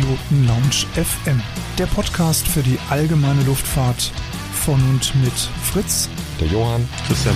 Privatpiloten 0.00 0.46
Lounge 0.46 0.86
FM, 0.94 1.42
der 1.78 1.86
Podcast 1.86 2.48
für 2.48 2.62
die 2.62 2.78
allgemeine 2.88 3.42
Luftfahrt 3.42 4.12
von 4.52 4.80
und 4.88 5.14
mit 5.22 5.32
Fritz, 5.62 6.08
der 6.40 6.48
Johann, 6.48 6.88
Christian. 7.06 7.34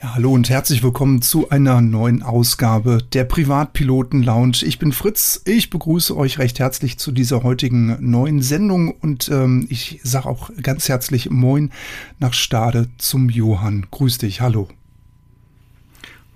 Ja, 0.00 0.14
hallo 0.14 0.32
und 0.32 0.48
herzlich 0.48 0.82
willkommen 0.82 1.20
zu 1.20 1.50
einer 1.50 1.82
neuen 1.82 2.22
Ausgabe 2.22 2.98
der 3.12 3.24
Privatpiloten 3.24 4.22
Lounge. 4.22 4.62
Ich 4.62 4.78
bin 4.78 4.92
Fritz, 4.92 5.42
ich 5.44 5.68
begrüße 5.68 6.16
euch 6.16 6.38
recht 6.38 6.58
herzlich 6.58 6.98
zu 6.98 7.12
dieser 7.12 7.42
heutigen 7.42 7.98
neuen 8.00 8.40
Sendung 8.40 8.90
und 8.90 9.28
ähm, 9.28 9.66
ich 9.68 10.00
sage 10.02 10.28
auch 10.28 10.50
ganz 10.62 10.88
herzlich 10.88 11.28
Moin 11.30 11.72
nach 12.20 12.32
Stade 12.32 12.88
zum 12.96 13.28
Johann. 13.28 13.86
Grüß 13.90 14.18
dich, 14.18 14.40
hallo. 14.40 14.68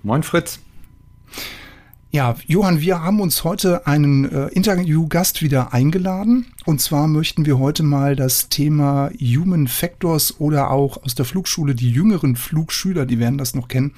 Moin 0.03 0.21
Fritz. 0.21 0.59
Ja, 2.11 2.35
Johann, 2.47 2.81
wir 2.81 3.03
haben 3.03 3.21
uns 3.21 3.43
heute 3.43 3.85
einen 3.85 4.25
äh, 4.31 4.47
Interviewgast 4.47 5.43
wieder 5.43 5.73
eingeladen. 5.75 6.47
Und 6.65 6.81
zwar 6.81 7.07
möchten 7.07 7.45
wir 7.45 7.59
heute 7.59 7.83
mal 7.83 8.15
das 8.15 8.49
Thema 8.49 9.11
Human 9.19 9.67
Factors 9.67 10.39
oder 10.39 10.71
auch 10.71 11.03
aus 11.03 11.13
der 11.13 11.25
Flugschule 11.25 11.75
die 11.75 11.91
jüngeren 11.91 12.35
Flugschüler, 12.35 13.05
die 13.05 13.19
werden 13.19 13.37
das 13.37 13.53
noch 13.53 13.67
kennen, 13.67 13.93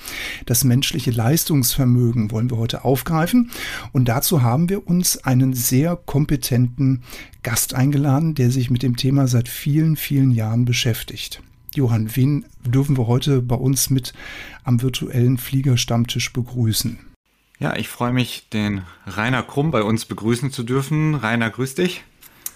das 0.45 0.66
menschliche 0.66 1.11
Leistungsvermögen 1.11 2.31
wollen 2.31 2.49
wir 2.49 2.57
heute 2.57 2.83
aufgreifen. 2.83 3.49
Und 3.93 4.09
dazu 4.09 4.41
haben 4.41 4.67
wir 4.67 4.85
uns 4.85 5.23
einen 5.23 5.53
sehr 5.53 5.95
kompetenten 5.95 7.03
Gast 7.43 7.73
eingeladen, 7.73 8.35
der 8.35 8.52
sich 8.52 8.69
mit 8.69 8.83
dem 8.83 8.97
Thema 8.97 9.30
seit 9.30 9.47
vielen, 9.47 9.95
vielen 9.95 10.31
Jahren 10.31 10.66
beschäftigt. 10.66 11.41
Johann, 11.75 12.13
wen 12.13 12.43
dürfen 12.66 12.97
wir 12.97 13.07
heute 13.07 13.41
bei 13.41 13.55
uns 13.55 13.89
mit 13.89 14.11
am 14.66 14.81
virtuellen 14.81 15.38
Fliegerstammtisch 15.38 16.33
begrüßen? 16.33 17.11
Ja, 17.62 17.76
ich 17.76 17.90
freue 17.90 18.12
mich, 18.12 18.50
den 18.52 18.81
Rainer 19.06 19.44
Krumm 19.44 19.70
bei 19.70 19.84
uns 19.84 20.06
begrüßen 20.06 20.52
zu 20.52 20.64
dürfen. 20.64 21.14
Rainer, 21.14 21.52
grüß 21.52 21.76
dich. 21.76 22.04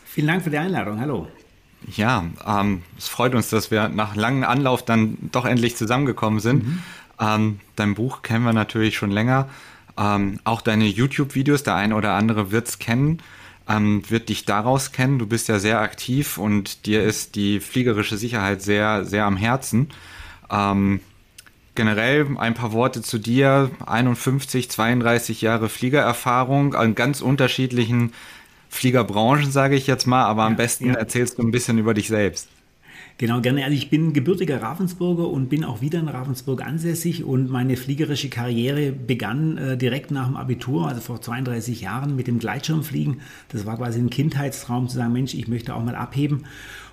Vielen 0.04 0.26
Dank 0.26 0.44
für 0.44 0.50
die 0.50 0.58
Einladung. 0.58 1.00
Hallo. 1.00 1.28
Ja, 1.96 2.26
ähm, 2.44 2.82
es 2.98 3.08
freut 3.08 3.36
uns, 3.36 3.52
dass 3.52 3.70
wir 3.70 3.88
nach 3.90 4.16
langem 4.16 4.46
Anlauf 4.46 4.84
dann 4.84 5.20
doch 5.32 5.46
endlich 5.46 5.76
zusammengekommen 5.76 6.40
sind. 6.40 6.66
Mhm. 6.66 6.84
Ähm, 7.20 7.60
dein 7.76 7.94
Buch 7.94 8.24
kennen 8.24 8.46
wir 8.46 8.54
natürlich 8.54 8.98
schon 8.98 9.12
länger. 9.12 9.48
Ähm, 9.96 10.40
auch 10.44 10.62
deine 10.62 10.88
YouTube-Videos, 10.88 11.62
der 11.62 11.76
eine 11.76 11.96
oder 11.96 12.14
andere 12.14 12.50
wird 12.52 12.68
es 12.68 12.80
kennen, 12.80 13.22
ähm, 13.70 14.02
wird 14.10 14.30
dich 14.30 14.46
daraus 14.46 14.92
kennen. 14.92 15.20
Du 15.20 15.28
bist 15.28 15.48
ja 15.50 15.60
sehr 15.60 15.82
aktiv 15.82 16.40
und 16.40 16.88
dir 16.88 17.04
ist 17.04 17.36
die 17.36 17.60
fliegerische 17.60 18.18
Sicherheit 18.18 18.64
sehr, 18.64 19.06
sehr 19.06 19.26
am 19.26 19.38
Herzen. 19.38 19.90
Generell 21.76 22.28
ein 22.38 22.54
paar 22.54 22.72
Worte 22.72 23.02
zu 23.02 23.20
dir. 23.20 23.70
51, 23.86 24.72
32 24.72 25.42
Jahre 25.42 25.70
Fliegererfahrung 25.70 26.74
an 26.74 26.96
ganz 26.96 27.22
unterschiedlichen 27.22 28.14
Fliegerbranchen, 28.70 29.52
sage 29.52 29.76
ich 29.76 29.88
jetzt 29.88 30.08
mal, 30.08 30.24
aber 30.26 30.44
am 30.44 30.56
besten 30.56 30.88
ja. 30.88 30.94
erzählst 30.94 31.38
du 31.38 31.44
ein 31.44 31.52
bisschen 31.52 31.78
über 31.78 31.94
dich 31.94 32.08
selbst. 32.08 32.50
Genau, 33.18 33.40
gerne. 33.40 33.64
Also 33.64 33.78
ich 33.78 33.90
bin 33.90 34.12
gebürtiger 34.12 34.62
Ravensburger 34.62 35.30
und 35.30 35.48
bin 35.48 35.64
auch 35.64 35.80
wieder 35.80 36.00
in 36.00 36.10
Ravensburg 36.10 36.62
ansässig 36.62 37.24
und 37.24 37.50
meine 37.50 37.78
fliegerische 37.78 38.28
Karriere 38.28 38.92
begann 38.92 39.58
äh, 39.58 39.78
direkt 39.78 40.12
nach 40.12 40.28
dem 40.28 40.36
Abitur, 40.36 40.90
also 40.90 41.00
vor 41.00 41.22
32 41.22 41.80
Jahren 41.80 42.18
mit 42.18 42.28
dem 42.28 42.40
Gleitschirmfliegen. 42.40 43.22
Das 43.48 43.66
war 43.66 43.78
quasi 43.78 44.00
ein 44.00 44.10
Kindheitstraum 44.10 44.90
zu 44.90 44.98
sagen, 44.98 45.14
Mensch, 45.14 45.34
ich 45.34 45.48
möchte 45.48 45.76
auch 45.76 45.84
mal 45.84 45.96
abheben. 45.96 46.44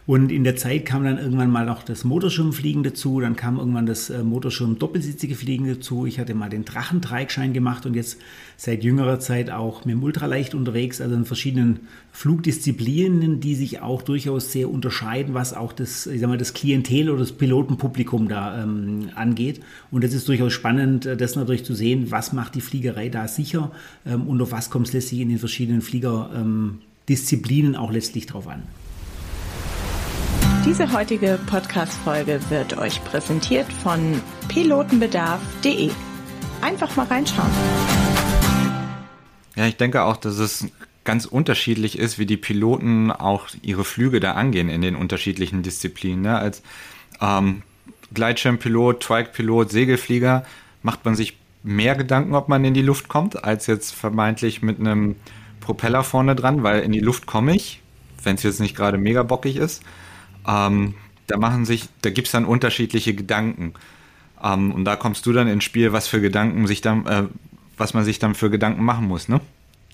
Und 0.05 0.33
in 0.33 0.43
der 0.43 0.57
Zeit 0.57 0.85
kam 0.85 1.05
dann 1.05 1.19
irgendwann 1.19 1.51
mal 1.53 1.65
noch 1.65 1.85
das 1.85 2.03
Motorschirmfliegen 2.03 2.83
dazu, 2.83 3.21
dann 3.21 3.37
kam 3.37 3.59
irgendwann 3.59 3.87
das 3.87 4.11
äh, 4.11 4.25
Motorschirm-doppelsitzige 4.25 5.37
Fliegen 5.37 5.69
dazu. 5.69 6.07
Ich 6.07 6.19
hatte 6.19 6.35
mal 6.35 6.49
den 6.51 6.65
Drachentreigschein 6.65 7.53
gemacht 7.53 7.87
und 7.87 7.95
jetzt 7.95 8.19
seit 8.57 8.83
jüngerer 8.83 9.21
Zeit 9.21 9.53
auch 9.53 9.85
mit 9.85 9.95
dem 9.95 10.03
Ultraleicht 10.03 10.57
unterwegs, 10.57 11.01
also 11.01 11.15
in 11.15 11.25
verschiedenen 11.25 11.81
Flugdisziplinen, 12.11 13.39
die 13.39 13.55
sich 13.55 13.81
auch 13.81 14.03
durchaus 14.03 14.51
sehr 14.51 14.69
unterscheiden, 14.69 15.35
was 15.35 15.55
auch 15.55 15.73
das, 15.73 16.09
ich 16.09 16.21
sag 16.21 16.29
mal, 16.29 16.37
das 16.39 16.53
Klientel 16.53 17.09
oder 17.09 17.21
das 17.21 17.31
Pilotenpublikum 17.31 18.29
da 18.29 18.61
ähm, 18.61 19.11
angeht. 19.15 19.61
Und 19.93 20.03
es 20.03 20.15
ist 20.15 20.27
durchaus 20.27 20.53
spannend, 20.53 21.07
äh, 21.07 21.17
das 21.17 21.37
natürlich 21.37 21.65
zu 21.65 21.75
sehen, 21.75 22.11
was 22.11 22.33
macht 22.33 22.57
die 22.57 22.61
Fliegerei 22.61 23.09
da 23.09 23.29
sicher 23.29 23.71
ähm, 24.05 24.27
und 24.27 24.43
auf 24.43 24.51
was 24.51 24.69
kommt 24.69 24.89
es 24.89 24.95
letztlich 24.95 25.21
in 25.21 25.29
den 25.29 25.39
verschiedenen 25.39 25.81
Fliegerdisziplinen 25.81 27.75
ähm, 27.75 27.81
auch 27.81 27.93
letztlich 27.93 28.27
drauf 28.27 28.49
an. 28.49 28.65
Diese 30.65 30.93
heutige 30.93 31.41
Podcast-Folge 31.49 32.39
wird 32.49 32.79
euch 32.79 33.03
präsentiert 33.03 33.67
von 33.73 34.23
pilotenbedarf.de. 34.47 35.91
Einfach 36.61 36.95
mal 36.95 37.07
reinschauen. 37.07 37.51
Ja, 39.57 39.67
ich 39.67 39.77
denke 39.77 40.05
auch, 40.05 40.17
dass 40.17 40.39
es 40.39 40.69
ganz 41.03 41.25
unterschiedlich 41.25 41.99
ist, 41.99 42.21
wie 42.21 42.27
die 42.27 42.37
Piloten 42.37 43.11
auch 43.11 43.49
ihre 43.63 43.83
Flüge 43.85 44.21
da 44.21 44.33
angehen 44.35 44.69
in 44.69 44.83
den 44.83 44.95
unterschiedlichen 44.95 45.65
Disziplinen. 45.65 46.23
Ne? 46.23 46.39
Als 46.39 46.63
ähm, 47.21 47.63
Gleitschirmpilot, 48.15 49.03
Trike-Pilot, 49.03 49.69
Segelflieger 49.69 50.45
macht 50.83 51.05
man 51.05 51.17
sich 51.17 51.37
mehr 51.65 51.97
Gedanken, 51.97 52.37
ob 52.37 52.49
man 52.49 52.65
in 52.65 52.73
die 52.73 52.83
Luft 52.83 53.09
kommt, 53.09 53.43
als 53.43 53.67
jetzt 53.67 53.97
vermeintlich 53.97 54.63
mit 54.63 54.79
einem 54.79 55.17
Propeller 55.59 56.05
vorne 56.05 56.37
dran, 56.37 56.63
weil 56.63 56.83
in 56.83 56.93
die 56.93 57.01
Luft 57.01 57.27
komme 57.27 57.57
ich, 57.57 57.83
wenn 58.23 58.37
es 58.37 58.45
jetzt 58.45 58.61
nicht 58.61 58.77
gerade 58.77 58.97
mega 58.97 59.25
bockig 59.25 59.57
ist. 59.57 59.83
Ähm, 60.47 60.95
da 61.27 61.37
machen 61.37 61.65
sich, 61.65 61.89
da 62.03 62.11
gibt 62.11 62.29
es 62.29 62.33
dann 62.33 62.45
unterschiedliche 62.45 63.15
Gedanken. 63.15 63.75
Ähm, 64.43 64.73
und 64.73 64.85
da 64.85 64.97
kommst 64.97 65.27
du 65.27 65.33
dann 65.33 65.49
ins 65.49 65.65
Spiel, 65.65 65.93
was 65.93 66.09
für 66.09 66.21
Gedanken 66.21 66.67
sich 66.67 66.81
dann, 66.81 67.07
äh, 67.07 67.25
was 67.77 67.95
man 67.95 68.05
sich 68.05 68.19
dann 68.19 68.35
für 68.35 68.51
Gedanken 68.51 68.85
machen 68.85 69.07
muss, 69.07 69.29
ne? 69.29 69.41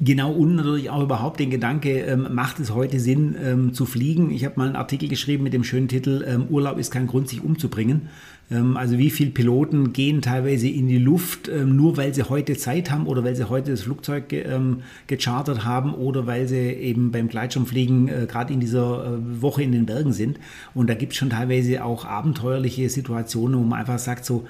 Genau, 0.01 0.31
und 0.31 0.55
natürlich 0.55 0.91
auch 0.91 1.03
überhaupt 1.03 1.41
den 1.41 1.51
Gedanke, 1.51 2.03
ähm, 2.03 2.29
macht 2.33 2.61
es 2.61 2.73
heute 2.73 3.01
Sinn 3.01 3.35
ähm, 3.43 3.75
zu 3.75 3.85
fliegen? 3.85 4.31
Ich 4.31 4.45
habe 4.45 4.55
mal 4.57 4.67
einen 4.67 4.77
Artikel 4.77 5.09
geschrieben 5.09 5.43
mit 5.43 5.53
dem 5.53 5.65
schönen 5.65 5.89
Titel, 5.89 6.25
ähm, 6.27 6.47
Urlaub 6.51 6.79
ist 6.79 6.93
kein 6.93 7.09
Grund, 7.09 7.29
sich 7.29 7.43
umzubringen. 7.43 8.09
Ähm, 8.51 8.77
also 8.77 8.99
wie 8.99 9.11
viele 9.11 9.31
Piloten 9.31 9.93
gehen 9.93 10.23
teilweise 10.23 10.69
in 10.69 10.89
die 10.89 10.99
Luft, 10.99 11.49
ähm, 11.49 11.77
nur 11.77 11.97
weil 11.97 12.15
sie 12.15 12.23
heute 12.23 12.57
Zeit 12.57 12.91
haben 12.91 13.07
oder 13.07 13.25
weil 13.25 13.37
sie 13.37 13.49
heute 13.49 13.71
das 13.71 13.83
Flugzeug 13.83 14.33
ähm, 14.33 14.83
gechartert 15.07 15.65
haben 15.65 15.95
oder 15.95 16.27
weil 16.27 16.49
sie 16.49 16.57
eben 16.57 17.11
beim 17.11 17.29
Gleitschirmfliegen 17.29 18.09
äh, 18.09 18.27
gerade 18.29 18.53
in 18.53 18.61
dieser 18.61 19.05
äh, 19.05 19.43
Woche 19.43 19.63
in 19.63 19.73
den 19.73 19.87
Bergen 19.87 20.13
sind. 20.13 20.39
Und 20.75 20.89
da 20.89 20.95
gibt 20.95 21.13
es 21.13 21.19
schon 21.19 21.31
teilweise 21.31 21.85
auch 21.85 22.05
abenteuerliche 22.05 22.89
Situationen, 22.89 23.59
wo 23.59 23.65
man 23.65 23.81
einfach 23.81 23.99
sagt, 23.99 24.25
so 24.25 24.47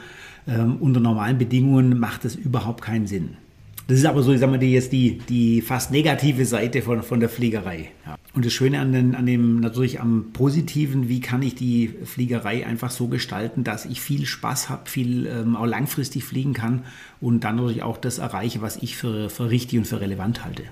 unter 0.81 0.99
normalen 0.99 1.37
Bedingungen 1.37 1.99
macht 1.99 2.25
das 2.25 2.35
überhaupt 2.35 2.81
keinen 2.81 3.07
Sinn. 3.07 3.37
Das 3.89 3.99
ist 3.99 4.07
aber 4.07 4.23
so, 4.23 4.33
ich 4.33 4.41
sag 4.41 4.51
mal, 4.51 4.59
die, 4.59 4.73
jetzt 4.73 4.93
die, 4.93 5.19
die 5.19 5.63
fast 5.63 5.91
negative 5.91 6.47
Seite 6.47 6.81
von, 6.81 7.03
von 7.03 7.21
der 7.21 7.31
Fliegerei. 7.31 7.89
Ja. 8.07 8.17
Und 8.39 8.47
das 8.47 8.53
Schöne 8.53 8.79
an, 8.79 8.93
den, 8.93 9.17
an 9.17 9.27
dem, 9.27 9.59
natürlich 9.59 10.01
am 10.01 10.27
Positiven, 10.33 11.09
wie 11.09 11.19
kann 11.19 11.43
ich 11.43 11.57
die 11.57 11.93
Fliegerei 12.05 12.65
einfach 12.65 12.93
so 12.93 13.09
gestalten, 13.09 13.65
dass 13.65 13.85
ich 13.85 14.01
viel 14.01 14.27
Spaß 14.27 14.69
habe, 14.69 14.89
viel 14.89 15.27
ähm, 15.27 15.57
auch 15.57 15.67
langfristig 15.67 16.23
fliegen 16.23 16.53
kann 16.53 16.85
und 17.21 17.43
dann 17.43 17.57
natürlich 17.57 17.83
auch 17.83 17.97
das 17.97 18.19
erreiche, 18.19 18.63
was 18.63 18.77
ich 18.77 18.97
für, 18.97 19.29
für 19.29 19.51
richtig 19.51 19.81
und 19.81 19.87
für 19.87 20.01
relevant 20.01 20.45
halte. 20.45 20.63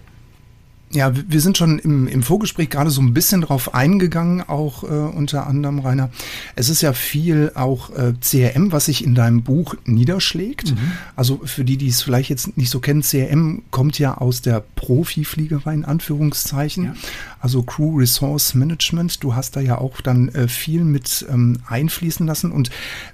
Ja, 0.93 1.13
wir 1.15 1.41
sind 1.41 1.59
schon 1.59 1.81
im, 1.81 2.07
im 2.07 2.23
Vorgespräch 2.23 2.71
gerade 2.71 2.91
so 2.91 3.01
ein 3.03 3.13
bisschen 3.13 3.41
drauf 3.41 3.75
eingegangen, 3.75 4.43
auch 4.43 4.85
äh, 4.85 4.87
unter 4.87 5.47
anderem, 5.47 5.81
Rainer. 5.81 6.11
Es 6.55 6.69
ist 6.69 6.81
ja 6.81 6.93
viel 6.93 7.51
auch 7.57 7.91
äh, 7.91 8.15
CRM, 8.21 8.71
was 8.71 8.87
sich 8.87 9.05
in 9.05 9.17
deinem 9.17 9.43
Buch 9.43 9.75
niederschlägt. 9.85 10.73
Mhm. 10.73 10.93
Also 11.17 11.41
für 11.45 11.65
die, 11.65 11.77
die 11.77 11.89
es 11.89 12.03
vielleicht 12.03 12.31
jetzt 12.31 12.57
nicht 12.57 12.71
so 12.71 12.79
kennen, 12.79 13.03
CRM 13.03 13.63
kommt 13.73 13.99
ja 13.99 14.17
aus 14.17 14.43
der 14.43 14.63
Profifliegerei 14.77 15.75
in 15.75 15.85
Anführungszeichen. 15.85 16.85
Ja. 16.85 16.95
Also 17.41 17.65
Crew 17.65 17.99
Resource 17.99 18.55
Management. 18.55 19.25
Du 19.25 19.35
hast 19.35 19.57
da 19.57 19.61
ja 19.61 19.79
auch 19.79 20.01
dann 20.01 20.29
äh, 20.29 20.47
viel 20.47 20.85
mit 20.85 21.27
ähm, 21.29 21.59
einfließen 21.67 22.27
lassen. 22.27 22.53
Und 22.53 22.71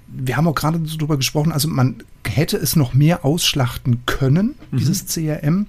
wir 0.09 0.37
haben 0.37 0.47
auch 0.47 0.55
gerade 0.55 0.79
so 0.85 0.99
drüber 0.99 1.17
gesprochen, 1.17 1.53
also 1.53 1.69
man 1.69 2.03
hätte 2.29 2.57
es 2.57 2.77
noch 2.77 2.95
mehr 2.95 3.25
ausschlachten 3.25 4.03
können, 4.07 4.55
mhm. 4.71 4.77
dieses 4.77 5.07
CRM 5.07 5.67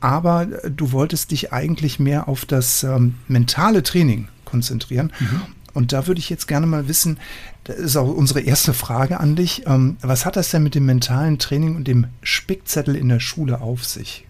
aber 0.00 0.64
äh, 0.64 0.70
du 0.70 0.92
wolltest 0.92 1.30
dich 1.30 1.52
eigentlich 1.52 1.98
mehr 1.98 2.28
auf 2.28 2.44
das 2.44 2.82
ähm, 2.82 3.14
mentale 3.28 3.82
Training 3.82 4.28
konzentrieren. 4.44 5.12
Mhm. 5.20 5.42
Und 5.72 5.92
da 5.92 6.06
würde 6.06 6.18
ich 6.18 6.30
jetzt 6.30 6.48
gerne 6.48 6.66
mal 6.66 6.88
wissen, 6.88 7.18
das 7.64 7.76
ist 7.78 7.96
auch 7.96 8.08
unsere 8.08 8.40
erste 8.40 8.74
Frage 8.74 9.20
an 9.20 9.36
dich. 9.36 9.62
Ähm, 9.66 9.96
was 10.00 10.26
hat 10.26 10.36
das 10.36 10.50
denn 10.50 10.62
mit 10.62 10.74
dem 10.74 10.86
mentalen 10.86 11.38
Training 11.38 11.76
und 11.76 11.86
dem 11.86 12.06
Spickzettel 12.22 12.96
in 12.96 13.08
der 13.08 13.20
Schule 13.20 13.60
auf 13.60 13.84
sich? 13.84 14.26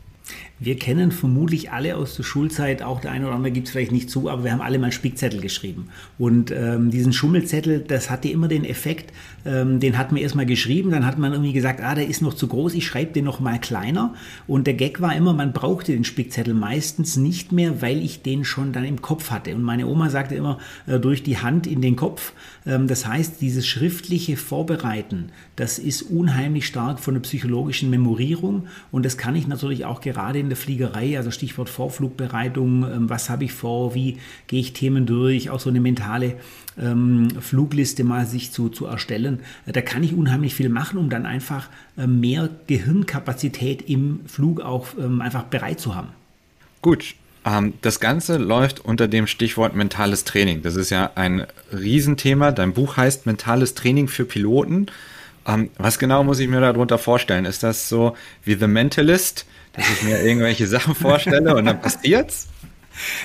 Wir 0.59 0.77
kennen 0.77 1.11
vermutlich 1.11 1.73
alle 1.73 1.97
aus 1.97 2.17
der 2.17 2.23
Schulzeit, 2.23 2.83
auch 2.83 3.01
der 3.01 3.13
eine 3.13 3.27
oder 3.27 3.35
andere 3.35 3.51
gibt 3.51 3.67
es 3.67 3.73
vielleicht 3.73 3.93
nicht 3.93 4.11
zu, 4.11 4.29
aber 4.29 4.45
wir 4.45 4.53
haben 4.53 4.61
alle 4.61 4.79
mal 4.79 4.93
Spickzettel 4.93 5.41
geschrieben. 5.41 5.89
Und 6.19 6.51
ähm, 6.51 6.91
diesen 6.91 7.15
Schummelzettel, 7.15 7.81
das 7.81 8.11
hatte 8.11 8.29
immer 8.29 8.47
den 8.47 8.65
Effekt, 8.65 9.13
ähm, 9.45 9.81
den 9.81 9.99
hat 9.99 10.13
man 10.13 10.21
erstmal 10.21 10.47
geschrieben, 10.47 10.91
dann 10.91 11.05
hat 11.05 11.19
man 11.19 11.33
irgendwie 11.33 11.53
gesagt, 11.53 11.81
ah, 11.83 11.95
der 11.95 12.07
ist 12.07 12.23
noch 12.23 12.35
zu 12.35 12.47
groß, 12.47 12.75
ich 12.75 12.87
schreibe 12.87 13.13
den 13.13 13.25
noch 13.25 13.41
mal 13.41 13.59
kleiner. 13.59 14.15
Und 14.47 14.67
der 14.67 14.75
Gag 14.75 15.01
war 15.01 15.15
immer, 15.15 15.33
man 15.33 15.53
brauchte 15.53 15.93
den 15.93 16.05
Spickzettel 16.05 16.55
meistens 16.55 17.17
nicht 17.17 17.53
mehr, 17.53 17.83
weil 17.83 17.99
ich 17.99 18.23
den 18.23 18.45
schon 18.45 18.73
dann 18.73 18.85
im 18.85 19.03
Kopf 19.03 19.31
hatte. 19.31 19.55
Und 19.55 19.63
meine 19.63 19.87
Oma 19.87 20.11
sagte 20.11 20.35
immer, 20.35 20.59
äh, 20.87 20.99
durch 20.99 21.23
die 21.23 21.39
Hand 21.39 21.67
in 21.67 21.81
den 21.81 21.97
Kopf. 21.97 22.33
Ähm, 22.67 22.87
das 22.87 23.07
heißt, 23.07 23.41
dieses 23.41 23.67
schriftliche 23.67 24.37
Vorbereiten, 24.37 25.31
das 25.57 25.79
ist 25.79 26.03
unheimlich 26.03 26.67
stark 26.67 27.01
von 27.01 27.15
der 27.15 27.21
psychologischen 27.21 27.91
Memorierung 27.91 28.67
und 28.91 29.05
das 29.05 29.19
kann 29.19 29.37
ich 29.37 29.47
natürlich 29.47 29.85
auch 29.85 30.01
gerade 30.01 30.21
gerade 30.21 30.39
in 30.39 30.49
der 30.49 30.57
Fliegerei, 30.57 31.17
also 31.17 31.31
Stichwort 31.31 31.69
Vorflugbereitung, 31.69 32.85
ähm, 32.85 33.11
was 33.11 33.31
habe 33.31 33.45
ich 33.45 33.53
vor, 33.53 33.95
wie 33.95 34.19
gehe 34.47 34.61
ich 34.61 34.73
Themen 34.73 35.07
durch, 35.07 35.51
auch 35.51 35.59
so 35.59 35.71
eine 35.71 35.81
mentale 35.81 36.37
ähm, 36.81 37.29
Flugliste 37.41 38.05
mal 38.05 38.27
sich 38.27 38.53
zu, 38.53 38.69
zu 38.69 38.87
erstellen. 38.87 39.41
Äh, 39.67 39.73
da 39.73 39.83
kann 39.83 40.03
ich 40.03 40.15
unheimlich 40.15 40.55
viel 40.55 40.69
machen, 40.69 40.99
um 40.99 41.11
dann 41.11 41.27
einfach 41.27 41.69
äh, 41.97 42.07
mehr 42.07 42.49
Gehirnkapazität 42.67 43.89
im 43.89 44.21
Flug 44.27 44.61
auch 44.61 44.89
ähm, 44.99 45.21
einfach 45.21 45.45
bereit 45.45 45.81
zu 45.81 45.95
haben. 45.95 46.09
Gut, 46.83 47.15
ähm, 47.45 47.75
das 47.83 48.01
Ganze 48.01 48.37
läuft 48.37 48.85
unter 48.85 49.09
dem 49.09 49.27
Stichwort 49.27 49.75
mentales 49.75 50.25
Training. 50.25 50.63
Das 50.63 50.77
ist 50.77 50.91
ja 50.91 51.11
ein 51.15 51.47
Riesenthema. 51.73 52.53
Dein 52.53 52.73
Buch 52.73 52.97
heißt 52.97 53.27
Mentales 53.27 53.75
Training 53.75 54.09
für 54.09 54.25
Piloten. 54.25 54.87
Ähm, 55.47 55.71
was 55.79 55.99
genau 55.99 56.23
muss 56.25 56.39
ich 56.39 56.49
mir 56.49 56.61
darunter 56.61 56.99
vorstellen? 56.99 57.45
Ist 57.45 57.63
das 57.63 57.89
so 57.89 58.17
wie 58.45 58.55
The 58.55 58.67
Mentalist, 58.67 59.47
dass 59.73 59.85
ich 59.91 60.03
mir 60.03 60.21
irgendwelche 60.25 60.67
Sachen 60.67 60.95
vorstelle 60.95 61.55
und 61.57 61.65
dann 61.65 61.81
passiert's? 61.81 62.50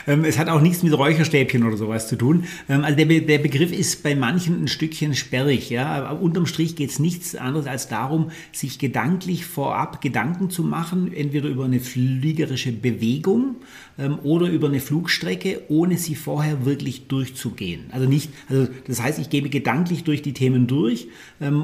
Ähm, 0.08 0.26
es 0.26 0.38
hat 0.38 0.50
auch 0.50 0.62
nichts 0.62 0.84
mit 0.84 0.98
Räucherstäbchen 0.98 1.64
oder 1.64 1.78
sowas 1.78 2.08
zu 2.08 2.16
tun. 2.16 2.46
Ähm, 2.70 2.84
also 2.84 2.98
der, 2.98 3.06
Be 3.06 3.22
der 3.22 3.40
Begriff 3.40 3.72
ist 3.72 4.04
bei 4.04 4.16
manchen 4.16 4.64
ein 4.64 4.68
Stückchen 4.68 5.16
sperrig. 5.16 5.70
Ja? 5.70 5.88
Aber 5.88 6.22
unterm 6.22 6.46
Strich 6.46 6.76
geht 6.76 6.92
es 6.92 7.00
nichts 7.00 7.36
anderes 7.36 7.68
als 7.68 7.88
darum, 7.88 8.32
sich 8.52 8.80
gedanklich 8.80 9.46
vorab 9.46 10.02
Gedanken 10.02 10.50
zu 10.50 10.64
machen, 10.64 11.14
entweder 11.14 11.50
über 11.50 11.66
eine 11.66 11.80
fliegerische 11.80 12.72
Bewegung 12.72 13.58
ähm, 13.98 14.20
oder 14.24 14.48
über 14.50 14.68
eine 14.68 14.80
Flugstrecke, 14.80 15.62
ohne 15.68 15.98
sie 15.98 16.16
vorher 16.16 16.66
wirklich 16.66 17.08
durchzugehen. 17.08 17.86
Also 17.92 18.08
nicht, 18.08 18.32
also 18.50 18.68
das 18.88 19.02
heißt, 19.02 19.20
ich 19.20 19.30
gebe 19.30 19.50
gedanklich 19.50 20.04
durch 20.04 20.22
die 20.22 20.34
Themen 20.34 20.68
durch 20.68 21.08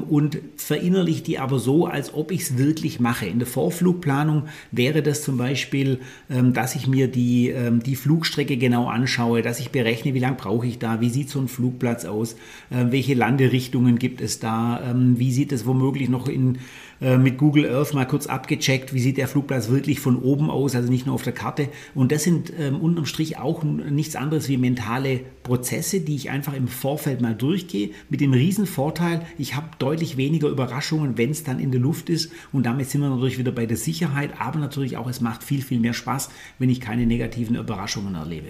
und 0.08 0.38
verinnerliche 0.56 1.22
die 1.22 1.38
aber 1.38 1.58
so, 1.58 1.86
als 1.86 2.14
ob 2.14 2.30
ich 2.30 2.42
es 2.42 2.58
wirklich 2.58 3.00
mache. 3.00 3.26
In 3.26 3.38
der 3.38 3.48
Vorflugplanung 3.48 4.44
wäre 4.70 5.02
das 5.02 5.22
zum 5.22 5.36
Beispiel, 5.36 6.00
dass 6.28 6.74
ich 6.74 6.86
mir 6.86 7.08
die, 7.08 7.54
die 7.84 7.96
Flugstrecke 7.96 8.56
genau 8.56 8.86
anschaue, 8.86 9.42
dass 9.42 9.60
ich 9.60 9.70
berechne, 9.70 10.14
wie 10.14 10.18
lange 10.18 10.36
brauche 10.36 10.66
ich 10.66 10.78
da, 10.78 11.00
wie 11.00 11.10
sieht 11.10 11.30
so 11.30 11.40
ein 11.40 11.48
Flugplatz 11.48 12.04
aus, 12.04 12.34
äh, 12.70 12.86
welche 12.90 13.14
Landerichtungen 13.14 13.98
gibt 13.98 14.20
es 14.20 14.38
da, 14.38 14.82
ähm, 14.90 15.18
wie 15.18 15.32
sieht 15.32 15.52
es 15.52 15.66
womöglich 15.66 16.08
noch 16.08 16.28
in, 16.28 16.58
äh, 17.02 17.18
mit 17.18 17.36
Google 17.36 17.68
Earth 17.68 17.94
mal 17.94 18.06
kurz 18.06 18.28
abgecheckt, 18.28 18.94
wie 18.94 19.00
sieht 19.00 19.16
der 19.16 19.26
Flugplatz 19.26 19.68
wirklich 19.68 19.98
von 19.98 20.16
oben 20.22 20.50
aus, 20.50 20.76
also 20.76 20.88
nicht 20.88 21.04
nur 21.04 21.16
auf 21.16 21.24
der 21.24 21.32
Karte. 21.32 21.68
Und 21.96 22.12
das 22.12 22.22
sind 22.22 22.52
ähm, 22.56 22.80
unterm 22.80 23.06
Strich 23.06 23.38
auch 23.38 23.64
nichts 23.64 24.14
anderes 24.14 24.48
wie 24.48 24.56
mentale 24.56 25.20
Prozesse, 25.42 26.00
die 26.00 26.14
ich 26.14 26.30
einfach 26.30 26.54
im 26.54 26.68
Vorfeld 26.68 27.20
mal 27.20 27.34
durchgehe, 27.34 27.90
mit 28.08 28.20
dem 28.20 28.32
riesen 28.32 28.66
Vorteil, 28.66 29.26
ich 29.36 29.56
habe 29.56 29.66
deutlich 29.80 30.16
weniger 30.16 30.48
Überraschungen, 30.48 31.18
wenn 31.18 31.30
es 31.30 31.42
dann 31.42 31.58
in 31.58 31.72
der 31.72 31.80
Luft 31.80 32.08
ist. 32.08 32.30
Und 32.52 32.66
damit 32.66 32.88
sind 32.88 33.00
wir 33.00 33.10
natürlich 33.10 33.38
wieder 33.38 33.52
bei 33.52 33.66
der 33.66 33.76
Sicherheit, 33.76 34.34
aber 34.38 34.60
natürlich 34.60 34.96
auch, 34.96 35.08
es 35.08 35.20
macht 35.20 35.42
viel, 35.42 35.62
viel 35.62 35.80
mehr 35.80 35.94
Spaß, 35.94 36.30
wenn 36.60 36.70
ich 36.70 36.80
keine 36.80 37.06
negativen 37.06 37.56
Überraschungen 37.56 38.14
erlebe. 38.14 38.48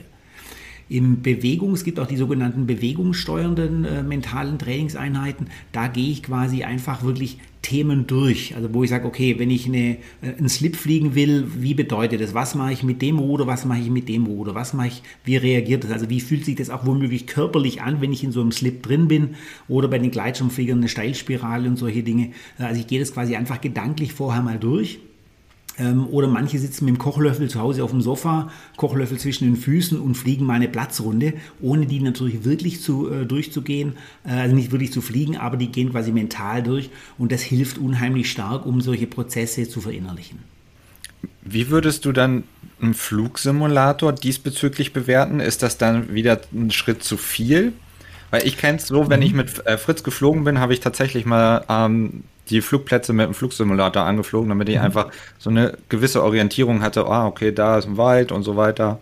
Im 0.90 1.22
Bewegung, 1.22 1.72
es 1.72 1.84
gibt 1.84 1.98
auch 1.98 2.06
die 2.06 2.18
sogenannten 2.18 2.66
bewegungssteuernden 2.66 3.84
äh, 3.86 4.02
mentalen 4.02 4.58
Trainingseinheiten. 4.58 5.46
Da 5.70 5.88
gehe 5.88 6.10
ich 6.10 6.22
quasi 6.22 6.64
einfach 6.64 7.02
wirklich 7.02 7.38
Themen 7.62 8.06
durch. 8.06 8.54
Also 8.56 8.74
wo 8.74 8.82
ich 8.82 8.90
sage, 8.90 9.06
okay, 9.06 9.38
wenn 9.38 9.50
ich 9.50 9.66
eine, 9.66 9.96
äh, 10.20 10.34
einen 10.36 10.48
Slip 10.48 10.76
fliegen 10.76 11.14
will, 11.14 11.46
wie 11.56 11.74
bedeutet 11.74 12.20
das? 12.20 12.34
Was 12.34 12.54
mache 12.54 12.72
ich 12.72 12.82
mit 12.82 13.00
dem 13.00 13.18
Ruder? 13.18 13.46
Was 13.46 13.64
mache 13.64 13.80
ich 13.80 13.90
mit 13.90 14.08
dem 14.08 14.26
Ruder? 14.26 14.54
Was 14.54 14.74
mache 14.74 14.88
ich? 14.88 15.02
Wie 15.24 15.36
reagiert 15.36 15.84
das? 15.84 15.92
Also 15.92 16.10
wie 16.10 16.20
fühlt 16.20 16.44
sich 16.44 16.56
das 16.56 16.70
auch 16.70 16.84
womöglich 16.84 17.26
körperlich 17.26 17.80
an, 17.80 18.00
wenn 18.00 18.12
ich 18.12 18.24
in 18.24 18.32
so 18.32 18.40
einem 18.40 18.52
Slip 18.52 18.82
drin 18.82 19.08
bin? 19.08 19.36
Oder 19.68 19.88
bei 19.88 19.98
den 19.98 20.10
Gleitschirmfliegern 20.10 20.78
eine 20.78 20.88
Steilspirale 20.88 21.68
und 21.68 21.76
solche 21.76 22.02
Dinge. 22.02 22.32
Also 22.58 22.80
ich 22.80 22.86
gehe 22.86 23.00
das 23.00 23.14
quasi 23.14 23.36
einfach 23.36 23.60
gedanklich 23.60 24.12
vorher 24.12 24.42
mal 24.42 24.58
durch 24.58 24.98
oder 26.10 26.28
manche 26.28 26.58
sitzen 26.58 26.84
mit 26.84 26.94
dem 26.94 26.98
Kochlöffel 26.98 27.48
zu 27.48 27.58
Hause 27.58 27.82
auf 27.82 27.90
dem 27.90 28.02
Sofa, 28.02 28.50
Kochlöffel 28.76 29.18
zwischen 29.18 29.44
den 29.44 29.56
Füßen 29.56 29.98
und 29.98 30.16
fliegen 30.16 30.44
mal 30.44 30.54
eine 30.54 30.68
Platzrunde, 30.68 31.32
ohne 31.60 31.86
die 31.86 32.00
natürlich 32.00 32.44
wirklich 32.44 32.82
zu, 32.82 33.10
äh, 33.10 33.24
durchzugehen, 33.24 33.94
äh, 34.24 34.32
also 34.32 34.54
nicht 34.54 34.70
wirklich 34.70 34.92
zu 34.92 35.00
fliegen, 35.00 35.38
aber 35.38 35.56
die 35.56 35.72
gehen 35.72 35.90
quasi 35.90 36.12
mental 36.12 36.62
durch 36.62 36.90
und 37.16 37.32
das 37.32 37.40
hilft 37.40 37.78
unheimlich 37.78 38.30
stark, 38.30 38.66
um 38.66 38.80
solche 38.80 39.06
Prozesse 39.06 39.66
zu 39.68 39.80
verinnerlichen. 39.80 40.40
Wie 41.42 41.70
würdest 41.70 42.04
du 42.04 42.12
dann 42.12 42.44
einen 42.80 42.94
Flugsimulator 42.94 44.12
diesbezüglich 44.12 44.92
bewerten? 44.92 45.40
Ist 45.40 45.62
das 45.62 45.78
dann 45.78 46.12
wieder 46.12 46.40
ein 46.52 46.70
Schritt 46.70 47.02
zu 47.02 47.16
viel? 47.16 47.72
Weil 48.30 48.46
ich 48.46 48.56
kenne 48.56 48.78
es 48.78 48.86
so, 48.86 49.08
wenn 49.10 49.20
mhm. 49.20 49.26
ich 49.26 49.34
mit 49.34 49.66
äh, 49.66 49.78
Fritz 49.78 50.02
geflogen 50.02 50.44
bin, 50.44 50.58
habe 50.58 50.72
ich 50.72 50.80
tatsächlich 50.80 51.26
mal 51.26 51.64
ähm, 51.68 52.24
die 52.50 52.60
Flugplätze 52.60 53.12
mit 53.12 53.26
dem 53.26 53.34
Flugsimulator 53.34 54.02
angeflogen, 54.02 54.48
damit 54.48 54.68
ich 54.68 54.76
mhm. 54.76 54.82
einfach 54.82 55.10
so 55.38 55.50
eine 55.50 55.76
gewisse 55.88 56.22
Orientierung 56.22 56.82
hatte, 56.82 57.06
ah, 57.06 57.26
okay, 57.26 57.52
da 57.52 57.78
ist 57.78 57.86
ein 57.86 57.96
Wald 57.96 58.32
und 58.32 58.42
so 58.42 58.56
weiter. 58.56 59.00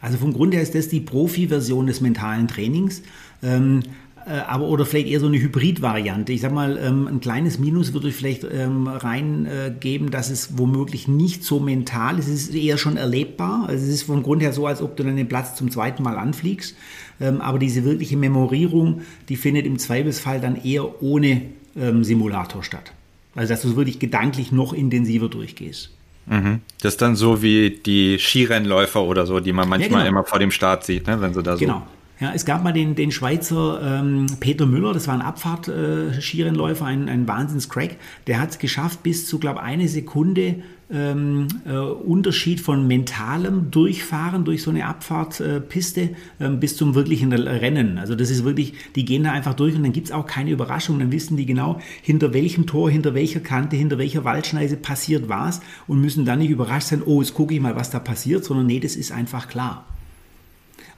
Also 0.00 0.18
vom 0.18 0.32
Grund 0.32 0.54
her 0.54 0.62
ist 0.62 0.74
das 0.74 0.88
die 0.88 1.00
Profi-Version 1.00 1.86
des 1.86 2.00
mentalen 2.00 2.48
Trainings. 2.48 3.02
Ähm, 3.42 3.82
äh, 4.26 4.32
aber 4.46 4.68
oder 4.68 4.84
vielleicht 4.84 5.08
eher 5.08 5.20
so 5.20 5.26
eine 5.26 5.40
Hybrid-Variante. 5.40 6.32
Ich 6.32 6.42
sag 6.42 6.52
mal, 6.52 6.78
ähm, 6.78 7.06
ein 7.06 7.20
kleines 7.20 7.58
Minus 7.58 7.92
würde 7.92 8.08
ich 8.08 8.14
vielleicht 8.14 8.44
ähm, 8.44 8.86
reingeben, 8.86 10.10
dass 10.10 10.30
es 10.30 10.58
womöglich 10.58 11.08
nicht 11.08 11.42
so 11.42 11.58
mental 11.58 12.18
ist. 12.18 12.28
Es 12.28 12.48
ist 12.48 12.54
eher 12.54 12.78
schon 12.78 12.96
erlebbar. 12.96 13.64
Also 13.66 13.84
es 13.84 13.90
ist 13.90 14.02
vom 14.02 14.22
Grund 14.22 14.42
her 14.42 14.52
so, 14.52 14.66
als 14.66 14.82
ob 14.82 14.96
du 14.96 15.04
dann 15.04 15.16
den 15.16 15.28
Platz 15.28 15.54
zum 15.54 15.70
zweiten 15.70 16.02
Mal 16.02 16.16
anfliegst. 16.18 16.76
Ähm, 17.20 17.40
aber 17.40 17.58
diese 17.58 17.84
wirkliche 17.84 18.16
Memorierung, 18.16 19.02
die 19.28 19.36
findet 19.36 19.66
im 19.66 19.78
Zweifelsfall 19.78 20.40
dann 20.40 20.62
eher 20.62 21.02
ohne 21.02 21.42
ähm, 21.76 22.04
Simulator 22.04 22.62
statt. 22.62 22.92
Also 23.34 23.52
dass 23.52 23.62
du 23.62 23.76
wirklich 23.76 23.98
gedanklich 23.98 24.52
noch 24.52 24.72
intensiver 24.72 25.28
durchgehst. 25.28 25.90
Mhm. 26.26 26.60
Das 26.80 26.94
ist 26.94 27.02
dann 27.02 27.16
so 27.16 27.42
wie 27.42 27.70
die 27.70 28.18
Skirennläufer 28.18 29.02
oder 29.02 29.26
so, 29.26 29.40
die 29.40 29.52
man 29.52 29.68
manchmal 29.68 30.00
ja, 30.00 30.06
genau. 30.06 30.20
immer 30.20 30.24
vor 30.24 30.38
dem 30.38 30.50
Start 30.50 30.84
sieht, 30.84 31.06
ne? 31.06 31.20
wenn 31.20 31.34
sie 31.34 31.42
da 31.42 31.56
so. 31.56 31.60
Genau. 31.60 31.86
Ja, 32.20 32.32
es 32.34 32.44
gab 32.44 32.62
mal 32.62 32.72
den, 32.72 32.94
den 32.94 33.12
Schweizer 33.12 33.80
ähm, 33.82 34.26
Peter 34.40 34.66
Müller, 34.66 34.92
das 34.92 35.08
war 35.08 35.14
ein 35.14 35.22
Abfahrt-Skirennläufer, 35.22 36.84
äh, 36.84 36.88
ein, 36.88 37.08
ein 37.08 37.26
Wahnsinns-Crack. 37.26 37.96
Der 38.26 38.38
hat 38.38 38.50
es 38.50 38.58
geschafft, 38.58 39.02
bis 39.02 39.26
zu, 39.26 39.38
glaube 39.38 39.62
eine 39.62 39.88
Sekunde 39.88 40.56
ähm, 40.92 41.48
äh, 41.64 41.72
Unterschied 41.78 42.60
von 42.60 42.86
mentalem 42.86 43.70
Durchfahren 43.70 44.44
durch 44.44 44.62
so 44.62 44.70
eine 44.70 44.84
Abfahrtpiste 44.84 46.10
äh, 46.40 46.48
bis 46.50 46.76
zum 46.76 46.94
wirklichen 46.94 47.32
Rennen. 47.32 47.96
Also 47.96 48.14
das 48.14 48.28
ist 48.28 48.44
wirklich, 48.44 48.74
die 48.96 49.06
gehen 49.06 49.24
da 49.24 49.32
einfach 49.32 49.54
durch 49.54 49.74
und 49.74 49.82
dann 49.82 49.92
gibt 49.92 50.08
es 50.08 50.12
auch 50.12 50.26
keine 50.26 50.50
Überraschung. 50.50 50.98
Dann 50.98 51.12
wissen 51.12 51.38
die 51.38 51.46
genau, 51.46 51.80
hinter 52.02 52.34
welchem 52.34 52.66
Tor, 52.66 52.90
hinter 52.90 53.14
welcher 53.14 53.40
Kante, 53.40 53.76
hinter 53.76 53.96
welcher 53.96 54.24
Waldschneise 54.24 54.76
passiert 54.76 55.30
was 55.30 55.62
und 55.86 56.02
müssen 56.02 56.26
dann 56.26 56.40
nicht 56.40 56.50
überrascht 56.50 56.88
sein, 56.88 57.02
oh, 57.02 57.22
jetzt 57.22 57.32
gucke 57.32 57.54
ich 57.54 57.60
mal, 57.60 57.76
was 57.76 57.88
da 57.88 57.98
passiert, 57.98 58.44
sondern 58.44 58.66
nee, 58.66 58.80
das 58.80 58.94
ist 58.94 59.10
einfach 59.10 59.48
klar. 59.48 59.86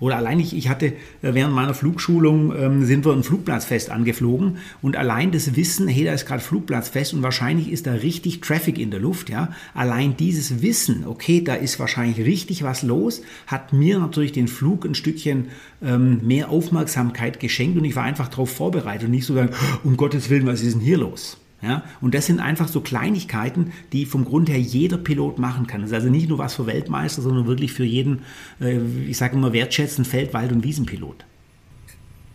Oder 0.03 0.17
allein 0.17 0.41
ich, 0.41 0.57
ich 0.57 0.69
hatte 0.69 0.87
äh, 0.87 0.93
während 1.33 1.55
meiner 1.55 1.75
Flugschulung 1.75 2.53
ähm, 2.57 2.85
sind 2.85 3.05
wir 3.05 3.13
ein 3.13 3.23
Flugplatzfest 3.23 3.89
angeflogen 3.89 4.57
und 4.83 4.97
allein 4.97 5.31
das 5.31 5.55
Wissen, 5.55 5.87
hey, 5.87 6.05
da 6.05 6.13
ist 6.13 6.27
gerade 6.27 6.43
Flugplatzfest 6.43 7.15
und 7.15 7.23
wahrscheinlich 7.23 7.71
ist 7.71 7.87
da 7.87 7.93
richtig 7.93 8.41
Traffic 8.41 8.81
in 8.81 8.91
der 8.91 8.99
Luft, 8.99 9.31
ja. 9.31 9.53
Allein 9.75 10.17
dieses 10.17 10.61
Wissen, 10.61 11.07
okay, 11.07 11.41
da 11.41 11.55
ist 11.55 11.79
wahrscheinlich 11.79 12.19
richtig 12.27 12.65
was 12.65 12.83
los, 12.83 13.23
hat 13.47 13.73
mir 13.73 14.01
natürlich 14.01 14.33
den 14.33 14.49
Flug 14.49 14.85
ein 14.85 14.97
Stückchen 14.97 15.51
ähm, 15.81 16.19
mehr 16.27 16.51
Aufmerksamkeit 16.51 17.39
geschenkt 17.39 17.79
und 17.79 17.85
ich 17.85 17.95
war 17.95 18.03
einfach 18.03 18.27
darauf 18.27 18.51
vorbereitet 18.51 19.05
und 19.05 19.13
nicht 19.13 19.27
so 19.27 19.35
sagen, 19.35 19.51
um 19.85 19.97
Gottes 19.97 20.31
Willen, 20.31 20.49
was 20.49 20.63
ist 20.63 20.75
denn 20.75 20.81
hier 20.81 20.99
los? 20.99 21.39
Ja, 21.63 21.85
und 22.01 22.13
das 22.13 22.27
sind 22.27 22.41
einfach 22.41 22.67
so 22.67 22.81
Kleinigkeiten, 22.81 23.73
die 23.93 24.05
vom 24.05 24.25
Grund 24.25 24.49
her 24.49 24.61
jeder 24.61 24.99
Pilot 24.99 25.39
machen 25.39 25.69
kann. 25.69 25.81
Das 25.81 25.91
ist 25.91 25.95
also 25.95 26.11
nicht 26.11 26.29
nur 26.29 26.39
was 26.39 26.55
für 26.55 26.67
Weltmeister, 26.67 27.23
sondern 27.23 27.47
wirklich 27.47 27.73
für 27.73 27.85
jeden, 27.85 28.23
äh, 28.61 28.79
ich 29.07 29.17
sage 29.17 29.37
immer, 29.37 29.53
wertschätzenden 29.53 30.05
Feld-, 30.05 30.35
Wald- 30.35 30.51
und 30.51 30.65
Wiesenpilot. 30.65 31.25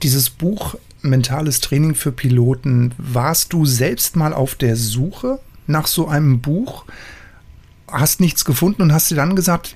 Dieses 0.02 0.30
Buch 0.30 0.76
Mentales 1.02 1.60
Training 1.60 1.94
für 1.94 2.12
Piloten, 2.12 2.94
warst 2.98 3.54
du 3.54 3.66
selbst 3.66 4.16
mal 4.16 4.34
auf 4.34 4.56
der 4.56 4.76
Suche 4.76 5.40
nach 5.68 5.88
so 5.88 6.08
einem 6.08 6.40
Buch, 6.40 6.86
hast 7.88 8.20
nichts 8.22 8.46
gefunden 8.46 8.82
und 8.82 8.94
hast 8.94 9.12
dir 9.12 9.16
dann 9.16 9.36
gesagt, 9.36 9.76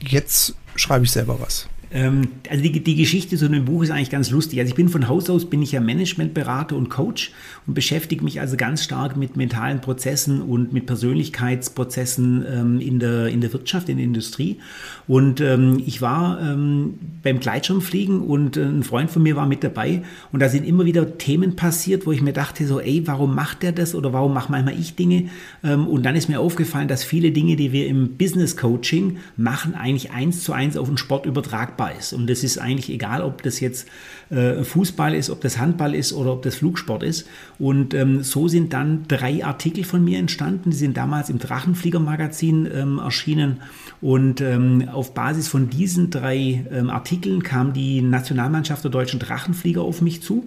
jetzt 0.00 0.54
schreibe 0.76 1.04
ich 1.04 1.10
selber 1.10 1.40
was? 1.40 1.68
Ähm, 1.90 2.28
also 2.50 2.62
die, 2.62 2.80
die 2.80 2.96
Geschichte 2.96 3.36
zu 3.36 3.48
dem 3.48 3.64
Buch 3.64 3.82
ist 3.82 3.90
eigentlich 3.90 4.10
ganz 4.10 4.30
lustig. 4.30 4.58
Also 4.60 4.70
ich 4.70 4.74
bin 4.74 4.88
von 4.88 5.08
Haus 5.08 5.30
aus 5.30 5.48
bin 5.48 5.62
ich 5.62 5.72
ja 5.72 5.80
Managementberater 5.80 6.76
und 6.76 6.90
Coach 6.90 7.32
und 7.66 7.74
beschäftige 7.74 8.22
mich 8.24 8.40
also 8.40 8.56
ganz 8.56 8.84
stark 8.84 9.16
mit 9.16 9.36
mentalen 9.36 9.80
Prozessen 9.80 10.42
und 10.42 10.72
mit 10.72 10.86
Persönlichkeitsprozessen 10.86 12.44
ähm, 12.50 12.80
in, 12.80 12.98
der, 12.98 13.28
in 13.28 13.40
der 13.40 13.52
Wirtschaft, 13.52 13.88
in 13.88 13.96
der 13.96 14.04
Industrie. 14.04 14.58
Und 15.06 15.40
ähm, 15.40 15.82
ich 15.84 16.02
war 16.02 16.40
ähm, 16.42 16.94
beim 17.22 17.40
Gleitschirmfliegen 17.40 18.20
und 18.20 18.56
äh, 18.56 18.64
ein 18.64 18.82
Freund 18.82 19.10
von 19.10 19.22
mir 19.22 19.36
war 19.36 19.46
mit 19.46 19.64
dabei 19.64 20.02
und 20.32 20.40
da 20.40 20.48
sind 20.48 20.66
immer 20.66 20.84
wieder 20.84 21.16
Themen 21.16 21.56
passiert, 21.56 22.06
wo 22.06 22.12
ich 22.12 22.20
mir 22.20 22.32
dachte 22.32 22.66
so, 22.66 22.80
ey, 22.80 23.06
warum 23.06 23.34
macht 23.34 23.62
der 23.62 23.72
das 23.72 23.94
oder 23.94 24.12
warum 24.12 24.34
mache 24.34 24.52
manchmal 24.52 24.78
ich 24.78 24.94
Dinge? 24.94 25.30
Ähm, 25.64 25.86
und 25.86 26.04
dann 26.04 26.16
ist 26.16 26.28
mir 26.28 26.40
aufgefallen, 26.40 26.88
dass 26.88 27.02
viele 27.02 27.30
Dinge, 27.30 27.56
die 27.56 27.72
wir 27.72 27.86
im 27.86 28.16
Business 28.18 28.56
Coaching 28.56 29.18
machen, 29.36 29.74
eigentlich 29.74 30.10
eins 30.10 30.42
zu 30.42 30.52
eins 30.52 30.76
auf 30.76 30.88
den 30.88 30.98
Sport 30.98 31.24
übertragbar 31.24 31.77
übertragbar 31.78 31.98
ist. 31.98 32.12
Und 32.12 32.28
es 32.28 32.44
ist 32.44 32.58
eigentlich 32.58 32.90
egal, 32.90 33.22
ob 33.22 33.42
das 33.42 33.60
jetzt 33.60 33.88
äh, 34.30 34.64
Fußball 34.64 35.14
ist, 35.14 35.30
ob 35.30 35.40
das 35.40 35.58
Handball 35.58 35.94
ist 35.94 36.12
oder 36.12 36.32
ob 36.32 36.42
das 36.42 36.56
Flugsport 36.56 37.02
ist. 37.02 37.26
Und 37.58 37.94
ähm, 37.94 38.22
so 38.22 38.48
sind 38.48 38.72
dann 38.72 39.04
drei 39.08 39.44
Artikel 39.44 39.84
von 39.84 40.04
mir 40.04 40.18
entstanden. 40.18 40.70
Die 40.70 40.76
sind 40.76 40.96
damals 40.96 41.30
im 41.30 41.38
Drachenflieger-Magazin 41.38 42.68
ähm, 42.72 42.98
erschienen. 42.98 43.60
Und 44.00 44.40
ähm, 44.40 44.88
auf 44.92 45.14
Basis 45.14 45.48
von 45.48 45.70
diesen 45.70 46.10
drei 46.10 46.64
ähm, 46.70 46.90
Artikeln 46.90 47.42
kam 47.42 47.72
die 47.72 48.02
Nationalmannschaft 48.02 48.84
der 48.84 48.90
deutschen 48.90 49.20
Drachenflieger 49.20 49.82
auf 49.82 50.02
mich 50.02 50.22
zu 50.22 50.44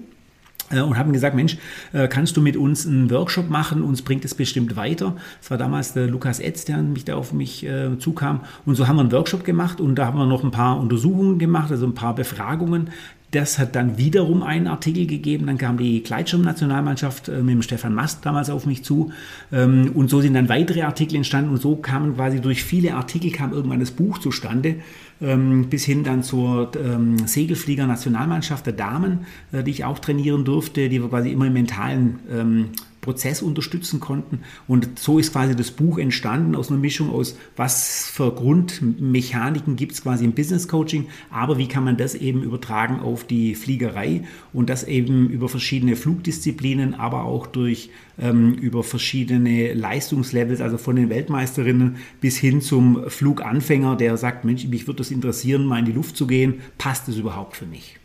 und 0.80 0.98
haben 0.98 1.12
gesagt, 1.12 1.36
Mensch, 1.36 1.58
äh, 1.94 2.08
kannst 2.08 2.38
du 2.38 2.42
mit 2.42 2.56
uns 2.56 2.88
einen 2.88 3.10
Workshop 3.12 3.50
machen? 3.50 3.84
Uns 3.84 4.02
bringt 4.02 4.24
es 4.24 4.36
bestimmt 4.36 4.76
weiter. 4.76 5.16
Das 5.42 5.52
war 5.52 5.58
damals 5.58 5.94
der 5.94 6.08
Lukas 6.08 6.40
Etz, 6.40 6.66
der 6.66 6.78
mich 6.78 7.06
da 7.06 7.16
auf 7.16 7.34
mich 7.34 7.66
äh, 7.66 7.98
zukam. 8.00 8.42
Und 8.66 8.76
so 8.76 8.88
haben 8.88 8.96
wir 8.96 9.02
einen 9.02 9.12
Workshop 9.12 9.44
gemacht 9.44 9.82
und 9.82 9.96
da 9.96 10.06
haben 10.06 10.18
wir 10.18 10.26
noch 10.26 10.44
ein 10.44 10.52
paar 10.52 10.80
Untersuchungen 10.80 11.40
gemacht, 11.40 11.72
also 11.72 11.86
ein 11.86 11.94
paar 11.94 12.16
Befragungen. 12.16 12.90
Das 13.32 13.58
hat 13.58 13.76
dann 13.76 13.98
wiederum 13.98 14.44
einen 14.44 14.68
Artikel 14.68 15.08
gegeben. 15.08 15.48
Dann 15.48 15.58
kam 15.58 15.78
die 15.78 16.04
Gleitschirm-Nationalmannschaft 16.04 17.30
äh, 17.30 17.42
mit 17.42 17.56
dem 17.56 17.62
Stefan 17.62 17.96
Mast 17.96 18.26
damals 18.26 18.50
auf 18.50 18.66
mich 18.66 18.84
zu. 18.84 19.12
Ähm, 19.54 19.92
und 19.94 20.10
so 20.10 20.20
sind 20.20 20.34
dann 20.34 20.50
weitere 20.50 20.82
Artikel 20.82 21.16
entstanden. 21.16 21.52
Und 21.52 21.62
so 21.62 21.78
kamen 21.78 22.16
quasi 22.16 22.42
durch 22.42 22.64
viele 22.64 22.94
Artikel 22.94 23.32
kam 23.32 23.54
irgendwann 23.54 23.80
das 23.80 23.92
Buch 23.92 24.18
zustande 24.18 24.76
ähm, 25.22 25.70
bis 25.70 25.86
hin 25.86 26.04
dann 26.04 26.24
zur 26.24 26.72
ähm, 26.76 27.26
Segelflieger-Nationalmannschaft 27.26 28.66
der 28.66 28.74
Damen, 28.74 29.26
äh, 29.52 29.64
die 29.64 29.72
ich 29.72 29.86
auch 29.86 30.00
trainieren 30.00 30.44
durfte, 30.44 30.90
die 30.90 31.02
wir 31.02 31.10
quasi 31.10 31.32
immer 31.32 31.48
im 31.48 31.54
mentalen 31.54 32.20
ähm, 32.30 32.70
Prozess 33.02 33.42
unterstützen 33.42 34.00
konnten. 34.00 34.42
Und 34.68 35.00
so 35.00 35.18
ist 35.20 35.34
quasi 35.34 35.56
das 35.56 35.72
Buch 35.72 35.98
entstanden 35.98 36.56
aus 36.56 36.70
einer 36.70 36.80
Mischung 36.80 37.10
aus, 37.10 37.36
was 37.56 38.06
für 38.06 38.32
Grundmechaniken 38.32 39.76
gibt 39.76 39.94
es 39.94 40.04
quasi 40.04 40.24
im 40.24 40.34
Business 40.34 40.68
Coaching, 40.68 41.08
aber 41.32 41.58
wie 41.58 41.68
kann 41.68 41.84
man 41.84 41.98
das 41.98 42.14
eben 42.16 42.44
übertragen 42.44 43.00
auf 43.00 43.24
die 43.24 43.56
Fliegerei 43.56 44.24
und 44.54 44.70
das 44.70 44.84
eben 44.84 45.30
über 45.30 45.50
verschiedene 45.50 45.96
Flugdisziplinen, 45.96 46.94
aber 46.94 47.24
auch 47.24 47.48
durch 47.48 47.90
ähm, 48.20 48.54
über 48.54 48.84
verschiedene 48.84 49.74
Leistungslevels, 49.74 50.62
also 50.62 50.78
von 50.78 50.96
den 50.96 51.10
Weltmeisterinnen 51.10 51.98
bis 52.22 52.38
hin 52.38 52.62
zum 52.62 53.10
Fluganfänger, 53.10 53.96
der 53.96 54.16
sagt, 54.18 54.46
Mensch, 54.46 54.66
mich 54.68 54.86
würde 54.86 55.00
das 55.00 55.12
interessieren, 55.12 55.66
mal 55.66 55.80
in 55.80 55.86
die 55.86 55.92
Luft 55.92 56.16
zu 56.16 56.28
gehen, 56.28 56.62
passt 56.78 57.08
das 57.08 57.18
überhaupt 57.18 57.58
für 57.58 57.66
mich? 57.66 57.98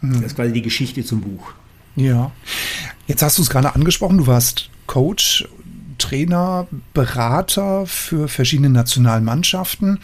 Mhm. 0.00 0.12
Das 0.12 0.22
ist 0.22 0.36
quasi 0.36 0.52
die 0.52 0.62
Geschichte 0.62 1.04
zum 1.04 1.20
Buch. 1.20 1.54
Ja. 1.96 2.30
Jetzt 3.06 3.22
hast 3.22 3.38
du 3.38 3.42
es 3.42 3.50
gerade 3.50 3.74
angesprochen, 3.74 4.18
du 4.18 4.26
warst 4.26 4.70
Coach, 4.86 5.46
Trainer, 5.98 6.66
Berater 6.92 7.86
für 7.86 8.28
verschiedene 8.28 8.70
Nationalmannschaften. 8.70 9.98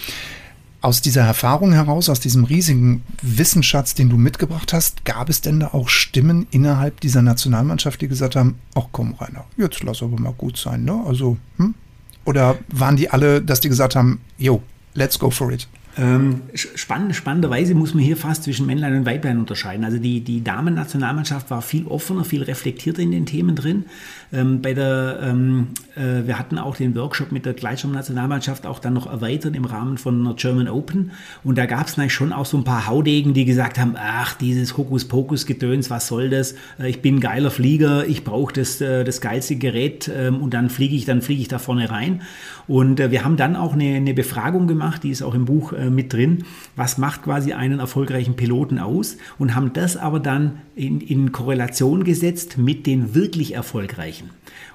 Aus 0.82 1.02
dieser 1.02 1.23
Erfahrung 1.23 1.73
heraus, 1.73 2.09
aus 2.09 2.20
diesem 2.20 2.44
riesigen 2.44 3.02
Wissensschatz, 3.20 3.94
den 3.94 4.09
du 4.09 4.16
mitgebracht 4.16 4.73
hast, 4.73 5.04
gab 5.04 5.28
es 5.28 5.42
denn 5.42 5.61
da 5.61 5.68
auch 5.68 5.90
Stimmen 5.90 6.47
innerhalb 6.50 7.00
dieser 7.00 7.20
Nationalmannschaft, 7.20 8.00
die 8.00 8.09
gesagt 8.09 8.35
haben, 8.35 8.59
ach 8.75 8.87
komm 8.90 9.14
Rainer, 9.14 9.44
jetzt 9.59 9.82
lass 9.82 10.02
aber 10.02 10.18
mal 10.18 10.32
gut 10.32 10.56
sein, 10.56 10.85
ne? 10.85 11.04
Also, 11.06 11.37
hm? 11.59 11.75
Oder 12.25 12.59
waren 12.68 12.97
die 12.97 13.11
alle, 13.11 13.42
dass 13.42 13.61
die 13.61 13.68
gesagt 13.68 13.94
haben, 13.94 14.20
yo, 14.38 14.62
let's 14.94 15.18
go 15.18 15.30
for 15.30 15.52
it? 15.52 15.68
Ähm, 16.00 16.40
spannend, 16.54 17.14
spannenderweise 17.14 17.75
muss 17.75 17.92
man 17.92 18.02
hier 18.02 18.16
fast 18.16 18.45
zwischen 18.45 18.64
Männlein 18.64 18.97
und 18.97 19.07
Weiblein 19.07 19.38
unterscheiden. 19.38 19.85
Also 19.85 19.99
die, 19.99 20.23
die 20.23 20.42
Damen-Nationalmannschaft 20.42 21.50
war 21.50 21.61
viel 21.61 21.87
offener, 21.87 22.25
viel 22.25 22.42
reflektierter 22.42 23.02
in 23.02 23.11
den 23.11 23.26
Themen 23.26 23.54
drin. 23.54 23.85
Ähm, 24.32 24.62
bei 24.62 24.75
der, 24.75 25.18
ähm, 25.22 25.68
äh, 25.96 26.26
wir 26.26 26.38
hatten 26.38 26.58
auch 26.58 26.76
den 26.76 26.94
Workshop 26.94 27.32
mit 27.32 27.46
der 27.46 27.54
Gleitschirm-Nationalmannschaft 27.54 28.64
auch 28.64 28.78
dann 28.78 28.94
noch 28.94 29.06
erweitert 29.06 29.56
im 29.56 29.64
Rahmen 29.64 29.99
von 29.99 30.20
einer 30.20 30.34
German 30.34 30.68
Open. 30.68 31.10
Und 31.42 31.58
da 31.58 31.66
gab 31.66 31.88
es 31.88 31.96
natürlich 31.96 32.14
schon 32.14 32.32
auch 32.32 32.46
so 32.46 32.56
ein 32.56 32.64
paar 32.64 32.87
Haudegen, 32.87 33.34
die 33.34 33.44
gesagt 33.44 33.78
haben, 33.78 33.96
ach, 33.96 34.34
dieses 34.34 34.76
Hokuspokus-Gedöns, 34.76 35.90
was 35.90 36.06
soll 36.06 36.30
das? 36.30 36.54
Äh, 36.78 36.90
ich 36.90 37.02
bin 37.02 37.16
ein 37.16 37.20
geiler 37.20 37.50
Flieger, 37.50 38.06
ich 38.06 38.22
brauche 38.22 38.52
das, 38.52 38.80
äh, 38.80 39.02
das 39.04 39.20
geilste 39.20 39.56
Gerät 39.56 40.10
ähm, 40.14 40.40
und 40.40 40.54
dann 40.54 40.70
fliege 40.70 40.94
ich, 40.94 41.04
dann 41.04 41.22
fliege 41.22 41.42
ich 41.42 41.49
da 41.49 41.58
vorne 41.58 41.90
rein. 41.90 42.22
Und 42.68 43.00
äh, 43.00 43.10
wir 43.10 43.25
haben 43.25 43.37
dann 43.37 43.56
auch 43.56 43.72
eine, 43.72 43.96
eine 43.96 44.14
Befragung 44.14 44.68
gemacht, 44.68 45.02
die 45.02 45.10
ist 45.10 45.22
auch 45.22 45.34
im 45.34 45.44
Buch 45.44 45.72
äh, 45.72 45.90
mit 45.90 46.12
drin, 46.12 46.44
was 46.76 46.99
macht 46.99 47.22
quasi 47.22 47.52
einen 47.52 47.80
erfolgreichen 47.80 48.37
Piloten 48.37 48.78
aus 48.78 49.16
und 49.38 49.56
haben 49.56 49.72
das 49.72 49.96
aber 49.96 50.20
dann 50.20 50.60
in, 50.76 51.00
in 51.00 51.32
Korrelation 51.32 52.04
gesetzt 52.04 52.58
mit 52.58 52.87
den 52.87 53.14
wirklich 53.14 53.54
erfolgreichen. 53.54 54.19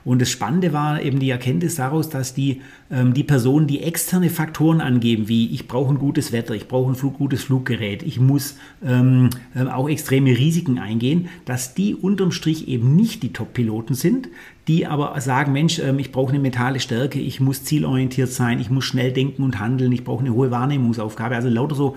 Und 0.05 0.21
das 0.21 0.29
Spannende 0.29 0.71
war 0.71 1.01
eben 1.01 1.19
die 1.19 1.31
Erkenntnis 1.31 1.75
daraus, 1.75 2.09
dass 2.09 2.35
die, 2.35 2.61
ähm, 2.91 3.15
die 3.15 3.23
Personen, 3.23 3.65
die 3.65 3.81
externe 3.81 4.29
Faktoren 4.29 4.79
angeben, 4.79 5.27
wie 5.27 5.51
ich 5.51 5.67
brauche 5.67 5.91
ein 5.91 5.97
gutes 5.97 6.31
Wetter, 6.31 6.53
ich 6.53 6.67
brauche 6.67 6.91
ein 6.91 6.95
Flug, 6.95 7.17
gutes 7.17 7.43
Fluggerät, 7.43 8.03
ich 8.03 8.19
muss 8.19 8.57
ähm, 8.85 9.31
äh, 9.55 9.63
auch 9.63 9.89
extreme 9.89 10.37
Risiken 10.37 10.77
eingehen, 10.77 11.27
dass 11.45 11.73
die 11.73 11.95
unterm 11.95 12.31
Strich 12.31 12.67
eben 12.67 12.95
nicht 12.95 13.23
die 13.23 13.33
Top-Piloten 13.33 13.95
sind, 13.95 14.29
die 14.67 14.85
aber 14.85 15.19
sagen, 15.21 15.51
Mensch, 15.53 15.79
ähm, 15.79 15.97
ich 15.97 16.11
brauche 16.11 16.29
eine 16.29 16.39
mentale 16.39 16.79
Stärke, 16.79 17.19
ich 17.19 17.39
muss 17.39 17.63
zielorientiert 17.63 18.31
sein, 18.31 18.59
ich 18.59 18.69
muss 18.69 18.85
schnell 18.85 19.11
denken 19.11 19.41
und 19.41 19.59
handeln, 19.59 19.91
ich 19.91 20.03
brauche 20.03 20.21
eine 20.21 20.33
hohe 20.33 20.51
Wahrnehmungsaufgabe, 20.51 21.35
also 21.35 21.49
lauter 21.49 21.75
so 21.75 21.95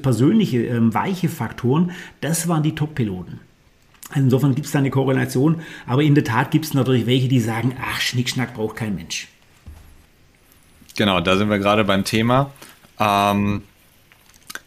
persönliche, 0.00 0.64
ähm, 0.66 0.94
weiche 0.94 1.28
Faktoren, 1.28 1.90
das 2.20 2.46
waren 2.46 2.62
die 2.62 2.76
Top-Piloten. 2.76 3.40
Also 4.10 4.20
insofern 4.20 4.54
gibt 4.54 4.66
es 4.66 4.72
da 4.72 4.78
eine 4.78 4.90
Korrelation, 4.90 5.60
aber 5.86 6.02
in 6.02 6.14
der 6.14 6.24
Tat 6.24 6.50
gibt 6.50 6.64
es 6.64 6.74
natürlich 6.74 7.06
welche, 7.06 7.28
die 7.28 7.40
sagen, 7.40 7.76
ach, 7.80 8.00
Schnickschnack 8.00 8.54
braucht 8.54 8.76
kein 8.76 8.94
Mensch. 8.94 9.28
Genau, 10.96 11.20
da 11.20 11.36
sind 11.36 11.50
wir 11.50 11.58
gerade 11.58 11.84
beim 11.84 12.04
Thema. 12.04 12.50
Ähm, 12.98 13.62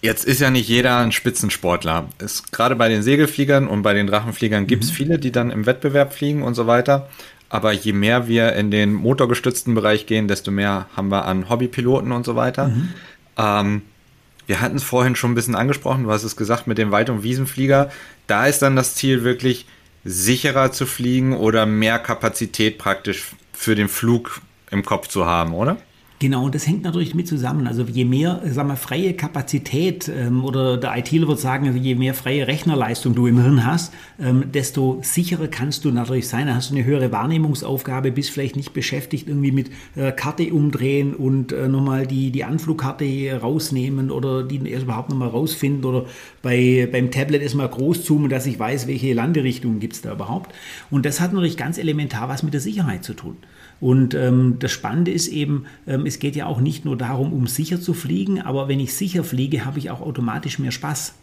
jetzt 0.01 0.25
ist 0.25 0.39
ja 0.39 0.49
nicht 0.49 0.69
jeder 0.69 0.97
ein 0.97 1.11
Spitzensportler. 1.11 2.07
Ist, 2.19 2.51
gerade 2.51 2.75
bei 2.75 2.87
den 2.87 3.03
Segelfliegern 3.03 3.67
und 3.67 3.81
bei 3.81 3.93
den 3.93 4.07
Drachenfliegern 4.07 4.67
gibt 4.67 4.83
es 4.83 4.91
mhm. 4.91 4.95
viele, 4.95 5.19
die 5.19 5.31
dann 5.31 5.51
im 5.51 5.65
Wettbewerb 5.65 6.13
fliegen 6.13 6.43
und 6.43 6.53
so 6.53 6.67
weiter. 6.67 7.09
Aber 7.49 7.73
je 7.73 7.91
mehr 7.91 8.27
wir 8.29 8.53
in 8.53 8.71
den 8.71 8.93
motorgestützten 8.93 9.75
Bereich 9.75 10.05
gehen, 10.05 10.29
desto 10.29 10.51
mehr 10.51 10.85
haben 10.95 11.09
wir 11.09 11.25
an 11.25 11.49
Hobbypiloten 11.49 12.13
und 12.13 12.25
so 12.25 12.37
weiter. 12.37 12.69
Mhm. 12.69 12.89
Ähm, 13.37 13.81
wir 14.51 14.59
hatten 14.59 14.75
es 14.75 14.83
vorhin 14.83 15.15
schon 15.15 15.31
ein 15.31 15.35
bisschen 15.35 15.55
angesprochen, 15.55 16.03
du 16.03 16.11
hast 16.11 16.23
es 16.23 16.35
gesagt 16.35 16.67
mit 16.67 16.77
dem 16.77 16.91
Wald- 16.91 17.09
und 17.09 17.23
Wiesenflieger. 17.23 17.89
Da 18.27 18.47
ist 18.47 18.61
dann 18.61 18.75
das 18.75 18.95
Ziel 18.95 19.23
wirklich 19.23 19.65
sicherer 20.03 20.73
zu 20.73 20.85
fliegen 20.85 21.37
oder 21.37 21.65
mehr 21.65 21.99
Kapazität 21.99 22.77
praktisch 22.77 23.27
für 23.53 23.75
den 23.75 23.87
Flug 23.87 24.41
im 24.69 24.83
Kopf 24.83 25.07
zu 25.07 25.25
haben, 25.25 25.53
oder? 25.53 25.77
Genau, 26.21 26.45
und 26.45 26.53
das 26.53 26.67
hängt 26.67 26.83
natürlich 26.83 27.15
mit 27.15 27.27
zusammen. 27.27 27.65
Also 27.65 27.81
je 27.81 28.05
mehr, 28.05 28.43
sagen 28.45 28.69
wir, 28.69 28.75
freie 28.75 29.15
Kapazität 29.15 30.07
ähm, 30.07 30.45
oder 30.45 30.77
der 30.77 30.95
ITler 30.95 31.27
wird 31.27 31.39
sagen, 31.39 31.65
also 31.65 31.79
je 31.79 31.95
mehr 31.95 32.13
freie 32.13 32.45
Rechnerleistung 32.45 33.15
du 33.15 33.25
im 33.25 33.41
Hirn 33.41 33.65
hast, 33.65 33.91
ähm, 34.19 34.51
desto 34.51 34.99
sicherer 35.01 35.47
kannst 35.47 35.83
du 35.83 35.89
natürlich 35.89 36.27
sein. 36.27 36.45
Da 36.45 36.53
hast 36.53 36.69
du 36.69 36.75
eine 36.75 36.85
höhere 36.85 37.11
Wahrnehmungsaufgabe, 37.11 38.11
bist 38.11 38.29
vielleicht 38.29 38.55
nicht 38.55 38.71
beschäftigt 38.71 39.29
irgendwie 39.29 39.51
mit 39.51 39.71
äh, 39.95 40.11
Karte 40.11 40.53
umdrehen 40.53 41.15
und 41.15 41.53
äh, 41.53 41.67
nochmal 41.67 42.05
die, 42.05 42.29
die 42.29 42.43
Anflugkarte 42.43 43.39
rausnehmen 43.41 44.11
oder 44.11 44.43
die 44.43 44.61
erst 44.69 44.83
überhaupt 44.83 45.09
nochmal 45.09 45.29
rausfinden 45.29 45.85
oder 45.85 46.05
bei, 46.43 46.87
beim 46.91 47.09
Tablet 47.09 47.41
erstmal 47.41 47.67
groß 47.67 48.03
zoomen, 48.03 48.29
dass 48.29 48.45
ich 48.45 48.59
weiß, 48.59 48.85
welche 48.85 49.15
Landerichtung 49.15 49.79
gibt 49.79 49.93
es 49.93 50.01
da 50.03 50.13
überhaupt. 50.13 50.53
Und 50.91 51.07
das 51.07 51.19
hat 51.19 51.33
natürlich 51.33 51.57
ganz 51.57 51.79
elementar 51.79 52.29
was 52.29 52.43
mit 52.43 52.53
der 52.53 52.61
Sicherheit 52.61 53.03
zu 53.03 53.15
tun. 53.15 53.37
Und 53.81 54.13
ähm, 54.13 54.57
das 54.59 54.71
Spannende 54.71 55.11
ist 55.11 55.27
eben, 55.27 55.65
ähm, 55.87 56.05
es 56.05 56.19
geht 56.19 56.35
ja 56.35 56.45
auch 56.45 56.61
nicht 56.61 56.85
nur 56.85 56.95
darum, 56.95 57.33
um 57.33 57.47
sicher 57.47 57.81
zu 57.81 57.93
fliegen, 57.93 58.39
aber 58.39 58.67
wenn 58.67 58.79
ich 58.79 58.95
sicher 58.95 59.23
fliege, 59.23 59.65
habe 59.65 59.79
ich 59.79 59.89
auch 59.89 60.01
automatisch 60.01 60.59
mehr 60.59 60.71
Spaß. 60.71 61.15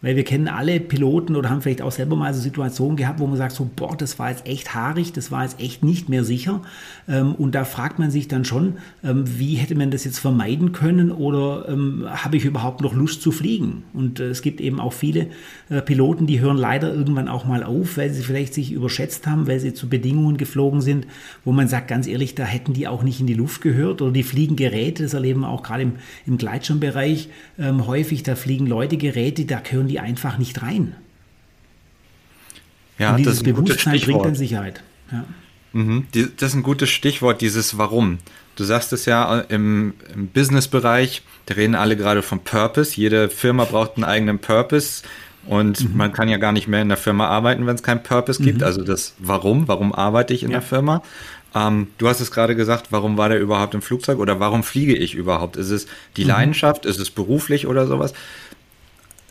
Weil 0.00 0.14
wir 0.14 0.22
kennen 0.22 0.46
alle 0.46 0.78
Piloten 0.78 1.34
oder 1.34 1.50
haben 1.50 1.60
vielleicht 1.60 1.82
auch 1.82 1.90
selber 1.90 2.14
mal 2.14 2.32
so 2.32 2.40
Situationen 2.40 2.96
gehabt, 2.96 3.18
wo 3.18 3.26
man 3.26 3.36
sagt, 3.36 3.52
so, 3.52 3.68
boah, 3.74 3.96
das 3.96 4.18
war 4.20 4.30
jetzt 4.30 4.46
echt 4.46 4.72
haarig, 4.74 5.12
das 5.12 5.32
war 5.32 5.42
jetzt 5.42 5.60
echt 5.60 5.82
nicht 5.82 6.08
mehr 6.08 6.22
sicher. 6.22 6.62
Ähm, 7.08 7.34
und 7.34 7.56
da 7.56 7.64
fragt 7.64 7.98
man 7.98 8.12
sich 8.12 8.28
dann 8.28 8.44
schon, 8.44 8.74
ähm, 9.02 9.24
wie 9.26 9.56
hätte 9.56 9.74
man 9.74 9.90
das 9.90 10.04
jetzt 10.04 10.20
vermeiden 10.20 10.70
können 10.70 11.10
oder 11.10 11.68
ähm, 11.68 12.06
habe 12.08 12.36
ich 12.36 12.44
überhaupt 12.44 12.80
noch 12.80 12.94
Lust 12.94 13.22
zu 13.22 13.32
fliegen? 13.32 13.82
Und 13.92 14.20
äh, 14.20 14.28
es 14.28 14.42
gibt 14.42 14.60
eben 14.60 14.78
auch 14.78 14.92
viele 14.92 15.26
äh, 15.68 15.82
Piloten, 15.82 16.28
die 16.28 16.38
hören 16.38 16.58
leider 16.58 16.94
irgendwann 16.94 17.26
auch 17.26 17.44
mal 17.44 17.64
auf, 17.64 17.96
weil 17.96 18.10
sie 18.10 18.22
vielleicht 18.22 18.54
sich 18.54 18.70
überschätzt 18.70 19.26
haben, 19.26 19.48
weil 19.48 19.58
sie 19.58 19.74
zu 19.74 19.88
Bedingungen 19.88 20.36
geflogen 20.36 20.80
sind, 20.80 21.08
wo 21.44 21.50
man 21.50 21.66
sagt, 21.66 21.88
ganz 21.88 22.06
ehrlich, 22.06 22.36
da 22.36 22.44
hätten 22.44 22.72
die 22.72 22.86
auch 22.86 23.02
nicht 23.02 23.18
in 23.18 23.26
die 23.26 23.34
Luft 23.34 23.62
gehört 23.62 24.00
oder 24.00 24.12
die 24.12 24.22
fliegen 24.22 24.54
Geräte, 24.54 25.02
das 25.02 25.14
erleben 25.14 25.40
wir 25.40 25.48
auch 25.48 25.64
gerade 25.64 25.82
im, 25.82 25.92
im 26.24 26.38
Gleitschirmbereich 26.38 27.28
häufig, 27.58 28.22
da 28.22 28.36
fliegen 28.36 28.66
Leute 28.66 28.96
Geräte, 28.96 29.44
da 29.44 29.60
gehören 29.60 29.87
die 29.88 30.00
einfach 30.00 30.38
nicht 30.38 30.62
rein. 30.62 30.94
Ja, 32.98 33.10
Und 33.10 33.18
dieses 33.18 33.32
das 33.32 33.42
ist 33.42 33.46
ein 33.46 33.54
Bewusstsein 33.54 33.92
gutes 33.92 34.06
bringt 34.06 34.24
dann 34.24 34.34
Sicherheit. 34.34 34.82
Ja. 35.12 35.24
Mhm. 35.72 36.06
Das 36.12 36.50
ist 36.50 36.54
ein 36.54 36.62
gutes 36.62 36.90
Stichwort, 36.90 37.40
dieses 37.40 37.78
Warum. 37.78 38.18
Du 38.56 38.64
sagst 38.64 38.92
es 38.92 39.04
ja 39.04 39.40
im, 39.40 39.94
im 40.12 40.28
Business-Bereich, 40.28 41.22
da 41.46 41.54
reden 41.54 41.74
alle 41.74 41.96
gerade 41.96 42.22
von 42.22 42.40
Purpose. 42.40 42.96
Jede 42.96 43.28
Firma 43.28 43.64
braucht 43.64 43.96
einen 43.96 44.04
eigenen 44.04 44.40
Purpose. 44.40 45.02
Und 45.46 45.88
mhm. 45.88 45.96
man 45.96 46.12
kann 46.12 46.28
ja 46.28 46.36
gar 46.36 46.52
nicht 46.52 46.68
mehr 46.68 46.82
in 46.82 46.88
der 46.88 46.98
Firma 46.98 47.28
arbeiten, 47.28 47.66
wenn 47.66 47.74
es 47.74 47.82
keinen 47.82 48.02
Purpose 48.02 48.42
gibt. 48.42 48.58
Mhm. 48.58 48.64
Also 48.64 48.82
das 48.82 49.14
Warum, 49.18 49.68
warum 49.68 49.94
arbeite 49.94 50.34
ich 50.34 50.42
in 50.42 50.50
ja. 50.50 50.58
der 50.58 50.66
Firma? 50.66 51.02
Ähm, 51.54 51.88
du 51.98 52.08
hast 52.08 52.20
es 52.20 52.30
gerade 52.30 52.54
gesagt, 52.56 52.88
warum 52.90 53.16
war 53.16 53.28
der 53.28 53.40
überhaupt 53.40 53.74
im 53.74 53.80
Flugzeug 53.80 54.18
oder 54.18 54.40
warum 54.40 54.62
fliege 54.62 54.94
ich 54.94 55.14
überhaupt? 55.14 55.56
Ist 55.56 55.70
es 55.70 55.86
die 56.16 56.24
mhm. 56.24 56.30
Leidenschaft? 56.30 56.84
Ist 56.84 56.98
es 56.98 57.10
beruflich 57.10 57.66
oder 57.66 57.86
sowas? 57.86 58.12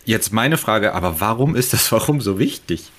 Jetzt 0.07 0.31
meine 0.31 0.55
Frage, 0.55 0.93
aber 0.93 1.19
warum 1.19 1.53
ist 1.53 1.73
das 1.73 1.91
Warum 1.91 2.21
so 2.21 2.39
wichtig? 2.39 2.91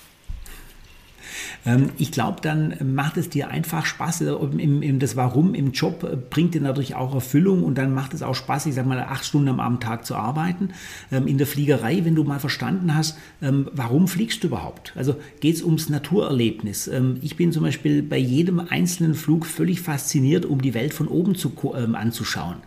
Ähm, 1.65 1.89
ich 1.97 2.11
glaube, 2.11 2.37
dann 2.41 2.75
macht 2.93 3.17
es 3.17 3.29
dir 3.29 3.49
einfach 3.49 3.85
Spaß. 3.85 4.21
Im, 4.21 4.99
das 4.99 5.15
Warum 5.15 5.53
im 5.53 5.71
Job 5.71 6.03
äh, 6.03 6.15
bringt 6.15 6.53
dir 6.53 6.61
natürlich 6.61 6.95
auch 6.95 7.13
Erfüllung 7.13 7.63
und 7.63 7.77
dann 7.77 7.93
macht 7.93 8.13
es 8.13 8.21
auch 8.23 8.35
Spaß, 8.35 8.65
ich 8.67 8.75
sag 8.75 8.85
mal, 8.85 8.99
acht 8.99 9.25
Stunden 9.25 9.59
am 9.59 9.79
Tag 9.79 10.05
zu 10.05 10.15
arbeiten. 10.15 10.69
Ähm, 11.11 11.27
in 11.27 11.37
der 11.37 11.47
Fliegerei, 11.47 12.05
wenn 12.05 12.15
du 12.15 12.23
mal 12.23 12.39
verstanden 12.39 12.95
hast, 12.95 13.17
ähm, 13.41 13.67
warum 13.73 14.07
fliegst 14.07 14.43
du 14.43 14.47
überhaupt? 14.47 14.93
Also 14.95 15.15
geht 15.39 15.55
es 15.55 15.63
ums 15.63 15.89
Naturerlebnis. 15.89 16.89
Ich 17.21 17.35
bin 17.35 17.51
zum 17.51 17.63
Beispiel 17.63 18.01
bei 18.03 18.17
jedem 18.17 18.59
einzelnen 18.59 19.13
Flug 19.13 19.45
völlig 19.45 19.81
fasziniert, 19.81 20.45
um 20.45 20.61
die 20.61 20.73
Welt 20.73 20.93
von 20.93 21.07
oben 21.07 21.35
zu, 21.35 21.51
anzuschauen. 21.73 22.57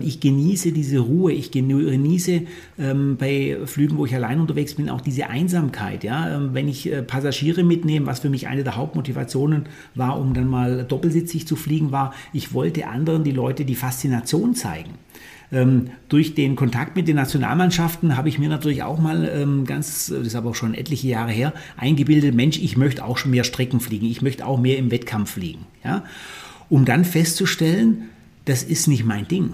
Ich 0.00 0.20
genieße 0.20 0.72
diese 0.72 0.98
Ruhe, 0.98 1.32
ich 1.32 1.50
genieße 1.50 2.42
bei 3.18 3.58
Flügen, 3.66 3.96
wo 3.96 4.06
ich 4.06 4.14
allein 4.14 4.40
unterwegs 4.40 4.74
bin, 4.74 4.88
auch 4.88 5.00
diese 5.00 5.28
Einsamkeit. 5.28 6.04
Ja? 6.04 6.40
Wenn 6.52 6.68
ich 6.68 6.90
äh, 6.90 7.02
Passagiere 7.02 7.62
mitnehme, 7.62 8.06
was 8.06 8.20
für 8.20 8.30
mich 8.32 8.48
eine 8.48 8.64
der 8.64 8.74
Hauptmotivationen 8.74 9.66
war, 9.94 10.18
um 10.18 10.34
dann 10.34 10.48
mal 10.48 10.82
doppelsitzig 10.82 11.46
zu 11.46 11.54
fliegen, 11.54 11.92
war, 11.92 12.12
ich 12.32 12.52
wollte 12.52 12.88
anderen, 12.88 13.22
die 13.22 13.30
Leute, 13.30 13.64
die 13.64 13.76
Faszination 13.76 14.56
zeigen. 14.56 14.94
Ähm, 15.52 15.90
durch 16.08 16.34
den 16.34 16.56
Kontakt 16.56 16.96
mit 16.96 17.06
den 17.06 17.16
Nationalmannschaften 17.16 18.16
habe 18.16 18.28
ich 18.28 18.38
mir 18.38 18.48
natürlich 18.48 18.82
auch 18.82 18.98
mal 18.98 19.30
ähm, 19.32 19.66
ganz, 19.66 20.06
das 20.06 20.26
ist 20.26 20.34
aber 20.34 20.50
auch 20.50 20.54
schon 20.54 20.74
etliche 20.74 21.08
Jahre 21.08 21.30
her, 21.30 21.52
eingebildet, 21.76 22.34
Mensch, 22.34 22.58
ich 22.58 22.76
möchte 22.76 23.04
auch 23.04 23.18
schon 23.18 23.30
mehr 23.30 23.44
Strecken 23.44 23.78
fliegen, 23.78 24.06
ich 24.06 24.22
möchte 24.22 24.46
auch 24.46 24.58
mehr 24.58 24.78
im 24.78 24.90
Wettkampf 24.90 25.32
fliegen. 25.32 25.66
Ja? 25.84 26.04
Um 26.70 26.86
dann 26.86 27.04
festzustellen, 27.04 28.08
das 28.46 28.62
ist 28.62 28.88
nicht 28.88 29.04
mein 29.04 29.28
Ding. 29.28 29.52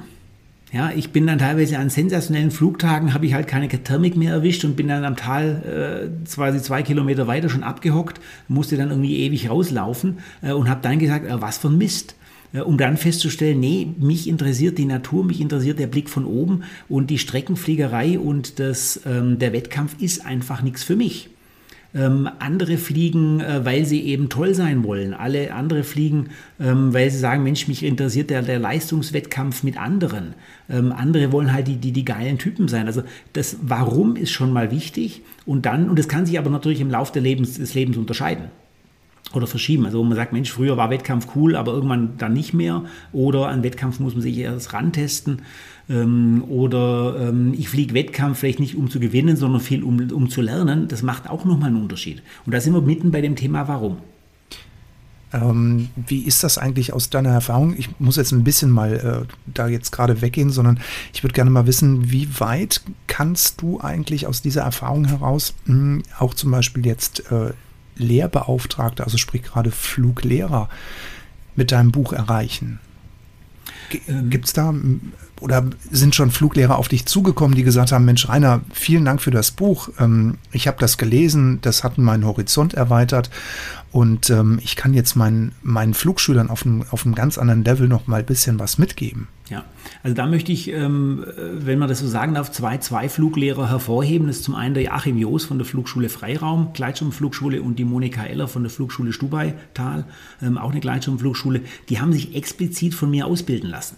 Ja, 0.71 0.93
ich 0.95 1.11
bin 1.11 1.27
dann 1.27 1.39
teilweise 1.39 1.79
an 1.79 1.89
sensationellen 1.89 2.51
Flugtagen, 2.51 3.15
habe 3.15 3.25
ich 3.25 3.33
halt 3.33 3.47
keine 3.47 3.69
Thermik 3.69 4.17
mehr 4.17 4.33
erwischt 4.33 4.67
und 4.67 4.77
bin 4.77 4.89
dann 4.89 5.05
am 5.05 5.17
Tal 5.17 6.11
äh, 6.13 6.29
quasi 6.31 6.61
zwei 6.61 6.83
Kilometer 6.83 7.27
weiter 7.27 7.49
schon 7.49 7.63
abgehockt, 7.63 8.21
musste 8.49 8.77
dann 8.77 8.91
irgendwie 8.91 9.21
ewig 9.21 9.49
rauslaufen 9.49 10.19
äh, 10.43 10.53
und 10.53 10.69
habe 10.69 10.83
dann 10.83 10.99
gesagt, 10.99 11.27
äh, 11.27 11.41
was 11.41 11.57
für 11.57 11.69
ein 11.69 11.79
Mist. 11.79 12.17
Äh, 12.53 12.61
um 12.61 12.77
dann 12.77 12.99
festzustellen, 12.99 13.61
nee, 13.61 13.89
mich 13.99 14.29
interessiert 14.29 14.77
die 14.77 14.85
Natur, 14.85 15.25
mich 15.25 15.41
interessiert 15.41 15.79
der 15.79 15.87
Blick 15.87 16.11
von 16.11 16.27
oben 16.27 16.65
und 16.89 17.09
die 17.09 17.19
Streckenfliegerei 17.19 18.19
und 18.19 18.59
das, 18.59 19.01
ähm, 19.07 19.39
der 19.39 19.55
Wettkampf 19.55 19.97
ist 20.01 20.27
einfach 20.27 20.61
nichts 20.61 20.85
für 20.85 20.97
mich. 20.97 21.31
Ähm, 21.95 22.29
andere 22.39 22.77
fliegen, 22.77 23.41
äh, 23.41 23.65
weil 23.65 23.87
sie 23.87 24.03
eben 24.03 24.29
toll 24.29 24.55
sein 24.55 24.85
wollen. 24.85 25.15
Alle 25.15 25.55
andere 25.55 25.85
fliegen, 25.85 26.29
ähm, 26.61 26.93
weil 26.93 27.11
sie 27.11 27.19
sagen, 27.19 27.43
Mensch, 27.43 27.67
mich 27.67 27.83
interessiert 27.83 28.29
der, 28.29 28.43
der 28.43 28.59
Leistungswettkampf 28.59 29.63
mit 29.63 29.79
anderen. 29.79 30.35
Ähm, 30.69 30.93
andere 30.93 31.33
wollen 31.33 31.53
halt 31.53 31.67
die, 31.67 31.77
die, 31.77 31.93
die 31.93 32.05
geilen 32.05 32.37
Typen 32.37 32.69
sein. 32.69 32.87
Also 32.87 33.05
das 33.33 33.57
Warum 33.63 34.17
ist 34.17 34.33
schon 34.33 34.53
mal 34.53 34.71
wichtig 34.71 35.23
und 35.47 35.65
dann, 35.65 35.89
und 35.89 35.99
das 35.99 36.09
kann 36.09 36.27
sich 36.27 36.39
aber 36.39 36.51
natürlich 36.51 36.83
im 36.83 36.91
Laufe 36.91 37.19
Lebens, 37.21 37.55
des 37.55 37.73
Lebens 37.73 37.97
unterscheiden 37.97 38.51
oder 39.35 39.47
verschieben. 39.47 39.85
Also 39.87 39.99
wo 39.99 40.05
man 40.05 40.17
sagt, 40.17 40.33
Mensch, 40.33 40.51
früher 40.51 40.77
war 40.77 40.91
Wettkampf 40.91 41.29
cool, 41.35 41.57
aber 41.57 41.73
irgendwann 41.73 42.17
dann 42.19 42.33
nicht 42.33 42.55
mehr. 42.55 42.85
Oder 43.13 43.49
an 43.49 43.63
Wettkampf 43.63 44.01
muss 44.01 44.15
man 44.15 44.23
sich 44.23 44.37
erst 44.39 44.73
rantesten. 44.73 45.43
Ähm, 45.91 46.45
oder 46.49 47.29
ähm, 47.29 47.55
ich 47.57 47.69
fliege 47.69 47.95
Wettkampf 47.95 48.39
vielleicht 48.39 48.61
nicht 48.61 48.77
um 48.77 48.91
zu 48.91 49.01
gewinnen, 49.01 49.37
sondern 49.37 49.61
viel 49.61 49.83
um, 49.83 50.11
um 50.11 50.29
zu 50.29 50.41
lernen. 50.41 50.89
Das 50.89 51.03
macht 51.03 51.29
auch 51.29 51.45
nochmal 51.45 51.69
einen 51.69 51.83
Unterschied. 51.83 52.23
Und 52.47 52.55
da 52.55 52.61
sind 52.61 52.73
wir 52.75 52.81
mitten 52.81 53.11
bei 53.11 53.21
dem 53.21 53.37
Thema 53.37 53.69
Warum. 53.69 53.99
Ähm, 55.33 55.91
wie 55.95 56.23
ist 56.23 56.43
das 56.43 56.57
eigentlich 56.57 56.93
aus 56.95 57.11
deiner 57.11 57.31
Erfahrung? 57.31 57.75
Ich 57.77 58.01
muss 58.01 58.17
jetzt 58.17 58.33
ein 58.33 58.45
bisschen 58.45 58.71
mal 58.71 59.27
äh, 59.29 59.35
da 59.53 59.69
jetzt 59.69 59.93
gerade 59.93 60.23
weggehen, 60.23 60.51
sondern 60.51 60.81
ich 61.13 61.23
würde 61.23 61.35
gerne 61.35 61.51
mal 61.51 61.67
wissen, 61.67 62.11
wie 62.11 62.29
weit 62.41 62.81
kannst 63.09 63.61
du 63.61 63.79
eigentlich 63.81 64.27
aus 64.27 64.41
dieser 64.41 64.63
Erfahrung 64.63 65.05
heraus 65.05 65.55
mh, 65.67 65.75
hm, 65.75 66.03
auch 66.19 66.33
zum 66.33 66.51
Beispiel 66.51 66.87
jetzt 66.87 67.31
äh, 67.31 67.53
Lehrbeauftragte, 67.99 69.05
also 69.05 69.19
sprich 69.19 69.43
gerade 69.43 69.71
Fluglehrer, 69.71 70.69
mit 71.57 71.73
deinem 71.73 71.93
Buch 71.93 72.13
erreichen? 72.13 72.81
Ähm. 74.07 74.31
Gibt 74.31 74.47
es 74.47 74.53
da 74.53 74.75
oder 75.41 75.65
sind 75.91 76.15
schon 76.15 76.31
Fluglehrer 76.31 76.79
auf 76.79 76.89
dich 76.89 77.07
zugekommen, 77.07 77.57
die 77.57 77.63
gesagt 77.63 77.93
haben, 77.93 78.05
Mensch 78.05 78.29
Rainer, 78.29 78.61
vielen 78.73 79.05
Dank 79.05 79.21
für 79.21 79.31
das 79.31 79.51
Buch. 79.51 79.89
Ähm, 79.99 80.39
ich 80.53 80.67
habe 80.67 80.79
das 80.81 80.99
gelesen, 80.99 81.59
das 81.63 81.85
hat 81.85 81.99
meinen 81.99 82.27
Horizont 82.27 82.75
erweitert 82.75 83.31
und 83.91 84.31
ähm, 84.31 84.61
ich 84.63 84.77
kann 84.77 84.95
jetzt 84.95 85.17
meinen, 85.17 85.53
meinen 85.63 85.95
Flugschülern 85.95 86.51
auf 86.51 86.67
einem, 86.67 86.85
auf 86.91 87.07
einem 87.07 87.15
ganz 87.15 87.39
anderen 87.39 87.65
Level 87.65 87.89
noch 87.89 88.07
mal 88.07 88.21
ein 88.21 88.27
bisschen 88.27 88.59
was 88.59 88.79
mitgeben. 88.79 89.29
Ja, 89.49 89.65
also 90.03 90.15
da 90.15 90.27
möchte 90.27 90.53
ich, 90.53 90.71
ähm, 90.71 91.25
wenn 91.55 91.79
man 91.79 91.89
das 91.89 92.01
so 92.01 92.07
sagen 92.07 92.35
darf, 92.35 92.53
zwei, 92.53 92.77
zwei 92.79 93.09
Fluglehrer 93.09 93.71
hervorheben. 93.71 94.27
Das 94.27 94.39
ist 94.39 94.45
zum 94.45 94.55
einen 94.55 94.75
der 94.75 94.83
Joachim 94.83 95.17
Joos 95.17 95.47
von 95.47 95.57
der 95.57 95.65
Flugschule 95.65 96.11
Freiraum, 96.11 96.75
Gleitschirmflugschule 96.75 97.63
und 97.63 97.79
die 97.79 97.87
Monika 97.87 98.25
Eller 98.25 98.47
von 98.47 98.63
der 98.63 98.71
Flugschule 98.71 99.15
Stubaital, 99.15 100.05
auch 100.57 100.71
eine 100.71 100.81
Gleitschirmflugschule. 100.81 101.63
Die 101.89 101.99
haben 101.99 102.13
sich 102.13 102.35
explizit 102.35 102.95
von 102.95 103.11
mir 103.11 103.27
ausbilden 103.27 103.71
lassen. 103.71 103.97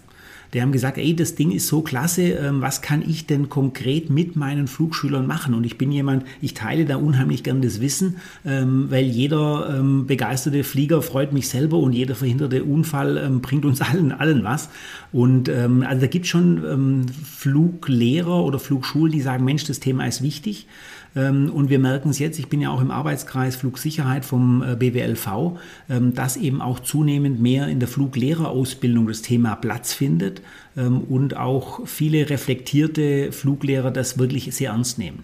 Die 0.53 0.61
haben 0.61 0.71
gesagt, 0.71 0.97
ey, 0.97 1.15
das 1.15 1.35
Ding 1.35 1.51
ist 1.51 1.67
so 1.67 1.81
klasse, 1.81 2.23
ähm, 2.23 2.61
was 2.61 2.81
kann 2.81 3.01
ich 3.07 3.25
denn 3.25 3.47
konkret 3.49 4.09
mit 4.09 4.35
meinen 4.35 4.67
Flugschülern 4.67 5.25
machen? 5.25 5.53
Und 5.53 5.63
ich 5.63 5.77
bin 5.77 5.91
jemand, 5.91 6.25
ich 6.41 6.53
teile 6.53 6.85
da 6.85 6.97
unheimlich 6.97 7.43
gern 7.43 7.61
das 7.61 7.79
Wissen, 7.79 8.17
ähm, 8.45 8.87
weil 8.89 9.05
jeder 9.05 9.77
ähm, 9.77 10.07
begeisterte 10.07 10.63
Flieger 10.63 11.01
freut 11.01 11.31
mich 11.31 11.47
selber 11.47 11.77
und 11.77 11.93
jeder 11.93 12.15
verhinderte 12.15 12.63
Unfall 12.63 13.29
bringt 13.41 13.65
uns 13.65 13.81
allen, 13.81 14.11
allen 14.11 14.43
was. 14.43 14.69
Und 15.11 15.49
also 15.49 16.01
da 16.01 16.07
gibt 16.07 16.25
es 16.25 16.29
schon 16.29 17.07
Fluglehrer 17.23 18.43
oder 18.43 18.59
Flugschulen, 18.59 19.11
die 19.11 19.21
sagen, 19.21 19.43
Mensch, 19.43 19.65
das 19.65 19.79
Thema 19.79 20.05
ist 20.05 20.21
wichtig. 20.21 20.67
Ähm, 21.15 21.51
und 21.51 21.69
wir 21.69 21.79
merken 21.79 22.09
es 22.09 22.19
jetzt, 22.19 22.39
ich 22.39 22.47
bin 22.47 22.61
ja 22.61 22.69
auch 22.69 22.81
im 22.81 22.91
Arbeitskreis 22.91 23.55
Flugsicherheit 23.55 24.25
vom 24.25 24.63
äh, 24.63 24.75
BWLV, 24.75 25.57
ähm, 25.89 26.13
dass 26.13 26.37
eben 26.37 26.61
auch 26.61 26.79
zunehmend 26.79 27.41
mehr 27.41 27.67
in 27.67 27.79
der 27.79 27.87
Fluglehrerausbildung 27.87 29.07
das 29.07 29.21
Thema 29.21 29.55
Platz 29.55 29.93
findet 29.93 30.41
ähm, 30.77 31.01
und 31.01 31.35
auch 31.35 31.85
viele 31.85 32.29
reflektierte 32.29 33.31
Fluglehrer 33.31 33.91
das 33.91 34.17
wirklich 34.17 34.53
sehr 34.55 34.71
ernst 34.71 34.97
nehmen. 34.97 35.23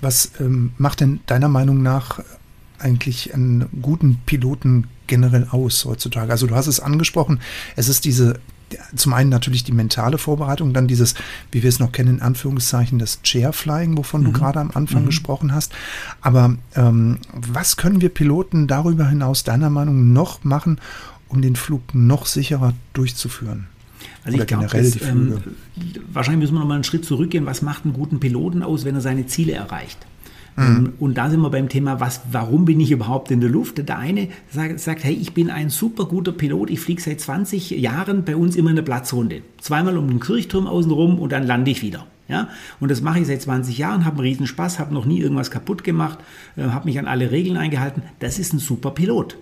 Was 0.00 0.32
macht 0.78 0.98
denn 0.98 1.20
deiner 1.26 1.46
Meinung 1.46 1.80
nach 1.80 2.18
eigentlich 2.80 3.32
einen 3.34 3.68
guten 3.82 4.18
Piloten 4.26 4.88
generell 5.06 5.46
aus 5.48 5.84
heutzutage? 5.84 6.32
Also 6.32 6.48
du 6.48 6.56
hast 6.56 6.66
es 6.66 6.80
angesprochen, 6.80 7.38
es 7.76 7.88
ist 7.88 8.04
diese 8.04 8.40
zum 8.94 9.12
einen 9.12 9.30
natürlich 9.30 9.64
die 9.64 9.72
mentale 9.72 10.18
Vorbereitung, 10.18 10.72
dann 10.72 10.88
dieses, 10.88 11.14
wie 11.50 11.62
wir 11.62 11.68
es 11.68 11.78
noch 11.78 11.92
kennen, 11.92 12.16
in 12.16 12.22
Anführungszeichen, 12.22 12.98
das 12.98 13.20
Chairflying, 13.22 13.96
wovon 13.96 14.22
mhm. 14.22 14.24
du 14.26 14.32
gerade 14.32 14.60
am 14.60 14.70
Anfang 14.72 15.02
mhm. 15.02 15.06
gesprochen 15.06 15.54
hast. 15.54 15.72
Aber 16.20 16.56
ähm, 16.74 17.18
was 17.32 17.76
können 17.76 18.00
wir 18.00 18.08
Piloten 18.08 18.66
darüber 18.66 19.08
hinaus 19.08 19.44
deiner 19.44 19.70
Meinung 19.70 20.12
noch 20.12 20.44
machen, 20.44 20.80
um 21.28 21.42
den 21.42 21.56
Flug 21.56 21.94
noch 21.94 22.26
sicherer 22.26 22.74
durchzuführen? 22.92 23.66
Also 24.24 24.36
Oder 24.36 24.44
ich 24.44 24.48
glaube, 24.48 24.94
ähm, 25.04 25.40
wahrscheinlich 26.12 26.40
müssen 26.42 26.54
wir 26.54 26.60
noch 26.60 26.66
mal 26.66 26.74
einen 26.74 26.84
Schritt 26.84 27.04
zurückgehen. 27.04 27.46
Was 27.46 27.62
macht 27.62 27.84
einen 27.84 27.94
guten 27.94 28.20
Piloten 28.20 28.62
aus, 28.62 28.84
wenn 28.84 28.94
er 28.94 29.00
seine 29.00 29.26
Ziele 29.26 29.52
erreicht? 29.52 29.98
Mhm. 30.56 30.94
Und 30.98 31.18
da 31.18 31.30
sind 31.30 31.40
wir 31.40 31.50
beim 31.50 31.68
Thema, 31.68 32.00
was, 32.00 32.22
warum 32.30 32.64
bin 32.64 32.80
ich 32.80 32.90
überhaupt 32.90 33.30
in 33.30 33.40
der 33.40 33.50
Luft? 33.50 33.86
Der 33.88 33.98
eine 33.98 34.28
sagt, 34.50 34.80
sagt, 34.80 35.04
hey, 35.04 35.14
ich 35.14 35.32
bin 35.34 35.50
ein 35.50 35.70
super 35.70 36.04
guter 36.04 36.32
Pilot, 36.32 36.70
ich 36.70 36.80
fliege 36.80 37.00
seit 37.00 37.20
20 37.20 37.70
Jahren 37.70 38.24
bei 38.24 38.36
uns 38.36 38.56
immer 38.56 38.70
in 38.70 38.76
der 38.76 38.82
Platzrunde. 38.82 39.42
Zweimal 39.60 39.96
um 39.96 40.08
den 40.08 40.20
Kirchturm 40.20 40.66
außenrum 40.66 41.18
und 41.18 41.32
dann 41.32 41.46
lande 41.46 41.70
ich 41.70 41.82
wieder. 41.82 42.06
Ja? 42.28 42.48
Und 42.80 42.90
das 42.90 43.00
mache 43.00 43.20
ich 43.20 43.26
seit 43.26 43.42
20 43.42 43.78
Jahren, 43.78 44.04
habe 44.04 44.18
einen 44.18 44.28
riesen 44.28 44.46
Spaß, 44.46 44.78
habe 44.78 44.94
noch 44.94 45.04
nie 45.04 45.20
irgendwas 45.20 45.50
kaputt 45.50 45.84
gemacht, 45.84 46.18
äh, 46.56 46.62
habe 46.64 46.86
mich 46.86 46.98
an 46.98 47.06
alle 47.06 47.30
Regeln 47.30 47.56
eingehalten. 47.56 48.02
Das 48.18 48.38
ist 48.38 48.52
ein 48.52 48.58
super 48.58 48.90
Pilot. 48.90 49.36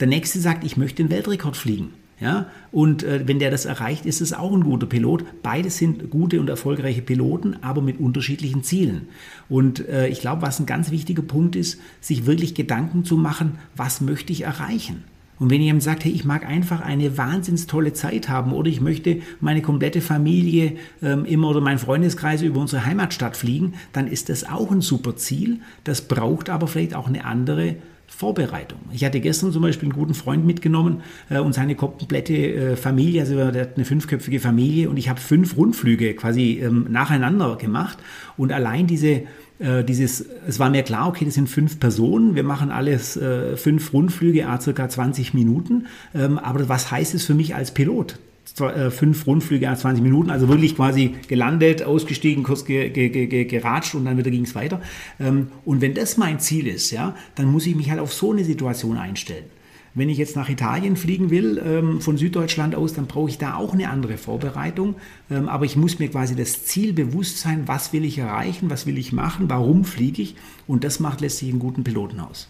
Der 0.00 0.06
nächste 0.06 0.40
sagt, 0.40 0.64
ich 0.64 0.76
möchte 0.76 1.02
den 1.02 1.10
Weltrekord 1.10 1.56
fliegen. 1.56 1.90
Ja? 2.20 2.46
Und 2.72 3.02
äh, 3.02 3.26
wenn 3.26 3.38
der 3.38 3.50
das 3.50 3.64
erreicht, 3.64 4.06
ist 4.06 4.20
es 4.20 4.32
auch 4.32 4.52
ein 4.52 4.64
guter 4.64 4.86
Pilot. 4.86 5.24
Beide 5.42 5.70
sind 5.70 6.10
gute 6.10 6.40
und 6.40 6.48
erfolgreiche 6.48 7.02
Piloten, 7.02 7.56
aber 7.62 7.82
mit 7.82 7.98
unterschiedlichen 8.00 8.62
Zielen. 8.62 9.08
Und 9.48 9.86
äh, 9.88 10.08
ich 10.08 10.20
glaube, 10.20 10.42
was 10.42 10.60
ein 10.60 10.66
ganz 10.66 10.90
wichtiger 10.90 11.22
Punkt 11.22 11.56
ist, 11.56 11.80
sich 12.00 12.26
wirklich 12.26 12.54
Gedanken 12.54 13.04
zu 13.04 13.16
machen, 13.16 13.58
was 13.76 14.00
möchte 14.00 14.32
ich 14.32 14.42
erreichen? 14.42 15.04
Und 15.38 15.50
wenn 15.50 15.60
jemand 15.60 15.82
sagt, 15.82 16.04
hey, 16.04 16.12
ich 16.12 16.24
mag 16.24 16.46
einfach 16.46 16.80
eine 16.80 17.18
wahnsinns 17.18 17.66
tolle 17.66 17.92
Zeit 17.92 18.28
haben 18.28 18.52
oder 18.52 18.68
ich 18.68 18.80
möchte 18.80 19.20
meine 19.40 19.62
komplette 19.62 20.00
Familie 20.00 20.76
ähm, 21.02 21.24
immer 21.24 21.48
oder 21.48 21.60
meinen 21.60 21.78
Freundeskreis 21.78 22.42
über 22.42 22.60
unsere 22.60 22.86
Heimatstadt 22.86 23.36
fliegen, 23.36 23.74
dann 23.92 24.06
ist 24.06 24.28
das 24.28 24.48
auch 24.48 24.70
ein 24.70 24.80
super 24.80 25.16
Ziel. 25.16 25.58
Das 25.82 26.02
braucht 26.02 26.50
aber 26.50 26.68
vielleicht 26.68 26.94
auch 26.94 27.08
eine 27.08 27.24
andere 27.24 27.76
Vorbereitung. 28.14 28.78
Ich 28.92 29.04
hatte 29.04 29.20
gestern 29.20 29.52
zum 29.52 29.62
Beispiel 29.62 29.88
einen 29.90 29.98
guten 29.98 30.14
Freund 30.14 30.46
mitgenommen 30.46 31.02
äh, 31.28 31.38
und 31.38 31.52
seine 31.52 31.74
komplette 31.74 32.34
äh, 32.34 32.76
Familie, 32.76 33.22
also 33.22 33.34
der 33.50 33.62
hat 33.62 33.76
eine 33.76 33.84
fünfköpfige 33.84 34.40
Familie 34.40 34.88
und 34.88 34.96
ich 34.96 35.08
habe 35.08 35.20
fünf 35.20 35.56
Rundflüge 35.56 36.14
quasi 36.14 36.60
ähm, 36.62 36.86
nacheinander 36.88 37.56
gemacht 37.56 37.98
und 38.36 38.52
allein 38.52 38.86
diese 38.86 39.22
äh, 39.58 39.84
dieses, 39.84 40.26
es 40.48 40.58
war 40.58 40.70
mir 40.70 40.82
klar, 40.82 41.08
okay, 41.08 41.24
das 41.24 41.34
sind 41.34 41.48
fünf 41.48 41.78
Personen, 41.78 42.34
wir 42.34 42.42
machen 42.42 42.70
alles 42.70 43.16
äh, 43.16 43.56
fünf 43.56 43.92
Rundflüge, 43.92 44.48
a 44.48 44.60
circa 44.60 44.88
20 44.88 45.32
Minuten, 45.34 45.86
ähm, 46.14 46.38
aber 46.38 46.68
was 46.68 46.90
heißt 46.90 47.14
es 47.14 47.24
für 47.24 47.34
mich 47.34 47.54
als 47.54 47.72
Pilot? 47.72 48.18
Äh, 48.60 48.92
fünf 48.92 49.26
Rundflüge 49.26 49.68
a 49.68 49.74
20 49.74 50.00
Minuten, 50.00 50.30
also 50.30 50.48
wirklich 50.48 50.76
quasi 50.76 51.16
gelandet, 51.26 51.82
ausgestiegen, 51.82 52.44
kurz 52.44 52.64
ge, 52.64 52.88
ge, 52.88 53.08
ge, 53.08 53.44
geratscht 53.46 53.96
und 53.96 54.04
dann 54.04 54.16
wieder 54.16 54.30
ging 54.30 54.44
es 54.44 54.54
weiter. 54.54 54.80
Ähm, 55.18 55.48
und 55.64 55.80
wenn 55.80 55.94
das 55.94 56.18
mein 56.18 56.38
Ziel 56.38 56.68
ist, 56.68 56.92
ja, 56.92 57.16
dann 57.34 57.46
muss 57.50 57.66
ich 57.66 57.74
mich 57.74 57.90
halt 57.90 57.98
auf 57.98 58.12
so 58.12 58.30
eine 58.30 58.44
Situation 58.44 58.96
einstellen. 58.96 59.46
Wenn 59.94 60.08
ich 60.08 60.18
jetzt 60.18 60.36
nach 60.36 60.48
Italien 60.48 60.96
fliegen 60.96 61.30
will, 61.30 61.60
ähm, 61.64 62.00
von 62.00 62.16
Süddeutschland 62.16 62.76
aus, 62.76 62.94
dann 62.94 63.06
brauche 63.06 63.28
ich 63.28 63.38
da 63.38 63.56
auch 63.56 63.72
eine 63.72 63.90
andere 63.90 64.18
Vorbereitung. 64.18 64.94
Ähm, 65.32 65.48
aber 65.48 65.64
ich 65.64 65.74
muss 65.74 65.98
mir 65.98 66.08
quasi 66.08 66.36
das 66.36 66.64
Ziel 66.64 66.92
bewusst 66.92 67.40
sein, 67.40 67.64
was 67.66 67.92
will 67.92 68.04
ich 68.04 68.18
erreichen, 68.18 68.70
was 68.70 68.86
will 68.86 68.98
ich 68.98 69.12
machen, 69.12 69.50
warum 69.50 69.84
fliege 69.84 70.22
ich. 70.22 70.36
Und 70.68 70.84
das 70.84 71.00
macht 71.00 71.20
letztlich 71.20 71.50
einen 71.50 71.58
guten 71.58 71.82
Piloten 71.82 72.20
aus. 72.20 72.48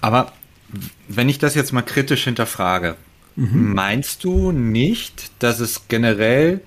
Aber 0.00 0.32
wenn 1.08 1.28
ich 1.28 1.40
das 1.40 1.56
jetzt 1.56 1.72
mal 1.72 1.82
kritisch 1.82 2.24
hinterfrage, 2.24 2.96
mhm. 3.36 3.74
meinst 3.74 4.24
du 4.24 4.52
nicht, 4.52 5.30
dass 5.38 5.60
es 5.60 5.88
generell, 5.88 6.60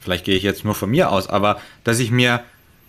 vielleicht 0.00 0.24
gehe 0.24 0.36
ich 0.36 0.42
jetzt 0.42 0.64
nur 0.64 0.74
von 0.74 0.90
mir 0.90 1.10
aus, 1.10 1.28
aber 1.28 1.60
dass 1.84 1.98
ich 1.98 2.10
mir 2.10 2.42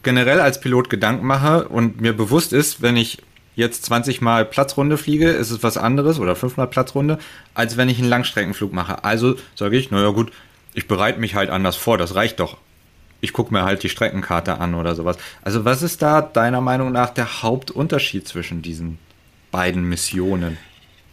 generell 0.04 0.40
als 0.40 0.60
Pilot 0.60 0.90
Gedanken 0.90 1.26
mache 1.26 1.68
und 1.68 2.00
mir 2.02 2.14
bewusst 2.14 2.54
ist, 2.54 2.82
wenn 2.82 2.96
ich 2.96 3.20
jetzt 3.56 3.84
20 3.86 4.22
Mal 4.22 4.46
Platzrunde 4.46 4.98
fliege, 4.98 5.30
ist 5.30 5.52
es 5.52 5.64
was 5.64 5.78
anderes 5.78 6.20
oder 6.20 6.36
5 6.36 6.58
Mal 6.58 6.68
Platzrunde, 6.68 7.18
als 7.56 7.76
wenn 7.76 7.90
ich 7.90 8.00
einen 8.00 8.08
Langstreckenflug 8.08 8.72
mache. 8.72 9.04
Also 9.04 9.36
sage 9.56 9.78
ich, 9.78 9.92
naja 9.92 10.10
gut, 10.10 10.32
ich 10.74 10.88
bereite 10.88 11.20
mich 11.20 11.36
halt 11.36 11.50
anders 11.50 11.76
vor, 11.76 11.98
das 11.98 12.16
reicht 12.16 12.40
doch. 12.40 12.58
Ich 13.20 13.34
gucke 13.34 13.52
mir 13.52 13.64
halt 13.64 13.82
die 13.82 13.90
Streckenkarte 13.90 14.60
an 14.60 14.76
oder 14.76 14.94
sowas. 14.94 15.18
Also 15.42 15.66
was 15.66 15.82
ist 15.82 16.04
da 16.04 16.22
deiner 16.22 16.62
Meinung 16.62 16.92
nach 16.92 17.10
der 17.10 17.42
Hauptunterschied 17.42 18.28
zwischen 18.28 18.62
diesen 18.62 19.00
beiden 19.52 19.84
Missionen? 19.84 20.60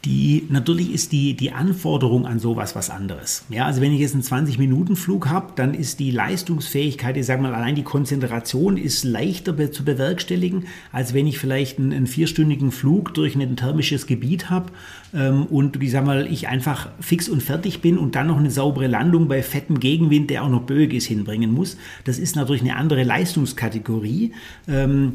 Die 0.05 0.47
natürlich 0.51 0.93
ist 0.93 1.13
die, 1.13 1.35
die 1.35 1.53
Anforderung 1.53 2.27
an 2.27 2.39
sowas 2.39 2.77
was 2.77 2.91
anderes. 2.91 3.45
Ja, 3.49 3.67
also 3.67 3.81
wenn 3.81 3.93
ich 3.93 4.01
jetzt 4.01 4.15
einen 4.15 4.23
20-Minuten-Flug 4.23 5.29
habe, 5.29 5.53
dann 5.57 5.75
ist 5.75 5.99
die 5.99 6.11
Leistungsfähigkeit, 6.11 7.17
ich 7.17 7.27
sage 7.27 7.41
mal, 7.41 7.55
allein 7.55 7.75
die 7.75 7.83
Konzentration 7.83 8.77
ist 8.77 9.05
leichter 9.05 9.55
zu 9.73 9.85
bewerkstelligen, 9.85 10.67
als 10.93 11.15
wenn 11.15 11.27
ich 11.27 11.39
vielleicht 11.39 11.79
einen, 11.79 11.93
einen 11.93 12.07
vierstündigen 12.07 12.71
Flug 12.71 13.15
durch 13.15 13.35
ein 13.35 13.57
thermisches 13.57 14.07
Gebiet 14.07 14.51
habe 14.51 14.73
ähm, 15.15 15.47
und 15.47 15.83
ich 15.83 15.91
sage 15.91 16.07
mal, 16.07 16.27
ich 16.31 16.49
einfach 16.49 16.91
fix 17.01 17.29
und 17.29 17.43
fertig 17.43 17.81
bin 17.81 17.97
und 17.97 18.15
dann 18.15 18.27
noch 18.27 18.39
eine 18.39 18.51
saubere 18.51 18.89
Landung 18.89 19.29
bei 19.29 19.43
fettem 19.43 19.81
Gegenwind, 19.81 20.31
der 20.31 20.45
auch 20.45 20.51
noch 20.51 20.63
böig 20.63 20.93
ist, 20.93 21.07
hinbringen 21.07 21.53
muss. 21.53 21.77
Das 22.05 22.19
ist 22.19 22.37
natürlich 22.37 22.63
eine 22.63 22.77
andere 22.77 23.05
Leistungskategorie. 23.05 24.33
Ähm, 24.69 25.15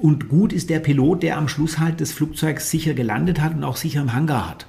und 0.00 0.28
gut 0.28 0.52
ist 0.52 0.70
der 0.70 0.80
Pilot, 0.80 1.22
der 1.22 1.36
am 1.36 1.48
Schluss 1.48 1.78
halt 1.78 2.00
das 2.00 2.12
Flugzeug 2.12 2.60
sicher 2.60 2.94
gelandet 2.94 3.40
hat 3.40 3.54
und 3.54 3.64
auch 3.64 3.76
sicher 3.76 4.00
im 4.00 4.12
Hangar 4.12 4.48
hat. 4.48 4.66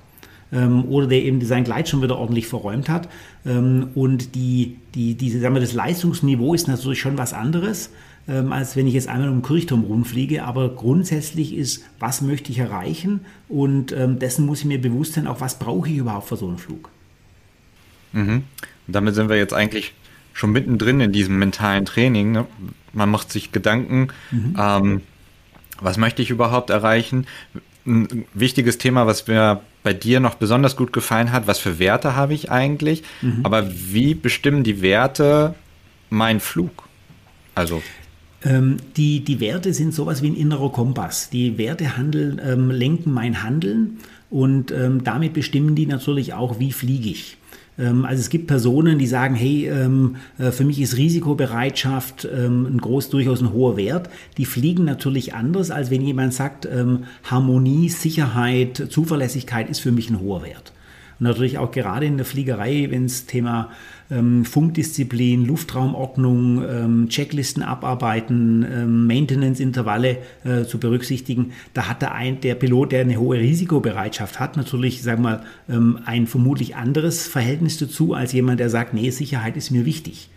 Ähm, 0.53 0.83
oder 0.85 1.07
der 1.07 1.23
eben 1.23 1.39
sein 1.45 1.63
Gleit 1.63 1.87
schon 1.87 2.01
wieder 2.01 2.17
ordentlich 2.17 2.47
verräumt 2.47 2.89
hat. 2.89 3.07
Ähm, 3.45 3.87
und 3.95 4.35
die, 4.35 4.77
die, 4.93 5.15
diese, 5.15 5.39
sagen 5.39 5.55
wir, 5.55 5.61
das 5.61 5.73
Leistungsniveau 5.73 6.53
ist 6.53 6.67
natürlich 6.67 6.99
schon 6.99 7.17
was 7.17 7.33
anderes, 7.33 7.91
ähm, 8.27 8.51
als 8.51 8.75
wenn 8.75 8.87
ich 8.87 8.93
jetzt 8.93 9.07
einmal 9.07 9.29
um 9.29 9.37
den 9.37 9.41
Kirchturm 9.43 9.83
rumfliege. 9.83 10.43
Aber 10.43 10.75
grundsätzlich 10.75 11.55
ist, 11.55 11.85
was 11.99 12.21
möchte 12.21 12.51
ich 12.51 12.59
erreichen? 12.59 13.21
Und 13.47 13.93
ähm, 13.93 14.19
dessen 14.19 14.45
muss 14.45 14.59
ich 14.59 14.65
mir 14.65 14.81
bewusst 14.81 15.13
sein, 15.13 15.27
auch 15.27 15.39
was 15.39 15.57
brauche 15.57 15.87
ich 15.89 15.97
überhaupt 15.97 16.27
für 16.27 16.37
so 16.37 16.47
einen 16.47 16.57
Flug. 16.57 16.89
Mhm. 18.13 18.43
damit 18.87 19.15
sind 19.15 19.29
wir 19.29 19.37
jetzt 19.37 19.53
eigentlich 19.53 19.93
schon 20.33 20.51
mittendrin 20.51 20.99
in 20.99 21.13
diesem 21.13 21.39
mentalen 21.39 21.85
Training. 21.85 22.33
Ne? 22.33 22.45
Man 22.91 23.09
macht 23.09 23.31
sich 23.31 23.53
Gedanken, 23.53 24.09
mhm. 24.31 24.55
ähm, 24.59 25.01
was 25.81 25.97
möchte 25.97 26.21
ich 26.21 26.29
überhaupt 26.29 26.69
erreichen? 26.69 27.27
Ein 27.85 28.25
wichtiges 28.33 28.77
Thema, 28.77 29.07
was 29.07 29.27
mir 29.27 29.61
bei 29.83 29.93
dir 29.93 30.19
noch 30.19 30.35
besonders 30.35 30.75
gut 30.75 30.93
gefallen 30.93 31.31
hat, 31.31 31.47
was 31.47 31.59
für 31.59 31.79
Werte 31.79 32.15
habe 32.15 32.33
ich 32.33 32.51
eigentlich? 32.51 33.03
Mhm. 33.21 33.39
Aber 33.43 33.67
wie 33.69 34.13
bestimmen 34.13 34.63
die 34.63 34.81
Werte 34.81 35.55
meinen 36.09 36.39
Flug? 36.39 36.87
Also 37.55 37.81
ähm, 38.43 38.77
die, 38.97 39.23
die 39.23 39.39
Werte 39.39 39.73
sind 39.73 39.93
sowas 39.93 40.21
wie 40.21 40.29
ein 40.29 40.35
innerer 40.35 40.71
Kompass. 40.71 41.29
Die 41.29 41.57
Werte 41.57 41.97
handeln, 41.97 42.41
ähm, 42.43 42.71
lenken 42.71 43.11
mein 43.11 43.43
Handeln 43.43 43.99
und 44.29 44.71
ähm, 44.71 45.03
damit 45.03 45.33
bestimmen 45.33 45.75
die 45.75 45.85
natürlich 45.85 46.33
auch, 46.33 46.59
wie 46.59 46.71
fliege 46.71 47.09
ich. 47.09 47.37
Ähm, 47.77 48.05
also 48.05 48.19
es 48.19 48.29
gibt 48.29 48.47
Personen, 48.47 48.99
die 48.99 49.07
sagen, 49.07 49.35
hey, 49.35 49.67
ähm, 49.67 50.17
äh, 50.37 50.51
für 50.51 50.63
mich 50.63 50.79
ist 50.81 50.97
Risikobereitschaft 50.97 52.27
ähm, 52.31 52.65
ein 52.65 52.77
groß, 52.79 53.09
durchaus 53.09 53.41
ein 53.41 53.53
hoher 53.53 53.77
Wert. 53.77 54.09
Die 54.37 54.45
fliegen 54.45 54.85
natürlich 54.85 55.33
anders, 55.33 55.71
als 55.71 55.89
wenn 55.89 56.01
jemand 56.01 56.33
sagt, 56.33 56.67
Harmonie, 57.23 57.89
Sicherheit, 57.89 58.87
Zuverlässigkeit 58.89 59.69
ist 59.69 59.79
für 59.79 59.91
mich 59.91 60.09
ein 60.09 60.19
hoher 60.19 60.43
Wert. 60.43 60.73
Und 61.19 61.25
natürlich 61.25 61.57
auch 61.57 61.71
gerade 61.71 62.05
in 62.05 62.17
der 62.17 62.25
Fliegerei, 62.25 62.87
wenn 62.89 63.05
es 63.05 63.25
Thema 63.25 63.69
ähm, 64.11 64.45
Funkdisziplin, 64.45 65.45
Luftraumordnung, 65.45 66.63
ähm, 66.63 67.09
Checklisten 67.09 67.63
abarbeiten, 67.63 68.65
ähm, 68.69 69.07
Maintenance-Intervalle 69.07 70.17
äh, 70.43 70.63
zu 70.65 70.79
berücksichtigen, 70.79 71.53
da 71.73 71.87
hat 71.87 72.01
der, 72.01 72.13
ein, 72.13 72.41
der 72.41 72.55
Pilot, 72.55 72.91
der 72.91 73.01
eine 73.01 73.17
hohe 73.17 73.39
Risikobereitschaft 73.39 74.39
hat, 74.39 74.57
natürlich, 74.57 75.01
sagen 75.01 75.23
wir 75.23 75.29
mal, 75.29 75.43
ähm, 75.69 75.99
ein 76.05 76.27
vermutlich 76.27 76.75
anderes 76.75 77.27
Verhältnis 77.27 77.77
dazu 77.77 78.13
als 78.13 78.33
jemand, 78.33 78.59
der 78.59 78.69
sagt, 78.69 78.93
nee, 78.93 79.09
Sicherheit 79.09 79.57
ist 79.57 79.71
mir 79.71 79.85
wichtig. 79.85 80.29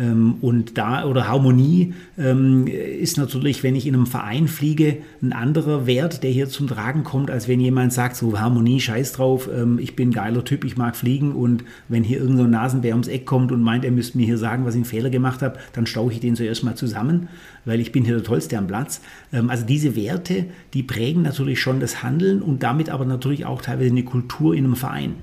Ähm, 0.00 0.36
und 0.40 0.78
da, 0.78 1.04
oder 1.04 1.28
Harmonie 1.28 1.92
ähm, 2.18 2.66
ist 2.66 3.18
natürlich, 3.18 3.62
wenn 3.62 3.76
ich 3.76 3.86
in 3.86 3.94
einem 3.94 4.06
Verein 4.06 4.48
fliege, 4.48 4.96
ein 5.22 5.32
anderer 5.32 5.86
Wert, 5.86 6.22
der 6.22 6.30
hier 6.30 6.48
zum 6.48 6.66
Tragen 6.66 7.04
kommt, 7.04 7.30
als 7.30 7.46
wenn 7.46 7.60
jemand 7.60 7.92
sagt, 7.92 8.16
so 8.16 8.40
Harmonie, 8.40 8.80
scheiß 8.80 9.12
drauf, 9.12 9.48
ähm, 9.54 9.78
ich 9.78 9.94
bin 9.94 10.08
ein 10.08 10.12
geiler 10.12 10.42
Typ, 10.42 10.64
ich 10.64 10.78
mag 10.78 10.96
fliegen 10.96 11.32
und 11.32 11.64
wenn 11.88 12.02
hier 12.02 12.18
irgendein 12.18 12.46
so 12.46 12.50
Nasenbär 12.50 12.92
ums 12.92 13.08
Eck 13.08 13.26
kommt 13.26 13.52
und 13.52 13.62
meint, 13.62 13.84
er 13.84 13.90
müsste 13.90 14.16
mir 14.16 14.24
hier 14.24 14.38
sagen, 14.38 14.64
was 14.64 14.74
ich 14.74 14.78
einen 14.78 14.84
Fehler 14.86 15.10
gemacht 15.10 15.42
habe, 15.42 15.58
dann 15.74 15.86
stauche 15.86 16.12
ich 16.12 16.20
den 16.20 16.34
zuerst 16.34 16.64
mal 16.64 16.74
zusammen, 16.74 17.28
weil 17.66 17.80
ich 17.80 17.92
bin 17.92 18.04
hier 18.04 18.14
der 18.14 18.24
Tollste 18.24 18.56
am 18.56 18.66
Platz. 18.66 19.02
Also 19.32 19.66
diese 19.66 19.96
Werte, 19.96 20.46
die 20.72 20.82
prägen 20.82 21.22
natürlich 21.22 21.60
schon 21.60 21.80
das 21.80 22.02
Handeln 22.02 22.40
und 22.40 22.62
damit 22.62 22.88
aber 22.88 23.04
natürlich 23.04 23.44
auch 23.44 23.60
teilweise 23.60 23.90
eine 23.90 24.04
Kultur 24.04 24.54
in 24.54 24.64
einem 24.64 24.76
Verein. 24.76 25.14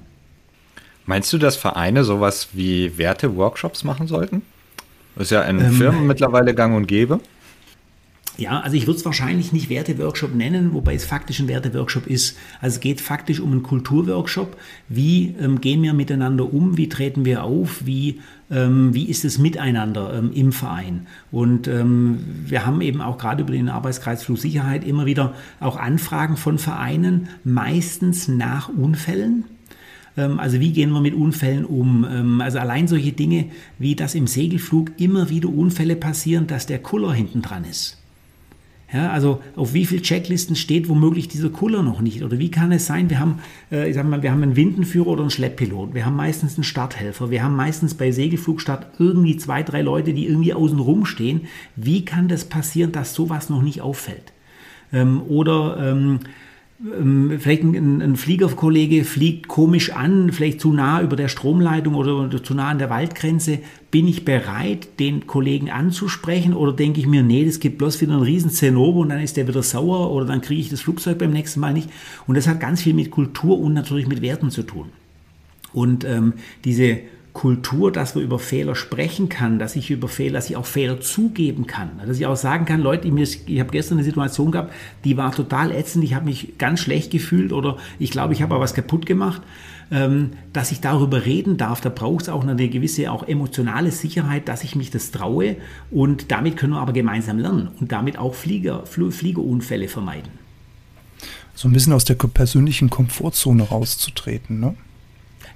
Meinst 1.06 1.32
du, 1.34 1.38
dass 1.38 1.56
Vereine 1.56 2.04
sowas 2.04 2.50
wie 2.54 2.98
Werte-Workshops 2.98 3.84
machen 3.84 4.08
sollten? 4.08 4.42
Das 5.18 5.28
ist 5.28 5.32
ja 5.32 5.42
in 5.44 5.60
ähm, 5.60 5.74
Firmen 5.74 6.06
mittlerweile 6.08 6.54
gang 6.54 6.76
und 6.76 6.88
gäbe. 6.88 7.20
Ja, 8.38 8.60
also 8.60 8.78
ich 8.78 8.86
würde 8.86 9.00
es 9.00 9.06
wahrscheinlich 9.06 9.52
nicht 9.52 9.68
Werteworkshop 9.72 10.36
nennen, 10.36 10.74
wobei 10.74 10.94
es 10.94 11.06
faktisch 11.06 11.40
ein 11.40 11.48
Werteworkshop 11.48 12.06
ist. 12.06 12.38
Also 12.62 12.76
es 12.76 12.80
geht 12.82 13.02
faktisch 13.02 13.40
um 13.40 13.52
einen 13.52 13.64
Kulturworkshop. 13.64 14.58
Wie 14.88 15.36
ähm, 15.42 15.60
gehen 15.60 15.82
wir 15.82 15.94
miteinander 15.94 16.54
um? 16.54 16.78
Wie 16.78 16.88
treten 16.88 17.26
wir 17.26 17.44
auf? 17.44 17.86
Wie, 17.86 18.22
ähm, 18.52 18.94
wie 18.94 19.06
ist 19.06 19.26
es 19.26 19.40
miteinander 19.40 20.14
ähm, 20.14 20.32
im 20.34 20.52
Verein? 20.52 21.08
Und 21.32 21.68
ähm, 21.68 22.20
wir 22.46 22.64
haben 22.64 22.82
eben 22.82 23.02
auch 23.02 23.18
gerade 23.18 23.42
über 23.42 23.54
den 23.54 23.70
Arbeitskreis 23.70 24.24
Flugsicherheit 24.24 24.86
immer 24.86 25.08
wieder 25.08 25.34
auch 25.60 25.78
Anfragen 25.78 26.38
von 26.38 26.60
Vereinen, 26.60 27.30
meistens 27.44 28.28
nach 28.28 28.70
Unfällen. 28.70 29.46
Ähm, 30.18 30.40
also 30.40 30.60
wie 30.60 30.74
gehen 30.74 30.92
wir 30.92 31.02
mit 31.02 31.14
Unfällen 31.14 31.66
um? 31.66 32.06
Ähm, 32.10 32.42
also 32.42 32.60
allein 32.60 32.88
solche 32.88 33.12
Dinge, 33.12 33.46
wie 33.80 33.96
dass 33.96 34.16
im 34.16 34.28
Segelflug 34.28 34.92
immer 34.98 35.30
wieder 35.30 35.50
Unfälle 35.50 35.96
passieren, 35.96 36.48
dass 36.48 36.66
der 36.66 36.80
Kuller 36.80 37.14
hinten 37.14 37.42
dran 37.42 37.64
ist. 37.64 37.98
Ja, 38.92 39.12
also 39.12 39.42
auf 39.58 39.74
wie 39.74 39.86
viel 39.86 40.02
Checklisten 40.02 40.56
steht 40.56 40.88
womöglich 40.88 41.28
dieser 41.28 41.50
Kuller 41.50 41.84
noch 41.84 42.00
nicht? 42.00 42.24
Oder 42.24 42.40
wie 42.40 42.50
kann 42.50 42.72
es 42.72 42.86
sein, 42.86 43.10
wir 43.10 43.20
haben, 43.20 43.40
äh, 43.70 43.90
ich 43.90 43.96
sag 43.96 44.08
mal, 44.08 44.24
wir 44.24 44.32
haben 44.32 44.44
einen 44.44 44.56
Windenführer 44.56 45.08
oder 45.08 45.22
einen 45.22 45.30
Schlepppilot, 45.30 45.94
wir 45.94 46.06
haben 46.06 46.16
meistens 46.16 46.56
einen 46.56 46.64
Starthelfer, 46.64 47.30
wir 47.30 47.44
haben 47.44 47.56
meistens 47.56 47.96
bei 47.96 48.12
Segelflugstart 48.12 48.88
irgendwie 48.98 49.36
zwei, 49.36 49.62
drei 49.62 49.82
Leute, 49.82 50.14
die 50.14 50.26
irgendwie 50.26 50.54
außen 50.54 50.80
rum 50.80 51.06
stehen. 51.06 51.42
Wie 51.76 52.06
kann 52.06 52.30
das 52.30 52.46
passieren, 52.46 52.94
dass 52.94 53.14
sowas 53.14 53.50
noch 53.50 53.62
nicht 53.62 53.82
auffällt? 53.82 54.32
Ähm, 54.94 55.22
oder 55.28 55.78
ähm, 55.92 56.20
vielleicht 56.80 57.64
ein, 57.64 58.02
ein, 58.02 58.16
Fliegerkollege 58.16 59.04
fliegt 59.04 59.48
komisch 59.48 59.92
an, 59.92 60.32
vielleicht 60.32 60.62
zu 60.62 60.72
nah 60.72 61.02
über 61.02 61.16
der 61.16 61.28
Stromleitung 61.28 61.96
oder, 61.96 62.30
zu 62.44 62.54
nah 62.54 62.70
an 62.70 62.78
der 62.78 62.92
Waldgrenze. 62.92 63.60
Bin 63.90 64.08
ich 64.08 64.26
bereit, 64.26 65.00
den 65.00 65.26
Kollegen 65.26 65.72
anzusprechen 65.72 66.54
oder 66.54 66.74
denke 66.74 67.00
ich 67.00 67.08
mir, 67.08 67.24
nee, 67.24 67.46
das 67.46 67.60
gibt 67.60 67.80
bloß 67.80 68.00
wieder 68.02 68.14
einen 68.14 68.22
riesen 68.22 68.52
Zinnober 68.52 69.00
und 69.00 69.10
dann 69.10 69.22
ist 69.22 69.38
der 69.38 69.48
wieder 69.48 69.64
sauer 69.64 70.12
oder 70.12 70.26
dann 70.26 70.42
kriege 70.42 70.62
ich 70.62 70.70
das 70.70 70.82
Flugzeug 70.82 71.18
beim 71.18 71.32
nächsten 71.32 71.60
Mal 71.60 71.74
nicht. 71.74 71.90
Und 72.28 72.38
das 72.38 72.48
hat 72.48 72.60
ganz 72.60 72.84
viel 72.84 72.94
mit 72.94 73.10
Kultur 73.10 73.60
und 73.60 73.74
natürlich 73.74 74.08
mit 74.08 74.22
Werten 74.22 74.52
zu 74.52 74.62
tun. 74.62 74.90
Und 75.74 76.06
ähm, 76.06 76.34
diese 76.64 77.00
Kultur, 77.38 77.92
dass 77.92 78.16
man 78.16 78.24
über 78.24 78.40
Fehler 78.40 78.74
sprechen 78.74 79.30
kann, 79.30 79.60
dass 79.60 79.76
ich 79.76 79.92
über 79.92 80.08
Fehler, 80.08 80.34
dass 80.34 80.50
ich 80.50 80.56
auch 80.56 80.66
Fehler 80.66 81.00
zugeben 81.00 81.68
kann. 81.68 81.92
Dass 82.04 82.18
ich 82.18 82.26
auch 82.26 82.36
sagen 82.36 82.66
kann, 82.66 82.82
Leute, 82.82 83.08
ich, 83.08 83.48
ich 83.48 83.60
habe 83.60 83.70
gestern 83.70 84.00
eine 84.00 84.04
Situation 84.04 84.52
gehabt, 84.52 84.74
die 85.04 85.18
war 85.18 85.32
total 85.32 85.72
ätzend, 85.72 86.04
ich 86.04 86.16
habe 86.16 86.26
mich 86.26 86.58
ganz 86.58 86.80
schlecht 86.80 87.12
gefühlt 87.12 87.54
oder 87.54 87.78
ich 88.00 88.10
glaube, 88.10 88.34
ich 88.34 88.42
habe 88.42 88.56
auch 88.56 88.60
was 88.60 88.74
kaputt 88.74 89.06
gemacht. 89.06 89.44
Ähm, 89.92 90.32
dass 90.52 90.72
ich 90.72 90.82
darüber 90.82 91.26
reden 91.26 91.58
darf, 91.58 91.80
da 91.80 91.90
braucht 91.90 92.24
es 92.24 92.30
auch 92.30 92.46
eine 92.46 92.70
gewisse 92.70 93.12
auch 93.12 93.26
emotionale 93.26 93.92
Sicherheit, 93.92 94.50
dass 94.50 94.64
ich 94.64 94.76
mich 94.76 94.90
das 94.90 95.12
traue 95.12 95.58
und 95.92 96.32
damit 96.32 96.58
können 96.58 96.74
wir 96.74 96.82
aber 96.82 96.92
gemeinsam 96.92 97.38
lernen 97.38 97.70
und 97.80 97.92
damit 97.92 98.18
auch 98.18 98.34
Flieger, 98.34 98.84
Fliegerunfälle 98.86 99.88
vermeiden. 99.88 100.32
So 101.54 101.70
ein 101.70 101.72
bisschen 101.72 101.94
aus 101.94 102.04
der 102.04 102.16
persönlichen 102.16 102.90
Komfortzone 102.90 103.64
rauszutreten, 103.64 104.60
ne? 104.60 104.76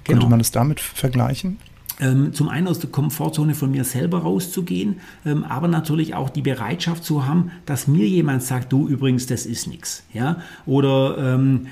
Genau. 0.04 0.20
Könnte 0.20 0.30
man 0.30 0.40
es 0.40 0.50
damit 0.52 0.80
vergleichen? 0.80 1.58
Ähm, 2.02 2.32
zum 2.32 2.48
einen 2.48 2.66
aus 2.66 2.80
der 2.80 2.90
Komfortzone 2.90 3.54
von 3.54 3.70
mir 3.70 3.84
selber 3.84 4.18
rauszugehen, 4.18 4.96
ähm, 5.24 5.44
aber 5.44 5.68
natürlich 5.68 6.14
auch 6.14 6.30
die 6.30 6.42
Bereitschaft 6.42 7.04
zu 7.04 7.26
haben, 7.26 7.52
dass 7.64 7.86
mir 7.86 8.08
jemand 8.08 8.42
sagt, 8.42 8.72
du 8.72 8.88
übrigens, 8.88 9.26
das 9.26 9.46
ist 9.46 9.68
nichts. 9.68 10.02
Ja? 10.12 10.38
Oder 10.66 11.16
ähm, 11.18 11.68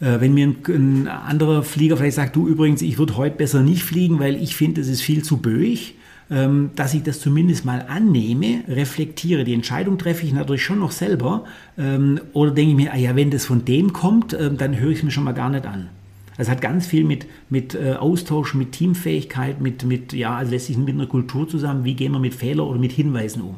äh, 0.00 0.20
wenn 0.20 0.32
mir 0.32 0.46
ein, 0.46 0.56
ein, 0.68 1.08
anderer 1.08 1.62
Flieger 1.62 1.98
vielleicht 1.98 2.16
sagt, 2.16 2.34
du 2.34 2.48
übrigens, 2.48 2.80
ich 2.80 2.96
würde 2.96 3.18
heute 3.18 3.36
besser 3.36 3.60
nicht 3.60 3.82
fliegen, 3.82 4.20
weil 4.20 4.36
ich 4.42 4.56
finde, 4.56 4.80
es 4.80 4.88
ist 4.88 5.02
viel 5.02 5.22
zu 5.22 5.36
böig, 5.36 5.96
ähm, 6.30 6.70
dass 6.76 6.94
ich 6.94 7.02
das 7.02 7.20
zumindest 7.20 7.66
mal 7.66 7.84
annehme, 7.86 8.64
reflektiere. 8.66 9.44
Die 9.44 9.52
Entscheidung 9.52 9.98
treffe 9.98 10.24
ich 10.24 10.32
natürlich 10.32 10.64
schon 10.64 10.78
noch 10.78 10.92
selber. 10.92 11.44
Ähm, 11.76 12.20
oder 12.32 12.52
denke 12.52 12.70
ich 12.70 12.76
mir, 12.76 12.92
ah 12.94 12.96
ja, 12.96 13.16
wenn 13.16 13.30
das 13.30 13.44
von 13.44 13.66
dem 13.66 13.92
kommt, 13.92 14.32
ähm, 14.32 14.56
dann 14.56 14.78
höre 14.78 14.92
ich 14.92 14.98
es 14.98 15.04
mir 15.04 15.10
schon 15.10 15.24
mal 15.24 15.32
gar 15.32 15.50
nicht 15.50 15.66
an. 15.66 15.90
Es 16.36 16.48
hat 16.48 16.60
ganz 16.60 16.86
viel 16.86 17.04
mit, 17.04 17.26
mit 17.48 17.74
äh, 17.74 17.94
Austausch, 17.94 18.54
mit 18.54 18.72
Teamfähigkeit, 18.72 19.60
mit, 19.60 19.84
mit, 19.84 20.12
ja, 20.12 20.36
also 20.36 20.50
lässt 20.50 20.66
sich 20.66 20.76
mit 20.76 20.88
einer 20.88 21.06
Kultur 21.06 21.48
zusammen, 21.48 21.84
wie 21.84 21.94
gehen 21.94 22.12
wir 22.12 22.18
mit 22.18 22.34
Fehlern 22.34 22.66
oder 22.66 22.78
mit 22.78 22.92
Hinweisen 22.92 23.42
um. 23.42 23.54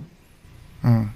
Hm. 0.82 1.08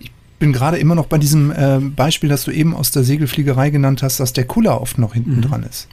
Ich 0.00 0.10
bin 0.38 0.52
gerade 0.52 0.78
immer 0.78 0.96
noch 0.96 1.06
bei 1.06 1.18
diesem 1.18 1.52
äh, 1.52 1.78
Beispiel, 1.78 2.28
das 2.28 2.44
du 2.44 2.50
eben 2.50 2.74
aus 2.74 2.90
der 2.90 3.04
Segelfliegerei 3.04 3.70
genannt 3.70 4.02
hast, 4.02 4.18
dass 4.18 4.32
der 4.32 4.44
Kuller 4.44 4.80
oft 4.80 4.98
noch 4.98 5.14
hinten 5.14 5.36
mhm. 5.36 5.42
dran 5.42 5.62
ist. 5.62 5.88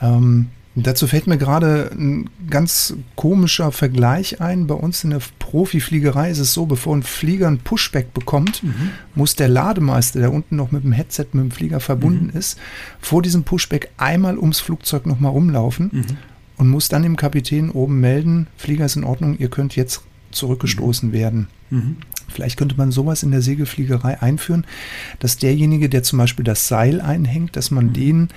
Ähm, 0.00 0.48
Dazu 0.76 1.06
fällt 1.06 1.28
mir 1.28 1.38
gerade 1.38 1.90
ein 1.92 2.28
ganz 2.50 2.94
komischer 3.14 3.70
Vergleich 3.70 4.40
ein. 4.40 4.66
Bei 4.66 4.74
uns 4.74 5.04
in 5.04 5.10
der 5.10 5.20
Profifliegerei 5.38 6.30
ist 6.30 6.40
es 6.40 6.52
so, 6.52 6.66
bevor 6.66 6.96
ein 6.96 7.04
Flieger 7.04 7.46
ein 7.46 7.58
Pushback 7.58 8.12
bekommt, 8.12 8.64
mhm. 8.64 8.90
muss 9.14 9.36
der 9.36 9.48
Lademeister, 9.48 10.18
der 10.18 10.32
unten 10.32 10.56
noch 10.56 10.72
mit 10.72 10.82
dem 10.82 10.90
Headset 10.90 11.26
mit 11.32 11.44
dem 11.44 11.50
Flieger 11.52 11.78
verbunden 11.78 12.30
mhm. 12.32 12.38
ist, 12.38 12.58
vor 13.00 13.22
diesem 13.22 13.44
Pushback 13.44 13.90
einmal 13.98 14.36
ums 14.36 14.58
Flugzeug 14.58 15.06
nochmal 15.06 15.30
rumlaufen 15.30 15.90
mhm. 15.92 16.04
und 16.56 16.68
muss 16.68 16.88
dann 16.88 17.04
dem 17.04 17.16
Kapitän 17.16 17.70
oben 17.70 18.00
melden, 18.00 18.48
Flieger 18.56 18.86
ist 18.86 18.96
in 18.96 19.04
Ordnung, 19.04 19.38
ihr 19.38 19.48
könnt 19.48 19.76
jetzt 19.76 20.02
zurückgestoßen 20.32 21.12
werden. 21.12 21.46
Mhm. 21.70 21.98
Vielleicht 22.28 22.58
könnte 22.58 22.76
man 22.76 22.90
sowas 22.90 23.22
in 23.22 23.30
der 23.30 23.42
Segelfliegerei 23.42 24.20
einführen, 24.20 24.66
dass 25.20 25.36
derjenige, 25.36 25.88
der 25.88 26.02
zum 26.02 26.18
Beispiel 26.18 26.44
das 26.44 26.66
Seil 26.66 27.00
einhängt, 27.00 27.54
dass 27.54 27.70
man 27.70 27.86
mhm. 27.86 27.92
den 27.92 28.28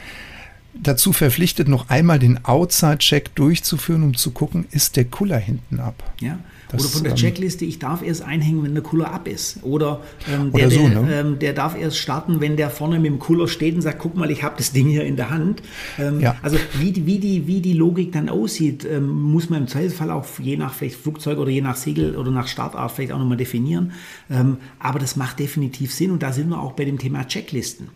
dazu 0.82 1.14
verpflichtet, 1.14 1.68
noch 1.68 1.90
einmal 1.90 2.20
den 2.20 2.44
Outside-Check 2.46 3.36
durchzuführen, 3.36 4.04
um 4.04 4.16
zu 4.16 4.32
gucken, 4.32 4.66
ist 4.72 4.96
der 4.96 5.06
Kuller 5.06 5.38
hinten 5.38 5.80
ab. 5.80 6.04
Ja. 6.22 6.40
Das, 6.70 6.82
oder 6.82 6.90
von 6.90 7.04
der 7.04 7.12
ähm, 7.12 7.18
Checkliste, 7.18 7.64
ich 7.64 7.80
darf 7.80 8.02
erst 8.02 8.24
einhängen, 8.24 8.64
wenn 8.64 8.74
der 8.74 8.84
Kuller 8.84 9.14
ab 9.14 9.28
ist. 9.28 9.60
Oder, 9.64 10.02
ähm, 10.30 10.52
der, 10.52 10.68
oder 10.68 10.76
so, 10.76 10.90
der, 10.90 11.02
ne? 11.02 11.20
ähm, 11.20 11.40
der, 11.40 11.54
darf 11.54 11.78
erst 11.80 11.98
starten, 11.98 12.42
wenn 12.42 12.58
der 12.58 12.70
vorne 12.70 13.00
mit 13.00 13.10
dem 13.10 13.20
Kuller 13.20 13.48
steht 13.48 13.76
und 13.76 13.82
sagt, 13.82 14.00
guck 14.00 14.18
mal, 14.18 14.30
ich 14.32 14.44
habe 14.44 14.56
das 14.58 14.74
Ding 14.74 14.88
hier 14.88 15.06
in 15.06 15.16
der 15.16 15.30
Hand. 15.30 15.64
Ähm, 15.98 16.20
ja. 16.20 16.36
Also 16.42 16.58
wie, 16.78 16.92
die, 16.92 17.06
wie, 17.06 17.20
die, 17.20 17.48
wie 17.48 17.62
die 17.62 17.74
Logik 17.74 18.12
dann 18.12 18.28
aussieht, 18.28 18.86
ähm, 18.86 19.08
muss 19.08 19.50
man 19.50 19.62
im 19.62 19.68
Zweifelsfall 19.68 20.12
auch 20.12 20.26
je 20.40 20.58
nach 20.58 20.74
vielleicht 20.74 20.98
Flugzeug 20.98 21.38
oder 21.38 21.52
je 21.52 21.62
nach 21.62 21.78
Segel 21.78 22.18
oder 22.18 22.32
nach 22.32 22.48
Startart 22.48 22.92
vielleicht 22.92 23.14
auch 23.14 23.20
nochmal 23.20 23.38
definieren. 23.38 23.94
Ähm, 24.30 24.58
aber 24.80 25.00
das 25.00 25.16
macht 25.16 25.40
definitiv 25.40 25.94
Sinn 25.94 26.12
und 26.12 26.22
da 26.22 26.34
sind 26.34 26.50
wir 26.50 26.62
auch 26.62 26.74
bei 26.74 26.84
dem 26.84 27.00
Thema 27.00 27.26
Checklisten. 27.26 27.88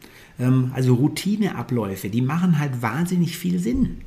Also 0.73 0.95
Routineabläufe, 0.95 2.09
die 2.09 2.21
machen 2.21 2.59
halt 2.59 2.81
wahnsinnig 2.81 3.37
viel 3.37 3.59
Sinn. 3.59 3.97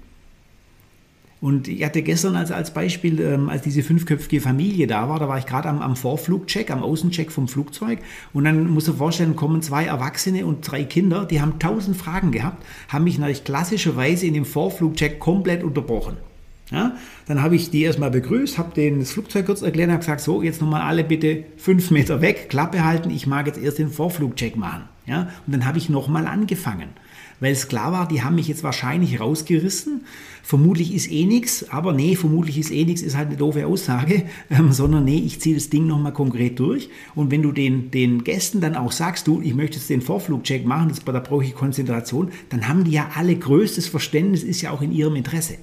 Und 1.45 1.69
ich 1.69 1.85
hatte 1.85 2.01
gestern 2.01 2.37
als, 2.37 2.51
als 2.51 2.73
Beispiel, 2.73 3.21
ähm, 3.21 3.51
als 3.51 3.61
diese 3.61 3.83
fünfköpfige 3.83 4.41
Familie 4.41 4.87
da 4.87 5.11
war, 5.11 5.19
da 5.19 5.29
war 5.29 5.37
ich 5.37 5.45
gerade 5.45 5.69
am, 5.69 5.83
am 5.83 5.95
Vorflugcheck, 5.95 6.71
am 6.71 6.83
Außencheck 6.83 7.31
vom 7.31 7.49
Flugzeug. 7.49 7.99
Und 8.33 8.45
dann 8.45 8.71
muss 8.71 8.87
du 8.87 8.95
vorstellen, 8.95 9.37
kommen 9.37 9.61
zwei 9.61 9.85
Erwachsene 9.85 10.47
und 10.47 10.63
drei 10.63 10.85
Kinder, 10.85 11.27
die 11.27 11.43
haben 11.43 11.59
tausend 11.59 11.99
Fragen 11.99 12.33
gehabt, 12.33 12.65
haben 12.89 13.05
mich 13.05 13.19
natürlich 13.19 13.45
klassischerweise 13.45 14.27
in 14.27 14.33
dem 14.33 14.47
Vorflugcheck 14.47 15.21
komplett 15.21 15.63
unterbrochen. 15.63 16.17
Ja, 16.71 16.97
dann 17.27 17.43
habe 17.43 17.57
ich 17.57 17.71
die 17.71 17.83
erstmal 17.83 18.11
begrüßt, 18.11 18.57
habe 18.57 18.75
denen 18.75 19.01
das 19.01 19.13
Flugzeug 19.13 19.47
kurz 19.47 19.61
erklärt, 19.61 19.91
habe 19.91 19.99
gesagt, 19.99 20.23
so, 20.23 20.43
jetzt 20.43 20.63
nochmal 20.63 20.81
alle 20.81 21.05
bitte 21.05 21.45
fünf 21.59 21.91
Meter 21.91 22.23
weg, 22.23 22.49
Klappe 22.49 22.85
halten, 22.85 23.11
ich 23.11 23.27
mag 23.27 23.47
jetzt 23.47 23.61
erst 23.61 23.79
den 23.79 23.91
Vorflugcheck 23.91 24.57
machen. 24.57 24.85
Ja, 25.07 25.29
und 25.47 25.53
dann 25.53 25.67
habe 25.67 25.77
ich 25.77 25.91
nochmal 25.91 26.27
angefangen 26.27 26.89
weil 27.41 27.53
es 27.53 27.69
klar 27.69 27.93
war, 27.93 28.09
die 28.09 28.23
haben 28.23 28.37
mich 28.37 28.49
jetzt 28.49 28.63
wahrscheinlich 28.63 29.21
rausgerissen. 29.21 30.07
Vermutlich 30.43 30.95
ist 30.95 31.11
eh 31.11 31.25
nichts, 31.25 31.71
aber 31.71 31.93
nee, 31.93 32.17
vermutlich 32.17 32.59
ist 32.59 32.71
eh 32.71 32.85
nichts, 32.85 33.03
ist 33.03 33.17
halt 33.17 33.29
eine 33.29 33.37
doofe 33.37 33.67
Aussage, 33.67 34.25
ähm, 34.51 34.73
sondern 34.73 35.05
nee, 35.05 35.19
ich 35.19 35.41
ziehe 35.41 35.55
das 35.55 35.71
Ding 35.71 35.87
nochmal 35.87 36.13
konkret 36.13 36.59
durch. 36.59 36.89
Und 37.15 37.31
wenn 37.31 37.43
du 37.43 37.53
den, 37.53 37.91
den 37.91 38.25
Gästen 38.25 38.61
dann 38.61 38.77
auch 38.77 38.93
sagst, 38.93 39.27
du, 39.27 39.41
ich 39.43 39.55
möchte 39.55 39.77
jetzt 39.77 39.91
den 39.91 40.03
Vorflugcheck 40.03 40.65
machen, 40.65 40.89
das, 40.89 41.05
da 41.05 41.21
brauche 41.21 41.45
ich 41.45 41.55
Konzentration, 41.55 42.31
dann 42.51 42.69
haben 42.69 42.85
die 42.85 42.93
ja 42.93 43.11
alle 43.15 43.37
größtes 43.37 43.89
Verständnis, 43.89 44.43
ist 44.43 44.63
ja 44.63 44.71
auch 44.71 44.83
in 44.83 44.93
ihrem 44.93 45.17
Interesse. 45.17 45.57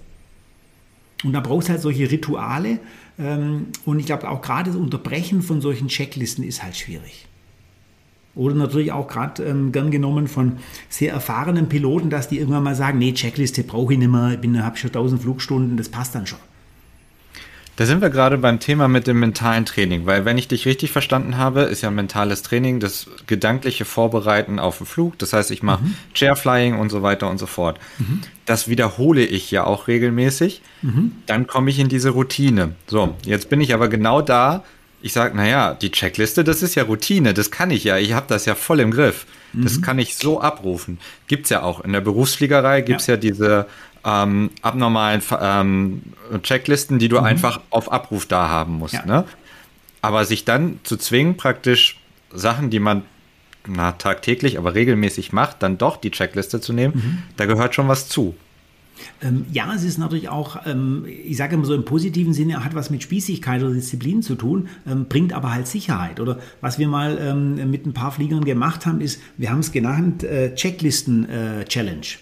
Und 1.23 1.33
da 1.33 1.39
brauchst 1.39 1.67
du 1.67 1.73
halt 1.73 1.81
solche 1.81 2.09
Rituale. 2.09 2.79
Ähm, 3.19 3.67
und 3.85 3.99
ich 3.99 4.05
glaube 4.05 4.29
auch 4.29 4.41
gerade 4.41 4.71
das 4.71 4.79
Unterbrechen 4.79 5.41
von 5.41 5.61
solchen 5.61 5.87
Checklisten 5.87 6.43
ist 6.43 6.63
halt 6.63 6.75
schwierig. 6.75 7.27
Oder 8.33 8.55
natürlich 8.55 8.91
auch 8.91 9.07
gerade 9.07 9.43
ähm, 9.43 9.71
gern 9.71 9.91
genommen 9.91 10.27
von 10.27 10.53
sehr 10.87 11.11
erfahrenen 11.11 11.67
Piloten, 11.67 12.09
dass 12.09 12.29
die 12.29 12.39
irgendwann 12.39 12.63
mal 12.63 12.75
sagen, 12.75 12.97
nee, 12.97 13.13
Checkliste 13.13 13.63
brauche 13.63 13.93
ich 13.93 13.99
nicht 13.99 14.09
mehr, 14.09 14.39
ich 14.41 14.59
habe 14.59 14.77
schon 14.77 14.89
1000 14.89 15.21
Flugstunden, 15.21 15.75
das 15.75 15.89
passt 15.89 16.15
dann 16.15 16.25
schon. 16.25 16.39
Da 17.77 17.85
sind 17.85 18.01
wir 18.01 18.09
gerade 18.09 18.37
beim 18.37 18.59
Thema 18.59 18.87
mit 18.87 19.07
dem 19.07 19.19
mentalen 19.19 19.65
Training, 19.65 20.05
weil 20.05 20.25
wenn 20.25 20.37
ich 20.37 20.47
dich 20.47 20.65
richtig 20.65 20.91
verstanden 20.91 21.37
habe, 21.37 21.61
ist 21.61 21.81
ja 21.81 21.89
mentales 21.89 22.43
Training 22.43 22.79
das 22.79 23.07
gedankliche 23.27 23.85
Vorbereiten 23.85 24.59
auf 24.59 24.77
den 24.77 24.85
Flug. 24.85 25.17
Das 25.19 25.33
heißt, 25.33 25.51
ich 25.51 25.63
mache 25.63 25.83
mhm. 25.83 25.95
Chairflying 26.13 26.77
und 26.77 26.89
so 26.89 27.01
weiter 27.01 27.29
und 27.29 27.37
so 27.37 27.45
fort. 27.45 27.79
Mhm. 27.97 28.21
Das 28.45 28.67
wiederhole 28.67 29.25
ich 29.25 29.49
ja 29.51 29.63
auch 29.63 29.87
regelmäßig. 29.87 30.61
Mhm. 30.81 31.13
Dann 31.25 31.47
komme 31.47 31.69
ich 31.69 31.79
in 31.79 31.87
diese 31.87 32.09
Routine. 32.09 32.75
So, 32.87 33.15
jetzt 33.25 33.49
bin 33.49 33.61
ich 33.61 33.73
aber 33.73 33.87
genau 33.87 34.21
da, 34.21 34.63
ich 35.01 35.13
sage, 35.13 35.35
naja, 35.35 35.73
die 35.73 35.91
Checkliste, 35.91 36.43
das 36.43 36.61
ist 36.61 36.75
ja 36.75 36.83
Routine, 36.83 37.33
das 37.33 37.49
kann 37.49 37.71
ich 37.71 37.83
ja, 37.83 37.97
ich 37.97 38.13
habe 38.13 38.27
das 38.29 38.45
ja 38.45 38.55
voll 38.55 38.79
im 38.79 38.91
Griff. 38.91 39.25
Mhm. 39.53 39.63
Das 39.63 39.81
kann 39.81 39.99
ich 39.99 40.15
so 40.15 40.39
abrufen. 40.39 40.99
Gibt 41.27 41.45
es 41.45 41.49
ja 41.49 41.63
auch. 41.63 41.83
In 41.83 41.93
der 41.93 42.01
Berufsfliegerei 42.01 42.81
gibt 42.81 43.01
es 43.01 43.07
ja. 43.07 43.15
ja. 43.15 43.19
diese 43.19 43.67
ähm, 44.05 44.49
abnormalen 44.61 45.21
ähm, 45.39 46.01
Checklisten, 46.43 46.99
die 46.99 47.09
du 47.09 47.19
mhm. 47.19 47.25
einfach 47.25 47.61
auf 47.69 47.91
Abruf 47.91 48.25
da 48.25 48.49
haben 48.49 48.73
musst. 48.73 48.93
Ja. 48.93 49.05
Ne? 49.05 49.25
Aber 50.01 50.25
sich 50.25 50.45
dann 50.45 50.79
zu 50.83 50.97
zwingen, 50.97 51.37
praktisch 51.37 51.99
Sachen, 52.33 52.69
die 52.69 52.79
man 52.79 53.03
na, 53.67 53.91
tagtäglich, 53.91 54.57
aber 54.57 54.73
regelmäßig 54.73 55.33
macht, 55.33 55.61
dann 55.61 55.77
doch 55.77 55.97
die 55.97 56.11
Checkliste 56.11 56.61
zu 56.61 56.73
nehmen, 56.73 56.93
mhm. 56.95 57.23
da 57.37 57.45
gehört 57.45 57.75
schon 57.75 57.87
was 57.87 58.07
zu. 58.07 58.35
Ähm, 59.21 59.45
ja, 59.51 59.73
es 59.73 59.83
ist 59.83 59.97
natürlich 59.97 60.29
auch, 60.29 60.65
ähm, 60.65 61.05
ich 61.07 61.37
sage 61.37 61.55
immer 61.55 61.65
so 61.65 61.73
im 61.73 61.85
positiven 61.85 62.33
Sinne, 62.33 62.63
hat 62.63 62.75
was 62.75 62.89
mit 62.89 63.03
Spießigkeit 63.03 63.61
oder 63.63 63.73
Disziplin 63.73 64.21
zu 64.21 64.35
tun, 64.35 64.67
ähm, 64.87 65.05
bringt 65.07 65.33
aber 65.33 65.53
halt 65.53 65.67
Sicherheit. 65.67 66.19
Oder 66.19 66.39
was 66.59 66.77
wir 66.77 66.87
mal 66.87 67.17
ähm, 67.19 67.69
mit 67.69 67.85
ein 67.85 67.93
paar 67.93 68.11
Fliegern 68.11 68.45
gemacht 68.45 68.85
haben, 68.85 69.01
ist, 69.01 69.21
wir 69.37 69.51
haben 69.51 69.59
es 69.59 69.71
genannt 69.71 70.23
äh, 70.23 70.53
Checklisten-Challenge. 70.53 71.99
Äh, 71.99 72.17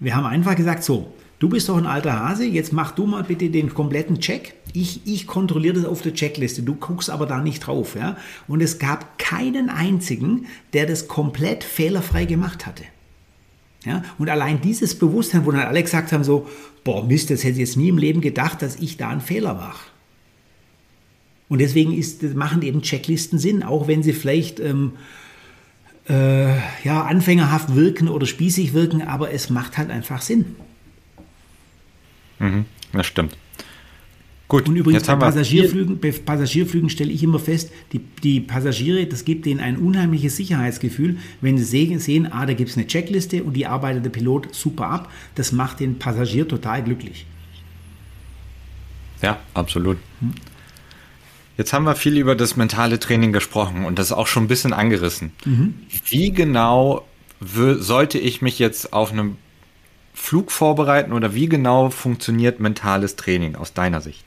wir 0.00 0.16
haben 0.16 0.26
einfach 0.26 0.56
gesagt, 0.56 0.82
so, 0.84 1.12
du 1.40 1.48
bist 1.48 1.68
doch 1.68 1.76
ein 1.76 1.86
alter 1.86 2.20
Hase, 2.20 2.44
jetzt 2.44 2.72
mach 2.72 2.92
du 2.92 3.06
mal 3.06 3.24
bitte 3.24 3.50
den 3.50 3.74
kompletten 3.74 4.20
Check. 4.20 4.54
Ich, 4.72 5.00
ich 5.04 5.26
kontrolliere 5.26 5.74
das 5.74 5.84
auf 5.86 6.02
der 6.02 6.14
Checkliste, 6.14 6.62
du 6.62 6.76
guckst 6.76 7.10
aber 7.10 7.26
da 7.26 7.40
nicht 7.40 7.66
drauf. 7.66 7.96
Ja? 7.96 8.16
Und 8.46 8.60
es 8.60 8.78
gab 8.78 9.18
keinen 9.18 9.68
einzigen, 9.68 10.46
der 10.72 10.86
das 10.86 11.08
komplett 11.08 11.64
fehlerfrei 11.64 12.26
gemacht 12.26 12.66
hatte. 12.66 12.84
Ja? 13.84 14.04
Und 14.18 14.28
allein 14.28 14.60
dieses 14.60 14.96
Bewusstsein, 14.96 15.44
wo 15.44 15.50
dann 15.50 15.62
alle 15.62 15.82
gesagt 15.82 16.12
haben, 16.12 16.22
so, 16.22 16.46
boah, 16.84 17.04
Mist, 17.04 17.30
das 17.30 17.42
hätte 17.42 17.54
ich 17.54 17.58
jetzt 17.58 17.76
nie 17.76 17.88
im 17.88 17.98
Leben 17.98 18.20
gedacht, 18.20 18.62
dass 18.62 18.76
ich 18.76 18.96
da 18.96 19.08
einen 19.08 19.22
Fehler 19.22 19.54
mache. 19.54 19.88
Und 21.48 21.60
deswegen 21.60 21.92
ist, 21.92 22.22
machen 22.34 22.62
eben 22.62 22.82
Checklisten 22.82 23.40
Sinn, 23.40 23.64
auch 23.64 23.88
wenn 23.88 24.04
sie 24.04 24.12
vielleicht 24.12 24.60
ähm, 24.60 24.92
äh, 26.08 26.56
ja, 26.84 27.02
anfängerhaft 27.02 27.74
wirken 27.74 28.08
oder 28.08 28.26
spießig 28.26 28.72
wirken, 28.72 29.02
aber 29.02 29.32
es 29.32 29.50
macht 29.50 29.78
halt 29.78 29.90
einfach 29.90 30.22
Sinn. 30.22 30.54
Mhm, 32.40 32.64
das 32.92 33.06
stimmt. 33.06 33.36
Gut, 34.50 34.68
und 34.68 34.74
übrigens 34.74 35.06
bei 35.06 35.14
Passagierflügen, 35.14 36.00
bei 36.00 36.10
Passagierflügen 36.10 36.90
stelle 36.90 37.12
ich 37.12 37.22
immer 37.22 37.38
fest, 37.38 37.70
die, 37.92 38.00
die 38.00 38.40
Passagiere, 38.40 39.06
das 39.06 39.24
gibt 39.24 39.46
denen 39.46 39.60
ein 39.60 39.76
unheimliches 39.76 40.36
Sicherheitsgefühl, 40.36 41.18
wenn 41.40 41.56
sie 41.56 41.62
sehen, 41.62 42.00
sehen 42.00 42.32
ah, 42.32 42.46
da 42.46 42.54
gibt 42.54 42.70
es 42.70 42.76
eine 42.76 42.88
Checkliste 42.88 43.44
und 43.44 43.52
die 43.52 43.66
arbeitet 43.68 44.04
der 44.04 44.10
Pilot 44.10 44.52
super 44.52 44.88
ab. 44.88 45.12
Das 45.36 45.52
macht 45.52 45.78
den 45.78 46.00
Passagier 46.00 46.48
total 46.48 46.82
glücklich. 46.82 47.26
Ja, 49.22 49.38
absolut. 49.54 49.98
Jetzt 51.56 51.72
haben 51.72 51.84
wir 51.84 51.94
viel 51.94 52.18
über 52.18 52.34
das 52.34 52.56
mentale 52.56 52.98
Training 52.98 53.32
gesprochen 53.32 53.84
und 53.84 54.00
das 54.00 54.10
auch 54.10 54.26
schon 54.26 54.44
ein 54.44 54.48
bisschen 54.48 54.72
angerissen. 54.72 55.30
Mhm. 55.44 55.74
Wie 56.06 56.32
genau 56.32 57.06
sollte 57.38 58.18
ich 58.18 58.42
mich 58.42 58.58
jetzt 58.58 58.92
auf 58.92 59.12
einem 59.12 59.36
Flug 60.12 60.50
vorbereiten 60.50 61.12
oder 61.12 61.34
wie 61.34 61.48
genau 61.48 61.90
funktioniert 61.90 62.60
mentales 62.60 63.16
Training 63.16 63.56
aus 63.56 63.72
deiner 63.72 64.00
Sicht? 64.00 64.24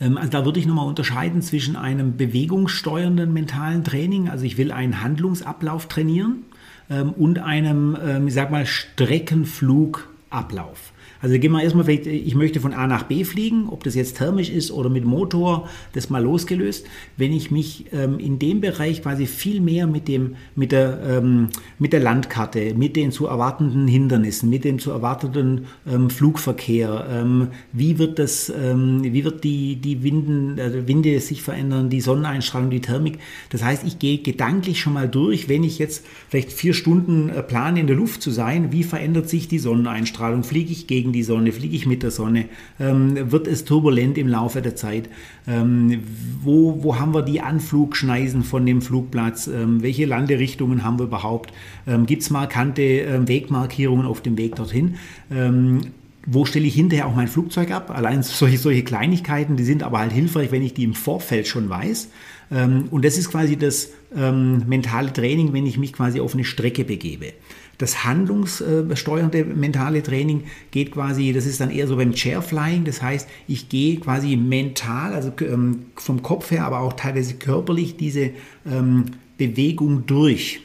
Ähm, 0.00 0.16
also 0.16 0.30
da 0.30 0.44
würde 0.44 0.60
ich 0.60 0.66
nochmal 0.66 0.86
unterscheiden 0.86 1.42
zwischen 1.42 1.76
einem 1.76 2.16
bewegungssteuernden 2.16 3.32
mentalen 3.32 3.84
Training, 3.84 4.28
also 4.28 4.44
ich 4.44 4.58
will 4.58 4.72
einen 4.72 5.02
Handlungsablauf 5.02 5.86
trainieren, 5.86 6.44
ähm, 6.90 7.12
und 7.12 7.38
einem, 7.38 7.96
ähm, 8.02 8.26
ich 8.28 8.34
sag 8.34 8.50
mal, 8.50 8.66
Streckenflugablauf. 8.66 10.92
Also 11.22 11.38
gehen 11.38 11.52
wir 11.52 11.62
erstmal 11.62 11.84
vielleicht, 11.84 12.06
ich 12.06 12.34
möchte 12.34 12.60
von 12.60 12.72
A 12.72 12.86
nach 12.86 13.04
B 13.04 13.24
fliegen, 13.24 13.68
ob 13.68 13.84
das 13.84 13.94
jetzt 13.94 14.16
thermisch 14.16 14.48
ist 14.50 14.70
oder 14.70 14.88
mit 14.88 15.04
Motor, 15.04 15.68
das 15.92 16.10
mal 16.10 16.22
losgelöst. 16.22 16.86
Wenn 17.16 17.32
ich 17.32 17.50
mich 17.50 17.86
ähm, 17.92 18.18
in 18.18 18.38
dem 18.38 18.60
Bereich 18.60 19.02
quasi 19.02 19.26
viel 19.26 19.60
mehr 19.60 19.86
mit 19.86 20.08
dem, 20.08 20.36
mit 20.54 20.72
der, 20.72 21.00
ähm, 21.06 21.48
mit 21.78 21.92
der 21.92 22.00
Landkarte, 22.00 22.74
mit 22.74 22.96
den 22.96 23.12
zu 23.12 23.26
erwartenden 23.26 23.86
Hindernissen, 23.86 24.48
mit 24.48 24.64
dem 24.64 24.78
zu 24.78 24.90
erwartenden 24.90 25.66
ähm, 25.86 26.10
Flugverkehr, 26.10 27.06
ähm, 27.10 27.48
wie 27.72 27.98
wird 27.98 28.18
das, 28.18 28.50
ähm, 28.50 29.02
wie 29.02 29.24
wird 29.24 29.44
die, 29.44 29.76
die 29.76 30.02
Winden, 30.02 30.58
äh, 30.58 30.86
Winde 30.88 31.20
sich 31.20 31.42
verändern, 31.42 31.90
die 31.90 32.00
Sonneneinstrahlung, 32.00 32.70
die 32.70 32.80
Thermik. 32.80 33.18
Das 33.50 33.62
heißt, 33.62 33.84
ich 33.84 33.98
gehe 33.98 34.18
gedanklich 34.18 34.80
schon 34.80 34.94
mal 34.94 35.08
durch, 35.08 35.48
wenn 35.48 35.64
ich 35.64 35.78
jetzt 35.78 36.06
vielleicht 36.28 36.52
vier 36.52 36.72
Stunden 36.72 37.28
äh, 37.28 37.42
plane 37.42 37.80
in 37.80 37.86
der 37.86 37.96
Luft 37.96 38.22
zu 38.22 38.30
sein, 38.30 38.72
wie 38.72 38.84
verändert 38.84 39.28
sich 39.28 39.48
die 39.48 39.58
Sonneneinstrahlung? 39.58 40.44
Fliege 40.44 40.72
ich 40.72 40.86
gegen 40.86 41.09
gegen 41.10 41.12
die 41.12 41.22
Sonne, 41.22 41.52
fliege 41.52 41.76
ich 41.76 41.86
mit 41.86 42.02
der 42.02 42.10
Sonne, 42.10 42.46
ähm, 42.78 43.30
wird 43.30 43.46
es 43.46 43.64
turbulent 43.64 44.18
im 44.18 44.28
Laufe 44.28 44.62
der 44.62 44.76
Zeit, 44.76 45.08
ähm, 45.46 46.02
wo, 46.42 46.82
wo 46.82 46.98
haben 46.98 47.14
wir 47.14 47.22
die 47.22 47.40
Anflugschneisen 47.40 48.42
von 48.42 48.64
dem 48.66 48.80
Flugplatz, 48.80 49.46
ähm, 49.46 49.82
welche 49.82 50.06
Landerichtungen 50.06 50.84
haben 50.84 50.98
wir 50.98 51.06
überhaupt, 51.06 51.52
ähm, 51.86 52.06
gibt 52.06 52.22
es 52.22 52.30
markante 52.30 52.82
ähm, 52.82 53.28
Wegmarkierungen 53.28 54.06
auf 54.06 54.20
dem 54.20 54.36
Weg 54.38 54.56
dorthin 54.56 54.96
ähm, 55.30 55.80
wo 56.26 56.44
stelle 56.44 56.66
ich 56.66 56.74
hinterher 56.74 57.06
auch 57.06 57.14
mein 57.14 57.28
Flugzeug 57.28 57.70
ab? 57.70 57.90
Allein 57.90 58.22
solche, 58.22 58.58
solche 58.58 58.84
Kleinigkeiten, 58.84 59.56
die 59.56 59.64
sind 59.64 59.82
aber 59.82 60.00
halt 60.00 60.12
hilfreich, 60.12 60.52
wenn 60.52 60.62
ich 60.62 60.74
die 60.74 60.84
im 60.84 60.92
Vorfeld 60.94 61.48
schon 61.48 61.70
weiß. 61.70 62.10
und 62.50 63.04
das 63.04 63.16
ist 63.16 63.30
quasi 63.30 63.56
das 63.56 63.90
mentale 64.12 65.12
Training, 65.14 65.54
wenn 65.54 65.64
ich 65.64 65.78
mich 65.78 65.94
quasi 65.94 66.20
auf 66.20 66.34
eine 66.34 66.44
Strecke 66.44 66.84
begebe. 66.84 67.32
Das 67.80 68.04
handlungssteuernde 68.04 69.46
mentale 69.46 70.02
Training 70.02 70.44
geht 70.70 70.92
quasi, 70.92 71.32
das 71.32 71.46
ist 71.46 71.62
dann 71.62 71.70
eher 71.70 71.86
so 71.86 71.96
beim 71.96 72.12
Chairflying, 72.12 72.84
das 72.84 73.00
heißt, 73.00 73.26
ich 73.48 73.70
gehe 73.70 73.98
quasi 73.98 74.36
mental, 74.36 75.14
also 75.14 75.32
ähm, 75.40 75.86
vom 75.96 76.22
Kopf 76.22 76.50
her, 76.50 76.66
aber 76.66 76.80
auch 76.80 76.92
teilweise 76.92 77.36
körperlich 77.36 77.96
diese 77.96 78.32
ähm, 78.66 79.06
Bewegung 79.38 80.04
durch. 80.04 80.60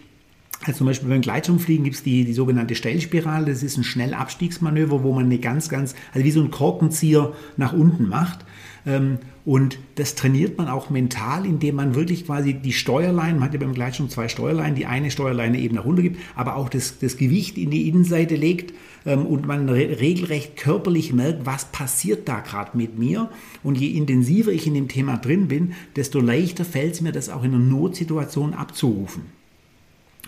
Also 0.65 0.79
zum 0.79 0.87
Beispiel 0.87 1.09
beim 1.09 1.21
Gleitschirmfliegen 1.21 1.83
gibt 1.83 1.97
es 1.97 2.01
die, 2.03 2.25
die 2.25 2.33
sogenannte 2.33 2.73
Stellspirale. 2.73 3.45
Das 3.45 3.61
ist 3.61 3.77
ein 3.77 3.83
Schnellabstiegsmanöver, 3.83 5.03
wo 5.03 5.13
man 5.13 5.25
eine 5.25 5.37
ganz, 5.37 5.69
ganz, 5.69 5.93
also 6.11 6.25
wie 6.25 6.31
so 6.31 6.41
ein 6.41 6.49
Korkenzieher 6.49 7.33
nach 7.55 7.71
unten 7.71 8.07
macht. 8.07 8.39
Ähm, 8.87 9.19
und 9.45 9.77
das 9.93 10.15
trainiert 10.15 10.57
man 10.57 10.67
auch 10.67 10.89
mental, 10.89 11.45
indem 11.45 11.75
man 11.75 11.93
wirklich 11.93 12.25
quasi 12.25 12.55
die 12.55 12.73
Steuerleinen, 12.73 13.35
man 13.35 13.49
hat 13.49 13.53
ja 13.53 13.59
beim 13.59 13.75
Gleitschirm 13.75 14.09
zwei 14.09 14.27
Steuerleinen, 14.27 14.73
die 14.73 14.87
eine 14.87 15.11
Steuerleine 15.11 15.59
eben 15.59 15.75
nach 15.75 15.85
unten 15.85 16.01
gibt, 16.01 16.19
aber 16.35 16.55
auch 16.55 16.67
das, 16.67 16.97
das 16.97 17.15
Gewicht 17.15 17.59
in 17.59 17.69
die 17.69 17.87
Innenseite 17.87 18.35
legt 18.35 18.73
ähm, 19.05 19.23
und 19.27 19.45
man 19.45 19.69
re 19.69 19.99
regelrecht 19.99 20.55
körperlich 20.55 21.13
merkt, 21.13 21.45
was 21.45 21.65
passiert 21.65 22.27
da 22.27 22.39
gerade 22.39 22.75
mit 22.75 22.97
mir. 22.97 23.29
Und 23.61 23.77
je 23.77 23.89
intensiver 23.89 24.51
ich 24.51 24.65
in 24.65 24.73
dem 24.73 24.87
Thema 24.87 25.17
drin 25.17 25.47
bin, 25.47 25.73
desto 25.95 26.19
leichter 26.19 26.65
fällt 26.65 26.95
es 26.95 27.01
mir, 27.01 27.11
das 27.11 27.29
auch 27.29 27.43
in 27.43 27.53
einer 27.53 27.63
Notsituation 27.63 28.55
abzurufen. 28.55 29.44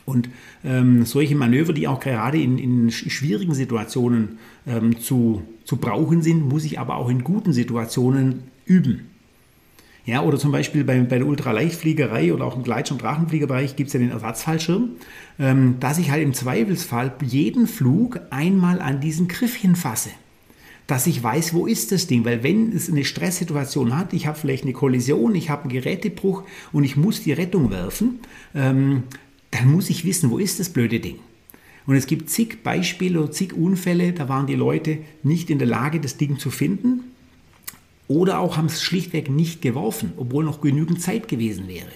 Und 0.08 0.30
ähm, 0.63 1.04
solche 1.04 1.36
Manöver, 1.36 1.74
die 1.74 1.86
auch 1.86 2.00
gerade 2.00 2.41
in, 2.41 2.58
in 2.58 2.91
schwierigen 2.91 3.54
Situationen 3.54 4.39
ähm, 4.65 5.02
zu, 5.02 5.43
zu 5.65 5.76
brauchen 5.76 6.22
sind, 6.22 6.48
muss 6.48 6.63
ich 6.63 6.80
aber 6.80 6.96
auch 6.96 7.10
in 7.10 7.26
guten 7.26 7.52
Situationen 7.52 8.43
üben. 8.65 9.10
Ja, 10.06 10.24
oder 10.24 10.38
zum 10.38 10.54
Beispiel 10.54 10.86
bei, 10.86 10.98
bei 11.02 11.17
der 11.17 11.28
Ultraleichtfliegerei 11.28 12.34
oder 12.34 12.46
auch 12.46 12.56
im 12.56 12.63
Gleitschirm- 12.63 12.96
und 12.96 13.04
Drachenfliegerbereich 13.04 13.76
gibt 13.76 13.88
es 13.88 13.93
ja 13.93 14.00
den 14.00 14.12
Ersatzfallschirm, 14.12 14.91
ähm, 15.39 15.76
dass 15.82 15.98
ich 15.98 16.10
halt 16.10 16.24
im 16.24 16.34
Zweifelsfall 16.34 17.13
jeden 17.26 17.67
Flug 17.67 18.22
einmal 18.30 18.80
an 18.80 19.02
diesen 19.02 19.28
Griff 19.28 19.56
hinfasse 19.56 20.12
dass 20.88 21.06
ich 21.06 21.22
weiß, 21.22 21.54
wo 21.54 21.67
ist 21.67 21.91
das 21.91 22.08
Ding. 22.08 22.24
Weil 22.24 22.43
wenn 22.43 22.72
es 22.72 22.89
eine 22.89 23.04
Stresssituation 23.04 23.96
hat, 23.96 24.13
ich 24.13 24.26
habe 24.26 24.39
vielleicht 24.39 24.63
eine 24.63 24.72
Kollision, 24.72 25.36
ich 25.36 25.50
habe 25.50 25.63
einen 25.63 25.74
Gerätebruch 25.74 26.43
und 26.72 26.86
ich 26.86 26.96
muss 26.96 27.22
die 27.22 27.34
Rettung 27.34 27.70
werfen, 27.70 28.20
ähm, 28.56 29.04
dann 29.52 29.72
muss 29.72 29.90
ich 29.90 30.06
wissen, 30.06 30.30
wo 30.32 30.38
ist 30.38 30.60
das 30.60 30.70
blöde 30.70 31.00
Ding. 31.00 31.20
Und 31.86 31.96
es 31.96 32.08
gibt 32.08 32.30
zig 32.30 32.64
Beispiele 32.64 33.20
oder 33.22 33.32
zig 33.32 33.54
Unfälle, 33.54 34.12
da 34.12 34.28
waren 34.28 34.48
die 34.48 34.56
Leute 34.56 35.00
nicht 35.24 35.50
in 35.50 35.58
der 35.58 35.68
Lage, 35.68 36.00
das 36.02 36.18
Ding 36.18 36.38
zu 36.38 36.50
finden 36.50 37.06
oder 38.08 38.40
auch 38.40 38.58
haben 38.58 38.68
es 38.68 38.82
schlichtweg 38.82 39.30
nicht 39.30 39.62
geworfen, 39.62 40.14
obwohl 40.18 40.44
noch 40.44 40.62
genügend 40.62 41.02
Zeit 41.02 41.28
gewesen 41.28 41.68
wäre. 41.68 41.88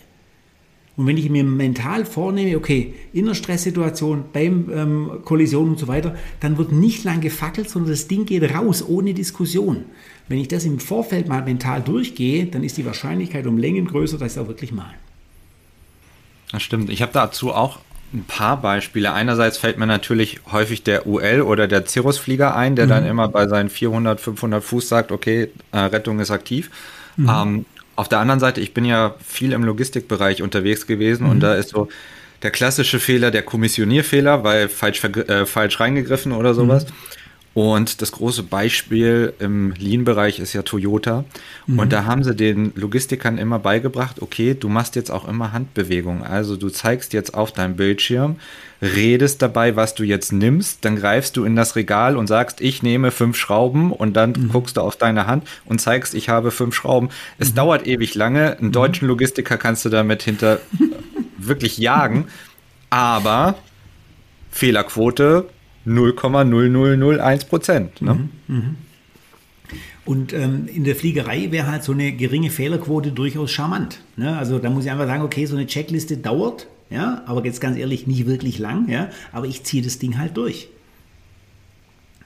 Und 0.97 1.07
wenn 1.07 1.17
ich 1.17 1.29
mir 1.29 1.43
mental 1.43 2.05
vornehme, 2.05 2.57
okay, 2.57 2.93
in 3.13 3.25
einer 3.25 3.35
Stresssituation, 3.35 4.25
beim 4.33 4.69
ähm, 4.73 5.11
Kollision 5.23 5.69
und 5.69 5.79
so 5.79 5.87
weiter, 5.87 6.15
dann 6.41 6.57
wird 6.57 6.73
nicht 6.73 7.05
lang 7.05 7.21
gefackelt, 7.21 7.69
sondern 7.69 7.91
das 7.91 8.07
Ding 8.07 8.25
geht 8.25 8.43
raus 8.53 8.85
ohne 8.85 9.13
Diskussion. 9.13 9.85
Wenn 10.27 10.37
ich 10.37 10.49
das 10.49 10.65
im 10.65 10.79
Vorfeld 10.79 11.29
mal 11.29 11.43
mental 11.43 11.81
durchgehe, 11.81 12.45
dann 12.45 12.63
ist 12.63 12.77
die 12.77 12.85
Wahrscheinlichkeit 12.85 13.47
um 13.47 13.57
Längen 13.57 13.85
größer, 13.85 14.17
dass 14.17 14.33
ich 14.33 14.37
es 14.37 14.43
auch 14.43 14.49
wirklich 14.49 14.73
mal. 14.73 14.93
Das 16.51 16.61
stimmt. 16.63 16.89
Ich 16.89 17.01
habe 17.01 17.11
dazu 17.13 17.53
auch 17.53 17.79
ein 18.13 18.25
paar 18.25 18.61
Beispiele. 18.61 19.13
Einerseits 19.13 19.57
fällt 19.57 19.77
mir 19.77 19.87
natürlich 19.87 20.41
häufig 20.51 20.83
der 20.83 21.07
UL 21.07 21.41
oder 21.41 21.67
der 21.67 21.85
Cirrusflieger 21.85 22.55
ein, 22.55 22.75
der 22.75 22.85
mhm. 22.85 22.89
dann 22.89 23.05
immer 23.05 23.27
bei 23.29 23.47
seinen 23.47 23.69
400, 23.69 24.19
500 24.19 24.63
Fuß 24.63 24.89
sagt, 24.89 25.11
okay, 25.11 25.49
äh, 25.71 25.77
Rettung 25.77 26.19
ist 26.19 26.31
aktiv. 26.31 26.69
Mhm. 27.15 27.29
Ähm, 27.29 27.65
auf 27.95 28.09
der 28.09 28.19
anderen 28.19 28.39
Seite, 28.39 28.61
ich 28.61 28.73
bin 28.73 28.85
ja 28.85 29.15
viel 29.25 29.53
im 29.53 29.63
Logistikbereich 29.63 30.41
unterwegs 30.41 30.87
gewesen 30.87 31.25
mhm. 31.25 31.29
und 31.29 31.39
da 31.41 31.55
ist 31.55 31.69
so 31.69 31.87
der 32.41 32.51
klassische 32.51 32.99
Fehler 32.99 33.31
der 33.31 33.43
Kommissionierfehler, 33.43 34.43
weil 34.43 34.67
falsch, 34.67 35.03
äh, 35.03 35.45
falsch 35.45 35.79
reingegriffen 35.79 36.31
oder 36.31 36.53
sowas. 36.53 36.87
Und 37.53 38.01
das 38.01 38.13
große 38.13 38.43
Beispiel 38.43 39.33
im 39.39 39.73
Lean-Bereich 39.73 40.39
ist 40.39 40.53
ja 40.53 40.61
Toyota. 40.61 41.25
Mhm. 41.67 41.79
Und 41.79 41.91
da 41.91 42.05
haben 42.05 42.23
sie 42.23 42.33
den 42.33 42.71
Logistikern 42.75 43.37
immer 43.37 43.59
beigebracht, 43.59 44.21
okay, 44.21 44.55
du 44.57 44.69
machst 44.69 44.95
jetzt 44.95 45.11
auch 45.11 45.27
immer 45.27 45.51
Handbewegungen. 45.51 46.23
Also 46.23 46.55
du 46.55 46.69
zeigst 46.69 47.11
jetzt 47.11 47.33
auf 47.33 47.51
deinem 47.51 47.75
Bildschirm, 47.75 48.37
redest 48.81 49.41
dabei, 49.41 49.75
was 49.75 49.95
du 49.95 50.03
jetzt 50.03 50.31
nimmst, 50.31 50.85
dann 50.85 50.95
greifst 50.95 51.35
du 51.35 51.43
in 51.43 51.57
das 51.57 51.75
Regal 51.75 52.15
und 52.15 52.27
sagst, 52.27 52.61
ich 52.61 52.83
nehme 52.83 53.11
fünf 53.11 53.35
Schrauben 53.35 53.91
und 53.91 54.13
dann 54.13 54.31
mhm. 54.31 54.49
guckst 54.49 54.77
du 54.77 54.81
auf 54.81 54.95
deine 54.95 55.27
Hand 55.27 55.45
und 55.65 55.81
zeigst, 55.81 56.13
ich 56.13 56.29
habe 56.29 56.51
fünf 56.51 56.73
Schrauben. 56.73 57.09
Es 57.37 57.51
mhm. 57.51 57.55
dauert 57.55 57.85
ewig 57.85 58.15
lange. 58.15 58.57
Einen 58.57 58.67
mhm. 58.67 58.71
deutschen 58.71 59.09
Logistiker 59.09 59.57
kannst 59.57 59.83
du 59.83 59.89
damit 59.89 60.23
hinter 60.23 60.61
wirklich 61.37 61.77
jagen. 61.77 62.27
Aber 62.89 63.55
Fehlerquote 64.51 65.49
0,0001 65.85 67.47
Prozent. 67.47 68.01
Ne? 68.01 68.29
Mhm, 68.47 68.55
mh. 68.55 68.63
Und 70.03 70.33
ähm, 70.33 70.67
in 70.67 70.83
der 70.83 70.95
Fliegerei 70.95 71.51
wäre 71.51 71.67
halt 71.67 71.83
so 71.83 71.91
eine 71.91 72.11
geringe 72.11 72.49
Fehlerquote 72.49 73.11
durchaus 73.11 73.51
charmant. 73.51 74.01
Ne? 74.17 74.35
Also 74.35 74.57
da 74.57 74.69
muss 74.69 74.85
ich 74.85 74.91
einfach 74.91 75.05
sagen, 75.05 75.23
okay, 75.23 75.45
so 75.45 75.55
eine 75.55 75.67
Checkliste 75.67 76.17
dauert, 76.17 76.67
ja, 76.89 77.23
aber 77.27 77.45
jetzt 77.45 77.61
ganz 77.61 77.77
ehrlich 77.77 78.07
nicht 78.07 78.25
wirklich 78.25 78.57
lang, 78.59 78.89
ja, 78.89 79.09
aber 79.31 79.45
ich 79.45 79.63
ziehe 79.63 79.83
das 79.83 79.99
Ding 79.99 80.17
halt 80.17 80.35
durch. 80.35 80.69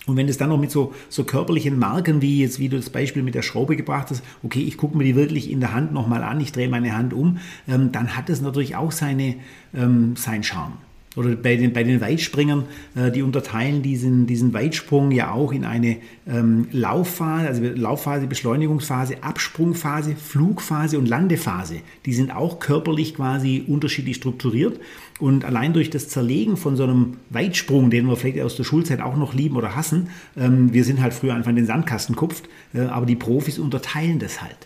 Und 0.08 0.18
wenn 0.18 0.30
es 0.30 0.38
dann 0.38 0.50
noch 0.50 0.60
mit 0.60 0.72
so, 0.72 0.94
so 1.10 1.24
körperlichen 1.24 1.78
Marken, 1.78 2.22
wie 2.22 2.42
jetzt, 2.42 2.60
wie 2.60 2.70
du 2.70 2.78
das 2.78 2.90
Beispiel 2.92 3.24
mit 3.24 3.36
der 3.36 3.42
Schraube 3.42 3.76
gebracht 3.76 4.10
hast, 4.12 4.24
okay, 4.44 4.62
ich 4.62 4.78
gucke 4.78 4.98
mir 4.98 5.04
die 5.04 5.16
wirklich 5.16 5.52
in 5.52 5.60
der 5.60 5.74
Hand 5.74 5.94
nochmal 5.94 6.24
an, 6.24 6.40
ich 6.40 6.52
drehe 6.52 6.70
meine 6.70 6.96
Hand 6.96 7.14
um, 7.14 7.40
ähm, 7.68 7.92
dann 7.92 8.16
hat 8.16 8.30
es 8.30 8.42
natürlich 8.42 8.76
auch 8.76 8.92
seine, 8.92 9.36
ähm, 9.74 10.16
seinen 10.16 10.44
Charme 10.44 10.78
oder 11.16 11.36
bei 11.36 11.56
den, 11.56 11.74
bei 11.74 11.84
den 11.84 12.02
Weitspringern, 12.02 12.66
äh, 12.96 13.12
die 13.12 13.22
unterteilen 13.22 13.82
diesen, 13.82 14.28
diesen 14.28 14.54
Weitsprung 14.54 15.12
ja 15.12 15.32
auch 15.32 15.52
in 15.52 15.64
eine 15.64 15.98
ähm, 16.28 16.68
Laufphase, 16.72 17.48
also 17.48 17.64
Laufphase, 17.64 18.28
Beschleunigungsphase, 18.28 19.24
Absprungphase, 19.24 20.16
Flugphase 20.16 20.98
und 20.98 21.08
Landephase. 21.08 21.78
Die 22.06 22.14
sind 22.14 22.36
auch 22.36 22.60
körperlich 22.60 23.16
quasi 23.16 23.64
unterschiedlich 23.68 24.18
strukturiert. 24.18 24.80
Und 25.20 25.46
allein 25.46 25.72
durch 25.72 25.90
das 25.90 26.10
Zerlegen 26.10 26.58
von 26.58 26.76
so 26.76 26.84
einem 26.84 27.18
Weitsprung, 27.30 27.90
den 27.90 28.06
wir 28.08 28.18
vielleicht 28.18 28.42
aus 28.42 28.58
der 28.58 28.66
Schulzeit 28.66 29.02
auch 29.02 29.16
noch 29.16 29.34
lieben 29.34 29.56
oder 29.56 29.76
hassen, 29.76 30.10
ähm, 30.36 30.74
wir 30.74 30.84
sind 30.84 31.02
halt 31.02 31.14
früher 31.14 31.34
einfach 31.34 31.50
in 31.50 31.56
den 31.56 31.66
Sandkasten 31.66 32.16
kupft, 32.16 32.50
äh, 32.74 32.82
aber 32.82 33.06
die 33.06 33.16
Profis 33.16 33.58
unterteilen 33.58 34.20
das 34.20 34.42
halt. 34.42 34.58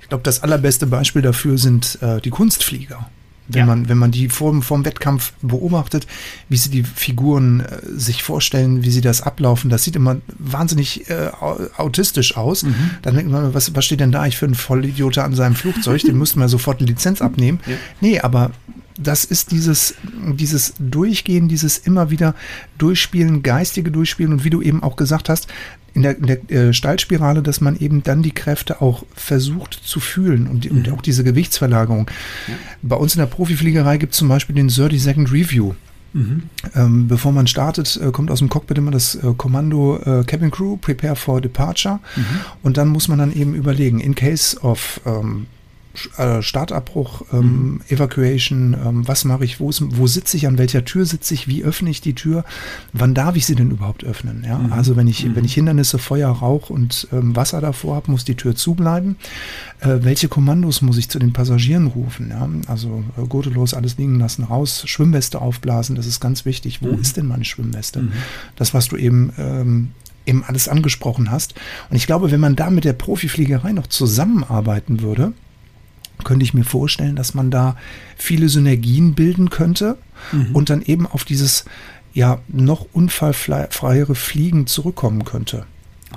Ich 0.00 0.08
glaube, 0.08 0.22
das 0.24 0.42
allerbeste 0.42 0.86
Beispiel 0.86 1.22
dafür 1.22 1.58
sind 1.58 1.98
äh, 2.00 2.20
die 2.20 2.30
Kunstflieger 2.30 3.10
wenn 3.48 3.60
ja. 3.60 3.66
man 3.66 3.88
wenn 3.88 3.98
man 3.98 4.10
die 4.10 4.28
vor 4.28 4.52
dem 4.52 4.84
Wettkampf 4.84 5.32
beobachtet, 5.42 6.06
wie 6.48 6.56
sie 6.56 6.70
die 6.70 6.82
Figuren 6.82 7.60
äh, 7.60 7.78
sich 7.94 8.22
vorstellen, 8.22 8.82
wie 8.82 8.90
sie 8.90 9.00
das 9.00 9.22
ablaufen, 9.22 9.70
das 9.70 9.84
sieht 9.84 9.96
immer 9.96 10.16
wahnsinnig 10.38 11.08
äh, 11.10 11.30
autistisch 11.76 12.36
aus. 12.36 12.64
Mhm. 12.64 12.90
Dann 13.02 13.14
denkt 13.14 13.30
man, 13.30 13.54
was, 13.54 13.74
was 13.74 13.84
steht 13.84 14.00
denn 14.00 14.12
da 14.12 14.26
ich 14.26 14.36
für 14.36 14.46
ein 14.46 14.54
Vollidioter 14.54 15.24
an 15.24 15.34
seinem 15.34 15.54
Flugzeug? 15.54 16.02
Den 16.02 16.18
müssten 16.18 16.40
wir 16.40 16.48
sofort 16.48 16.80
die 16.80 16.86
Lizenz 16.86 17.22
abnehmen. 17.22 17.60
Ja. 17.66 17.74
Nee, 18.00 18.20
aber 18.20 18.50
das 18.98 19.24
ist 19.24 19.50
dieses, 19.50 19.94
dieses 20.34 20.74
Durchgehen, 20.78 21.48
dieses 21.48 21.78
immer 21.78 22.10
wieder 22.10 22.34
Durchspielen, 22.78 23.42
geistige 23.42 23.90
Durchspielen 23.90 24.32
und 24.32 24.44
wie 24.44 24.50
du 24.50 24.62
eben 24.62 24.82
auch 24.82 24.96
gesagt 24.96 25.28
hast, 25.28 25.48
in 25.94 26.02
der, 26.02 26.18
in 26.18 26.26
der 26.26 26.50
äh, 26.50 26.72
Steilspirale, 26.74 27.42
dass 27.42 27.62
man 27.62 27.76
eben 27.78 28.02
dann 28.02 28.22
die 28.22 28.32
Kräfte 28.32 28.82
auch 28.82 29.04
versucht 29.14 29.72
zu 29.82 29.98
fühlen 29.98 30.46
und, 30.46 30.70
mhm. 30.70 30.78
und 30.78 30.92
auch 30.92 31.00
diese 31.00 31.24
Gewichtsverlagerung. 31.24 32.10
Ja. 32.48 32.54
Bei 32.82 32.96
uns 32.96 33.14
in 33.14 33.20
der 33.20 33.26
Profifliegerei 33.26 33.96
gibt 33.96 34.12
es 34.12 34.18
zum 34.18 34.28
Beispiel 34.28 34.54
den 34.54 34.68
30 34.68 35.02
Second 35.02 35.32
Review. 35.32 35.74
Mhm. 36.12 36.44
Ähm, 36.74 37.08
bevor 37.08 37.32
man 37.32 37.46
startet, 37.46 37.98
äh, 38.02 38.10
kommt 38.10 38.30
aus 38.30 38.38
dem 38.40 38.48
Cockpit 38.48 38.78
immer 38.78 38.90
das 38.90 39.16
äh, 39.16 39.32
Kommando 39.36 39.98
äh, 39.98 40.24
Cabin 40.24 40.50
Crew, 40.50 40.76
Prepare 40.76 41.16
for 41.16 41.40
Departure. 41.40 41.98
Mhm. 42.14 42.24
Und 42.62 42.76
dann 42.76 42.88
muss 42.88 43.08
man 43.08 43.18
dann 43.18 43.32
eben 43.34 43.54
überlegen, 43.54 44.00
in 44.00 44.14
case 44.14 44.58
of 44.60 45.00
ähm, 45.06 45.46
äh, 46.18 46.42
Startabbruch, 46.42 47.22
ähm, 47.32 47.40
mhm. 47.40 47.80
Evacuation, 47.88 48.74
ähm, 48.74 49.08
was 49.08 49.24
mache 49.24 49.44
ich, 49.44 49.60
wo, 49.60 49.70
ist, 49.70 49.82
wo 49.96 50.06
sitze 50.06 50.36
ich, 50.36 50.46
an 50.46 50.58
welcher 50.58 50.84
Tür 50.84 51.04
sitze 51.04 51.34
ich, 51.34 51.48
wie 51.48 51.64
öffne 51.64 51.90
ich 51.90 52.00
die 52.00 52.14
Tür, 52.14 52.44
wann 52.92 53.14
darf 53.14 53.36
ich 53.36 53.46
sie 53.46 53.54
denn 53.54 53.70
überhaupt 53.70 54.04
öffnen? 54.04 54.44
Ja? 54.46 54.58
Mhm. 54.58 54.72
Also 54.72 54.96
wenn 54.96 55.08
ich, 55.08 55.24
mhm. 55.24 55.36
wenn 55.36 55.44
ich 55.44 55.54
Hindernisse, 55.54 55.98
Feuer, 55.98 56.30
Rauch 56.30 56.70
und 56.70 57.08
ähm, 57.12 57.34
Wasser 57.36 57.60
davor 57.60 57.96
habe, 57.96 58.10
muss 58.10 58.24
die 58.24 58.36
Tür 58.36 58.54
zubleiben. 58.54 59.16
Äh, 59.80 59.98
welche 60.02 60.28
Kommandos 60.28 60.82
muss 60.82 60.98
ich 60.98 61.08
zu 61.08 61.18
den 61.18 61.32
Passagieren 61.32 61.86
rufen? 61.86 62.30
Ja? 62.30 62.48
Also 62.66 63.04
äh, 63.16 63.26
Gurte 63.26 63.50
los, 63.50 63.74
alles 63.74 63.98
liegen 63.98 64.18
lassen, 64.18 64.44
raus, 64.44 64.82
Schwimmweste 64.86 65.40
aufblasen, 65.40 65.96
das 65.96 66.06
ist 66.06 66.20
ganz 66.20 66.44
wichtig. 66.44 66.82
Wo 66.82 66.92
mhm. 66.92 67.00
ist 67.00 67.16
denn 67.16 67.26
meine 67.26 67.44
Schwimmweste? 67.44 68.02
Mhm. 68.02 68.12
Das, 68.56 68.74
was 68.74 68.88
du 68.88 68.96
eben 68.96 69.32
ähm, 69.38 69.90
eben 70.26 70.44
alles 70.44 70.68
angesprochen 70.68 71.30
hast. 71.30 71.54
Und 71.88 71.96
ich 71.96 72.06
glaube, 72.06 72.30
wenn 72.30 72.40
man 72.40 72.56
da 72.56 72.70
mit 72.70 72.84
der 72.84 72.92
Profifliegerei 72.92 73.72
noch 73.72 73.86
zusammenarbeiten 73.86 75.00
würde, 75.00 75.32
könnte 76.24 76.44
ich 76.44 76.54
mir 76.54 76.64
vorstellen, 76.64 77.16
dass 77.16 77.34
man 77.34 77.50
da 77.50 77.76
viele 78.16 78.48
Synergien 78.48 79.14
bilden 79.14 79.50
könnte 79.50 79.98
mhm. 80.32 80.54
und 80.54 80.70
dann 80.70 80.82
eben 80.82 81.06
auf 81.06 81.24
dieses 81.24 81.64
ja 82.12 82.38
noch 82.48 82.86
unfallfreiere 82.92 84.14
Fliegen 84.14 84.66
zurückkommen 84.66 85.24
könnte. 85.24 85.66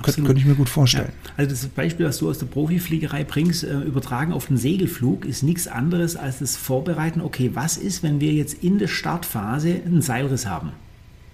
Könnte, 0.02 0.22
könnte 0.22 0.40
ich 0.40 0.46
mir 0.46 0.54
gut 0.54 0.68
vorstellen. 0.68 1.12
Ja. 1.24 1.32
Also 1.36 1.50
das 1.50 1.66
Beispiel, 1.66 2.06
was 2.06 2.18
du 2.18 2.30
aus 2.30 2.38
der 2.38 2.46
Profifliegerei 2.46 3.24
bringst, 3.24 3.64
äh, 3.64 3.80
übertragen 3.80 4.32
auf 4.32 4.46
den 4.46 4.56
Segelflug, 4.56 5.26
ist 5.26 5.42
nichts 5.42 5.66
anderes 5.66 6.16
als 6.16 6.38
das 6.38 6.56
Vorbereiten, 6.56 7.20
okay, 7.20 7.50
was 7.54 7.76
ist, 7.76 8.02
wenn 8.02 8.20
wir 8.20 8.32
jetzt 8.32 8.64
in 8.64 8.78
der 8.78 8.86
Startphase 8.86 9.80
einen 9.84 10.00
Seilriss 10.00 10.46
haben? 10.46 10.70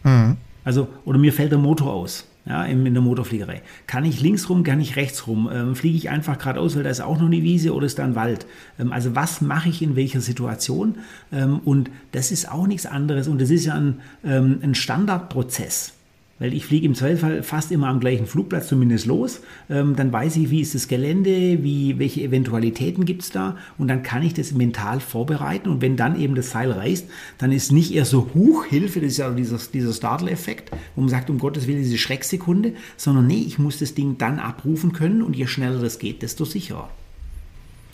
Mhm. 0.02 0.36
Also, 0.64 0.88
oder 1.04 1.18
mir 1.18 1.32
fällt 1.32 1.52
der 1.52 1.58
Motor 1.58 1.92
aus 1.92 2.24
ja, 2.46 2.64
in, 2.64 2.86
in 2.86 2.94
der 2.94 3.02
Motorfliegerei. 3.02 3.62
Kann 3.86 4.04
ich 4.04 4.20
links 4.20 4.48
rum, 4.48 4.62
kann 4.62 4.80
ich 4.80 4.96
rechts 4.96 5.26
rum? 5.26 5.50
Ähm, 5.52 5.74
fliege 5.74 5.96
ich 5.96 6.10
einfach 6.10 6.38
geradeaus, 6.38 6.76
weil 6.76 6.84
da 6.84 6.90
ist 6.90 7.00
auch 7.00 7.18
noch 7.18 7.26
eine 7.26 7.42
Wiese 7.42 7.74
oder 7.74 7.86
ist 7.86 7.98
da 7.98 8.04
ein 8.04 8.14
Wald? 8.14 8.46
Ähm, 8.78 8.92
also 8.92 9.14
was 9.16 9.40
mache 9.40 9.68
ich 9.68 9.82
in 9.82 9.96
welcher 9.96 10.20
Situation? 10.20 10.98
Ähm, 11.32 11.58
und 11.64 11.90
das 12.12 12.30
ist 12.30 12.50
auch 12.50 12.66
nichts 12.66 12.86
anderes 12.86 13.26
und 13.26 13.40
das 13.40 13.50
ist 13.50 13.64
ja 13.64 13.74
ein, 13.74 14.00
ähm, 14.24 14.60
ein 14.62 14.74
Standardprozess. 14.74 15.95
Weil 16.38 16.52
ich 16.52 16.66
fliege 16.66 16.84
im 16.84 16.94
Zweifel 16.94 17.42
fast 17.42 17.72
immer 17.72 17.88
am 17.88 17.98
gleichen 17.98 18.26
Flugplatz 18.26 18.68
zumindest 18.68 19.06
los. 19.06 19.40
Ähm, 19.70 19.96
dann 19.96 20.12
weiß 20.12 20.36
ich, 20.36 20.50
wie 20.50 20.60
ist 20.60 20.74
das 20.74 20.86
Gelände, 20.86 21.62
wie, 21.62 21.98
welche 21.98 22.22
Eventualitäten 22.22 23.06
gibt 23.06 23.22
es 23.22 23.30
da 23.30 23.56
und 23.78 23.88
dann 23.88 24.02
kann 24.02 24.22
ich 24.22 24.34
das 24.34 24.52
mental 24.52 25.00
vorbereiten. 25.00 25.70
Und 25.70 25.80
wenn 25.80 25.96
dann 25.96 26.20
eben 26.20 26.34
das 26.34 26.50
Seil 26.50 26.70
reißt, 26.70 27.06
dann 27.38 27.52
ist 27.52 27.72
nicht 27.72 27.94
eher 27.94 28.04
so 28.04 28.30
Huchhilfe, 28.34 29.00
das 29.00 29.12
ist 29.12 29.18
ja 29.18 29.30
dieser, 29.30 29.58
dieser 29.72 29.94
Startle-Effekt, 29.94 30.72
wo 30.94 31.00
man 31.00 31.08
sagt, 31.08 31.30
um 31.30 31.38
Gottes 31.38 31.66
Willen, 31.66 31.82
diese 31.82 31.98
Schrecksekunde, 31.98 32.74
sondern 32.98 33.26
nee, 33.26 33.42
ich 33.46 33.58
muss 33.58 33.78
das 33.78 33.94
Ding 33.94 34.18
dann 34.18 34.38
abrufen 34.38 34.92
können 34.92 35.22
und 35.22 35.34
je 35.34 35.46
schneller 35.46 35.80
das 35.80 35.98
geht, 35.98 36.20
desto 36.20 36.44
sicherer. 36.44 36.90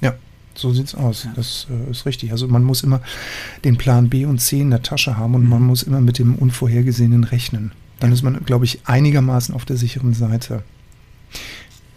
Ja, 0.01 0.15
so 0.57 0.73
sieht's 0.73 0.97
aus. 0.97 1.25
Ja. 1.25 1.33
Das 1.37 1.69
äh, 1.71 1.91
ist 1.93 2.07
richtig. 2.07 2.33
Also 2.33 2.49
man 2.49 2.65
muss 2.65 2.83
immer 2.83 3.03
den 3.65 3.79
Plan 3.79 4.09
B 4.09 4.25
und 4.25 4.41
C 4.41 4.61
in 4.61 4.71
der 4.71 4.83
Tasche 4.83 5.17
haben 5.17 5.37
und 5.37 5.45
mhm. 5.45 5.51
man 5.51 5.63
muss 5.63 5.85
immer 5.85 6.01
mit 6.01 6.19
dem 6.19 6.35
Unvorhergesehenen 6.35 7.23
rechnen. 7.23 7.71
Dann 8.03 8.13
ist 8.13 8.25
man, 8.25 8.45
glaube 8.45 8.65
ich, 8.65 8.81
einigermaßen 8.85 9.55
auf 9.55 9.65
der 9.65 9.77
sicheren 9.77 10.13
Seite. 10.13 10.65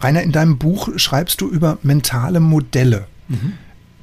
Rainer, 0.00 0.22
in 0.22 0.30
deinem 0.30 0.56
Buch 0.56 0.88
schreibst 0.96 1.40
du 1.40 1.50
über 1.50 1.78
mentale 1.82 2.38
Modelle. 2.38 3.08
Mhm. 3.26 3.54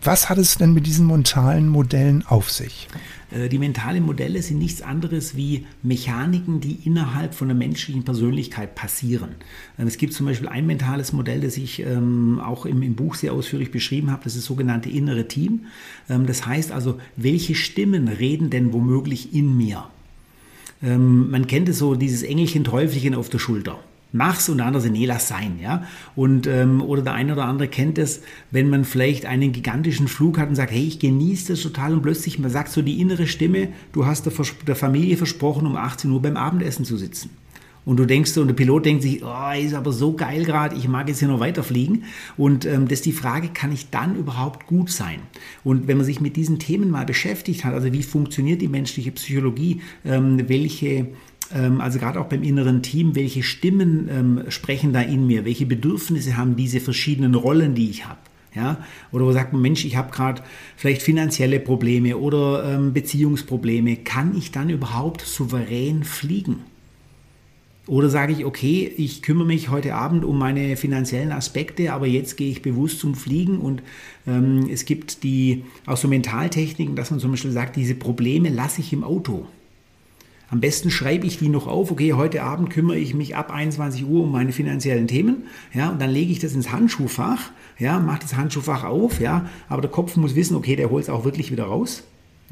Was 0.03 0.27
hat 0.27 0.37
es 0.37 0.57
denn 0.57 0.73
mit 0.73 0.85
diesen 0.85 1.07
mentalen 1.07 1.69
Modellen 1.69 2.25
auf 2.27 2.51
sich? 2.51 2.89
Äh, 3.31 3.47
die 3.47 3.57
mentalen 3.57 4.05
Modelle 4.05 4.41
sind 4.41 4.57
nichts 4.57 4.81
anderes 4.81 5.37
wie 5.37 5.65
Mechaniken, 5.81 6.59
die 6.59 6.79
innerhalb 6.83 7.33
von 7.33 7.47
der 7.47 7.55
menschlichen 7.55 8.03
Persönlichkeit 8.03 8.75
passieren. 8.75 9.35
Ähm, 9.79 9.87
es 9.87 9.95
gibt 9.95 10.11
zum 10.11 10.25
Beispiel 10.25 10.49
ein 10.49 10.65
mentales 10.65 11.13
Modell, 11.13 11.39
das 11.39 11.55
ich 11.55 11.79
ähm, 11.79 12.41
auch 12.43 12.65
im, 12.65 12.95
Buch 12.95 13.15
sehr 13.15 13.31
ausführlich 13.31 13.71
beschrieben 13.71 14.11
habe, 14.11 14.25
das 14.25 14.33
ist 14.33 14.41
das 14.41 14.47
sogenannte 14.47 14.89
innere 14.89 15.29
Team. 15.29 15.67
Ähm, 16.09 16.25
das 16.25 16.45
heißt 16.45 16.73
also, 16.73 16.99
welche 17.15 17.55
Stimmen 17.55 18.09
reden 18.09 18.49
denn 18.49 18.73
womöglich 18.73 19.33
in 19.33 19.55
mir? 19.55 19.85
Ähm, 20.83 21.31
man 21.31 21.47
kennt 21.47 21.69
es 21.69 21.79
so, 21.79 21.95
dieses 21.95 22.23
Engelchen, 22.23 22.63
Teufelchen 22.63 23.15
auf 23.15 23.29
der 23.29 23.39
Schulter. 23.39 23.79
Mach's 24.15 24.47
und 24.47 24.57
der 24.57 24.67
andere 24.67 24.83
sagt, 24.83 24.93
nee, 24.93 25.07
lass 25.07 25.27
sein, 25.27 25.59
ja. 25.59 25.85
Und, 26.15 26.45
ähm, 26.45 26.81
oder 26.83 27.01
der 27.01 27.13
eine 27.13 27.33
oder 27.33 27.45
andere 27.45 27.67
kennt 27.67 27.97
es, 27.97 28.21
wenn 28.51 28.69
man 28.69 28.85
vielleicht 28.85 29.25
einen 29.25 29.51
gigantischen 29.51 30.07
Flug 30.07 30.37
hat 30.37 30.49
und 30.49 30.55
sagt, 30.55 30.71
hey, 30.71 30.85
ich 30.85 30.99
genieße 30.99 31.53
das 31.53 31.61
total 31.61 31.93
und 31.93 32.03
plötzlich, 32.03 32.37
man 32.37 32.51
sagt 32.51 32.69
so 32.69 32.83
die 32.83 33.01
innere 33.01 33.25
Stimme, 33.25 33.69
du 33.91 34.05
hast 34.05 34.27
der, 34.27 34.33
der 34.67 34.75
Familie 34.75 35.17
versprochen, 35.17 35.65
um 35.65 35.75
18 35.75 36.11
Uhr 36.11 36.21
beim 36.21 36.37
Abendessen 36.37 36.85
zu 36.85 36.95
sitzen. 36.95 37.31
Und 37.85 37.97
du 37.97 38.05
denkst, 38.05 38.37
und 38.37 38.47
der 38.47 38.53
Pilot 38.53 38.85
denkt 38.85 39.03
sich, 39.03 39.23
oh, 39.23 39.51
ist 39.59 39.73
aber 39.73 39.91
so 39.91 40.13
geil 40.13 40.45
gerade, 40.45 40.75
ich 40.75 40.87
mag 40.87 41.07
jetzt 41.07 41.19
hier 41.19 41.27
noch 41.27 41.39
weiterfliegen. 41.39 42.05
Und 42.37 42.65
ähm, 42.65 42.87
das 42.87 42.99
ist 42.99 43.05
die 43.05 43.11
Frage, 43.13 43.49
kann 43.49 43.71
ich 43.71 43.89
dann 43.89 44.15
überhaupt 44.15 44.67
gut 44.67 44.89
sein? 44.89 45.19
Und 45.63 45.87
wenn 45.87 45.97
man 45.97 46.05
sich 46.05 46.21
mit 46.21 46.35
diesen 46.35 46.59
Themen 46.59 46.89
mal 46.89 47.05
beschäftigt 47.05 47.65
hat, 47.65 47.73
also 47.73 47.91
wie 47.91 48.03
funktioniert 48.03 48.61
die 48.61 48.67
menschliche 48.67 49.11
Psychologie, 49.11 49.81
ähm, 50.05 50.47
welche 50.47 51.07
ähm, 51.53 51.81
also 51.81 51.99
gerade 51.99 52.19
auch 52.19 52.27
beim 52.27 52.43
inneren 52.43 52.81
Team, 52.81 53.15
welche 53.15 53.43
Stimmen 53.43 54.09
ähm, 54.09 54.43
sprechen 54.49 54.93
da 54.93 55.01
in 55.01 55.27
mir, 55.27 55.45
welche 55.45 55.65
Bedürfnisse 55.65 56.37
haben 56.37 56.55
diese 56.55 56.79
verschiedenen 56.79 57.35
Rollen, 57.35 57.75
die 57.75 57.89
ich 57.89 58.05
habe. 58.07 58.19
Ja? 58.55 58.83
Oder 59.11 59.25
wo 59.25 59.31
sagt 59.31 59.53
man, 59.53 59.61
Mensch, 59.61 59.85
ich 59.85 59.95
habe 59.95 60.11
gerade 60.11 60.41
vielleicht 60.75 61.01
finanzielle 61.01 61.59
Probleme 61.59 62.17
oder 62.17 62.63
ähm, 62.73 62.93
Beziehungsprobleme. 62.93 63.97
Kann 63.97 64.35
ich 64.37 64.51
dann 64.51 64.69
überhaupt 64.69 65.21
souverän 65.21 66.03
fliegen? 66.03 66.72
Oder 67.85 68.09
sage 68.09 68.31
ich, 68.31 68.45
okay, 68.45 68.89
ich 68.95 69.21
kümmere 69.21 69.45
mich 69.45 69.69
heute 69.69 69.95
Abend 69.95 70.23
um 70.23 70.37
meine 70.37 70.77
finanziellen 70.77 71.33
Aspekte, 71.33 71.91
aber 71.91 72.07
jetzt 72.07 72.37
gehe 72.37 72.49
ich 72.49 72.61
bewusst 72.61 72.99
zum 72.99 73.13
Fliegen 73.13 73.59
und 73.59 73.83
ähm, 74.25 74.69
es 74.71 74.85
gibt 74.85 75.23
die 75.23 75.65
auch 75.85 75.97
so 75.97 76.07
Mentaltechniken, 76.07 76.95
dass 76.95 77.11
man 77.11 77.19
zum 77.19 77.31
Beispiel 77.31 77.51
sagt, 77.51 77.75
diese 77.75 77.95
Probleme 77.95 78.47
lasse 78.47 78.79
ich 78.79 78.93
im 78.93 79.03
Auto. 79.03 79.47
Am 80.49 80.61
besten 80.61 80.91
schreibe 80.91 81.27
ich 81.27 81.39
die 81.39 81.49
noch 81.49 81.67
auf, 81.67 81.91
okay, 81.91 82.13
heute 82.13 82.43
Abend 82.43 82.69
kümmere 82.69 82.99
ich 82.99 83.13
mich 83.13 83.35
ab 83.35 83.51
21 83.51 84.05
Uhr 84.05 84.23
um 84.23 84.31
meine 84.31 84.53
finanziellen 84.53 85.07
Themen, 85.07 85.43
ja, 85.73 85.89
und 85.89 86.01
dann 86.01 86.11
lege 86.11 86.31
ich 86.31 86.39
das 86.39 86.53
ins 86.53 86.71
Handschuhfach, 86.71 87.51
ja, 87.79 87.99
mache 87.99 88.21
das 88.21 88.35
Handschuhfach 88.35 88.85
auf, 88.85 89.19
ja, 89.19 89.49
aber 89.67 89.81
der 89.81 89.91
Kopf 89.91 90.15
muss 90.15 90.35
wissen, 90.35 90.55
okay, 90.55 90.77
der 90.77 90.89
holt 90.89 91.03
es 91.03 91.09
auch 91.09 91.25
wirklich 91.25 91.51
wieder 91.51 91.65
raus. 91.65 92.03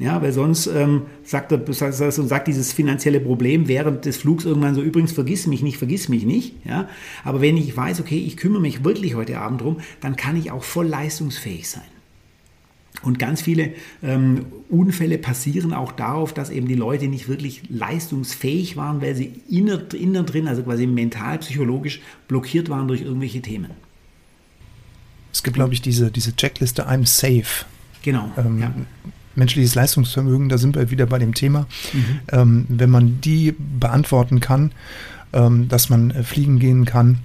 Ja, 0.02 0.20
weil 0.20 0.32
sonst 0.32 0.66
ähm, 0.66 1.02
sagt, 1.22 1.52
er, 1.52 1.62
sagt 2.10 2.48
dieses 2.48 2.72
finanzielle 2.72 3.20
Problem 3.20 3.68
während 3.68 4.04
des 4.04 4.16
Flugs 4.16 4.44
irgendwann 4.44 4.74
so, 4.74 4.82
übrigens 4.82 5.12
vergiss 5.12 5.46
mich 5.46 5.62
nicht, 5.62 5.78
vergiss 5.78 6.08
mich 6.08 6.24
nicht. 6.24 6.56
Ja? 6.64 6.88
Aber 7.22 7.40
wenn 7.40 7.56
ich 7.56 7.76
weiß, 7.76 8.00
okay, 8.00 8.18
ich 8.18 8.36
kümmere 8.36 8.60
mich 8.60 8.82
wirklich 8.82 9.14
heute 9.14 9.38
Abend 9.38 9.60
drum, 9.60 9.76
dann 10.00 10.16
kann 10.16 10.36
ich 10.36 10.50
auch 10.50 10.64
voll 10.64 10.88
leistungsfähig 10.88 11.68
sein. 11.68 11.84
Und 13.02 13.20
ganz 13.20 13.42
viele 13.42 13.74
ähm, 14.02 14.46
Unfälle 14.68 15.18
passieren 15.18 15.72
auch 15.72 15.92
darauf, 15.92 16.34
dass 16.34 16.50
eben 16.50 16.66
die 16.66 16.74
Leute 16.74 17.06
nicht 17.06 17.28
wirklich 17.28 17.62
leistungsfähig 17.70 18.76
waren, 18.76 19.02
weil 19.02 19.14
sie 19.14 19.32
innen, 19.48 19.82
innen 19.92 20.26
drin, 20.26 20.48
also 20.48 20.64
quasi 20.64 20.88
mental, 20.88 21.38
psychologisch 21.38 22.00
blockiert 22.26 22.68
waren 22.68 22.88
durch 22.88 23.02
irgendwelche 23.02 23.40
Themen. 23.40 23.70
Es 25.32 25.44
gibt, 25.44 25.54
glaube 25.54 25.74
ich, 25.74 25.80
diese, 25.80 26.10
diese 26.10 26.34
Checkliste 26.34 26.88
I'm 26.88 27.06
safe. 27.06 27.66
Genau. 28.02 28.32
Ähm, 28.36 28.58
ja 28.58 28.74
menschliches 29.34 29.74
Leistungsvermögen, 29.74 30.48
da 30.48 30.58
sind 30.58 30.76
wir 30.76 30.90
wieder 30.90 31.06
bei 31.06 31.18
dem 31.18 31.34
Thema. 31.34 31.66
Mhm. 31.92 32.20
Ähm, 32.30 32.66
wenn 32.68 32.90
man 32.90 33.20
die 33.20 33.52
beantworten 33.52 34.40
kann, 34.40 34.72
ähm, 35.32 35.68
dass 35.68 35.88
man 35.88 36.10
äh, 36.10 36.22
fliegen 36.22 36.58
gehen 36.58 36.84
kann, 36.84 37.18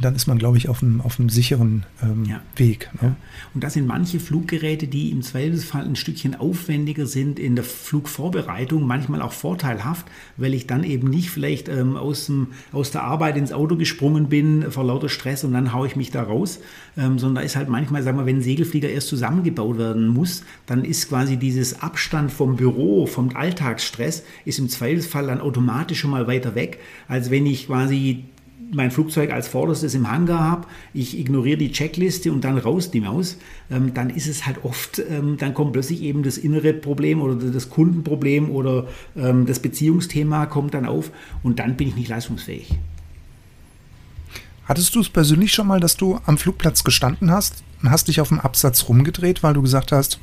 dann 0.00 0.14
ist 0.14 0.26
man, 0.26 0.38
glaube 0.38 0.58
ich, 0.58 0.68
auf 0.68 0.82
einem, 0.82 1.00
auf 1.00 1.18
einem 1.18 1.28
sicheren 1.28 1.86
ähm, 2.02 2.24
ja. 2.24 2.42
Weg. 2.56 2.90
Ne? 3.00 3.08
Ja. 3.08 3.16
Und 3.54 3.62
das 3.62 3.74
sind 3.74 3.86
manche 3.86 4.18
Fluggeräte, 4.18 4.88
die 4.88 5.10
im 5.10 5.22
Zweifelsfall 5.22 5.84
ein 5.84 5.96
Stückchen 5.96 6.34
aufwendiger 6.34 7.06
sind 7.06 7.38
in 7.38 7.54
der 7.54 7.64
Flugvorbereitung, 7.64 8.86
manchmal 8.86 9.22
auch 9.22 9.32
vorteilhaft, 9.32 10.06
weil 10.36 10.52
ich 10.54 10.66
dann 10.66 10.82
eben 10.82 11.08
nicht 11.08 11.30
vielleicht 11.30 11.68
ähm, 11.68 11.96
aus, 11.96 12.26
dem, 12.26 12.48
aus 12.72 12.90
der 12.90 13.04
Arbeit 13.04 13.36
ins 13.36 13.52
Auto 13.52 13.76
gesprungen 13.76 14.28
bin 14.28 14.70
vor 14.70 14.84
lauter 14.84 15.08
Stress 15.08 15.44
und 15.44 15.52
dann 15.52 15.72
haue 15.72 15.86
ich 15.86 15.96
mich 15.96 16.10
da 16.10 16.22
raus, 16.22 16.60
ähm, 16.96 17.18
sondern 17.18 17.36
da 17.36 17.40
ist 17.42 17.56
halt 17.56 17.68
manchmal, 17.68 18.02
sagen 18.02 18.18
wir, 18.18 18.26
wenn 18.26 18.38
ein 18.38 18.42
Segelflieger 18.42 18.88
erst 18.88 19.08
zusammengebaut 19.08 19.78
werden 19.78 20.08
muss, 20.08 20.42
dann 20.66 20.84
ist 20.84 21.08
quasi 21.08 21.36
dieses 21.36 21.82
Abstand 21.82 22.32
vom 22.32 22.56
Büro, 22.56 23.06
vom 23.06 23.34
Alltagsstress, 23.34 24.24
ist 24.44 24.58
im 24.58 24.68
Zweifelsfall 24.68 25.28
dann 25.28 25.40
automatisch 25.40 26.00
schon 26.00 26.10
mal 26.10 26.26
weiter 26.26 26.54
weg, 26.54 26.80
als 27.06 27.30
wenn 27.30 27.46
ich 27.46 27.66
quasi 27.66 28.24
mein 28.72 28.90
Flugzeug 28.90 29.30
als 29.30 29.48
vorderstes 29.48 29.94
im 29.94 30.10
Hangar 30.10 30.40
habe, 30.40 30.66
ich 30.92 31.18
ignoriere 31.18 31.58
die 31.58 31.72
Checkliste 31.72 32.32
und 32.32 32.44
dann 32.44 32.58
raus 32.58 32.90
die 32.90 33.00
Maus, 33.00 33.38
ähm, 33.70 33.94
dann 33.94 34.10
ist 34.10 34.26
es 34.26 34.46
halt 34.46 34.64
oft, 34.64 35.00
ähm, 35.10 35.36
dann 35.38 35.54
kommt 35.54 35.72
plötzlich 35.72 36.02
eben 36.02 36.22
das 36.22 36.38
innere 36.38 36.72
Problem 36.72 37.20
oder 37.22 37.34
das 37.34 37.70
Kundenproblem 37.70 38.50
oder 38.50 38.86
ähm, 39.16 39.46
das 39.46 39.60
Beziehungsthema 39.60 40.46
kommt 40.46 40.74
dann 40.74 40.86
auf 40.86 41.10
und 41.42 41.58
dann 41.58 41.76
bin 41.76 41.88
ich 41.88 41.96
nicht 41.96 42.08
leistungsfähig. 42.08 42.78
Hattest 44.66 44.94
du 44.94 45.00
es 45.00 45.10
persönlich 45.10 45.52
schon 45.52 45.66
mal, 45.66 45.80
dass 45.80 45.96
du 45.96 46.18
am 46.24 46.38
Flugplatz 46.38 46.84
gestanden 46.84 47.30
hast 47.30 47.62
und 47.82 47.90
hast 47.90 48.08
dich 48.08 48.20
auf 48.20 48.28
dem 48.28 48.40
Absatz 48.40 48.88
rumgedreht, 48.88 49.42
weil 49.42 49.54
du 49.54 49.60
gesagt 49.60 49.92
hast, 49.92 50.20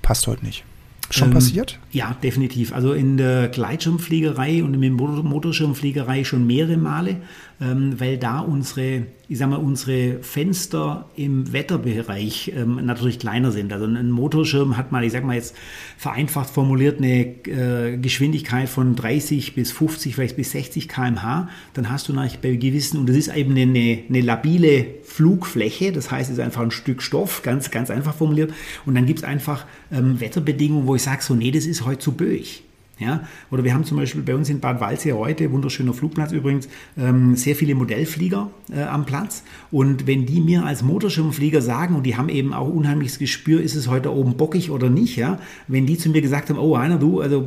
passt 0.00 0.26
heute 0.26 0.44
nicht? 0.44 0.64
Schon 1.10 1.28
ähm, 1.28 1.34
passiert? 1.34 1.78
Ja, 1.92 2.16
definitiv. 2.22 2.72
Also 2.72 2.92
in 2.92 3.16
der 3.16 3.48
Gleitschirmfliegerei 3.48 4.62
und 4.64 4.74
in 4.74 4.82
der 4.82 4.90
Motorschirmfliegerei 4.90 6.24
schon 6.24 6.46
mehrere 6.46 6.76
Male, 6.76 7.16
ähm, 7.60 7.98
weil 7.98 8.18
da 8.18 8.40
unsere, 8.40 9.06
ich 9.28 9.38
sag 9.38 9.48
mal, 9.48 9.56
unsere 9.56 10.22
Fenster 10.22 11.08
im 11.16 11.52
Wetterbereich 11.52 12.52
ähm, 12.54 12.84
natürlich 12.84 13.18
kleiner 13.18 13.50
sind. 13.50 13.72
Also 13.72 13.86
ein 13.86 14.10
Motorschirm 14.10 14.76
hat 14.76 14.92
mal, 14.92 15.04
ich 15.04 15.12
sag 15.12 15.24
mal 15.24 15.36
jetzt 15.36 15.54
vereinfacht 15.96 16.50
formuliert, 16.50 16.98
eine 16.98 17.24
äh, 17.46 17.96
Geschwindigkeit 17.96 18.68
von 18.68 18.94
30 18.94 19.54
bis 19.54 19.72
50, 19.72 20.14
vielleicht 20.14 20.36
bis 20.36 20.50
60 20.50 20.88
km/h. 20.88 21.48
Dann 21.72 21.90
hast 21.90 22.08
du 22.08 22.12
natürlich 22.12 22.40
bei 22.40 22.54
gewissen, 22.56 23.00
und 23.00 23.08
das 23.08 23.16
ist 23.16 23.34
eben 23.34 23.56
eine, 23.56 24.02
eine 24.08 24.20
labile 24.20 24.86
Flugfläche, 25.04 25.92
das 25.92 26.10
heißt, 26.10 26.30
es 26.30 26.36
ist 26.38 26.44
einfach 26.44 26.62
ein 26.62 26.70
Stück 26.70 27.02
Stoff, 27.02 27.42
ganz, 27.42 27.70
ganz 27.70 27.90
einfach 27.90 28.14
formuliert. 28.14 28.52
Und 28.84 28.94
dann 28.94 29.06
gibt 29.06 29.20
es 29.20 29.24
einfach 29.24 29.64
ähm, 29.90 30.20
Wetterbedingungen, 30.20 30.86
wo 30.86 30.94
ich 30.94 31.02
sage, 31.02 31.22
so, 31.22 31.34
nee, 31.34 31.50
das 31.50 31.64
ist 31.64 31.86
heute 31.86 32.00
zu 32.00 32.12
böig. 32.12 32.65
Ja? 32.98 33.24
Oder 33.50 33.62
wir 33.64 33.74
haben 33.74 33.84
zum 33.84 33.98
Beispiel 33.98 34.22
bei 34.22 34.34
uns 34.34 34.48
in 34.48 34.60
Bad 34.60 34.80
Waldsee 34.80 35.12
heute, 35.12 35.50
wunderschöner 35.52 35.92
Flugplatz 35.92 36.32
übrigens, 36.32 36.68
ähm, 36.96 37.36
sehr 37.36 37.54
viele 37.54 37.74
Modellflieger 37.74 38.50
äh, 38.72 38.82
am 38.82 39.04
Platz. 39.04 39.42
Und 39.70 40.06
wenn 40.06 40.24
die 40.24 40.40
mir 40.40 40.64
als 40.64 40.82
Motorschirmflieger 40.82 41.60
sagen, 41.60 41.94
und 41.94 42.04
die 42.04 42.16
haben 42.16 42.28
eben 42.28 42.54
auch 42.54 42.68
unheimliches 42.68 43.18
Gespür, 43.18 43.60
ist 43.60 43.74
es 43.74 43.88
heute 43.88 44.14
oben 44.14 44.36
bockig 44.36 44.70
oder 44.70 44.88
nicht, 44.88 45.16
ja? 45.16 45.38
wenn 45.68 45.86
die 45.86 45.98
zu 45.98 46.08
mir 46.08 46.22
gesagt 46.22 46.48
haben, 46.48 46.58
oh 46.58 46.74
einer, 46.74 46.98
du, 46.98 47.20
also 47.20 47.46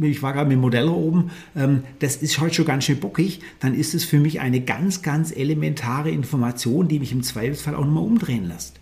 ich 0.00 0.22
war 0.22 0.32
gerade 0.32 0.48
mit 0.48 0.56
dem 0.56 0.60
Modeller 0.60 0.94
oben, 0.94 1.30
ähm, 1.56 1.82
das 1.98 2.16
ist 2.16 2.40
heute 2.40 2.54
schon 2.54 2.66
ganz 2.66 2.84
schön 2.84 3.00
bockig, 3.00 3.40
dann 3.58 3.74
ist 3.74 3.94
es 3.94 4.04
für 4.04 4.18
mich 4.18 4.40
eine 4.40 4.60
ganz, 4.60 5.02
ganz 5.02 5.32
elementare 5.34 6.10
Information, 6.10 6.86
die 6.86 7.00
mich 7.00 7.12
im 7.12 7.22
Zweifelsfall 7.22 7.74
auch 7.74 7.84
nochmal 7.84 8.04
umdrehen 8.04 8.46
lässt. 8.46 8.77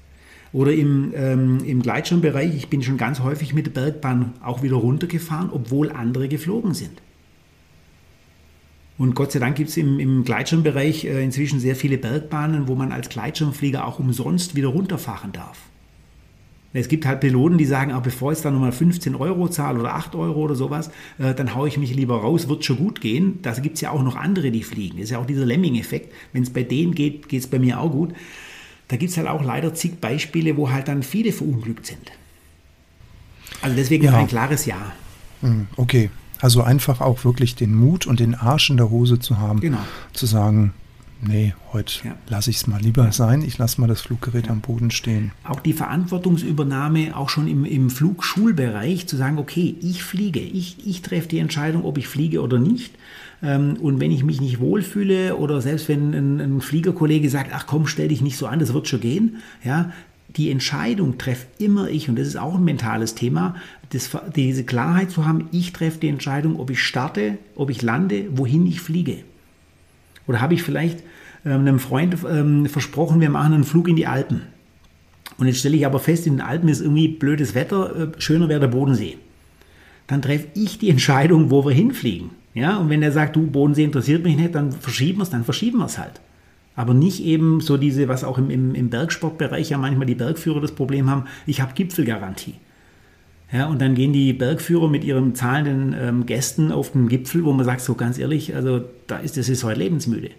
Oder 0.56 0.72
im, 0.72 1.12
ähm, 1.14 1.58
im 1.66 1.82
Gleitschirmbereich, 1.82 2.56
ich 2.56 2.68
bin 2.68 2.82
schon 2.82 2.96
ganz 2.96 3.20
häufig 3.20 3.52
mit 3.52 3.66
der 3.66 3.72
Bergbahn 3.72 4.32
auch 4.42 4.62
wieder 4.62 4.76
runtergefahren, 4.76 5.50
obwohl 5.52 5.92
andere 5.92 6.28
geflogen 6.28 6.72
sind. 6.72 7.02
Und 8.96 9.14
Gott 9.14 9.32
sei 9.32 9.38
Dank 9.38 9.56
gibt 9.56 9.68
es 9.68 9.76
im, 9.76 10.00
im 10.00 10.24
Gleitschirmbereich 10.24 11.04
äh, 11.04 11.22
inzwischen 11.22 11.60
sehr 11.60 11.76
viele 11.76 11.98
Bergbahnen, 11.98 12.68
wo 12.68 12.74
man 12.74 12.90
als 12.90 13.10
Gleitschirmflieger 13.10 13.86
auch 13.86 13.98
umsonst 13.98 14.54
wieder 14.54 14.68
runterfahren 14.68 15.32
darf. 15.32 15.58
Es 16.72 16.88
gibt 16.88 17.04
halt 17.04 17.20
Piloten, 17.20 17.58
die 17.58 17.66
sagen, 17.66 17.92
ah, 17.92 18.00
bevor 18.00 18.32
ich 18.32 18.40
dann 18.40 18.54
nochmal 18.54 18.72
15 18.72 19.14
Euro 19.14 19.48
zahle 19.48 19.80
oder 19.80 19.94
8 19.94 20.14
Euro 20.14 20.40
oder 20.40 20.54
sowas, 20.54 20.90
äh, 21.18 21.34
dann 21.34 21.54
haue 21.54 21.68
ich 21.68 21.76
mich 21.76 21.94
lieber 21.94 22.16
raus, 22.16 22.48
wird 22.48 22.64
schon 22.64 22.78
gut 22.78 23.02
gehen. 23.02 23.40
Da 23.42 23.52
gibt 23.52 23.74
es 23.74 23.82
ja 23.82 23.90
auch 23.90 24.02
noch 24.02 24.16
andere, 24.16 24.50
die 24.50 24.62
fliegen. 24.62 24.96
Das 24.96 25.04
ist 25.04 25.10
ja 25.10 25.18
auch 25.18 25.26
dieser 25.26 25.44
Lemming-Effekt. 25.44 26.14
Wenn 26.32 26.44
es 26.44 26.50
bei 26.50 26.62
denen 26.62 26.94
geht, 26.94 27.28
geht 27.28 27.40
es 27.40 27.46
bei 27.46 27.58
mir 27.58 27.78
auch 27.78 27.92
gut 27.92 28.14
da 28.88 28.96
gibt 28.96 29.10
es 29.10 29.16
halt 29.16 29.28
auch 29.28 29.42
leider 29.42 29.74
zig 29.74 30.00
Beispiele, 30.00 30.56
wo 30.56 30.70
halt 30.70 30.88
dann 30.88 31.02
viele 31.02 31.32
verunglückt 31.32 31.86
sind. 31.86 32.12
Also 33.62 33.76
deswegen 33.76 34.04
ja. 34.04 34.16
ein 34.16 34.28
klares 34.28 34.66
Ja. 34.66 34.92
Hm, 35.40 35.66
okay, 35.76 36.10
also 36.40 36.62
einfach 36.62 37.00
auch 37.00 37.24
wirklich 37.24 37.54
den 37.54 37.74
Mut 37.74 38.06
und 38.06 38.20
den 38.20 38.34
Arsch 38.34 38.70
in 38.70 38.76
der 38.76 38.90
Hose 38.90 39.18
zu 39.18 39.38
haben, 39.38 39.60
genau. 39.60 39.78
zu 40.12 40.26
sagen, 40.26 40.72
nee, 41.20 41.54
heute 41.72 41.92
ja. 42.04 42.14
lasse 42.28 42.50
ich 42.50 42.56
es 42.56 42.66
mal 42.66 42.80
lieber 42.80 43.10
sein, 43.12 43.42
ich 43.42 43.58
lasse 43.58 43.80
mal 43.80 43.86
das 43.86 44.00
Fluggerät 44.00 44.46
ja. 44.46 44.52
am 44.52 44.60
Boden 44.60 44.90
stehen. 44.90 45.32
Auch 45.44 45.60
die 45.60 45.72
Verantwortungsübernahme, 45.72 47.16
auch 47.16 47.28
schon 47.28 47.48
im, 47.48 47.64
im 47.64 47.90
Flugschulbereich, 47.90 49.06
zu 49.06 49.16
sagen, 49.16 49.38
okay, 49.38 49.76
ich 49.80 50.02
fliege, 50.02 50.40
ich, 50.40 50.86
ich 50.86 51.02
treffe 51.02 51.28
die 51.28 51.38
Entscheidung, 51.38 51.84
ob 51.84 51.98
ich 51.98 52.08
fliege 52.08 52.42
oder 52.42 52.58
nicht. 52.58 52.94
Ähm, 53.42 53.76
und 53.80 54.00
wenn 54.00 54.10
ich 54.10 54.24
mich 54.24 54.40
nicht 54.40 54.60
wohlfühle 54.60 55.36
oder 55.36 55.60
selbst 55.60 55.88
wenn 55.88 56.14
ein, 56.14 56.40
ein 56.40 56.60
Fliegerkollege 56.60 57.30
sagt, 57.30 57.50
ach 57.52 57.66
komm, 57.66 57.86
stell 57.86 58.08
dich 58.08 58.22
nicht 58.22 58.36
so 58.36 58.46
an, 58.46 58.58
das 58.58 58.72
wird 58.72 58.88
schon 58.88 59.00
gehen, 59.00 59.36
ja, 59.64 59.92
die 60.36 60.50
Entscheidung 60.50 61.18
treffe 61.18 61.46
immer 61.58 61.88
ich, 61.88 62.08
und 62.08 62.18
das 62.18 62.28
ist 62.28 62.36
auch 62.36 62.56
ein 62.56 62.64
mentales 62.64 63.14
Thema, 63.14 63.56
das, 63.90 64.10
diese 64.34 64.64
Klarheit 64.64 65.10
zu 65.10 65.24
haben, 65.24 65.48
ich 65.52 65.72
treffe 65.72 65.98
die 66.00 66.08
Entscheidung, 66.08 66.58
ob 66.58 66.70
ich 66.70 66.82
starte, 66.82 67.38
ob 67.54 67.70
ich 67.70 67.82
lande, 67.82 68.26
wohin 68.32 68.66
ich 68.66 68.80
fliege. 68.80 69.18
Oder 70.26 70.40
habe 70.40 70.54
ich 70.54 70.62
vielleicht 70.62 71.00
ähm, 71.44 71.60
einem 71.60 71.78
Freund 71.78 72.16
ähm, 72.28 72.66
versprochen, 72.66 73.20
wir 73.20 73.30
machen 73.30 73.54
einen 73.54 73.64
Flug 73.64 73.88
in 73.88 73.96
die 73.96 74.06
Alpen. 74.06 74.42
Und 75.38 75.46
jetzt 75.46 75.58
stelle 75.58 75.76
ich 75.76 75.86
aber 75.86 75.98
fest, 75.98 76.26
in 76.26 76.34
den 76.34 76.40
Alpen 76.40 76.68
ist 76.68 76.80
irgendwie 76.80 77.08
blödes 77.08 77.54
Wetter, 77.54 77.96
äh, 77.96 78.20
schöner 78.20 78.48
wäre 78.48 78.60
der 78.60 78.68
Bodensee. 78.68 79.18
Dann 80.06 80.22
treffe 80.22 80.48
ich 80.54 80.78
die 80.78 80.90
Entscheidung, 80.90 81.50
wo 81.50 81.64
wir 81.64 81.72
hinfliegen. 81.72 82.30
Ja, 82.54 82.78
und 82.78 82.88
wenn 82.88 83.02
er 83.02 83.12
sagt, 83.12 83.36
du, 83.36 83.46
Bodensee 83.46 83.84
interessiert 83.84 84.24
mich 84.24 84.36
nicht, 84.36 84.54
dann 84.54 84.72
verschieben 84.72 85.18
wir 85.18 85.24
es, 85.24 85.30
dann 85.30 85.44
verschieben 85.44 85.78
wir 85.78 85.86
es 85.86 85.98
halt. 85.98 86.20
Aber 86.74 86.94
nicht 86.94 87.22
eben 87.22 87.60
so 87.60 87.76
diese, 87.76 88.08
was 88.08 88.24
auch 88.24 88.38
im, 88.38 88.50
im, 88.50 88.74
im 88.74 88.88
Bergsportbereich 88.88 89.70
ja 89.70 89.78
manchmal 89.78 90.06
die 90.06 90.14
Bergführer 90.14 90.60
das 90.60 90.72
Problem 90.72 91.10
haben, 91.10 91.24
ich 91.46 91.60
habe 91.60 91.74
Gipfelgarantie. 91.74 92.54
Ja, 93.52 93.66
und 93.66 93.80
dann 93.80 93.94
gehen 93.94 94.12
die 94.12 94.32
Bergführer 94.32 94.88
mit 94.88 95.04
ihren 95.04 95.34
zahlenden 95.34 95.94
ähm, 95.98 96.26
Gästen 96.26 96.72
auf 96.72 96.92
den 96.92 97.08
Gipfel, 97.08 97.44
wo 97.44 97.52
man 97.52 97.64
sagt, 97.64 97.80
so 97.80 97.94
ganz 97.94 98.18
ehrlich, 98.18 98.54
also 98.54 98.82
da 99.06 99.18
ist 99.18 99.36
das 99.36 99.48
ist 99.48 99.62
heute 99.62 99.78
lebensmüde. 99.78 100.30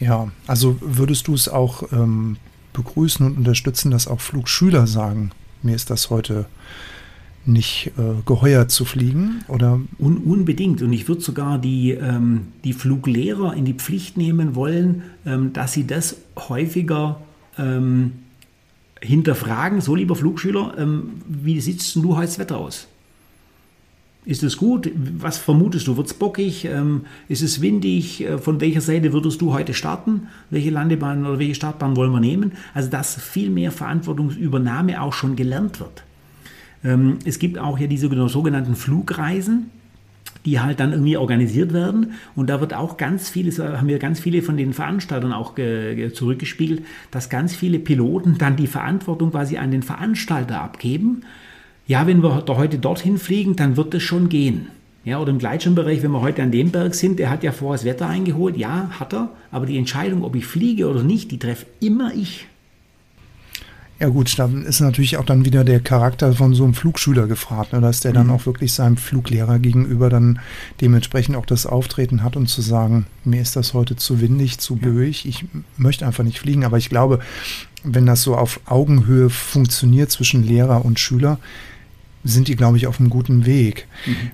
Ja, 0.00 0.32
also 0.46 0.78
würdest 0.80 1.28
du 1.28 1.34
es 1.34 1.48
auch 1.48 1.92
ähm, 1.92 2.38
begrüßen 2.72 3.24
und 3.24 3.36
unterstützen, 3.36 3.90
dass 3.90 4.08
auch 4.08 4.20
Flugschüler 4.20 4.86
sagen, 4.86 5.30
mir 5.62 5.76
ist 5.76 5.90
das 5.90 6.10
heute 6.10 6.46
nicht 7.44 7.92
äh, 7.98 8.22
geheuert 8.24 8.70
zu 8.70 8.84
fliegen? 8.84 9.44
Oder? 9.48 9.80
Un 9.98 10.18
unbedingt. 10.18 10.80
Und 10.82 10.92
ich 10.92 11.08
würde 11.08 11.20
sogar 11.20 11.58
die, 11.58 11.90
ähm, 11.90 12.48
die 12.64 12.72
Fluglehrer 12.72 13.54
in 13.54 13.64
die 13.64 13.74
Pflicht 13.74 14.16
nehmen 14.16 14.54
wollen, 14.54 15.02
ähm, 15.26 15.52
dass 15.52 15.72
sie 15.72 15.86
das 15.86 16.16
häufiger 16.36 17.20
ähm, 17.58 18.12
hinterfragen. 19.02 19.80
So, 19.80 19.94
lieber 19.94 20.16
Flugschüler, 20.16 20.74
ähm, 20.78 21.22
wie 21.26 21.60
sieht 21.60 21.94
du 21.96 22.16
heute 22.16 22.26
das 22.26 22.38
Wetter 22.38 22.58
aus? 22.58 22.88
Ist 24.24 24.44
es 24.44 24.56
gut? 24.56 24.88
Was 25.18 25.38
vermutest 25.38 25.88
du? 25.88 25.96
Wird 25.96 26.06
es 26.06 26.14
bockig? 26.14 26.64
Ähm, 26.64 27.06
ist 27.28 27.42
es 27.42 27.60
windig? 27.60 28.22
Äh, 28.22 28.38
von 28.38 28.60
welcher 28.60 28.80
Seite 28.80 29.12
würdest 29.12 29.40
du 29.40 29.52
heute 29.52 29.74
starten? 29.74 30.28
Welche 30.48 30.70
Landebahn 30.70 31.26
oder 31.26 31.40
welche 31.40 31.56
Startbahn 31.56 31.96
wollen 31.96 32.12
wir 32.12 32.20
nehmen? 32.20 32.52
Also, 32.72 32.88
dass 32.88 33.20
viel 33.20 33.50
mehr 33.50 33.72
Verantwortungsübernahme 33.72 35.02
auch 35.02 35.12
schon 35.12 35.34
gelernt 35.34 35.80
wird. 35.80 36.04
Ähm, 36.84 37.18
es 37.24 37.40
gibt 37.40 37.58
auch 37.58 37.78
ja 37.78 37.88
diese 37.88 38.08
sogenannten 38.28 38.76
Flugreisen 38.76 39.70
die 40.44 40.60
halt 40.60 40.80
dann 40.80 40.92
irgendwie 40.92 41.16
organisiert 41.16 41.72
werden. 41.72 42.12
Und 42.34 42.50
da 42.50 42.60
wird 42.60 42.74
auch 42.74 42.96
ganz 42.96 43.28
viele, 43.28 43.52
haben 43.78 43.88
wir 43.88 43.98
ganz 43.98 44.20
viele 44.20 44.42
von 44.42 44.56
den 44.56 44.72
Veranstaltern 44.72 45.32
auch 45.32 45.54
zurückgespiegelt, 45.54 46.82
dass 47.10 47.30
ganz 47.30 47.54
viele 47.54 47.78
Piloten 47.78 48.38
dann 48.38 48.56
die 48.56 48.66
Verantwortung 48.66 49.30
quasi 49.30 49.56
an 49.56 49.70
den 49.70 49.82
Veranstalter 49.82 50.60
abgeben. 50.60 51.22
Ja, 51.86 52.06
wenn 52.06 52.22
wir 52.22 52.44
heute 52.48 52.78
dorthin 52.78 53.18
fliegen, 53.18 53.56
dann 53.56 53.76
wird 53.76 53.94
es 53.94 54.02
schon 54.02 54.28
gehen. 54.28 54.68
Ja, 55.04 55.18
oder 55.18 55.30
im 55.30 55.38
Gleitschirmbereich, 55.38 56.02
wenn 56.02 56.12
wir 56.12 56.20
heute 56.20 56.42
an 56.42 56.52
dem 56.52 56.70
Berg 56.70 56.94
sind, 56.94 57.18
der 57.18 57.28
hat 57.28 57.42
ja 57.42 57.50
vorher 57.50 57.76
das 57.76 57.84
Wetter 57.84 58.08
eingeholt, 58.08 58.56
ja, 58.56 58.88
hat 59.00 59.12
er, 59.12 59.30
aber 59.50 59.66
die 59.66 59.76
Entscheidung, 59.76 60.22
ob 60.22 60.36
ich 60.36 60.46
fliege 60.46 60.88
oder 60.88 61.02
nicht, 61.02 61.32
die 61.32 61.40
treffe 61.40 61.66
immer 61.80 62.14
ich. 62.14 62.46
Ja 64.02 64.08
gut, 64.08 64.36
dann 64.36 64.64
ist 64.64 64.80
natürlich 64.80 65.16
auch 65.16 65.24
dann 65.24 65.44
wieder 65.44 65.62
der 65.62 65.78
Charakter 65.78 66.32
von 66.32 66.54
so 66.54 66.64
einem 66.64 66.74
Flugschüler 66.74 67.28
gefragt, 67.28 67.72
ne, 67.72 67.80
dass 67.80 68.00
der 68.00 68.12
dann 68.12 68.26
mhm. 68.26 68.32
auch 68.32 68.46
wirklich 68.46 68.72
seinem 68.72 68.96
Fluglehrer 68.96 69.60
gegenüber 69.60 70.10
dann 70.10 70.40
dementsprechend 70.80 71.36
auch 71.36 71.46
das 71.46 71.66
Auftreten 71.66 72.24
hat 72.24 72.34
und 72.34 72.48
zu 72.48 72.62
sagen, 72.62 73.06
mir 73.22 73.40
ist 73.40 73.54
das 73.54 73.74
heute 73.74 73.94
zu 73.94 74.20
windig, 74.20 74.58
zu 74.58 74.74
ja. 74.74 74.88
böig, 74.88 75.24
ich 75.24 75.44
möchte 75.76 76.04
einfach 76.04 76.24
nicht 76.24 76.40
fliegen. 76.40 76.64
Aber 76.64 76.78
ich 76.78 76.88
glaube, 76.88 77.20
wenn 77.84 78.04
das 78.04 78.22
so 78.22 78.34
auf 78.34 78.58
Augenhöhe 78.64 79.30
funktioniert 79.30 80.10
zwischen 80.10 80.42
Lehrer 80.42 80.84
und 80.84 80.98
Schüler, 80.98 81.38
sind 82.24 82.48
die, 82.48 82.56
glaube 82.56 82.78
ich, 82.78 82.88
auf 82.88 82.98
einem 82.98 83.08
guten 83.08 83.46
Weg. 83.46 83.86
Mhm. 84.04 84.32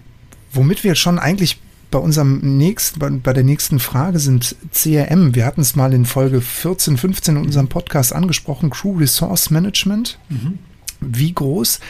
Womit 0.51 0.83
wir 0.83 0.95
schon 0.95 1.19
eigentlich 1.19 1.61
bei 1.91 1.99
unserem 1.99 2.59
nächsten, 2.59 2.99
bei, 2.99 3.11
bei 3.11 3.33
der 3.33 3.45
nächsten 3.45 3.79
Frage 3.79 4.19
sind 4.19 4.57
CRM. 4.73 5.35
Wir 5.35 5.47
hatten 5.47 5.61
es 5.63 5.77
mal 5.77 5.93
in 5.95 6.05
Folge 6.05 6.41
14, 6.41 6.97
15 6.97 7.37
in 7.37 7.43
unserem 7.43 7.69
Podcast 7.69 8.13
angesprochen, 8.13 8.71
Crew 8.71 8.97
Resource 8.99 9.51
Management. 9.51 10.19
Mhm. 10.29 10.59
Wie 11.01 11.33
groß 11.33 11.81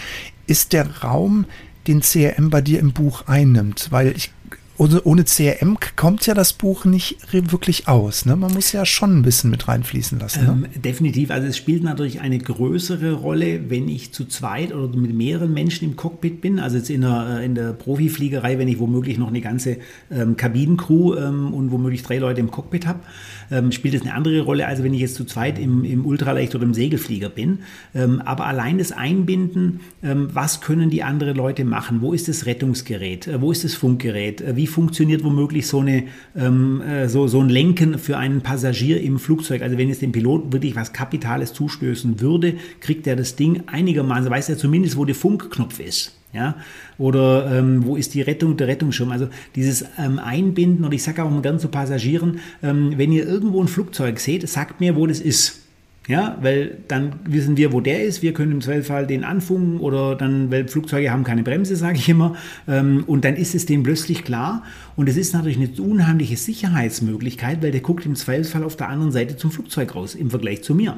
ist 0.47 0.73
der 0.73 1.03
Raum, 1.03 1.47
den 1.87 2.01
CRM 2.01 2.51
bei 2.51 2.61
dir 2.61 2.79
im 2.79 2.93
Buch 2.93 3.27
einnimmt? 3.27 3.89
Weil 3.91 4.17
ich 4.17 4.31
ohne, 4.79 5.03
ohne 5.03 5.25
CRM 5.25 5.77
kommt 5.97 6.27
ja 6.27 6.35
das 6.35 6.53
Buch 6.53 6.85
nicht 6.85 7.19
wirklich 7.33 7.89
aus. 7.89 8.25
Ne? 8.25 8.37
Man 8.37 8.53
muss 8.53 8.73
ja 8.73 8.87
schon 8.87 9.19
ein 9.19 9.23
bisschen 9.23 9.51
mit 9.51 9.67
reinfließen 9.67 10.19
lassen. 10.19 10.45
Ne? 10.45 10.69
Ähm, 10.75 10.83
definitiv. 10.83 11.31
Also 11.31 11.49
es 11.49 11.57
spielt 11.57 11.83
natürlich 11.83 12.21
eine 12.21 12.39
größere 12.39 13.13
Rolle, 13.13 13.71
wenn 13.71 13.89
ich 13.89 14.13
zu 14.13 14.25
zweit 14.27 14.73
oder 14.73 14.97
mit 14.97 15.13
mehreren 15.15 15.53
Menschen 15.53 15.89
im 15.89 15.97
Cockpit 15.97 16.41
bin. 16.41 16.61
Also 16.61 16.77
jetzt 16.77 16.91
in 16.91 17.01
der, 17.01 17.39
äh, 17.41 17.45
in 17.45 17.57
der 17.57 17.73
Profifliegerei, 17.73 18.59
wenn 18.59 18.69
ich 18.69 18.79
womöglich 18.79 19.19
noch 19.19 19.29
eine 19.29 19.41
ganze 19.41 19.79
ähm, 20.11 20.37
Kabinencrew 20.37 21.17
ähm, 21.17 21.53
und 21.53 21.73
womöglich 21.73 22.05
drei 22.05 22.19
Leute 22.19 22.41
im 22.41 22.53
Cockpit 22.53 22.87
habe, 22.87 23.01
ähm, 23.51 23.73
spielt 23.73 23.95
es 23.95 24.03
eine 24.03 24.15
andere 24.15 24.43
Rolle, 24.43 24.69
als 24.69 24.83
wenn 24.85 24.95
ich 24.95 25.01
jetzt 25.01 25.17
zu 25.17 25.25
zweit 25.25 25.59
im, 25.59 25.85
im 25.85 26.07
Ultraleicht 26.07 26.55
oder 26.55 26.65
im 26.65 26.75
Segelflieger 26.75 27.31
bin. 27.31 27.61
Ähm, 27.95 28.23
aber 28.25 28.47
allein 28.47 28.79
das 28.79 28.93
Einbinden, 28.93 29.81
ähm, 30.05 30.29
was 30.33 30.61
können 30.61 30.89
die 30.89 31.03
anderen 31.03 31.37
Leute 31.37 31.65
machen? 31.65 32.01
Wo 32.01 32.13
ist 32.13 32.29
das 32.29 32.47
Rettungsgerät? 32.47 33.27
Äh, 33.27 33.41
wo 33.41 33.51
ist 33.51 33.65
das 33.65 33.75
Funkgerät? 33.75 34.41
Äh, 34.41 34.55
wie 34.55 34.68
funktioniert 34.69 35.25
womöglich 35.25 35.67
so, 35.67 35.81
eine, 35.81 36.05
ähm, 36.37 36.81
äh, 36.83 37.09
so, 37.09 37.27
so 37.27 37.41
ein 37.41 37.49
Lenken 37.49 37.99
für 37.99 38.17
einen 38.17 38.43
Passagier 38.43 39.01
im 39.01 39.19
Flugzeug? 39.19 39.63
Also 39.63 39.79
wenn 39.79 39.91
es 39.91 39.99
dem 39.99 40.13
Piloten 40.13 40.53
wirklich 40.53 40.77
was 40.77 40.93
Kapitales 40.93 41.53
zustößen 41.53 42.21
würde, 42.21 42.55
kriegt 42.81 43.07
er 43.07 43.17
das 43.17 43.37
Ding 43.37 43.65
einigermaßen, 43.67 44.31
weiß 44.31 44.49
er 44.49 44.59
zumindest, 44.59 44.97
wo 44.97 45.05
der 45.05 45.15
Funkknopf 45.15 45.81
ist. 45.81 46.15
Ja? 46.33 46.57
Oder 46.99 47.59
ähm, 47.59 47.85
wo 47.85 47.97
ist 47.97 48.15
die 48.15 48.23
Rettung, 48.23 48.57
der 48.57 48.69
Rettungsschirm? 48.69 49.11
Also 49.11 49.29
dieses 49.55 49.85
ähm, 49.99 50.19
Einbinden, 50.19 50.85
und 50.85 50.93
ich 50.93 51.03
sage 51.03 51.23
auch 51.23 51.31
mal 51.31 51.43
gern 51.43 51.59
zu 51.59 51.69
Passagieren, 51.69 52.41
ähm, 52.63 52.95
wenn 52.97 53.13
ihr 53.13 53.27
irgendwo 53.27 53.63
ein 53.63 53.69
Flugzeug 53.69 54.21
seht, 54.21 54.49
sagt 54.49 54.81
mir, 54.81 54.97
wo 54.97 55.07
das 55.07 55.21
ist. 55.21 55.68
Ja, 56.09 56.39
weil 56.41 56.79
dann 56.89 57.17
wissen 57.27 57.59
wir, 57.59 57.75
wo 57.75 57.83
der 57.83 58.03
ist. 58.03 58.23
Wir 58.23 58.33
können 58.33 58.53
im 58.53 58.61
Zweifelsfall 58.63 59.07
den 59.07 59.25
anfunken 59.25 59.79
oder 59.79 60.17
dann, 60.17 60.51
weil 60.51 60.67
Flugzeuge 60.67 61.11
haben 61.11 61.23
keine 61.23 61.43
Bremse, 61.43 61.77
sage 61.77 61.99
ich 61.99 62.09
immer. 62.09 62.35
Ähm, 62.67 63.05
und 63.07 63.27
dann 63.27 63.37
ist 63.37 63.55
es 63.55 63.67
dem 63.67 63.83
plötzlich 63.83 64.25
klar. 64.25 64.63
Und 64.97 65.11
es 65.11 65.19
ist 65.19 65.35
natürlich 65.35 65.59
eine 65.59 65.69
unheimliche 65.87 66.39
Sicherheitsmöglichkeit, 66.39 67.63
weil 67.63 67.73
der 67.73 67.83
guckt 67.83 68.07
im 68.07 68.17
Zweifelsfall 68.17 68.65
auf 68.65 68.75
der 68.75 68.89
anderen 68.89 69.13
Seite 69.13 69.37
zum 69.37 69.51
Flugzeug 69.51 69.95
raus 69.95 70.15
im 70.15 70.31
Vergleich 70.31 70.63
zu 70.63 70.75
mir. 70.75 70.97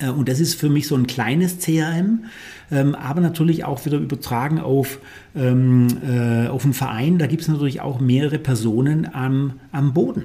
Äh, 0.00 0.08
und 0.08 0.28
das 0.28 0.40
ist 0.40 0.54
für 0.54 0.70
mich 0.70 0.88
so 0.88 0.96
ein 0.96 1.06
kleines 1.06 1.58
CRM, 1.60 2.24
ähm, 2.72 2.96
aber 2.96 3.20
natürlich 3.20 3.64
auch 3.64 3.86
wieder 3.86 3.98
übertragen 3.98 4.58
auf, 4.58 4.98
ähm, 5.36 5.86
äh, 6.04 6.48
auf 6.48 6.64
einen 6.64 6.74
Verein. 6.74 7.18
Da 7.18 7.28
gibt 7.28 7.42
es 7.42 7.48
natürlich 7.48 7.80
auch 7.80 8.00
mehrere 8.00 8.40
Personen 8.40 9.08
am, 9.12 9.60
am 9.70 9.94
Boden. 9.94 10.24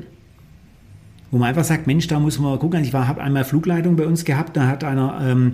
Wo 1.32 1.38
man 1.38 1.50
einfach 1.50 1.64
sagt, 1.64 1.88
Mensch, 1.88 2.08
da 2.08 2.20
muss 2.20 2.40
man 2.40 2.60
gucken. 2.60 2.84
Ich 2.84 2.94
habe 2.94 3.22
einmal 3.22 3.46
Flugleitung 3.46 3.96
bei 3.96 4.06
uns 4.06 4.26
gehabt, 4.26 4.58
da 4.58 4.68
hat 4.68 4.84
einer 4.84 5.20
ähm, 5.24 5.54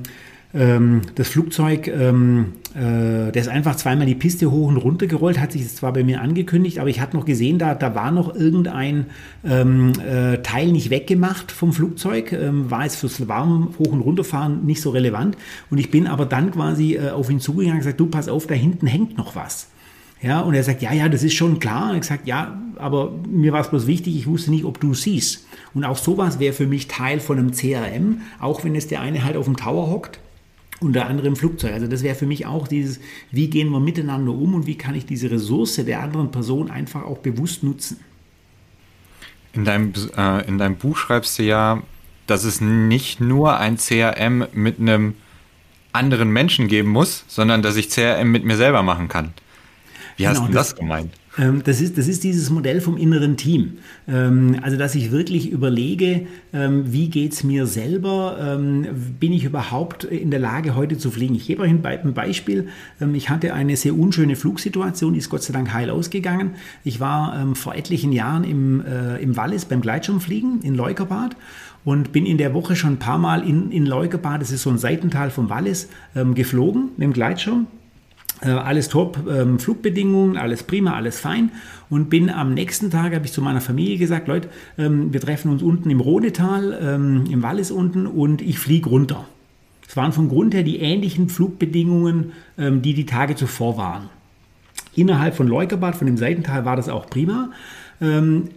ähm, 0.53 1.01
das 1.15 1.27
Flugzeug, 1.27 1.87
ähm, 1.87 2.53
äh, 2.73 3.31
der 3.31 3.35
ist 3.35 3.49
einfach 3.49 3.75
zweimal 3.75 4.07
die 4.07 4.15
Piste 4.15 4.49
hoch 4.49 4.69
und 4.69 4.77
runter 4.77 5.05
gerollt, 5.05 5.39
hat 5.39 5.51
sich 5.51 5.63
das 5.63 5.75
zwar 5.75 5.91
bei 5.93 6.03
mir 6.03 6.21
angekündigt, 6.21 6.79
aber 6.79 6.89
ich 6.89 7.01
hatte 7.01 7.17
noch 7.17 7.25
gesehen, 7.25 7.59
da, 7.59 7.75
da 7.75 7.95
war 7.95 8.11
noch 8.11 8.33
irgendein 8.33 9.07
ähm, 9.45 9.91
äh, 9.99 10.37
Teil 10.37 10.71
nicht 10.71 10.89
weggemacht 10.89 11.51
vom 11.51 11.73
Flugzeug, 11.73 12.31
ähm, 12.31 12.71
war 12.71 12.83
jetzt 12.83 12.95
fürs 12.95 13.27
warm 13.27 13.73
hoch 13.77 13.91
und 13.91 14.01
runterfahren 14.01 14.65
nicht 14.65 14.81
so 14.81 14.91
relevant. 14.91 15.37
Und 15.69 15.79
ich 15.79 15.91
bin 15.91 16.07
aber 16.07 16.25
dann 16.25 16.51
quasi 16.51 16.95
äh, 16.95 17.09
auf 17.09 17.29
ihn 17.29 17.39
zugegangen 17.39 17.73
und 17.73 17.79
gesagt, 17.79 17.99
du 17.99 18.07
pass 18.07 18.29
auf, 18.29 18.47
da 18.47 18.55
hinten 18.55 18.87
hängt 18.87 19.17
noch 19.17 19.35
was. 19.35 19.67
Ja, 20.21 20.39
und 20.39 20.55
er 20.55 20.63
sagt, 20.63 20.81
ja, 20.81 20.93
ja, 20.93 21.09
das 21.09 21.23
ist 21.23 21.33
schon 21.33 21.59
klar. 21.59 21.91
Und 21.91 21.97
ich 21.97 22.05
sage, 22.05 22.21
ja, 22.25 22.59
aber 22.77 23.11
mir 23.29 23.53
war 23.53 23.61
es 23.61 23.69
bloß 23.69 23.85
wichtig, 23.85 24.15
ich 24.15 24.27
wusste 24.27 24.49
nicht, 24.49 24.65
ob 24.65 24.79
du 24.79 24.93
siehst. 24.93 25.46
Und 25.77 25.83
auch 25.83 25.95
sowas 25.95 26.39
wäre 26.39 26.53
für 26.53 26.65
mich 26.65 26.87
Teil 26.87 27.19
von 27.19 27.37
einem 27.37 27.51
CRM, 27.51 28.21
auch 28.39 28.63
wenn 28.63 28.73
es 28.75 28.87
der 28.87 28.99
eine 28.99 29.23
halt 29.23 29.37
auf 29.37 29.45
dem 29.45 29.57
Tower 29.57 29.91
hockt 29.91 30.19
unter 30.79 31.05
anderem 31.05 31.35
Flugzeug. 31.35 31.71
Also 31.71 31.85
das 31.85 32.01
wäre 32.01 32.15
für 32.15 32.25
mich 32.25 32.47
auch 32.47 32.67
dieses, 32.67 32.99
wie 33.29 33.47
gehen 33.47 33.69
wir 33.69 33.79
miteinander 33.79 34.31
um 34.31 34.55
und 34.55 34.65
wie 34.65 34.75
kann 34.75 34.95
ich 34.95 35.05
diese 35.05 35.29
Ressource 35.29 35.75
der 35.75 35.99
anderen 35.99 36.31
Person 36.31 36.71
einfach 36.71 37.03
auch 37.03 37.19
bewusst 37.19 37.61
nutzen. 37.61 37.99
In 39.53 39.65
deinem, 39.65 39.93
äh, 40.17 40.47
in 40.47 40.57
deinem 40.57 40.77
Buch 40.77 40.97
schreibst 40.97 41.37
du 41.37 41.43
ja, 41.43 41.83
dass 42.25 42.43
es 42.43 42.59
nicht 42.59 43.21
nur 43.21 43.59
ein 43.59 43.77
CRM 43.77 44.47
mit 44.53 44.79
einem 44.79 45.13
anderen 45.93 46.31
Menschen 46.31 46.67
geben 46.67 46.89
muss, 46.89 47.23
sondern 47.27 47.61
dass 47.61 47.75
ich 47.75 47.91
CRM 47.91 48.31
mit 48.31 48.45
mir 48.45 48.57
selber 48.57 48.81
machen 48.81 49.09
kann. 49.09 49.31
Wie 50.15 50.23
genau, 50.23 50.39
hast 50.39 50.47
du 50.47 50.51
das, 50.51 50.69
das 50.69 50.75
gemeint? 50.75 51.13
Ähm, 51.37 51.61
das 51.63 51.81
ist, 51.81 51.97
das 51.97 52.07
ist 52.07 52.23
dieses 52.23 52.49
Modell 52.49 52.81
vom 52.81 52.97
inneren 52.97 53.37
Team. 53.37 53.73
Ähm, 54.07 54.57
also, 54.61 54.77
dass 54.77 54.95
ich 54.95 55.11
wirklich 55.11 55.51
überlege, 55.51 56.27
ähm, 56.53 56.91
wie 56.91 57.09
geht 57.09 57.33
es 57.33 57.43
mir 57.43 57.65
selber? 57.65 58.57
Bin 59.19 59.33
ich 59.33 59.43
überhaupt 59.43 60.03
in 60.03 60.31
der 60.31 60.39
Lage, 60.39 60.75
heute 60.75 60.97
zu 60.97 61.11
fliegen? 61.11 61.35
Ich 61.35 61.47
gebe 61.47 61.61
euch 61.61 61.71
ein 61.71 62.13
Beispiel. 62.13 62.67
Ich 63.13 63.29
hatte 63.29 63.53
eine 63.53 63.75
sehr 63.75 63.97
unschöne 63.97 64.35
Flugsituation, 64.35 65.15
ist 65.15 65.29
Gott 65.29 65.43
sei 65.43 65.53
Dank 65.53 65.73
heil 65.73 65.89
ausgegangen. 65.89 66.51
Ich 66.83 66.99
war 66.99 67.55
vor 67.55 67.75
etlichen 67.75 68.11
Jahren 68.11 68.43
im, 68.43 68.83
äh, 68.85 69.17
im 69.17 69.35
Wallis 69.35 69.65
beim 69.65 69.81
Gleitschirmfliegen 69.81 70.61
in 70.61 70.75
Leukerbad 70.75 71.35
und 71.83 72.11
bin 72.11 72.25
in 72.25 72.37
der 72.37 72.53
Woche 72.53 72.75
schon 72.75 72.93
ein 72.93 72.99
paar 72.99 73.17
Mal 73.17 73.47
in, 73.47 73.71
in 73.71 73.85
Leukerbad, 73.85 74.41
das 74.41 74.51
ist 74.51 74.63
so 74.63 74.69
ein 74.69 74.77
Seitental 74.77 75.29
vom 75.29 75.49
Wallis, 75.49 75.89
geflogen 76.33 76.89
mit 76.97 77.03
dem 77.03 77.13
Gleitschirm 77.13 77.67
äh, 78.41 78.49
alles 78.49 78.89
top, 78.89 79.19
ähm, 79.29 79.59
Flugbedingungen, 79.59 80.37
alles 80.37 80.63
prima, 80.63 80.93
alles 80.93 81.19
fein. 81.19 81.51
Und 81.89 82.09
bin 82.09 82.29
am 82.29 82.53
nächsten 82.53 82.91
Tag, 82.91 83.15
habe 83.15 83.25
ich 83.25 83.31
zu 83.31 83.41
meiner 83.41 83.61
Familie 83.61 83.97
gesagt, 83.97 84.27
Leute, 84.27 84.49
ähm, 84.77 85.13
wir 85.13 85.21
treffen 85.21 85.51
uns 85.51 85.63
unten 85.63 85.89
im 85.89 86.01
Rodetal, 86.01 86.77
ähm, 86.81 87.25
im 87.31 87.41
Wallis 87.43 87.71
unten 87.71 88.05
und 88.05 88.41
ich 88.41 88.59
fliege 88.59 88.89
runter. 88.89 89.25
Es 89.87 89.95
waren 89.95 90.11
vom 90.11 90.27
Grund 90.27 90.53
her 90.53 90.63
die 90.63 90.79
ähnlichen 90.79 91.29
Flugbedingungen, 91.29 92.33
ähm, 92.57 92.81
die 92.81 92.93
die 92.93 93.05
Tage 93.05 93.35
zuvor 93.35 93.77
waren. 93.77 94.09
Innerhalb 94.95 95.35
von 95.35 95.47
Leukerbad, 95.47 95.95
von 95.95 96.07
dem 96.07 96.17
Seitental, 96.17 96.65
war 96.65 96.75
das 96.75 96.89
auch 96.89 97.09
prima. 97.09 97.51
Ähm, 98.01 98.49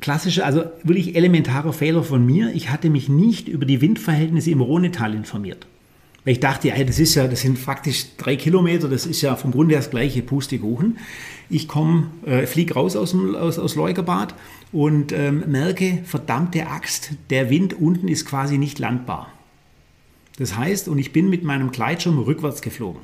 klassische, 0.00 0.44
also 0.44 0.64
wirklich 0.82 1.14
elementarer 1.14 1.72
Fehler 1.72 2.02
von 2.02 2.24
mir. 2.24 2.52
Ich 2.54 2.70
hatte 2.70 2.88
mich 2.88 3.08
nicht 3.08 3.48
über 3.48 3.66
die 3.66 3.80
Windverhältnisse 3.80 4.50
im 4.50 4.60
Rhonetal 4.60 5.14
informiert. 5.14 5.66
Weil 6.24 6.34
ich 6.34 6.40
dachte, 6.40 6.68
ja, 6.68 6.84
das 6.84 6.98
ist 6.98 7.14
ja, 7.14 7.26
das 7.26 7.40
sind 7.40 7.58
faktisch 7.58 8.16
drei 8.18 8.36
Kilometer, 8.36 8.88
das 8.88 9.06
ist 9.06 9.22
ja 9.22 9.36
vom 9.36 9.52
Grunde 9.52 9.74
das 9.74 9.90
gleiche 9.90 10.22
Pustekuchen. 10.22 10.98
Ich 11.48 11.66
komme, 11.66 12.08
äh, 12.26 12.46
fliege 12.46 12.74
raus 12.74 12.94
aus, 12.94 13.12
dem, 13.12 13.34
aus, 13.34 13.58
aus 13.58 13.74
Leukerbad 13.74 14.34
und 14.70 15.12
ähm, 15.12 15.44
merke, 15.48 16.00
verdammte 16.04 16.66
Axt, 16.66 17.12
der 17.30 17.48
Wind 17.48 17.74
unten 17.74 18.08
ist 18.08 18.26
quasi 18.26 18.58
nicht 18.58 18.78
landbar. 18.78 19.32
Das 20.38 20.56
heißt, 20.56 20.88
und 20.88 20.98
ich 20.98 21.12
bin 21.12 21.28
mit 21.28 21.42
meinem 21.42 21.70
Gleitschirm 21.70 22.18
rückwärts 22.18 22.62
geflogen. 22.62 23.02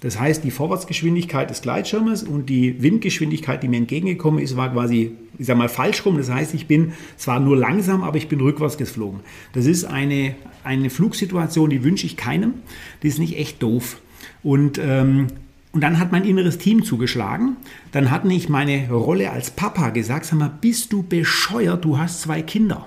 Das 0.00 0.20
heißt, 0.20 0.44
die 0.44 0.52
Vorwärtsgeschwindigkeit 0.52 1.50
des 1.50 1.60
Gleitschirmes 1.60 2.22
und 2.22 2.46
die 2.46 2.80
Windgeschwindigkeit, 2.82 3.62
die 3.62 3.68
mir 3.68 3.78
entgegengekommen 3.78 4.38
ist, 4.38 4.56
war 4.56 4.72
quasi, 4.72 5.16
ich 5.38 5.46
sag 5.46 5.56
mal, 5.56 5.68
falsch 5.68 6.06
rum. 6.06 6.16
Das 6.16 6.30
heißt, 6.30 6.54
ich 6.54 6.68
bin 6.68 6.92
zwar 7.16 7.40
nur 7.40 7.56
langsam, 7.56 8.04
aber 8.04 8.16
ich 8.16 8.28
bin 8.28 8.40
rückwärts 8.40 8.78
geflogen. 8.78 9.20
Das 9.54 9.66
ist 9.66 9.84
eine, 9.84 10.36
eine 10.62 10.90
Flugsituation, 10.90 11.70
die 11.70 11.82
wünsche 11.82 12.06
ich 12.06 12.16
keinem. 12.16 12.54
Die 13.02 13.08
ist 13.08 13.18
nicht 13.18 13.36
echt 13.36 13.60
doof. 13.60 14.00
Und, 14.44 14.78
ähm, 14.78 15.26
und 15.72 15.80
dann 15.80 15.98
hat 15.98 16.12
mein 16.12 16.24
inneres 16.24 16.58
Team 16.58 16.84
zugeschlagen. 16.84 17.56
Dann 17.90 18.12
hat 18.12 18.24
nicht 18.24 18.48
meine 18.48 18.88
Rolle 18.90 19.32
als 19.32 19.50
Papa 19.50 19.90
gesagt, 19.90 20.26
sag 20.26 20.38
mal, 20.38 20.52
bist 20.60 20.92
du 20.92 21.02
bescheuert, 21.02 21.84
du 21.84 21.98
hast 21.98 22.20
zwei 22.20 22.42
Kinder. 22.42 22.86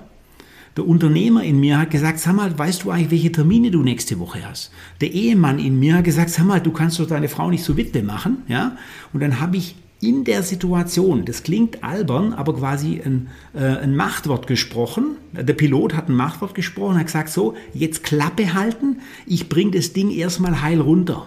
Der 0.76 0.88
Unternehmer 0.88 1.44
in 1.44 1.60
mir 1.60 1.78
hat 1.78 1.90
gesagt, 1.90 2.18
sag 2.18 2.34
mal, 2.34 2.58
weißt 2.58 2.84
du 2.84 2.90
eigentlich, 2.90 3.10
welche 3.10 3.32
Termine 3.32 3.70
du 3.70 3.82
nächste 3.82 4.18
Woche 4.18 4.38
hast? 4.48 4.70
Der 5.02 5.12
Ehemann 5.12 5.58
in 5.58 5.78
mir 5.78 5.96
hat 5.96 6.04
gesagt, 6.04 6.30
sag 6.30 6.46
mal, 6.46 6.60
du 6.60 6.72
kannst 6.72 6.98
doch 6.98 7.06
deine 7.06 7.28
Frau 7.28 7.50
nicht 7.50 7.62
so 7.62 7.76
Witwe 7.76 8.02
machen, 8.02 8.38
ja? 8.48 8.76
Und 9.12 9.20
dann 9.20 9.38
habe 9.38 9.58
ich 9.58 9.74
in 10.00 10.24
der 10.24 10.42
Situation, 10.42 11.26
das 11.26 11.42
klingt 11.42 11.84
albern, 11.84 12.32
aber 12.32 12.56
quasi 12.56 13.00
ein, 13.04 13.28
äh, 13.54 13.82
ein 13.82 13.94
Machtwort 13.94 14.46
gesprochen. 14.46 15.16
Der 15.32 15.52
Pilot 15.52 15.94
hat 15.94 16.08
ein 16.08 16.16
Machtwort 16.16 16.54
gesprochen, 16.54 16.98
hat 16.98 17.06
gesagt, 17.06 17.28
so, 17.28 17.54
jetzt 17.74 18.02
Klappe 18.02 18.54
halten, 18.54 18.96
ich 19.26 19.50
bringe 19.50 19.72
das 19.72 19.92
Ding 19.92 20.10
erstmal 20.10 20.62
heil 20.62 20.80
runter. 20.80 21.26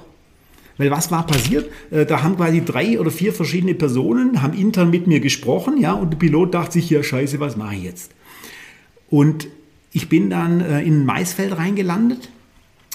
Weil 0.78 0.92
was 0.92 1.10
war 1.12 1.26
passiert? 1.26 1.70
Äh, 1.92 2.06
da 2.06 2.24
haben 2.24 2.36
quasi 2.36 2.66
drei 2.66 3.00
oder 3.00 3.12
vier 3.12 3.32
verschiedene 3.32 3.76
Personen, 3.76 4.42
haben 4.42 4.54
intern 4.54 4.90
mit 4.90 5.08
mir 5.08 5.20
gesprochen, 5.20 5.80
ja, 5.80 5.94
und 5.94 6.10
der 6.10 6.18
Pilot 6.18 6.54
dachte 6.56 6.74
sich, 6.74 6.90
ja, 6.90 7.04
scheiße, 7.04 7.40
was 7.40 7.56
mache 7.56 7.76
ich 7.76 7.84
jetzt? 7.84 8.12
Und 9.16 9.48
ich 9.94 10.10
bin 10.10 10.30
dann 10.30 10.60
äh, 10.60 10.82
in 10.82 11.00
ein 11.00 11.06
Maisfeld 11.06 11.58
reingelandet 11.58 12.28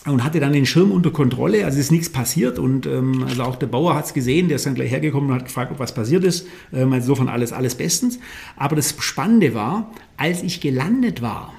und 0.04 0.22
hatte 0.22 0.38
dann 0.38 0.52
den 0.52 0.66
Schirm 0.66 0.92
unter 0.92 1.10
Kontrolle. 1.10 1.64
Also 1.64 1.78
ist 1.78 1.90
nichts 1.90 2.10
passiert 2.10 2.58
und 2.58 2.84
ähm, 2.84 3.24
also 3.26 3.42
auch 3.44 3.56
der 3.56 3.68
Bauer 3.68 3.94
hat 3.94 4.04
es 4.04 4.12
gesehen, 4.12 4.48
der 4.48 4.56
ist 4.56 4.66
dann 4.66 4.74
gleich 4.74 4.90
hergekommen 4.90 5.30
und 5.30 5.36
hat 5.36 5.46
gefragt, 5.46 5.72
ob 5.72 5.78
was 5.78 5.94
passiert 5.94 6.22
ist. 6.24 6.46
Ähm, 6.74 6.92
insofern 6.92 7.30
alles, 7.30 7.54
alles 7.54 7.74
bestens. 7.74 8.18
Aber 8.56 8.76
das 8.76 8.94
Spannende 8.98 9.54
war, 9.54 9.90
als 10.18 10.42
ich 10.42 10.60
gelandet 10.60 11.22
war, 11.22 11.54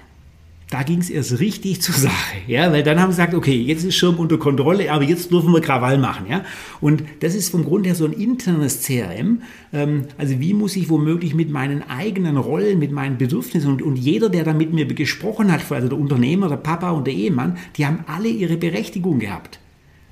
da 0.71 0.83
ging 0.83 0.99
es 0.99 1.09
erst 1.09 1.39
richtig 1.39 1.81
zur 1.81 1.93
Sache, 1.93 2.37
ja, 2.47 2.71
weil 2.71 2.81
dann 2.81 2.99
haben 2.99 3.11
sie 3.11 3.17
gesagt, 3.17 3.33
okay, 3.33 3.61
jetzt 3.61 3.83
ist 3.83 3.95
Schirm 3.95 4.17
unter 4.19 4.37
Kontrolle, 4.37 4.89
aber 4.89 5.03
jetzt 5.03 5.29
dürfen 5.29 5.51
wir 5.51 5.59
Krawall 5.59 5.97
machen, 5.97 6.27
ja. 6.29 6.45
Und 6.79 7.03
das 7.19 7.35
ist 7.35 7.49
vom 7.49 7.65
Grund 7.65 7.85
her 7.85 7.93
so 7.93 8.05
ein 8.05 8.13
internes 8.13 8.81
CRM. 8.81 9.41
Ähm, 9.73 10.05
also 10.17 10.39
wie 10.39 10.53
muss 10.53 10.77
ich 10.77 10.89
womöglich 10.89 11.35
mit 11.35 11.49
meinen 11.51 11.83
eigenen 11.89 12.37
Rollen, 12.37 12.79
mit 12.79 12.93
meinen 12.93 13.17
Bedürfnissen 13.17 13.69
und, 13.69 13.81
und 13.81 13.97
jeder, 13.97 14.29
der 14.29 14.45
da 14.45 14.53
mit 14.53 14.71
mir 14.71 14.85
gesprochen 14.85 15.51
hat, 15.51 15.69
also 15.69 15.89
der 15.89 15.99
Unternehmer, 15.99 16.47
der 16.47 16.55
Papa 16.55 16.91
und 16.91 17.05
der 17.05 17.15
Ehemann, 17.15 17.57
die 17.75 17.85
haben 17.85 18.05
alle 18.07 18.29
ihre 18.29 18.55
Berechtigung 18.55 19.19
gehabt. 19.19 19.59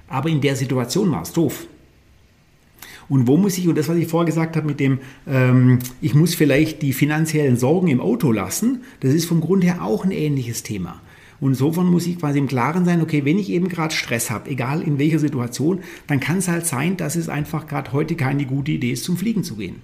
Aber 0.09 0.27
in 0.27 0.41
der 0.41 0.57
Situation 0.57 1.09
war 1.09 1.21
es 1.21 1.31
doof. 1.31 1.67
Und 3.09 3.27
wo 3.27 3.37
muss 3.37 3.57
ich, 3.57 3.67
und 3.67 3.77
das, 3.77 3.89
was 3.89 3.97
ich 3.97 4.07
vorher 4.07 4.27
gesagt 4.27 4.55
habe 4.55 4.67
mit 4.67 4.79
dem, 4.79 4.99
ähm, 5.27 5.79
ich 5.99 6.13
muss 6.13 6.35
vielleicht 6.35 6.83
die 6.83 6.93
finanziellen 6.93 7.57
Sorgen 7.57 7.87
im 7.87 7.99
Auto 7.99 8.31
lassen, 8.31 8.83
das 8.99 9.13
ist 9.13 9.25
vom 9.25 9.41
Grund 9.41 9.63
her 9.63 9.83
auch 9.83 10.05
ein 10.05 10.11
ähnliches 10.11 10.61
Thema. 10.61 11.01
Und 11.39 11.51
insofern 11.51 11.87
muss 11.87 12.05
ich 12.05 12.19
quasi 12.19 12.37
im 12.37 12.47
Klaren 12.47 12.85
sein, 12.85 13.01
okay, 13.01 13.25
wenn 13.25 13.39
ich 13.39 13.49
eben 13.49 13.69
gerade 13.69 13.93
Stress 13.93 14.29
habe, 14.29 14.49
egal 14.49 14.81
in 14.81 14.99
welcher 14.99 15.19
Situation, 15.19 15.81
dann 16.07 16.19
kann 16.19 16.37
es 16.37 16.47
halt 16.47 16.65
sein, 16.65 16.97
dass 16.97 17.15
es 17.15 17.29
einfach 17.29 17.65
gerade 17.65 17.93
heute 17.93 18.15
keine 18.15 18.45
gute 18.45 18.71
Idee 18.71 18.91
ist, 18.91 19.05
zum 19.05 19.17
Fliegen 19.17 19.43
zu 19.43 19.55
gehen. 19.55 19.81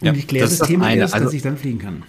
Und 0.00 0.06
ja, 0.06 0.12
ich 0.14 0.26
kläre 0.26 0.46
das, 0.46 0.58
das, 0.58 0.68
Thema 0.68 0.86
eine. 0.86 1.02
erst, 1.02 1.14
also, 1.14 1.26
dass 1.26 1.34
ich 1.34 1.42
dann 1.42 1.58
fliegen 1.58 1.78
kann. 1.78 2.02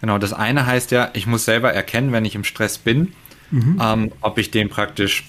Genau, 0.00 0.18
das 0.18 0.32
eine 0.32 0.66
heißt 0.66 0.90
ja, 0.90 1.10
ich 1.14 1.26
muss 1.26 1.44
selber 1.44 1.72
erkennen, 1.72 2.10
wenn 2.12 2.24
ich 2.24 2.34
im 2.34 2.44
Stress 2.44 2.78
bin, 2.78 3.12
mhm. 3.50 3.80
ähm, 3.80 4.12
ob 4.20 4.38
ich 4.38 4.50
den 4.50 4.68
praktisch 4.68 5.24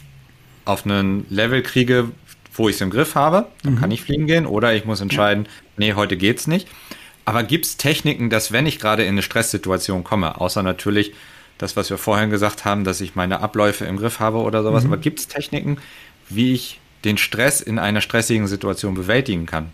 auf 0.66 0.86
einen 0.86 1.26
Level 1.30 1.62
kriege, 1.62 2.10
wo 2.54 2.70
ich 2.70 2.76
es 2.76 2.82
im 2.82 2.90
Griff 2.90 3.16
habe, 3.16 3.48
dann 3.64 3.76
mhm. 3.76 3.80
kann 3.80 3.92
ich 3.92 4.02
fliegen 4.02 4.28
gehen. 4.28 4.46
Oder 4.46 4.74
ich 4.74 4.86
muss 4.86 5.02
entscheiden, 5.02 5.46
ja. 5.46 5.52
nee, 5.78 5.94
heute 5.94 6.18
geht's 6.18 6.48
nicht. 6.48 6.68
Aber 7.26 7.44
gibt 7.44 7.66
es 7.66 7.78
Techniken, 7.78 8.30
dass 8.30 8.52
wenn 8.52 8.66
ich 8.66 8.80
gerade 8.80 9.04
in 9.04 9.10
eine 9.10 9.22
Stresssituation 9.22 10.04
komme, 10.04 10.42
außer 10.42 10.64
natürlich 10.64 11.14
das, 11.58 11.78
was 11.78 11.90
wir 11.90 11.98
vorhin 11.98 12.30
gesagt 12.30 12.66
haben, 12.66 12.84
dass 12.84 13.02
ich 13.02 13.16
meine 13.16 13.40
Abläufe 13.42 13.86
im 13.86 13.98
Griff 13.98 14.20
habe 14.20 14.40
oder 14.40 14.64
sowas, 14.64 14.84
mhm. 14.84 14.94
aber 14.94 15.02
gibt 15.02 15.20
es 15.20 15.28
Techniken, 15.28 15.78
wie 16.30 16.54
ich 16.54 16.80
den 17.04 17.18
Stress 17.18 17.62
in 17.62 17.80
einer 17.80 18.02
stressigen 18.02 18.48
Situation 18.48 18.96
bewältigen 18.96 19.46
kann? 19.46 19.72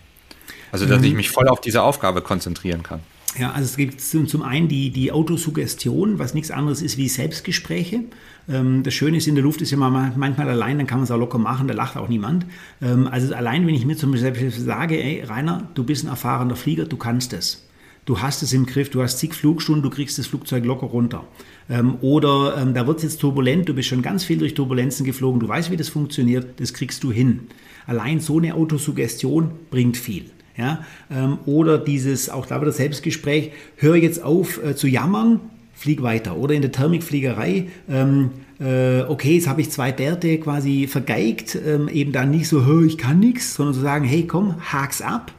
Also, 0.70 0.84
dass 0.84 0.98
mhm. 0.98 1.04
ich 1.04 1.14
mich 1.14 1.30
voll 1.30 1.48
auf 1.48 1.60
diese 1.60 1.82
Aufgabe 1.82 2.20
konzentrieren 2.20 2.82
kann. 2.82 3.00
Ja, 3.36 3.52
also 3.52 3.66
es 3.66 3.76
gibt 3.76 4.00
zum, 4.00 4.42
einen 4.42 4.68
die, 4.68 4.90
die 4.90 5.12
Autosuggestion, 5.12 6.18
was 6.18 6.34
nichts 6.34 6.50
anderes 6.50 6.80
ist 6.80 6.96
wie 6.96 7.08
Selbstgespräche. 7.08 8.04
Ähm, 8.48 8.82
das 8.82 8.94
Schöne 8.94 9.18
ist, 9.18 9.28
in 9.28 9.34
der 9.34 9.44
Luft 9.44 9.60
ist 9.60 9.70
ja 9.70 9.76
manchmal 9.76 10.48
allein, 10.48 10.78
dann 10.78 10.86
kann 10.86 10.98
man 10.98 11.04
es 11.04 11.10
auch 11.10 11.18
locker 11.18 11.38
machen, 11.38 11.68
da 11.68 11.74
lacht 11.74 11.96
auch 11.96 12.08
niemand. 12.08 12.46
Ähm, 12.80 13.06
also 13.06 13.34
allein, 13.34 13.66
wenn 13.66 13.74
ich 13.74 13.84
mir 13.84 13.96
zum 13.96 14.12
Beispiel 14.12 14.50
sage, 14.50 15.02
ey, 15.02 15.22
Rainer, 15.22 15.68
du 15.74 15.84
bist 15.84 16.04
ein 16.04 16.08
erfahrener 16.08 16.56
Flieger, 16.56 16.86
du 16.86 16.96
kannst 16.96 17.32
es. 17.32 17.64
Du 18.06 18.22
hast 18.22 18.42
es 18.42 18.54
im 18.54 18.64
Griff, 18.64 18.88
du 18.88 19.02
hast 19.02 19.18
zig 19.18 19.34
Flugstunden, 19.34 19.82
du 19.82 19.90
kriegst 19.90 20.18
das 20.18 20.26
Flugzeug 20.26 20.64
locker 20.64 20.86
runter. 20.86 21.24
Ähm, 21.68 21.98
oder 22.00 22.56
ähm, 22.56 22.72
da 22.72 22.86
wird 22.86 22.96
es 22.96 23.02
jetzt 23.02 23.20
turbulent, 23.20 23.68
du 23.68 23.74
bist 23.74 23.88
schon 23.88 24.00
ganz 24.00 24.24
viel 24.24 24.38
durch 24.38 24.54
Turbulenzen 24.54 25.04
geflogen, 25.04 25.40
du 25.40 25.46
weißt, 25.46 25.70
wie 25.70 25.76
das 25.76 25.90
funktioniert, 25.90 26.58
das 26.58 26.72
kriegst 26.72 27.04
du 27.04 27.12
hin. 27.12 27.48
Allein 27.86 28.20
so 28.20 28.38
eine 28.38 28.54
Autosuggestion 28.54 29.50
bringt 29.70 29.98
viel. 29.98 30.30
Ja? 30.58 30.84
Ähm, 31.10 31.38
oder 31.46 31.78
dieses, 31.78 32.28
auch 32.28 32.44
da 32.44 32.60
wieder 32.60 32.72
Selbstgespräch, 32.72 33.52
hör 33.76 33.96
jetzt 33.96 34.22
auf 34.22 34.62
äh, 34.62 34.76
zu 34.76 34.88
jammern, 34.88 35.40
flieg 35.72 36.02
weiter. 36.02 36.36
Oder 36.36 36.54
in 36.54 36.62
der 36.62 36.72
Thermikfliegerei, 36.72 37.68
ähm, 37.88 38.30
äh, 38.60 39.02
okay, 39.02 39.36
jetzt 39.36 39.46
habe 39.46 39.60
ich 39.60 39.70
zwei 39.70 39.92
Bärte 39.92 40.38
quasi 40.38 40.88
vergeigt, 40.88 41.56
ähm, 41.64 41.88
eben 41.88 42.12
dann 42.12 42.30
nicht 42.30 42.48
so, 42.48 42.82
ich 42.82 42.98
kann 42.98 43.20
nichts, 43.20 43.54
sondern 43.54 43.74
zu 43.74 43.80
sagen, 43.80 44.04
hey, 44.04 44.26
komm, 44.26 44.56
hak's 44.60 45.00
ab. 45.00 45.32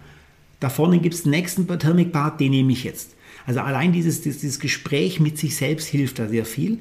Da 0.60 0.70
vorne 0.70 1.00
gibt 1.00 1.16
es 1.16 1.24
den 1.24 1.32
nächsten 1.32 1.68
Thermikbart, 1.68 2.40
den 2.40 2.52
nehme 2.52 2.72
ich 2.72 2.84
jetzt. 2.84 3.16
Also 3.46 3.62
allein 3.62 3.92
dieses, 3.92 4.22
dieses 4.22 4.60
Gespräch 4.60 5.20
mit 5.20 5.38
sich 5.38 5.56
selbst 5.56 5.88
hilft 5.88 6.20
da 6.20 6.28
sehr 6.28 6.46
viel. 6.46 6.80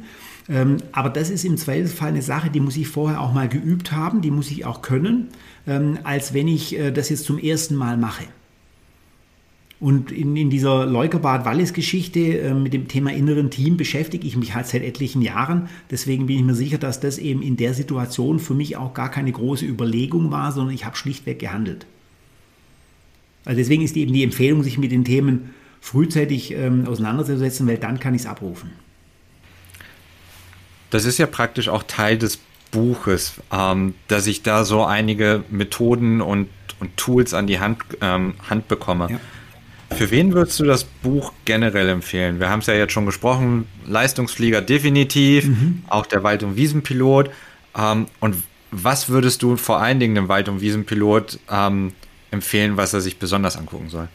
Ähm, 0.48 0.78
aber 0.92 1.10
das 1.10 1.30
ist 1.30 1.44
im 1.44 1.56
Zweifelsfall 1.56 2.08
eine 2.08 2.22
Sache, 2.22 2.50
die 2.50 2.60
muss 2.60 2.76
ich 2.76 2.88
vorher 2.88 3.20
auch 3.20 3.32
mal 3.32 3.48
geübt 3.48 3.92
haben, 3.92 4.22
die 4.22 4.30
muss 4.30 4.50
ich 4.50 4.64
auch 4.64 4.82
können, 4.82 5.28
ähm, 5.68 5.98
als 6.02 6.34
wenn 6.34 6.48
ich 6.48 6.76
äh, 6.76 6.90
das 6.90 7.10
jetzt 7.10 7.24
zum 7.24 7.38
ersten 7.38 7.76
Mal 7.76 7.96
mache. 7.96 8.24
Und 9.80 10.10
in, 10.10 10.36
in 10.36 10.50
dieser 10.50 10.86
Leukerbad-Wallis-Geschichte 10.86 12.40
äh, 12.40 12.54
mit 12.54 12.72
dem 12.72 12.88
Thema 12.88 13.12
inneren 13.12 13.50
Team 13.50 13.76
beschäftige 13.76 14.26
ich 14.26 14.36
mich 14.36 14.54
halt 14.54 14.66
seit 14.66 14.82
etlichen 14.82 15.22
Jahren. 15.22 15.68
Deswegen 15.90 16.26
bin 16.26 16.38
ich 16.38 16.42
mir 16.42 16.54
sicher, 16.54 16.78
dass 16.78 16.98
das 16.98 17.18
eben 17.18 17.42
in 17.42 17.56
der 17.56 17.74
Situation 17.74 18.40
für 18.40 18.54
mich 18.54 18.76
auch 18.76 18.92
gar 18.92 19.10
keine 19.10 19.30
große 19.30 19.64
Überlegung 19.64 20.32
war, 20.32 20.50
sondern 20.50 20.74
ich 20.74 20.84
habe 20.84 20.96
schlichtweg 20.96 21.38
gehandelt. 21.38 21.86
Also 23.44 23.58
deswegen 23.58 23.82
ist 23.82 23.96
eben 23.96 24.12
die 24.12 24.24
Empfehlung, 24.24 24.64
sich 24.64 24.78
mit 24.78 24.90
den 24.90 25.04
Themen 25.04 25.50
frühzeitig 25.80 26.52
ähm, 26.52 26.86
auseinanderzusetzen, 26.88 27.68
weil 27.68 27.78
dann 27.78 28.00
kann 28.00 28.14
ich 28.14 28.22
es 28.22 28.26
abrufen. 28.26 28.72
Das 30.90 31.04
ist 31.04 31.18
ja 31.18 31.26
praktisch 31.26 31.68
auch 31.68 31.84
Teil 31.84 32.18
des 32.18 32.40
Buches, 32.70 33.34
ähm, 33.52 33.94
dass 34.08 34.26
ich 34.26 34.42
da 34.42 34.64
so 34.64 34.84
einige 34.84 35.44
Methoden 35.50 36.20
und, 36.20 36.48
und 36.80 36.96
Tools 36.96 37.34
an 37.34 37.46
die 37.46 37.60
Hand, 37.60 37.82
ähm, 38.00 38.34
Hand 38.48 38.68
bekomme. 38.68 39.08
Ja. 39.10 39.20
Für 39.96 40.10
wen 40.10 40.34
würdest 40.34 40.60
du 40.60 40.64
das 40.64 40.84
Buch 40.84 41.32
generell 41.44 41.88
empfehlen? 41.88 42.40
Wir 42.40 42.50
haben 42.50 42.60
es 42.60 42.66
ja 42.66 42.74
jetzt 42.74 42.92
schon 42.92 43.06
gesprochen, 43.06 43.66
Leistungsflieger 43.86 44.60
definitiv, 44.60 45.46
mhm. 45.46 45.82
auch 45.88 46.04
der 46.06 46.22
Wald- 46.22 46.42
und 46.42 46.56
Wiesenpilot. 46.56 47.30
Ähm, 47.76 48.06
und 48.20 48.36
was 48.70 49.08
würdest 49.08 49.42
du 49.42 49.56
vor 49.56 49.80
allen 49.80 49.98
Dingen 49.98 50.14
dem 50.14 50.28
Wald- 50.28 50.48
und 50.48 50.60
Wiesenpilot 50.60 51.38
ähm, 51.50 51.92
empfehlen, 52.30 52.76
was 52.76 52.92
er 52.92 53.00
sich 53.00 53.18
besonders 53.18 53.56
angucken 53.56 53.88
soll? 53.88 54.08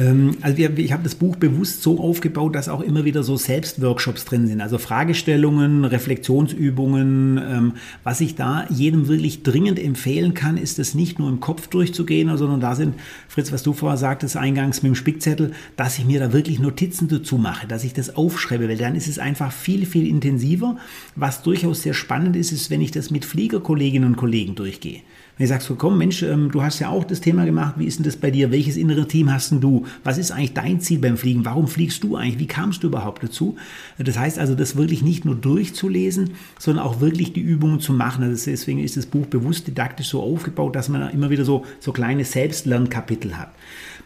Ähm, 0.00 0.36
also 0.40 0.56
wir, 0.56 0.76
ich 0.78 0.92
habe 0.92 1.02
das 1.02 1.14
Buch 1.14 1.36
bewusst 1.36 1.82
so 1.82 2.00
aufgebaut, 2.00 2.54
dass 2.54 2.68
auch 2.68 2.80
immer 2.80 3.04
wieder 3.04 3.22
so 3.22 3.36
Selbstworkshops 3.36 4.24
drin 4.24 4.46
sind. 4.46 4.60
Also 4.60 4.78
Fragestellungen, 4.78 5.84
Reflexionsübungen. 5.84 7.38
Ähm, 7.38 7.72
was 8.02 8.20
ich 8.20 8.34
da 8.34 8.66
jedem 8.70 9.08
wirklich 9.08 9.42
dringend 9.42 9.78
empfehlen 9.78 10.34
kann, 10.34 10.56
ist 10.56 10.78
es 10.78 10.94
nicht 10.94 11.18
nur 11.18 11.28
im 11.28 11.40
Kopf 11.40 11.68
durchzugehen, 11.68 12.34
sondern 12.36 12.60
da 12.60 12.74
sind, 12.74 12.94
Fritz, 13.28 13.52
was 13.52 13.62
du 13.62 13.72
vorher 13.72 13.98
sagtest, 13.98 14.36
eingangs 14.36 14.82
mit 14.82 14.90
dem 14.90 14.96
Spickzettel, 14.96 15.52
dass 15.76 15.98
ich 15.98 16.06
mir 16.06 16.18
da 16.18 16.32
wirklich 16.32 16.58
Notizen 16.58 17.08
dazu 17.08 17.36
mache, 17.36 17.66
dass 17.66 17.84
ich 17.84 17.92
das 17.92 18.16
aufschreibe, 18.16 18.68
weil 18.68 18.78
dann 18.78 18.94
ist 18.94 19.08
es 19.08 19.18
einfach 19.18 19.52
viel, 19.52 19.84
viel 19.84 20.06
intensiver. 20.06 20.76
Was 21.16 21.42
durchaus 21.42 21.82
sehr 21.82 21.94
spannend 21.94 22.36
ist, 22.36 22.52
ist, 22.52 22.70
wenn 22.70 22.80
ich 22.80 22.90
das 22.90 23.10
mit 23.10 23.24
Fliegerkolleginnen 23.24 24.08
und 24.08 24.16
Kollegen 24.16 24.54
durchgehe. 24.54 25.02
Wenn 25.40 25.44
ich 25.44 25.48
sage 25.48 25.64
so, 25.64 25.74
komm 25.74 25.96
Mensch, 25.96 26.22
ähm, 26.22 26.50
du 26.52 26.62
hast 26.62 26.80
ja 26.80 26.90
auch 26.90 27.02
das 27.02 27.22
Thema 27.22 27.46
gemacht, 27.46 27.76
wie 27.78 27.86
ist 27.86 27.98
denn 27.98 28.04
das 28.04 28.16
bei 28.16 28.30
dir? 28.30 28.50
Welches 28.50 28.76
innere 28.76 29.08
Team 29.08 29.32
hast 29.32 29.50
denn 29.50 29.62
du? 29.62 29.86
Was 30.04 30.18
ist 30.18 30.32
eigentlich 30.32 30.52
dein 30.52 30.82
Ziel 30.82 30.98
beim 30.98 31.16
Fliegen? 31.16 31.46
Warum 31.46 31.66
fliegst 31.66 32.04
du 32.04 32.16
eigentlich? 32.16 32.38
Wie 32.38 32.46
kamst 32.46 32.82
du 32.82 32.88
überhaupt 32.88 33.22
dazu? 33.22 33.56
Das 33.96 34.18
heißt 34.18 34.38
also, 34.38 34.54
das 34.54 34.76
wirklich 34.76 35.00
nicht 35.02 35.24
nur 35.24 35.34
durchzulesen, 35.34 36.32
sondern 36.58 36.84
auch 36.84 37.00
wirklich 37.00 37.32
die 37.32 37.40
Übungen 37.40 37.80
zu 37.80 37.94
machen. 37.94 38.22
Also 38.22 38.50
deswegen 38.50 38.80
ist 38.80 38.98
das 38.98 39.06
Buch 39.06 39.24
bewusst 39.24 39.66
didaktisch 39.66 40.08
so 40.08 40.22
aufgebaut, 40.22 40.76
dass 40.76 40.90
man 40.90 41.08
immer 41.08 41.30
wieder 41.30 41.46
so, 41.46 41.64
so 41.78 41.92
kleine 41.92 42.26
Selbstlernkapitel 42.26 43.38
hat. 43.38 43.48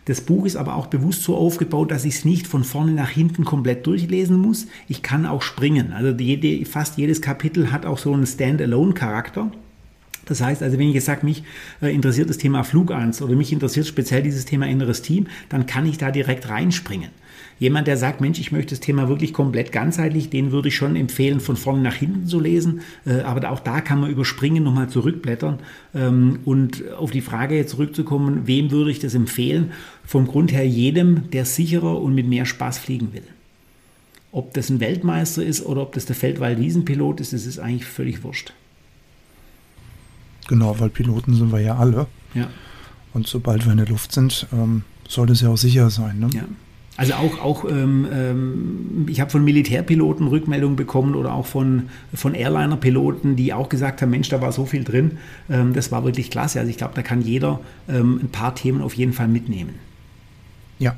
Das 0.04 0.20
Buch 0.20 0.46
ist 0.46 0.54
aber 0.54 0.76
auch 0.76 0.86
bewusst 0.86 1.24
so 1.24 1.34
aufgebaut, 1.36 1.90
dass 1.90 2.04
ich 2.04 2.14
es 2.14 2.24
nicht 2.24 2.46
von 2.46 2.62
vorne 2.62 2.92
nach 2.92 3.10
hinten 3.10 3.44
komplett 3.44 3.88
durchlesen 3.88 4.36
muss. 4.36 4.68
Ich 4.86 5.02
kann 5.02 5.26
auch 5.26 5.42
springen. 5.42 5.94
Also 5.94 6.16
jede, 6.16 6.64
fast 6.64 6.96
jedes 6.96 7.20
Kapitel 7.20 7.72
hat 7.72 7.86
auch 7.86 7.98
so 7.98 8.12
einen 8.12 8.24
Standalone-Charakter. 8.24 9.50
Das 10.26 10.40
heißt 10.40 10.62
also, 10.62 10.78
wenn 10.78 10.88
ich 10.88 10.94
jetzt 10.94 11.06
sage, 11.06 11.24
mich 11.24 11.42
äh, 11.82 11.94
interessiert 11.94 12.30
das 12.30 12.38
Thema 12.38 12.64
Flugangst 12.64 13.22
oder 13.22 13.34
mich 13.34 13.52
interessiert 13.52 13.86
speziell 13.86 14.22
dieses 14.22 14.44
Thema 14.44 14.66
inneres 14.66 15.02
Team, 15.02 15.26
dann 15.48 15.66
kann 15.66 15.86
ich 15.86 15.98
da 15.98 16.10
direkt 16.10 16.48
reinspringen. 16.48 17.10
Jemand, 17.58 17.86
der 17.86 17.96
sagt, 17.96 18.20
Mensch, 18.20 18.40
ich 18.40 18.50
möchte 18.50 18.70
das 18.70 18.80
Thema 18.80 19.08
wirklich 19.08 19.32
komplett 19.32 19.70
ganzheitlich, 19.70 20.28
den 20.28 20.50
würde 20.50 20.68
ich 20.68 20.76
schon 20.76 20.96
empfehlen, 20.96 21.38
von 21.40 21.56
vorne 21.56 21.82
nach 21.82 21.94
hinten 21.94 22.26
zu 22.26 22.40
lesen. 22.40 22.80
Äh, 23.06 23.20
aber 23.20 23.50
auch 23.50 23.60
da 23.60 23.80
kann 23.80 24.00
man 24.00 24.10
überspringen, 24.10 24.64
nochmal 24.64 24.88
zurückblättern. 24.88 25.60
Ähm, 25.94 26.40
und 26.44 26.82
auf 26.94 27.10
die 27.10 27.20
Frage 27.20 27.56
jetzt 27.56 27.70
zurückzukommen, 27.70 28.46
wem 28.46 28.70
würde 28.70 28.90
ich 28.90 28.98
das 28.98 29.14
empfehlen? 29.14 29.72
Vom 30.04 30.26
Grund 30.26 30.52
her 30.52 30.66
jedem, 30.66 31.30
der 31.30 31.44
sicherer 31.44 32.00
und 32.00 32.14
mit 32.14 32.26
mehr 32.26 32.44
Spaß 32.44 32.78
fliegen 32.78 33.12
will. 33.12 33.22
Ob 34.32 34.52
das 34.54 34.68
ein 34.68 34.80
Weltmeister 34.80 35.44
ist 35.44 35.64
oder 35.64 35.82
ob 35.82 35.92
das 35.92 36.06
der 36.06 36.16
Feldwald-Wiesenpilot 36.16 37.20
ist, 37.20 37.32
das 37.32 37.46
ist 37.46 37.60
eigentlich 37.60 37.84
völlig 37.84 38.24
wurscht. 38.24 38.52
Genau, 40.48 40.78
weil 40.78 40.90
Piloten 40.90 41.34
sind 41.34 41.52
wir 41.52 41.60
ja 41.60 41.76
alle. 41.76 42.06
Ja. 42.34 42.48
Und 43.12 43.26
sobald 43.26 43.64
wir 43.64 43.72
in 43.72 43.78
der 43.78 43.88
Luft 43.88 44.12
sind, 44.12 44.46
ähm, 44.52 44.82
soll 45.08 45.30
es 45.30 45.40
ja 45.40 45.48
auch 45.48 45.56
sicher 45.56 45.90
sein. 45.90 46.18
Ne? 46.18 46.30
Ja. 46.34 46.44
Also 46.96 47.14
auch, 47.14 47.40
auch 47.40 47.64
ähm, 47.68 48.06
ähm, 48.12 49.06
ich 49.08 49.20
habe 49.20 49.30
von 49.30 49.42
Militärpiloten 49.42 50.28
Rückmeldungen 50.28 50.76
bekommen 50.76 51.16
oder 51.16 51.32
auch 51.32 51.46
von, 51.46 51.88
von 52.14 52.34
Airliner-Piloten, 52.34 53.34
die 53.34 53.52
auch 53.52 53.68
gesagt 53.68 54.00
haben, 54.00 54.10
Mensch, 54.10 54.28
da 54.28 54.40
war 54.40 54.52
so 54.52 54.64
viel 54.64 54.84
drin. 54.84 55.18
Ähm, 55.50 55.72
das 55.72 55.90
war 55.90 56.04
wirklich 56.04 56.30
klasse. 56.30 56.60
Also 56.60 56.70
ich 56.70 56.76
glaube, 56.76 56.94
da 56.94 57.02
kann 57.02 57.20
jeder 57.20 57.60
ähm, 57.88 58.20
ein 58.22 58.28
paar 58.28 58.54
Themen 58.54 58.80
auf 58.80 58.94
jeden 58.94 59.12
Fall 59.12 59.26
mitnehmen. 59.26 59.74
Ja, 60.78 60.94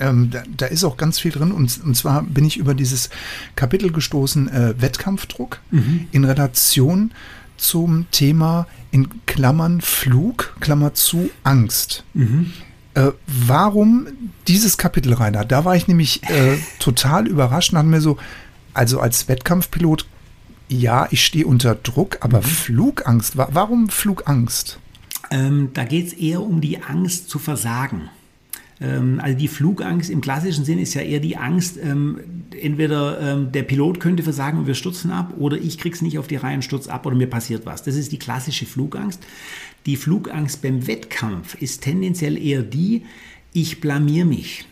ähm, 0.00 0.30
da, 0.30 0.42
da, 0.54 0.66
ist 0.66 0.84
auch 0.84 0.98
ganz 0.98 1.18
viel 1.18 1.30
drin. 1.30 1.50
Und, 1.50 1.80
und, 1.82 1.96
zwar 1.96 2.22
bin 2.24 2.44
ich 2.44 2.58
über 2.58 2.74
dieses 2.74 3.08
Kapitel 3.56 3.90
gestoßen, 3.90 4.48
äh, 4.48 4.74
Wettkampfdruck 4.78 5.60
mhm. 5.70 6.08
in 6.12 6.24
Relation 6.24 7.12
zum 7.56 8.06
Thema 8.10 8.66
in 8.90 9.08
Klammern 9.26 9.80
Flug, 9.80 10.56
Klammer 10.60 10.94
zu 10.94 11.30
Angst. 11.44 12.04
Mhm. 12.14 12.52
Äh, 12.94 13.12
warum 13.26 14.06
dieses 14.48 14.76
Kapitel, 14.76 15.14
Rainer? 15.14 15.44
Da 15.44 15.64
war 15.64 15.76
ich 15.76 15.88
nämlich 15.88 16.22
äh, 16.24 16.58
total 16.78 17.26
überrascht 17.26 17.72
und 17.72 17.78
hatte 17.78 17.88
mir 17.88 18.00
so, 18.00 18.18
also 18.74 19.00
als 19.00 19.28
Wettkampfpilot, 19.28 20.06
ja, 20.68 21.08
ich 21.10 21.24
stehe 21.24 21.46
unter 21.46 21.74
Druck, 21.74 22.18
aber 22.20 22.38
mhm. 22.38 22.44
Flugangst, 22.44 23.36
warum 23.36 23.88
Flugangst? 23.88 24.78
Ähm, 25.30 25.70
da 25.72 25.84
geht 25.84 26.08
es 26.08 26.12
eher 26.12 26.42
um 26.42 26.60
die 26.60 26.82
Angst 26.82 27.30
zu 27.30 27.38
versagen. 27.38 28.10
Ähm, 28.82 29.20
also 29.22 29.38
die 29.38 29.48
Flugangst 29.48 30.10
im 30.10 30.20
klassischen 30.20 30.64
Sinn 30.64 30.78
ist 30.78 30.94
ja 30.94 31.02
eher 31.02 31.20
die 31.20 31.36
Angst, 31.36 31.78
ähm, 31.82 32.20
entweder 32.60 33.20
ähm, 33.20 33.52
der 33.52 33.62
Pilot 33.62 34.00
könnte 34.00 34.22
versagen 34.22 34.58
und 34.58 34.66
wir 34.66 34.74
stürzen 34.74 35.10
ab 35.10 35.34
oder 35.38 35.56
ich 35.56 35.78
krieg's 35.78 36.02
nicht 36.02 36.18
auf 36.18 36.26
die 36.26 36.36
Reihe 36.36 36.56
und 36.56 36.62
stürze 36.62 36.92
ab 36.92 37.06
oder 37.06 37.16
mir 37.16 37.28
passiert 37.28 37.64
was. 37.64 37.82
Das 37.82 37.94
ist 37.94 38.12
die 38.12 38.18
klassische 38.18 38.66
Flugangst. 38.66 39.22
Die 39.86 39.96
Flugangst 39.96 40.62
beim 40.62 40.86
Wettkampf 40.86 41.54
ist 41.60 41.82
tendenziell 41.82 42.36
eher 42.36 42.62
die, 42.62 43.04
ich 43.52 43.80
blamier 43.80 44.24
mich 44.24 44.66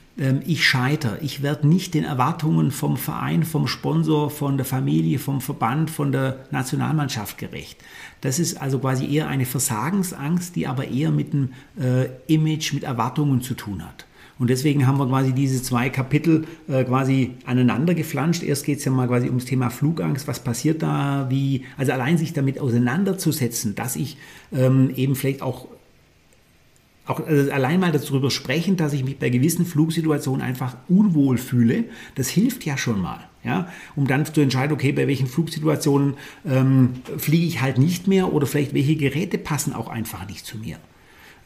ich 0.44 0.66
scheitere, 0.66 1.18
ich 1.22 1.42
werde 1.42 1.66
nicht 1.66 1.94
den 1.94 2.04
Erwartungen 2.04 2.72
vom 2.72 2.98
Verein, 2.98 3.42
vom 3.42 3.66
Sponsor, 3.66 4.28
von 4.30 4.58
der 4.58 4.66
Familie, 4.66 5.18
vom 5.18 5.40
Verband, 5.40 5.90
von 5.90 6.12
der 6.12 6.44
Nationalmannschaft 6.50 7.38
gerecht. 7.38 7.78
Das 8.20 8.38
ist 8.38 8.60
also 8.60 8.78
quasi 8.80 9.10
eher 9.10 9.28
eine 9.28 9.46
Versagensangst, 9.46 10.56
die 10.56 10.66
aber 10.66 10.88
eher 10.88 11.10
mit 11.10 11.32
dem 11.32 11.52
äh, 11.80 12.06
Image, 12.26 12.74
mit 12.74 12.82
Erwartungen 12.82 13.40
zu 13.40 13.54
tun 13.54 13.82
hat. 13.82 14.04
Und 14.38 14.48
deswegen 14.48 14.86
haben 14.86 14.98
wir 14.98 15.06
quasi 15.06 15.32
diese 15.32 15.62
zwei 15.62 15.90
Kapitel 15.90 16.46
äh, 16.66 16.84
quasi 16.84 17.32
aneinander 17.44 17.94
geflanscht. 17.94 18.42
Erst 18.42 18.64
geht 18.64 18.78
es 18.78 18.84
ja 18.84 18.90
mal 18.90 19.06
quasi 19.06 19.26
ums 19.26 19.44
Thema 19.44 19.68
Flugangst. 19.68 20.28
Was 20.28 20.40
passiert 20.40 20.82
da? 20.82 21.26
Wie, 21.28 21.64
also 21.76 21.92
allein 21.92 22.16
sich 22.16 22.32
damit 22.32 22.58
auseinanderzusetzen, 22.58 23.74
dass 23.74 23.96
ich 23.96 24.16
ähm, 24.52 24.92
eben 24.96 25.14
vielleicht 25.14 25.42
auch 25.42 25.68
auch 27.10 27.26
also 27.26 27.50
allein 27.50 27.80
mal 27.80 27.92
darüber 27.92 28.30
sprechen, 28.30 28.76
dass 28.76 28.92
ich 28.92 29.04
mich 29.04 29.18
bei 29.18 29.30
gewissen 29.30 29.66
Flugsituationen 29.66 30.40
einfach 30.40 30.76
unwohl 30.88 31.38
fühle, 31.38 31.84
das 32.14 32.28
hilft 32.28 32.64
ja 32.64 32.76
schon 32.76 33.00
mal. 33.00 33.20
Ja, 33.42 33.68
um 33.96 34.06
dann 34.06 34.26
zu 34.26 34.42
entscheiden, 34.42 34.74
okay, 34.74 34.92
bei 34.92 35.06
welchen 35.06 35.26
Flugsituationen 35.26 36.14
ähm, 36.44 36.90
fliege 37.16 37.46
ich 37.46 37.62
halt 37.62 37.78
nicht 37.78 38.06
mehr 38.06 38.34
oder 38.34 38.46
vielleicht 38.46 38.74
welche 38.74 38.96
Geräte 38.96 39.38
passen 39.38 39.72
auch 39.72 39.88
einfach 39.88 40.28
nicht 40.28 40.44
zu 40.44 40.58
mir. 40.58 40.76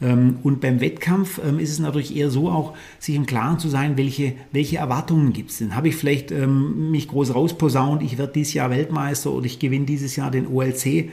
Ähm, 0.03 0.39
und 0.43 0.61
beim 0.61 0.81
Wettkampf 0.81 1.41
ähm, 1.45 1.59
ist 1.59 1.71
es 1.71 1.79
natürlich 1.79 2.17
eher 2.17 2.31
so 2.31 2.51
auch, 2.51 2.75
sich 2.99 3.15
im 3.15 3.27
Klaren 3.27 3.59
zu 3.59 3.69
sein, 3.69 3.97
welche, 3.97 4.35
welche 4.53 4.79
Erwartungen 4.79 5.33
gibt 5.33 5.51
es 5.51 5.59
denn? 5.59 5.77
Habe 5.77 5.89
ich 5.89 5.97
vielleicht 5.97 6.31
ähm, 6.31 6.91
mich 6.91 7.09
groß 7.09 7.35
rausposaunt, 7.35 8.03
ich 8.03 8.19
werde 8.19 8.33
dieses 8.33 8.55
Jahr 8.55 8.71
Weltmeister 8.71 9.31
oder 9.31 9.47
ich 9.47 9.59
gewinne 9.59 9.87
dieses 9.87 10.17
Jahr 10.17 10.31
den 10.31 10.47
OLC 10.47 11.11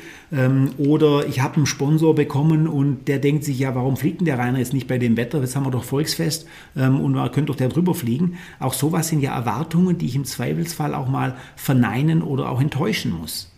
oder 0.77 1.27
ich 1.27 1.41
habe 1.41 1.57
einen 1.57 1.65
Sponsor 1.65 2.15
bekommen 2.15 2.67
und 2.67 3.07
der 3.07 3.19
denkt 3.19 3.43
sich, 3.43 3.59
ja, 3.59 3.75
warum 3.75 3.97
fliegt 3.97 4.21
denn 4.21 4.25
der 4.25 4.39
Rainer 4.39 4.59
jetzt 4.59 4.73
nicht 4.73 4.87
bei 4.87 4.97
dem 4.97 5.17
Wetter? 5.17 5.41
Jetzt 5.41 5.55
haben 5.55 5.65
wir 5.65 5.71
doch 5.71 5.83
Volksfest 5.83 6.47
und 6.75 7.11
man 7.11 7.31
könnte 7.31 7.51
doch 7.51 7.57
der 7.57 7.69
drüber 7.69 7.93
fliegen. 7.93 8.37
Auch 8.59 8.73
sowas 8.73 9.09
sind 9.09 9.21
ja 9.21 9.35
Erwartungen, 9.35 9.97
die 9.97 10.05
ich 10.05 10.15
im 10.15 10.23
Zweifelsfall 10.25 10.93
auch 10.93 11.09
mal 11.09 11.35
verneinen 11.55 12.21
oder 12.21 12.49
auch 12.49 12.61
enttäuschen 12.61 13.11
muss. 13.11 13.51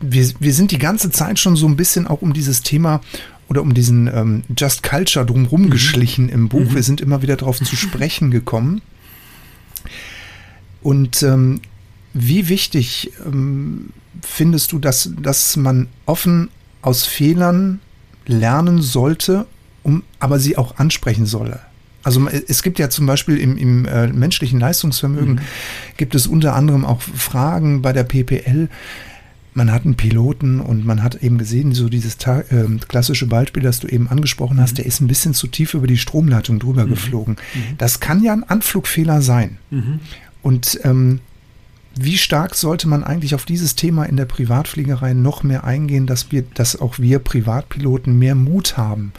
Wir, 0.00 0.28
wir 0.40 0.52
sind 0.52 0.72
die 0.72 0.78
ganze 0.78 1.10
Zeit 1.10 1.38
schon 1.38 1.56
so 1.56 1.66
ein 1.66 1.76
bisschen 1.76 2.06
auch 2.06 2.22
um 2.22 2.32
dieses 2.32 2.62
Thema 2.62 3.00
oder 3.48 3.62
um 3.62 3.74
diesen 3.74 4.08
ähm, 4.08 4.42
Just 4.56 4.82
Culture 4.82 5.24
drumherum 5.24 5.62
mhm. 5.62 5.70
geschlichen 5.70 6.28
im 6.28 6.48
Buch. 6.48 6.70
Mhm. 6.70 6.74
Wir 6.74 6.82
sind 6.82 7.00
immer 7.00 7.22
wieder 7.22 7.36
darauf 7.36 7.60
zu 7.60 7.76
sprechen 7.76 8.30
gekommen. 8.30 8.82
Und 10.82 11.22
ähm, 11.22 11.60
wie 12.12 12.48
wichtig 12.48 13.12
ähm, 13.24 13.90
findest 14.22 14.72
du, 14.72 14.78
dass, 14.78 15.10
dass 15.20 15.56
man 15.56 15.88
offen 16.06 16.48
aus 16.82 17.04
Fehlern 17.04 17.80
lernen 18.26 18.82
sollte, 18.82 19.46
um, 19.82 20.02
aber 20.18 20.38
sie 20.38 20.56
auch 20.56 20.78
ansprechen 20.78 21.26
solle? 21.26 21.60
Also 22.02 22.28
es 22.28 22.62
gibt 22.62 22.78
ja 22.78 22.88
zum 22.88 23.06
Beispiel 23.06 23.36
im, 23.36 23.56
im 23.56 23.84
äh, 23.84 24.06
menschlichen 24.06 24.60
Leistungsvermögen, 24.60 25.34
mhm. 25.34 25.40
gibt 25.96 26.14
es 26.14 26.28
unter 26.28 26.54
anderem 26.54 26.84
auch 26.84 27.02
Fragen 27.02 27.82
bei 27.82 27.92
der 27.92 28.04
PPL, 28.04 28.68
man 29.56 29.72
hat 29.72 29.84
einen 29.84 29.96
Piloten 29.96 30.60
und 30.60 30.84
man 30.84 31.02
hat 31.02 31.22
eben 31.22 31.38
gesehen, 31.38 31.72
so 31.72 31.88
dieses 31.88 32.16
äh, 32.26 32.42
klassische 32.88 33.26
Beispiel, 33.26 33.62
das 33.62 33.80
du 33.80 33.88
eben 33.88 34.08
angesprochen 34.08 34.60
hast, 34.60 34.72
mhm. 34.72 34.76
der 34.76 34.86
ist 34.86 35.00
ein 35.00 35.08
bisschen 35.08 35.34
zu 35.34 35.46
tief 35.46 35.74
über 35.74 35.86
die 35.86 35.96
Stromleitung 35.96 36.58
drüber 36.58 36.84
mhm. 36.84 36.90
geflogen. 36.90 37.36
Mhm. 37.54 37.78
Das 37.78 38.00
kann 38.00 38.22
ja 38.22 38.32
ein 38.32 38.44
Anflugfehler 38.44 39.22
sein. 39.22 39.58
Mhm. 39.70 40.00
Und 40.42 40.78
ähm, 40.84 41.20
wie 41.98 42.18
stark 42.18 42.54
sollte 42.54 42.86
man 42.86 43.02
eigentlich 43.02 43.34
auf 43.34 43.46
dieses 43.46 43.74
Thema 43.74 44.04
in 44.04 44.18
der 44.18 44.26
Privatfliegerei 44.26 45.14
noch 45.14 45.42
mehr 45.42 45.64
eingehen, 45.64 46.06
dass 46.06 46.30
wir, 46.30 46.42
dass 46.42 46.78
auch 46.78 46.98
wir 46.98 47.18
Privatpiloten 47.18 48.18
mehr 48.18 48.34
Mut 48.34 48.76
haben, 48.76 49.12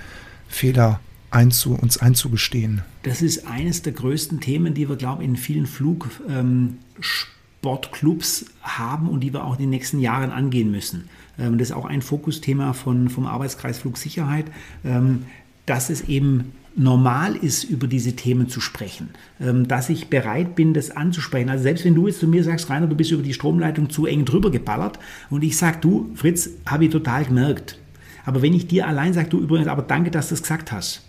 Fehler 0.48 1.00
einzu, 1.32 1.74
uns 1.74 1.98
einzugestehen? 1.98 2.84
Das 3.02 3.24
ist 3.24 3.48
eines 3.48 3.82
der 3.82 3.94
größten 3.94 4.40
Themen, 4.40 4.76
die 4.76 4.88
wir, 4.88 4.96
glaube 4.98 5.24
ich, 5.24 5.30
in 5.30 5.36
vielen 5.36 5.66
Flug 5.66 6.10
ähm, 6.30 6.78
Sportclubs 7.68 8.46
haben 8.62 9.10
und 9.10 9.20
die 9.20 9.34
wir 9.34 9.44
auch 9.44 9.54
in 9.56 9.60
den 9.60 9.70
nächsten 9.72 10.00
Jahren 10.00 10.32
angehen 10.32 10.72
müssen. 10.72 11.10
Ähm, 11.38 11.58
das 11.58 11.70
ist 11.70 11.76
auch 11.76 11.84
ein 11.84 12.02
Fokusthema 12.02 12.72
von, 12.72 13.10
vom 13.10 13.26
Arbeitskreis 13.26 13.80
Flugsicherheit, 13.80 14.46
ähm, 14.86 15.26
dass 15.66 15.90
es 15.90 16.08
eben 16.08 16.54
normal 16.78 17.36
ist, 17.36 17.66
über 17.66 17.88
diese 17.88 18.16
Themen 18.16 18.48
zu 18.48 18.62
sprechen, 18.62 19.10
ähm, 19.42 19.68
dass 19.68 19.90
ich 19.90 20.08
bereit 20.08 20.56
bin, 20.56 20.74
das 20.74 20.92
anzusprechen. 20.92 21.50
Also 21.50 21.64
selbst 21.64 21.84
wenn 21.84 21.96
du 21.96 22.08
jetzt 22.08 22.22
zu 22.22 22.28
mir 22.28 22.42
sagst, 22.42 22.70
Rainer, 22.70 22.88
du 22.88 22.96
bist 22.96 23.12
über 23.12 23.24
die 23.24 23.34
Stromleitung 23.34 23.90
zu 23.90 24.06
eng 24.06 24.24
drüber 24.24 24.50
geballert 24.50 24.98
und 25.30 25.44
ich 25.44 25.58
sage, 25.58 25.80
du, 25.82 26.10
Fritz, 26.16 26.50
habe 26.66 26.86
ich 26.86 26.92
total 26.92 27.26
gemerkt. 27.26 27.78
Aber 28.26 28.42
wenn 28.42 28.54
ich 28.54 28.68
dir 28.68 28.88
allein 28.88 29.14
sage, 29.14 29.28
du 29.28 29.42
übrigens, 29.42 29.68
aber 29.68 29.82
danke, 29.82 30.10
dass 30.10 30.30
du 30.30 30.36
es 30.36 30.42
gesagt 30.42 30.72
hast, 30.72 31.07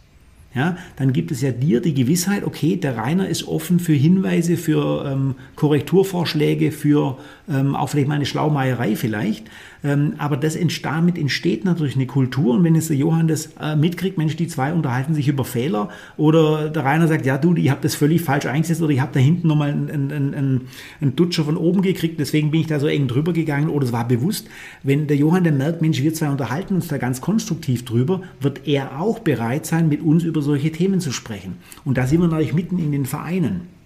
ja, 0.55 0.77
dann 0.97 1.13
gibt 1.13 1.31
es 1.31 1.43
ja 1.43 1.53
dir 1.53 1.81
die 1.81 1.93
Gewissheit, 1.93 2.43
okay, 2.43 2.77
der 2.77 2.97
Rainer 2.97 3.29
ist 3.29 3.47
offen 3.47 3.79
für 3.79 3.93
Hinweise, 3.93 4.57
für 4.57 5.05
ähm, 5.07 5.35
Korrekturvorschläge, 5.57 6.73
für 6.73 7.19
ähm, 7.51 7.77
auch 7.77 7.91
vielleicht 7.91 8.09
mal 8.09 8.15
eine 8.15 8.27
Schlaumeierei 8.27 8.97
vielleicht. 8.97 9.47
Ähm, 9.85 10.15
aber 10.19 10.37
das 10.37 10.57
entsteht, 10.57 10.87
damit 10.89 11.19
entsteht 11.19 11.65
natürlich 11.65 11.97
eine 11.97 12.07
Kultur. 12.07 12.55
Und 12.55 12.65
wenn 12.65 12.75
jetzt 12.75 12.89
der 12.89 12.97
Johann 12.97 13.29
das 13.29 13.51
äh, 13.61 13.77
mitkriegt, 13.77 14.19
Mensch, 14.19 14.37
die 14.37 14.49
zwei 14.49 14.73
unterhalten 14.73 15.15
sich 15.15 15.29
über 15.29 15.45
Fehler 15.45 15.91
oder 16.17 16.71
der 16.71 16.85
Rainer 16.85 17.09
sagt, 17.09 17.27
ja 17.27 17.39
du, 17.39 17.55
ich 17.55 17.71
habe 17.71 17.81
das 17.83 17.95
völlig 17.95 18.23
falsch 18.23 18.47
eingesetzt 18.47 18.83
oder 18.83 18.93
ich 18.93 19.01
habe 19.01 19.13
da 19.13 19.21
hinten 19.21 19.49
nochmal 19.49 19.71
einen, 19.71 19.91
einen, 19.91 20.35
einen, 20.35 20.61
einen 21.01 21.17
Dutscher 21.17 21.45
von 21.45 21.57
oben 21.57 21.83
gekriegt, 21.83 22.19
deswegen 22.19 22.51
bin 22.51 22.63
ich 22.63 22.67
da 22.67 22.81
so 22.81 22.87
eng 22.87 23.09
drüber 23.09 23.33
gegangen 23.33 23.69
oder 23.69 23.87
es 23.87 23.93
war 23.93 24.07
bewusst. 24.07 24.49
Wenn 24.83 25.07
der 25.07 25.17
Johann 25.17 25.45
dann 25.45 25.59
merkt, 25.59 25.83
Mensch, 25.83 26.03
wir 26.03 26.15
zwei 26.15 26.31
unterhalten 26.31 26.75
uns 26.75 26.89
da 26.89 26.99
ganz 26.99 27.21
konstruktiv 27.21 27.85
drüber, 27.85 28.23
wird 28.41 28.67
er 28.67 29.01
auch 29.01 29.21
bereit 29.21 29.67
sein, 29.67 29.89
mit 29.89 30.03
uns 30.03 30.25
über 30.25 30.43
solche 30.43 30.73
Themen 30.73 31.01
zu 31.01 31.13
sprechen. 31.13 31.57
Und 31.85 31.99
da 31.99 32.07
sind 32.07 32.21
wir 32.21 32.29
natürlich 32.29 32.55
mitten 32.55 32.79
in 32.79 32.93
den 32.93 33.07
Vereinen. 33.07 33.79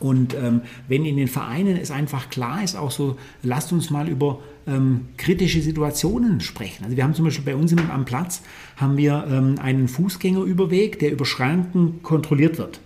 Und 0.00 0.34
ähm, 0.34 0.62
wenn 0.86 1.04
in 1.04 1.16
den 1.16 1.28
Vereinen 1.28 1.76
es 1.76 1.90
einfach 1.90 2.30
klar 2.30 2.62
ist, 2.62 2.76
auch 2.76 2.90
so, 2.90 3.16
lasst 3.42 3.72
uns 3.72 3.90
mal 3.90 4.08
über 4.08 4.38
ähm, 4.68 5.08
kritische 5.16 5.60
Situationen 5.60 6.40
sprechen. 6.40 6.84
Also 6.84 6.96
wir 6.96 7.04
haben 7.04 7.14
zum 7.14 7.24
Beispiel 7.24 7.44
bei 7.44 7.56
uns 7.56 7.72
am 7.76 8.04
Platz 8.04 8.42
haben 8.76 8.96
wir 8.96 9.26
ähm, 9.30 9.56
einen 9.60 9.88
Fußgängerüberweg, 9.88 10.98
der 10.98 11.12
über 11.12 11.24
Schranken 11.24 12.02
kontrolliert 12.02 12.58
wird. 12.58 12.80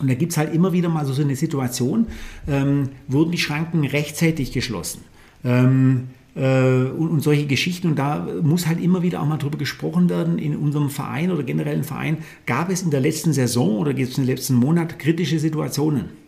Und 0.00 0.08
da 0.08 0.14
gibt 0.14 0.32
es 0.32 0.38
halt 0.38 0.54
immer 0.54 0.72
wieder 0.72 0.88
mal 0.88 1.04
so, 1.04 1.20
eine 1.20 1.36
Situation, 1.36 2.06
ähm, 2.48 2.88
wurden 3.08 3.30
die 3.30 3.38
Schranken 3.38 3.84
rechtzeitig 3.84 4.52
geschlossen. 4.52 5.02
Ähm, 5.44 6.08
äh, 6.34 6.40
und, 6.40 7.08
und, 7.08 7.20
solche 7.20 7.46
Geschichten. 7.46 7.88
Und 7.88 7.98
da 7.98 8.26
muss 8.42 8.66
halt 8.66 8.80
immer 8.80 9.02
wieder 9.02 9.20
auch 9.20 9.26
mal 9.26 9.36
drüber 9.36 9.58
gesprochen 9.58 10.08
werden. 10.08 10.38
In 10.38 10.56
unserem 10.56 10.90
Verein 10.90 11.30
oder 11.30 11.42
generellen 11.42 11.84
Verein 11.84 12.18
gab 12.46 12.70
es 12.70 12.82
in 12.82 12.90
der 12.90 13.00
letzten 13.00 13.32
Saison 13.32 13.78
oder 13.78 13.92
gibt 13.92 14.12
es 14.12 14.18
in 14.18 14.24
den 14.24 14.34
letzten 14.34 14.54
Monat 14.54 14.98
kritische 14.98 15.38
Situationen. 15.38 16.21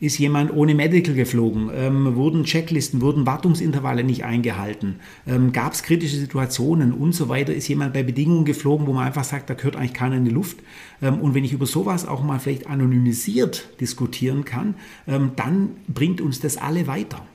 Ist 0.00 0.18
jemand 0.18 0.50
ohne 0.54 0.74
Medical 0.74 1.14
geflogen? 1.14 1.70
Ähm, 1.74 2.16
wurden 2.16 2.44
Checklisten, 2.44 3.02
wurden 3.02 3.26
Wartungsintervalle 3.26 4.02
nicht 4.02 4.24
eingehalten? 4.24 4.96
Ähm, 5.26 5.52
Gab 5.52 5.74
es 5.74 5.82
kritische 5.82 6.16
Situationen 6.16 6.94
und 6.94 7.14
so 7.14 7.28
weiter? 7.28 7.54
Ist 7.54 7.68
jemand 7.68 7.92
bei 7.92 8.02
Bedingungen 8.02 8.46
geflogen, 8.46 8.86
wo 8.86 8.94
man 8.94 9.06
einfach 9.06 9.24
sagt, 9.24 9.50
da 9.50 9.54
gehört 9.54 9.76
eigentlich 9.76 9.92
keiner 9.92 10.16
in 10.16 10.24
die 10.24 10.30
Luft? 10.30 10.60
Ähm, 11.02 11.20
und 11.20 11.34
wenn 11.34 11.44
ich 11.44 11.52
über 11.52 11.66
sowas 11.66 12.08
auch 12.08 12.24
mal 12.24 12.38
vielleicht 12.38 12.66
anonymisiert 12.66 13.68
diskutieren 13.78 14.46
kann, 14.46 14.74
ähm, 15.06 15.32
dann 15.36 15.72
bringt 15.86 16.22
uns 16.22 16.40
das 16.40 16.56
alle 16.56 16.86
weiter. 16.86 17.26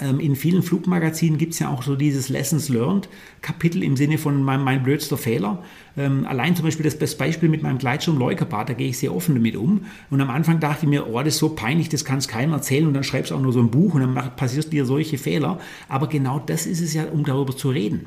Ähm, 0.00 0.20
in 0.20 0.36
vielen 0.36 0.62
Flugmagazinen 0.62 1.38
gibt 1.38 1.52
es 1.52 1.58
ja 1.58 1.68
auch 1.68 1.82
so 1.82 1.96
dieses 1.96 2.28
Lessons 2.28 2.68
Learned 2.68 3.08
Kapitel 3.42 3.82
im 3.82 3.96
Sinne 3.96 4.16
von 4.16 4.42
mein, 4.42 4.62
mein 4.62 4.82
blödster 4.82 5.18
Fehler. 5.18 5.62
Ähm, 5.96 6.26
allein 6.26 6.56
zum 6.56 6.64
Beispiel 6.64 6.84
das, 6.84 6.98
das 6.98 7.16
Beispiel 7.16 7.48
mit 7.48 7.62
meinem 7.62 7.78
Gleitschirm 7.78 8.18
Leukerbad, 8.18 8.70
da 8.70 8.72
gehe 8.72 8.88
ich 8.88 8.98
sehr 8.98 9.14
offen 9.14 9.34
damit 9.34 9.56
um. 9.56 9.84
Und 10.10 10.20
am 10.20 10.30
Anfang 10.30 10.60
dachte 10.60 10.86
ich 10.86 10.88
mir, 10.88 11.08
oh, 11.08 11.18
das 11.18 11.34
ist 11.34 11.38
so 11.38 11.50
peinlich, 11.50 11.88
das 11.88 12.04
kann 12.04 12.18
es 12.18 12.28
keinem 12.28 12.52
erzählen. 12.52 12.86
Und 12.86 12.94
dann 12.94 13.04
schreibst 13.04 13.30
du 13.30 13.34
auch 13.34 13.40
nur 13.40 13.52
so 13.52 13.60
ein 13.60 13.70
Buch 13.70 13.94
und 13.94 14.00
dann 14.00 14.36
passiert 14.36 14.72
dir 14.72 14.86
solche 14.86 15.18
Fehler. 15.18 15.58
Aber 15.88 16.08
genau 16.08 16.38
das 16.38 16.66
ist 16.66 16.80
es 16.80 16.94
ja, 16.94 17.04
um 17.04 17.24
darüber 17.24 17.54
zu 17.54 17.70
reden. 17.70 18.06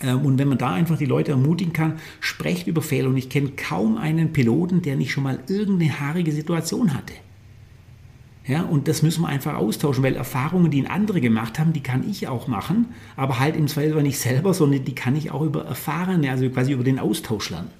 Ähm, 0.00 0.24
und 0.24 0.38
wenn 0.38 0.48
man 0.48 0.58
da 0.58 0.72
einfach 0.72 0.96
die 0.96 1.06
Leute 1.06 1.32
ermutigen 1.32 1.72
kann, 1.72 1.94
sprecht 2.20 2.68
über 2.68 2.82
Fehler. 2.82 3.08
Und 3.08 3.16
ich 3.16 3.28
kenne 3.28 3.50
kaum 3.56 3.96
einen 3.96 4.32
Piloten, 4.32 4.82
der 4.82 4.96
nicht 4.96 5.10
schon 5.10 5.24
mal 5.24 5.40
irgendeine 5.48 5.98
haarige 5.98 6.30
Situation 6.30 6.94
hatte. 6.94 7.14
Ja, 8.46 8.62
und 8.62 8.88
das 8.88 9.02
müssen 9.02 9.22
wir 9.22 9.28
einfach 9.28 9.54
austauschen, 9.54 10.04
weil 10.04 10.16
Erfahrungen, 10.16 10.70
die 10.70 10.86
andere 10.86 11.22
gemacht 11.22 11.58
haben, 11.58 11.72
die 11.72 11.82
kann 11.82 12.08
ich 12.08 12.28
auch 12.28 12.46
machen, 12.46 12.88
aber 13.16 13.40
halt 13.40 13.56
im 13.56 13.68
Zweifel 13.68 14.02
nicht 14.02 14.18
selber, 14.18 14.52
sondern 14.52 14.84
die 14.84 14.94
kann 14.94 15.16
ich 15.16 15.30
auch 15.30 15.42
über 15.42 15.64
Erfahrene, 15.64 16.30
also 16.30 16.48
quasi 16.50 16.72
über 16.72 16.84
den 16.84 16.98
Austausch 16.98 17.50
lernen. 17.50 17.70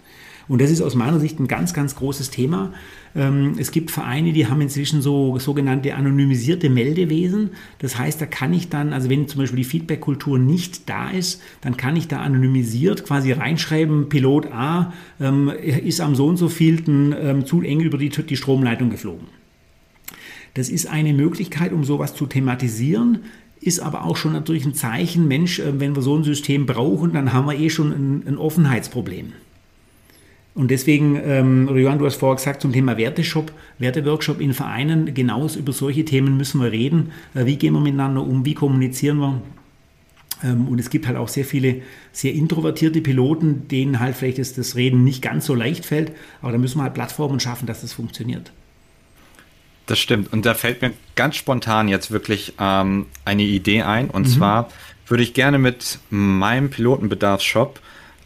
Und 0.49 0.61
das 0.61 0.71
ist 0.71 0.83
aus 0.83 0.95
meiner 0.95 1.21
Sicht 1.21 1.41
ein 1.41 1.49
ganz, 1.49 1.73
ganz 1.73 1.97
großes 1.97 2.31
Thema. 2.31 2.73
Ähm, 3.15 3.55
es 3.59 3.71
gibt 3.71 3.91
Vereine, 3.91 4.33
die 4.33 4.47
haben 4.47 4.61
inzwischen 4.61 5.01
so 5.01 5.39
sogenannte 5.39 5.95
anonymisierte 5.95 6.69
Meldewesen. 6.69 7.51
Das 7.79 7.99
heißt, 7.99 8.21
da 8.21 8.27
kann 8.27 8.53
ich 8.53 8.69
dann, 8.69 8.93
also 8.93 9.09
wenn 9.09 9.29
zum 9.29 9.41
Beispiel 9.41 9.59
die 9.59 9.65
Feedback-Kultur 9.65 10.39
nicht 10.39 10.89
da 10.89 11.11
ist, 11.11 11.41
dann 11.61 11.77
kann 11.77 11.97
ich 11.97 12.09
da 12.09 12.21
anonymisiert 12.21 13.07
quasi 13.07 13.33
reinschreiben, 13.33 14.09
Pilot 14.09 14.53
A 14.53 14.93
ähm, 15.21 15.49
ist 15.49 16.01
am 16.01 16.15
so 16.15 16.27
und 16.27 16.37
so 16.37 16.49
vielten 16.49 17.15
ähm, 17.19 17.47
zu 17.47 17.63
eng 17.63 17.81
über 17.81 17.99
die, 17.99 18.11
die 18.11 18.37
Stromleitung 18.37 18.91
geflogen. 18.91 19.44
Das 20.55 20.69
ist 20.69 20.87
eine 20.87 21.13
Möglichkeit, 21.13 21.73
um 21.73 21.85
sowas 21.85 22.15
zu 22.15 22.27
thematisieren 22.27 23.21
ist 23.65 23.81
aber 23.81 24.05
auch 24.05 24.17
schon 24.17 24.33
natürlich 24.33 24.67
ein 24.67 24.75
Zeichen, 24.75 25.27
Mensch, 25.27 25.59
äh, 25.59 25.81
wenn 25.81 25.97
wir 25.97 26.03
so 26.03 26.17
ein 26.17 26.25
System 26.25 26.67
brauchen, 26.67 27.13
dann 27.13 27.33
haben 27.33 27.47
wir 27.47 27.59
eh 27.59 27.71
schon 27.71 27.93
ein, 27.93 28.23
ein 28.27 28.39
Offenheitsproblem. 28.39 29.33
Und 30.55 30.71
deswegen, 30.71 31.19
ähm, 31.25 31.77
Johann, 31.77 31.99
du 31.99 32.07
hast 32.07 32.17
vorher 32.17 32.37
gesagt 32.37 32.63
zum 32.63 32.73
Thema 32.73 32.97
Werteshop, 32.97 33.51
Werteworkshop 33.79 34.41
in 34.41 34.53
Vereinen, 34.53 35.13
genau 35.13 35.49
über 35.49 35.73
solche 35.73 36.05
Themen 36.05 36.37
müssen 36.37 36.61
wir 36.61 36.71
reden. 36.71 37.11
Äh, 37.35 37.47
wie 37.47 37.57
gehen 37.57 37.73
wir 37.73 37.81
miteinander 37.81 38.23
um, 38.23 38.45
wie 38.45 38.55
kommunizieren 38.55 39.19
wir? 39.19 39.43
Ähm, 40.45 40.69
und 40.69 40.79
es 40.79 40.91
gibt 40.91 41.09
halt 41.09 41.17
auch 41.17 41.29
sehr 41.29 41.45
viele 41.45 41.81
sehr 42.13 42.35
introvertierte 42.35 43.01
Piloten, 43.01 43.67
denen 43.67 43.99
halt 43.99 44.15
vielleicht 44.15 44.39
das, 44.39 44.53
das 44.53 44.77
Reden 44.77 45.03
nicht 45.03 45.23
ganz 45.23 45.47
so 45.47 45.55
leicht 45.55 45.87
fällt. 45.87 46.13
Aber 46.43 46.53
da 46.53 46.59
müssen 46.59 46.79
wir 46.79 46.85
halt 46.85 46.95
Plattformen 46.95 47.41
schaffen, 47.41 47.67
dass 47.67 47.81
das 47.81 47.93
funktioniert. 47.95 48.53
Das 49.87 49.99
stimmt. 49.99 50.33
Und 50.33 50.47
da 50.47 50.55
fällt 50.55 50.83
mir 50.83 50.93
ganz 51.15 51.37
spontan 51.37 51.89
jetzt 51.89 52.11
wirklich 52.11 52.55
ähm, 52.59 53.07
eine 53.25 53.43
Idee 53.43 53.83
ein. 53.83 54.09
Und 54.09 54.29
mhm. 54.29 54.33
zwar 54.33 54.69
würde 55.07 55.23
ich 55.23 55.35
gerne 55.35 55.59
mit 55.59 55.99
meinem 56.11 56.71
Pilotenbedarfsshop 56.71 57.81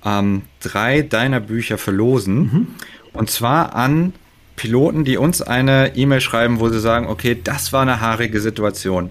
ähm, 0.05 0.43
drei 0.61 1.03
deiner 1.03 1.41
Bücher 1.41 1.79
verlosen. 1.79 2.39
Mhm. 2.39 2.67
Und 3.13 3.31
zwar 3.31 3.75
an 3.75 4.13
Piloten, 4.57 5.05
die 5.05 5.17
uns 5.17 5.43
eine 5.43 5.97
E-Mail 5.97 6.21
schreiben, 6.21 6.61
wo 6.61 6.69
sie 6.69 6.81
sagen, 6.81 7.07
okay, 7.07 7.37
das 7.43 7.73
war 7.73 7.83
eine 7.83 8.01
haarige 8.01 8.41
Situation. 8.41 9.11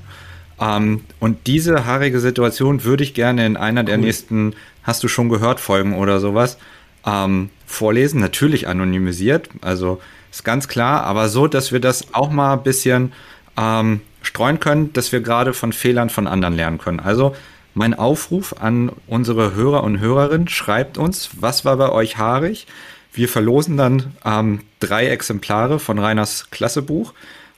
Ähm, 0.60 1.02
und 1.20 1.48
diese 1.48 1.86
haarige 1.86 2.20
Situation 2.20 2.84
würde 2.84 3.04
ich 3.04 3.14
gerne 3.14 3.46
in 3.46 3.58
einer 3.58 3.82
cool. 3.82 3.86
der 3.86 3.98
nächsten, 3.98 4.54
hast 4.84 5.04
du 5.04 5.08
schon 5.08 5.30
gehört, 5.30 5.60
Folgen 5.60 5.96
oder 5.96 6.20
sowas, 6.20 6.58
ähm, 7.06 7.50
vorlesen. 7.66 8.22
Natürlich 8.22 8.68
anonymisiert, 8.68 9.50
also 9.62 10.00
ist 10.38 10.44
ganz 10.44 10.68
klar, 10.68 11.04
aber 11.04 11.30
so, 11.30 11.48
dass 11.48 11.72
wir 11.72 11.80
das 11.80 12.14
auch 12.14 12.30
mal 12.30 12.54
ein 12.54 12.64
bisschen 12.64 13.12
ähm, 13.58 14.02
streuen 14.22 14.60
können, 14.60 14.94
dass 14.94 15.12
wir 15.12 15.22
gerade 15.22 15.54
von 15.54 15.74
Fehlern 15.74 16.10
von 16.10 16.28
anderen 16.28 16.56
lernen 16.56 16.78
können. 16.78 17.00
Also 17.00 17.36
mein 17.74 17.96
Aufruf 17.96 18.56
an 18.60 18.92
unsere 19.08 19.56
Hörer 19.56 19.84
und 19.84 20.00
Hörerinnen, 20.00 20.48
schreibt 20.48 20.98
uns, 20.98 21.30
was 21.40 21.66
war 21.66 21.78
bei 21.78 21.90
euch 21.90 22.18
haarig? 22.18 22.68
Wir 23.14 23.28
verlosen 23.28 23.78
dann 23.78 24.14
ähm, 24.26 24.62
drei 24.80 25.08
Exemplare 25.08 25.80
von 25.80 25.98
Reiners 25.98 26.52
Klassebuch. 26.52 27.14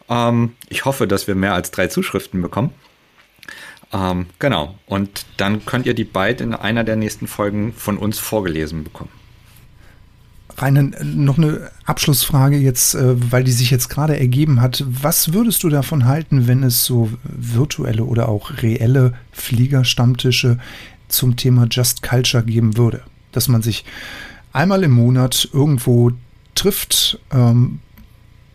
Ähm, 0.10 0.56
ich 0.70 0.86
hoffe, 0.86 1.06
dass 1.06 1.28
wir 1.28 1.36
mehr 1.36 1.54
als 1.54 1.72
drei 1.72 1.88
Zuschriften 1.88 2.42
bekommen. 2.42 2.74
Ähm, 3.92 4.28
genau. 4.40 4.76
Und 4.86 5.26
dann 5.36 5.66
könnt 5.66 5.86
ihr 5.86 5.94
die 5.94 6.06
beide 6.06 6.46
in 6.46 6.54
einer 6.54 6.86
der 6.86 6.96
nächsten 6.96 7.28
Folgen 7.28 7.74
von 7.74 7.98
uns 7.98 8.20
vorgelesen 8.20 8.86
bekommen. 8.86 9.12
Rainer, 10.62 10.90
noch 11.04 11.38
eine 11.38 11.72
Abschlussfrage 11.86 12.58
jetzt, 12.58 12.96
äh, 12.96 13.32
weil 13.32 13.44
die 13.44 13.52
sich 13.52 13.72
jetzt 13.72 13.90
gerade 13.90 14.20
ergeben 14.20 14.62
hat. 14.62 14.84
Was 14.88 15.34
würdest 15.34 15.64
du 15.64 15.70
davon 15.70 16.06
halten, 16.06 16.48
wenn 16.48 16.64
es 16.64 16.86
so 16.86 17.10
virtuelle 17.24 18.04
oder 18.04 18.30
auch 18.30 18.62
reelle 18.62 19.14
Fliegerstammtische 19.32 20.60
zum 21.08 21.36
Thema 21.36 21.68
Just 21.70 22.02
Culture 22.04 22.44
geben 22.44 22.78
würde? 22.78 23.02
Dass 23.32 23.48
man 23.48 23.62
sich 23.62 23.86
einmal 24.54 24.84
im 24.84 24.92
Monat 24.92 25.50
irgendwo 25.54 26.12
trifft, 26.56 27.20
ähm, 27.32 27.80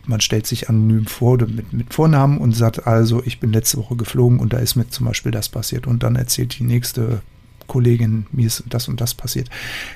man 0.07 0.20
stellt 0.20 0.46
sich 0.46 0.68
anonym 0.68 1.07
vor 1.07 1.38
mit, 1.38 1.72
mit 1.72 1.94
Vornamen 1.94 2.38
und 2.38 2.52
sagt 2.52 2.86
also, 2.86 3.22
ich 3.24 3.40
bin 3.40 3.52
letzte 3.52 3.78
Woche 3.78 3.96
geflogen 3.96 4.38
und 4.38 4.52
da 4.52 4.59
ist 4.59 4.76
mir 4.76 4.88
zum 4.88 5.07
Beispiel 5.07 5.32
das 5.32 5.48
passiert 5.48 5.86
und 5.86 6.02
dann 6.02 6.16
erzählt 6.16 6.59
die 6.59 6.64
nächste 6.64 7.22
Kollegin, 7.66 8.26
mir 8.32 8.46
ist 8.46 8.64
das 8.68 8.88
und 8.88 9.00
das 9.00 9.14
passiert. 9.14 9.50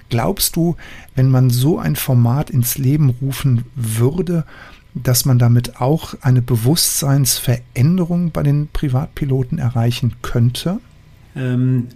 Glaubst 0.08 0.56
du, 0.56 0.76
wenn 1.14 1.30
man 1.30 1.50
so 1.50 1.78
ein 1.78 1.96
Format 1.96 2.50
ins 2.50 2.78
Leben 2.78 3.10
rufen 3.10 3.64
würde, 3.74 4.44
dass 4.94 5.24
man 5.24 5.38
damit 5.38 5.80
auch 5.80 6.14
eine 6.22 6.42
Bewusstseinsveränderung 6.42 8.30
bei 8.30 8.42
den 8.42 8.68
Privatpiloten 8.72 9.58
erreichen 9.58 10.14
könnte? 10.22 10.80
Ähm, 11.36 11.88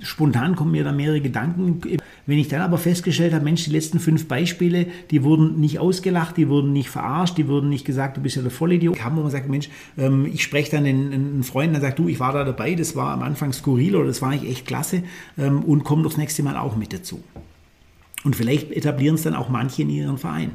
spontan 0.00 0.56
kommen 0.56 0.72
mir 0.72 0.84
da 0.84 0.92
mehrere 0.92 1.20
Gedanken. 1.20 1.80
Wenn 2.26 2.38
ich 2.38 2.48
dann 2.48 2.62
aber 2.62 2.78
festgestellt 2.78 3.32
habe, 3.32 3.44
Mensch, 3.44 3.64
die 3.64 3.70
letzten 3.70 4.00
fünf 4.00 4.28
Beispiele, 4.28 4.86
die 5.10 5.22
wurden 5.22 5.60
nicht 5.60 5.78
ausgelacht, 5.78 6.36
die 6.36 6.48
wurden 6.48 6.72
nicht 6.72 6.90
verarscht, 6.90 7.38
die 7.38 7.48
wurden 7.48 7.68
nicht 7.68 7.84
gesagt, 7.84 8.16
du 8.16 8.20
bist 8.20 8.36
ja 8.36 8.42
der 8.42 8.50
Vollidiot. 8.50 9.02
Haben, 9.02 9.16
wo 9.16 9.22
man 9.22 9.30
sagt, 9.30 9.48
Mensch, 9.48 9.68
ähm, 9.96 10.26
ich 10.32 10.42
spreche 10.42 10.72
dann 10.72 10.86
einen, 10.86 11.42
Freund, 11.44 11.72
der 11.74 11.80
sagt, 11.80 11.98
du, 11.98 12.08
ich 12.08 12.20
war 12.20 12.32
da 12.32 12.44
dabei, 12.44 12.74
das 12.74 12.96
war 12.96 13.12
am 13.12 13.22
Anfang 13.22 13.52
skurril 13.52 13.96
oder 13.96 14.06
das 14.06 14.22
war 14.22 14.30
eigentlich 14.30 14.50
echt 14.50 14.66
klasse 14.66 15.02
ähm, 15.38 15.62
und 15.62 15.84
komm 15.84 16.02
doch 16.02 16.10
das 16.10 16.18
nächste 16.18 16.42
Mal 16.42 16.56
auch 16.56 16.76
mit 16.76 16.92
dazu. 16.92 17.22
Und 18.24 18.34
vielleicht 18.34 18.72
etablieren 18.72 19.14
es 19.14 19.22
dann 19.22 19.34
auch 19.34 19.48
manche 19.48 19.82
in 19.82 19.90
ihren 19.90 20.18
Verein. 20.18 20.50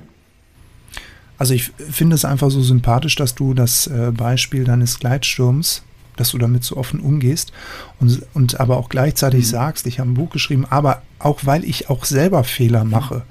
Also 1.37 1.53
ich 1.53 1.71
finde 1.89 2.15
es 2.15 2.25
einfach 2.25 2.51
so 2.51 2.61
sympathisch, 2.61 3.15
dass 3.15 3.33
du 3.33 3.53
das 3.53 3.87
äh, 3.87 4.11
Beispiel 4.11 4.63
deines 4.63 4.99
Gleitsturms 4.99 5.83
dass 6.21 6.29
du 6.31 6.37
damit 6.37 6.63
so 6.63 6.77
offen 6.77 6.99
umgehst 6.99 7.51
und, 7.99 8.21
und 8.35 8.59
aber 8.59 8.77
auch 8.77 8.89
gleichzeitig 8.89 9.45
mhm. 9.45 9.49
sagst, 9.49 9.87
ich 9.87 9.99
habe 9.99 10.11
ein 10.11 10.13
Buch 10.13 10.29
geschrieben, 10.29 10.65
aber 10.69 11.01
auch 11.17 11.45
weil 11.45 11.63
ich 11.63 11.89
auch 11.89 12.05
selber 12.05 12.43
Fehler 12.43 12.83
mache, 12.83 13.23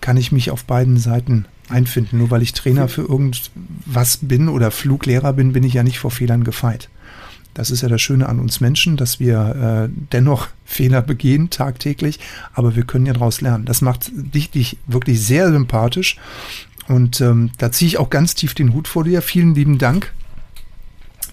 kann 0.00 0.16
ich 0.16 0.32
mich 0.32 0.50
auf 0.50 0.64
beiden 0.64 0.96
Seiten 0.96 1.44
einfinden. 1.68 2.16
Nur 2.16 2.30
weil 2.30 2.40
ich 2.40 2.54
Trainer 2.54 2.88
für 2.88 3.02
irgendwas 3.02 4.20
bin 4.22 4.48
oder 4.48 4.70
Fluglehrer 4.70 5.34
bin, 5.34 5.52
bin 5.52 5.64
ich 5.64 5.74
ja 5.74 5.82
nicht 5.82 5.98
vor 5.98 6.10
Fehlern 6.10 6.44
gefeit. 6.44 6.88
Das 7.52 7.70
ist 7.70 7.82
ja 7.82 7.90
das 7.90 8.00
Schöne 8.00 8.26
an 8.26 8.40
uns 8.40 8.62
Menschen, 8.62 8.96
dass 8.96 9.20
wir 9.20 9.90
äh, 9.90 9.94
dennoch 10.10 10.48
Fehler 10.64 11.02
begehen 11.02 11.50
tagtäglich, 11.50 12.20
aber 12.54 12.74
wir 12.74 12.84
können 12.84 13.04
ja 13.04 13.12
daraus 13.12 13.42
lernen. 13.42 13.66
Das 13.66 13.82
macht 13.82 14.10
dich, 14.14 14.50
dich 14.50 14.78
wirklich 14.86 15.20
sehr 15.20 15.52
sympathisch 15.52 16.16
und 16.86 17.20
ähm, 17.20 17.50
da 17.58 17.70
ziehe 17.70 17.86
ich 17.86 17.98
auch 17.98 18.08
ganz 18.08 18.34
tief 18.34 18.54
den 18.54 18.72
Hut 18.72 18.88
vor 18.88 19.04
dir. 19.04 19.20
Vielen 19.20 19.54
lieben 19.54 19.76
Dank 19.76 20.14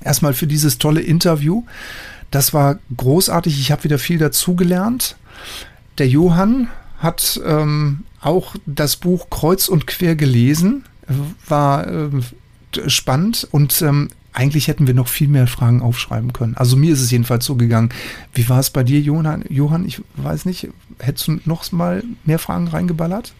erstmal 0.06 0.34
für 0.34 0.48
dieses 0.48 0.78
tolle 0.78 1.02
Interview. 1.02 1.64
Das 2.32 2.54
war 2.54 2.80
großartig. 2.96 3.60
Ich 3.60 3.72
habe 3.72 3.84
wieder 3.84 4.00
viel 4.00 4.18
dazugelernt. 4.18 5.18
Der 5.98 6.08
Johann 6.08 6.70
hat 7.00 7.40
ähm, 7.46 8.04
auch 8.22 8.56
das 8.66 8.96
Buch 8.96 9.30
Kreuz 9.30 9.68
und 9.68 9.88
Quer 9.88 10.16
gelesen. 10.16 10.86
War 11.48 11.88
äh, 11.88 12.10
spannend 12.88 13.48
und 13.52 13.82
ähm, 13.82 14.10
eigentlich 14.34 14.68
hätten 14.68 14.86
wir 14.88 14.94
noch 14.94 15.08
viel 15.08 15.30
mehr 15.30 15.48
Fragen 15.48 15.82
aufschreiben 15.82 16.34
können. 16.34 16.58
Also 16.58 16.76
mir 16.76 16.94
ist 16.94 17.02
es 17.02 17.12
jedenfalls 17.12 17.46
so 17.46 17.56
gegangen. 17.56 17.90
Wie 18.34 18.50
war 18.50 18.60
es 18.60 18.70
bei 18.70 18.84
dir, 18.84 19.00
Johann? 19.00 19.46
Johann, 19.50 19.86
ich 19.86 20.02
weiß 20.18 20.46
nicht, 20.46 20.68
hättest 21.00 21.28
du 21.28 21.40
noch 21.46 21.72
mal 21.72 22.04
mehr 22.26 22.40
Fragen 22.40 22.68
reingeballert? 22.68 23.34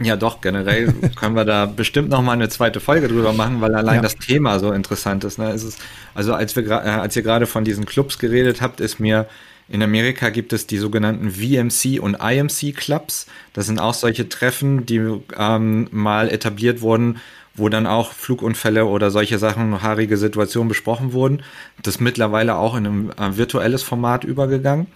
Ja, 0.00 0.16
doch, 0.16 0.40
generell 0.40 0.92
können 1.16 1.36
wir 1.36 1.44
da 1.44 1.66
bestimmt 1.66 2.08
noch 2.08 2.22
mal 2.22 2.32
eine 2.32 2.48
zweite 2.48 2.80
Folge 2.80 3.08
drüber 3.08 3.32
machen, 3.32 3.60
weil 3.60 3.74
allein 3.74 3.96
ja. 3.96 4.02
das 4.02 4.16
Thema 4.16 4.58
so 4.58 4.72
interessant 4.72 5.24
ist. 5.24 5.38
Ne? 5.38 5.52
ist 5.52 5.78
also 6.14 6.34
als, 6.34 6.56
wir, 6.56 6.66
äh, 6.66 6.72
als 6.72 7.14
ihr 7.16 7.22
gerade 7.22 7.46
von 7.46 7.64
diesen 7.64 7.86
Clubs 7.86 8.18
geredet 8.18 8.60
habt, 8.60 8.80
ist 8.80 8.98
mir 8.98 9.26
in 9.68 9.82
Amerika 9.82 10.28
gibt 10.28 10.52
es 10.52 10.66
die 10.66 10.76
sogenannten 10.76 11.30
VMC 11.30 11.98
und 12.00 12.14
IMC 12.14 12.76
Clubs. 12.76 13.26
Das 13.54 13.66
sind 13.66 13.78
auch 13.78 13.94
solche 13.94 14.28
Treffen, 14.28 14.84
die 14.84 15.00
ähm, 15.38 15.88
mal 15.90 16.28
etabliert 16.28 16.82
wurden, 16.82 17.18
wo 17.54 17.68
dann 17.70 17.86
auch 17.86 18.12
Flugunfälle 18.12 18.84
oder 18.84 19.10
solche 19.10 19.38
Sachen, 19.38 19.80
haarige 19.80 20.18
Situationen 20.18 20.68
besprochen 20.68 21.12
wurden. 21.12 21.42
Das 21.82 21.94
ist 21.94 22.00
mittlerweile 22.00 22.56
auch 22.56 22.76
in 22.76 22.86
ein 22.86 23.10
äh, 23.18 23.36
virtuelles 23.38 23.82
Format 23.82 24.24
übergegangen. 24.24 24.86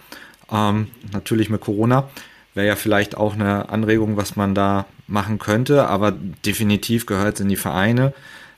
Ähm, 0.51 0.87
natürlich 1.11 1.49
mit 1.49 1.61
Corona 1.61 2.09
wäre 2.53 2.67
ja 2.67 2.75
vielleicht 2.75 3.15
auch 3.15 3.33
eine 3.33 3.69
Anregung, 3.69 4.17
was 4.17 4.35
man 4.35 4.55
da 4.55 4.85
machen 5.07 5.39
könnte, 5.39 5.87
aber 5.87 6.11
definitiv 6.45 7.05
gehört 7.05 7.35
es 7.35 7.41
in 7.41 7.49
die 7.49 7.55
Vereine. 7.55 8.13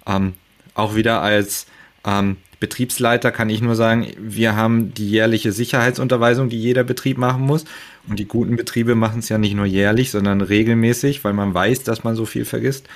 Ähm, 0.08 0.34
auch 0.74 0.96
wieder 0.96 1.22
als 1.22 1.68
ähm, 2.06 2.38
Betriebsleiter 2.60 3.32
kann 3.32 3.50
ich 3.50 3.62
nur 3.62 3.76
sagen, 3.76 4.08
wir 4.20 4.56
haben 4.56 4.94
die 4.94 5.10
jährliche 5.10 5.52
Sicherheitsunterweisung, 5.52 6.50
die 6.50 6.62
jeder 6.62 6.84
Betrieb 6.84 7.18
machen 7.18 7.42
muss. 7.42 7.66
Und 8.08 8.20
die 8.20 8.28
guten 8.28 8.56
Betriebe 8.56 8.96
machen 8.96 9.20
es 9.20 9.30
ja 9.30 9.38
nicht 9.38 9.56
nur 9.56 9.66
jährlich, 9.66 10.12
sondern 10.12 10.42
regelmäßig, 10.42 11.24
weil 11.24 11.34
man 11.34 11.54
weiß, 11.54 11.84
dass 11.84 12.04
man 12.04 12.16
so 12.16 12.26
viel 12.26 12.46
vergisst. 12.46 12.88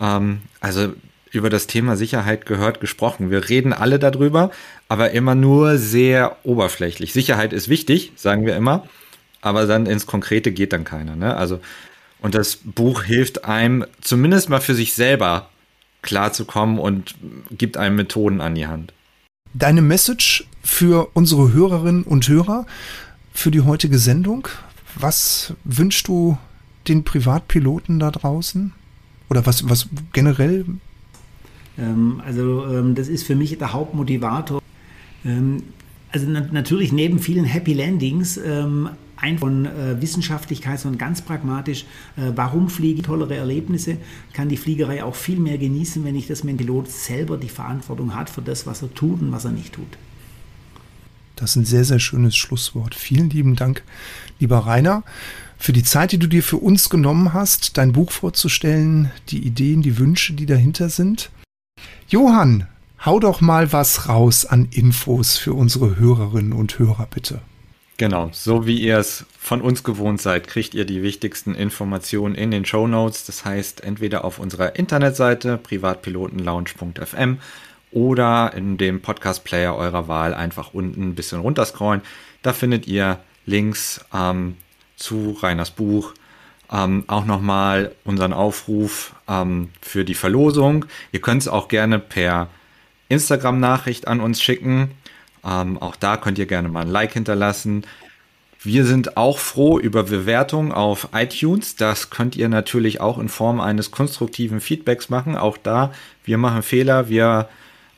Ähm, 0.00 0.40
also 0.60 0.94
über 1.30 1.50
das 1.50 1.66
Thema 1.66 1.96
Sicherheit 1.96 2.46
gehört 2.46 2.80
gesprochen. 2.80 3.30
Wir 3.30 3.48
reden 3.48 3.72
alle 3.72 3.98
darüber, 3.98 4.50
aber 4.88 5.12
immer 5.12 5.34
nur 5.34 5.78
sehr 5.78 6.36
oberflächlich. 6.42 7.12
Sicherheit 7.12 7.52
ist 7.52 7.68
wichtig, 7.68 8.12
sagen 8.16 8.44
wir 8.44 8.56
immer 8.56 8.86
aber 9.42 9.66
dann 9.66 9.84
ins 9.84 10.06
Konkrete 10.06 10.52
geht 10.52 10.72
dann 10.72 10.84
keiner. 10.84 11.14
Ne? 11.14 11.36
Also, 11.36 11.60
und 12.20 12.34
das 12.34 12.56
Buch 12.56 13.02
hilft 13.02 13.44
einem 13.44 13.84
zumindest 14.00 14.48
mal 14.48 14.60
für 14.60 14.74
sich 14.74 14.94
selber 14.94 15.50
klarzukommen 16.00 16.78
und 16.78 17.14
gibt 17.50 17.76
einem 17.76 17.96
Methoden 17.96 18.40
an 18.40 18.54
die 18.54 18.66
Hand. 18.66 18.94
Deine 19.54 19.82
Message 19.82 20.46
für 20.62 21.10
unsere 21.12 21.52
Hörerinnen 21.52 22.04
und 22.04 22.26
Hörer 22.28 22.66
für 23.34 23.50
die 23.50 23.60
heutige 23.60 23.98
Sendung? 23.98 24.48
Was 24.94 25.54
wünschst 25.64 26.08
du 26.08 26.38
den 26.88 27.04
Privatpiloten 27.04 27.98
da 27.98 28.10
draußen? 28.10 28.72
Oder 29.28 29.46
was, 29.46 29.68
was 29.68 29.88
generell? 30.12 30.64
Ähm, 31.78 32.22
also 32.24 32.66
ähm, 32.66 32.94
das 32.94 33.08
ist 33.08 33.24
für 33.24 33.34
mich 33.34 33.56
der 33.58 33.72
Hauptmotivator. 33.72 34.60
Ähm, 35.24 35.62
also 36.10 36.26
na 36.28 36.46
natürlich 36.52 36.92
neben 36.92 37.18
vielen 37.18 37.44
Happy 37.44 37.72
Landings 37.72 38.38
ein 39.22 39.38
von 39.38 39.66
äh, 39.66 40.00
Wissenschaftlichkeit, 40.00 40.80
sondern 40.80 40.98
ganz 40.98 41.22
pragmatisch, 41.22 41.86
äh, 42.16 42.32
warum 42.34 42.68
fliege 42.68 43.00
ich 43.00 43.06
tollere 43.06 43.36
Erlebnisse, 43.36 43.96
kann 44.32 44.48
die 44.48 44.56
Fliegerei 44.56 45.04
auch 45.04 45.14
viel 45.14 45.38
mehr 45.38 45.58
genießen, 45.58 46.04
wenn 46.04 46.16
ich 46.16 46.26
das 46.26 46.42
dem 46.42 46.56
Pilot 46.56 46.90
selber 46.90 47.38
die 47.38 47.48
Verantwortung 47.48 48.14
hat 48.14 48.28
für 48.28 48.42
das, 48.42 48.66
was 48.66 48.82
er 48.82 48.92
tut 48.92 49.22
und 49.22 49.32
was 49.32 49.44
er 49.44 49.52
nicht 49.52 49.72
tut. 49.72 49.86
Das 51.36 51.50
ist 51.50 51.56
ein 51.56 51.64
sehr, 51.64 51.84
sehr 51.84 51.98
schönes 51.98 52.36
Schlusswort. 52.36 52.94
Vielen 52.94 53.30
lieben 53.30 53.56
Dank, 53.56 53.82
lieber 54.38 54.58
Rainer, 54.58 55.02
für 55.56 55.72
die 55.72 55.84
Zeit, 55.84 56.12
die 56.12 56.18
du 56.18 56.26
dir 56.26 56.42
für 56.42 56.56
uns 56.56 56.90
genommen 56.90 57.32
hast, 57.32 57.78
dein 57.78 57.92
Buch 57.92 58.10
vorzustellen, 58.10 59.10
die 59.28 59.46
Ideen, 59.46 59.82
die 59.82 59.98
Wünsche, 59.98 60.34
die 60.34 60.46
dahinter 60.46 60.88
sind. 60.88 61.30
Johann, 62.08 62.66
hau 63.04 63.20
doch 63.20 63.40
mal 63.40 63.72
was 63.72 64.08
raus 64.08 64.44
an 64.44 64.66
Infos 64.72 65.38
für 65.38 65.54
unsere 65.54 65.96
Hörerinnen 65.96 66.52
und 66.52 66.78
Hörer, 66.80 67.06
bitte. 67.08 67.40
Genau, 68.02 68.30
so 68.32 68.66
wie 68.66 68.80
ihr 68.80 68.98
es 68.98 69.26
von 69.38 69.60
uns 69.60 69.84
gewohnt 69.84 70.20
seid, 70.20 70.48
kriegt 70.48 70.74
ihr 70.74 70.84
die 70.84 71.04
wichtigsten 71.04 71.54
Informationen 71.54 72.34
in 72.34 72.50
den 72.50 72.64
Show 72.64 72.88
Notes. 72.88 73.26
Das 73.26 73.44
heißt, 73.44 73.84
entweder 73.84 74.24
auf 74.24 74.40
unserer 74.40 74.74
Internetseite 74.74 75.56
privatpilotenlounge.fm 75.56 77.38
oder 77.92 78.54
in 78.56 78.76
dem 78.76 79.02
Podcast-Player 79.02 79.76
eurer 79.76 80.08
Wahl 80.08 80.34
einfach 80.34 80.74
unten 80.74 81.10
ein 81.10 81.14
bisschen 81.14 81.38
runterscrollen. 81.38 82.02
Da 82.42 82.52
findet 82.52 82.88
ihr 82.88 83.20
Links 83.46 84.04
ähm, 84.12 84.56
zu 84.96 85.38
Reiners 85.40 85.70
Buch, 85.70 86.12
ähm, 86.72 87.04
auch 87.06 87.24
nochmal 87.24 87.94
unseren 88.02 88.32
Aufruf 88.32 89.14
ähm, 89.28 89.68
für 89.80 90.04
die 90.04 90.14
Verlosung. 90.14 90.86
Ihr 91.12 91.20
könnt 91.20 91.42
es 91.42 91.46
auch 91.46 91.68
gerne 91.68 92.00
per 92.00 92.48
Instagram-Nachricht 93.10 94.08
an 94.08 94.20
uns 94.20 94.42
schicken. 94.42 94.90
Ähm, 95.44 95.78
auch 95.78 95.96
da 95.96 96.16
könnt 96.16 96.38
ihr 96.38 96.46
gerne 96.46 96.68
mal 96.68 96.82
ein 96.82 96.90
Like 96.90 97.12
hinterlassen. 97.12 97.84
Wir 98.62 98.84
sind 98.84 99.16
auch 99.16 99.38
froh 99.38 99.78
über 99.78 100.04
Bewertungen 100.04 100.70
auf 100.70 101.08
iTunes. 101.12 101.74
Das 101.74 102.10
könnt 102.10 102.36
ihr 102.36 102.48
natürlich 102.48 103.00
auch 103.00 103.18
in 103.18 103.28
Form 103.28 103.60
eines 103.60 103.90
konstruktiven 103.90 104.60
Feedbacks 104.60 105.08
machen. 105.08 105.36
Auch 105.36 105.56
da, 105.56 105.92
wir 106.24 106.38
machen 106.38 106.62
Fehler, 106.62 107.08
wir 107.08 107.48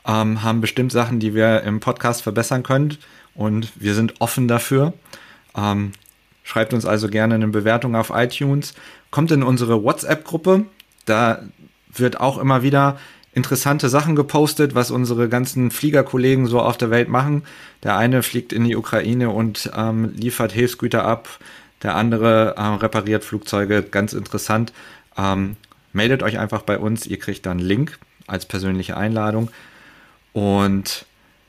ähm, 0.06 0.42
haben 0.42 0.62
bestimmt 0.62 0.92
Sachen, 0.92 1.20
die 1.20 1.34
wir 1.34 1.62
im 1.62 1.80
Podcast 1.80 2.22
verbessern 2.22 2.62
können 2.62 2.96
und 3.34 3.72
wir 3.76 3.94
sind 3.94 4.20
offen 4.20 4.48
dafür. 4.48 4.94
Ähm, 5.54 5.92
schreibt 6.44 6.72
uns 6.72 6.86
also 6.86 7.08
gerne 7.08 7.34
eine 7.34 7.48
Bewertung 7.48 7.94
auf 7.94 8.10
iTunes. 8.14 8.74
Kommt 9.10 9.30
in 9.32 9.42
unsere 9.42 9.82
WhatsApp-Gruppe. 9.82 10.64
Da 11.04 11.42
wird 11.92 12.20
auch 12.20 12.38
immer 12.38 12.62
wieder 12.62 12.98
interessante 13.34 13.88
Sachen 13.88 14.14
gepostet, 14.16 14.74
was 14.74 14.90
unsere 14.90 15.28
ganzen 15.28 15.70
Fliegerkollegen 15.70 16.46
so 16.46 16.60
auf 16.60 16.78
der 16.78 16.90
Welt 16.90 17.08
machen. 17.08 17.42
Der 17.82 17.96
eine 17.96 18.22
fliegt 18.22 18.52
in 18.52 18.64
die 18.64 18.76
Ukraine 18.76 19.30
und 19.30 19.70
ähm, 19.76 20.12
liefert 20.14 20.52
Hilfsgüter 20.52 21.04
ab. 21.04 21.28
Der 21.82 21.96
andere 21.96 22.54
äh, 22.56 22.62
repariert 22.62 23.24
Flugzeuge. 23.24 23.82
Ganz 23.82 24.12
interessant. 24.12 24.72
Ähm, 25.18 25.56
meldet 25.92 26.22
euch 26.22 26.38
einfach 26.38 26.62
bei 26.62 26.78
uns. 26.78 27.06
Ihr 27.06 27.18
kriegt 27.18 27.44
dann 27.44 27.58
einen 27.58 27.66
Link 27.66 27.98
als 28.26 28.46
persönliche 28.46 28.96
Einladung. 28.96 29.50
Und 30.32 31.04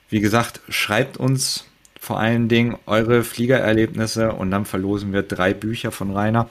wie 0.10 0.20
gesagt, 0.20 0.62
schreibt 0.70 1.18
uns 1.18 1.66
vor 2.00 2.20
allen 2.20 2.48
Dingen 2.48 2.78
eure 2.86 3.24
Fliegererlebnisse 3.24 4.34
und 4.34 4.52
dann 4.52 4.66
verlosen 4.66 5.14
wir 5.14 5.24
drei 5.24 5.54
Bücher 5.54 5.92
von 5.92 6.12
Rainer. 6.12 6.50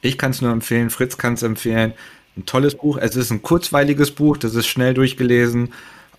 Ich 0.00 0.18
kann 0.18 0.30
es 0.30 0.42
nur 0.42 0.52
empfehlen, 0.52 0.90
Fritz 0.90 1.16
kann 1.16 1.34
es 1.34 1.42
empfehlen. 1.42 1.92
Ein 2.38 2.46
tolles 2.46 2.76
Buch. 2.76 2.98
Es 2.98 3.16
ist 3.16 3.32
ein 3.32 3.42
kurzweiliges 3.42 4.12
Buch, 4.12 4.36
das 4.36 4.54
ist 4.54 4.68
schnell 4.68 4.94
durchgelesen. 4.94 5.72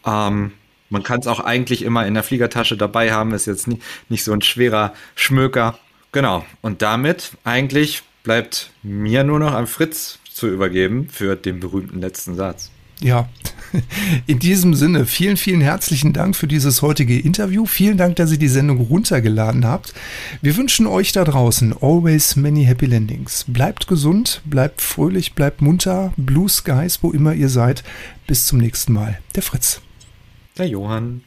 Ähm, 0.06 0.52
man 0.90 1.04
kann 1.04 1.22
es 1.22 1.28
auch 1.28 1.40
eigentlich 1.40 1.82
immer 1.84 2.06
in 2.06 2.14
der 2.14 2.24
Fliegertasche 2.24 2.76
dabei 2.76 3.14
haben, 3.14 3.34
ist 3.34 3.46
jetzt 3.46 3.70
nicht, 3.70 3.82
nicht 4.10 4.26
so 4.26 4.34
ein 4.34 4.42
schwerer 4.42 4.94
Schmöker. 5.16 5.80
Genau. 6.12 6.46
Und 6.62 6.82
damit 6.82 7.32
eigentlich 7.46 8.04
bleibt 8.24 8.72
mir 8.84 9.24
nur 9.24 9.40
noch 9.40 9.54
an 9.54 9.66
Fritz 9.66 10.20
zu 10.30 10.48
übergeben 10.48 11.08
für 11.10 11.38
den 11.38 11.62
berühmten 11.62 12.02
letzten 12.02 12.36
Satz. 12.36 12.70
Ja, 13.02 13.30
in 14.28 14.40
diesem 14.40 14.74
Sinne, 14.74 15.06
vielen, 15.06 15.38
vielen 15.38 15.62
herzlichen 15.62 16.14
Dank 16.14 16.36
für 16.36 16.48
dieses 16.48 16.82
heutige 16.82 17.20
Interview. 17.20 17.66
Vielen 17.66 17.98
Dank, 17.98 18.16
dass 18.16 18.32
ihr 18.32 18.38
die 18.38 18.48
Sendung 18.48 18.80
runtergeladen 18.80 19.66
habt. 19.66 19.94
Wir 20.42 20.58
wünschen 20.58 20.88
euch 20.88 21.12
da 21.12 21.24
draußen 21.24 21.76
always 21.82 22.36
many 22.36 22.66
happy 22.66 22.88
landings. 22.88 23.46
Bleibt 23.48 23.88
gesund, 23.88 24.42
bleibt 24.46 24.82
fröhlich, 24.82 25.34
bleibt 25.34 25.62
munter, 25.62 26.14
Blue 26.18 26.50
Skies, 26.50 27.00
wo 27.02 27.12
immer 27.12 27.34
ihr 27.34 27.50
seid. 27.50 27.84
Bis 28.28 28.48
zum 28.48 28.60
nächsten 28.60 28.94
Mal. 28.94 29.20
Der 29.36 29.44
Fritz. 29.44 29.82
Der 30.58 30.68
Johann. 30.68 31.22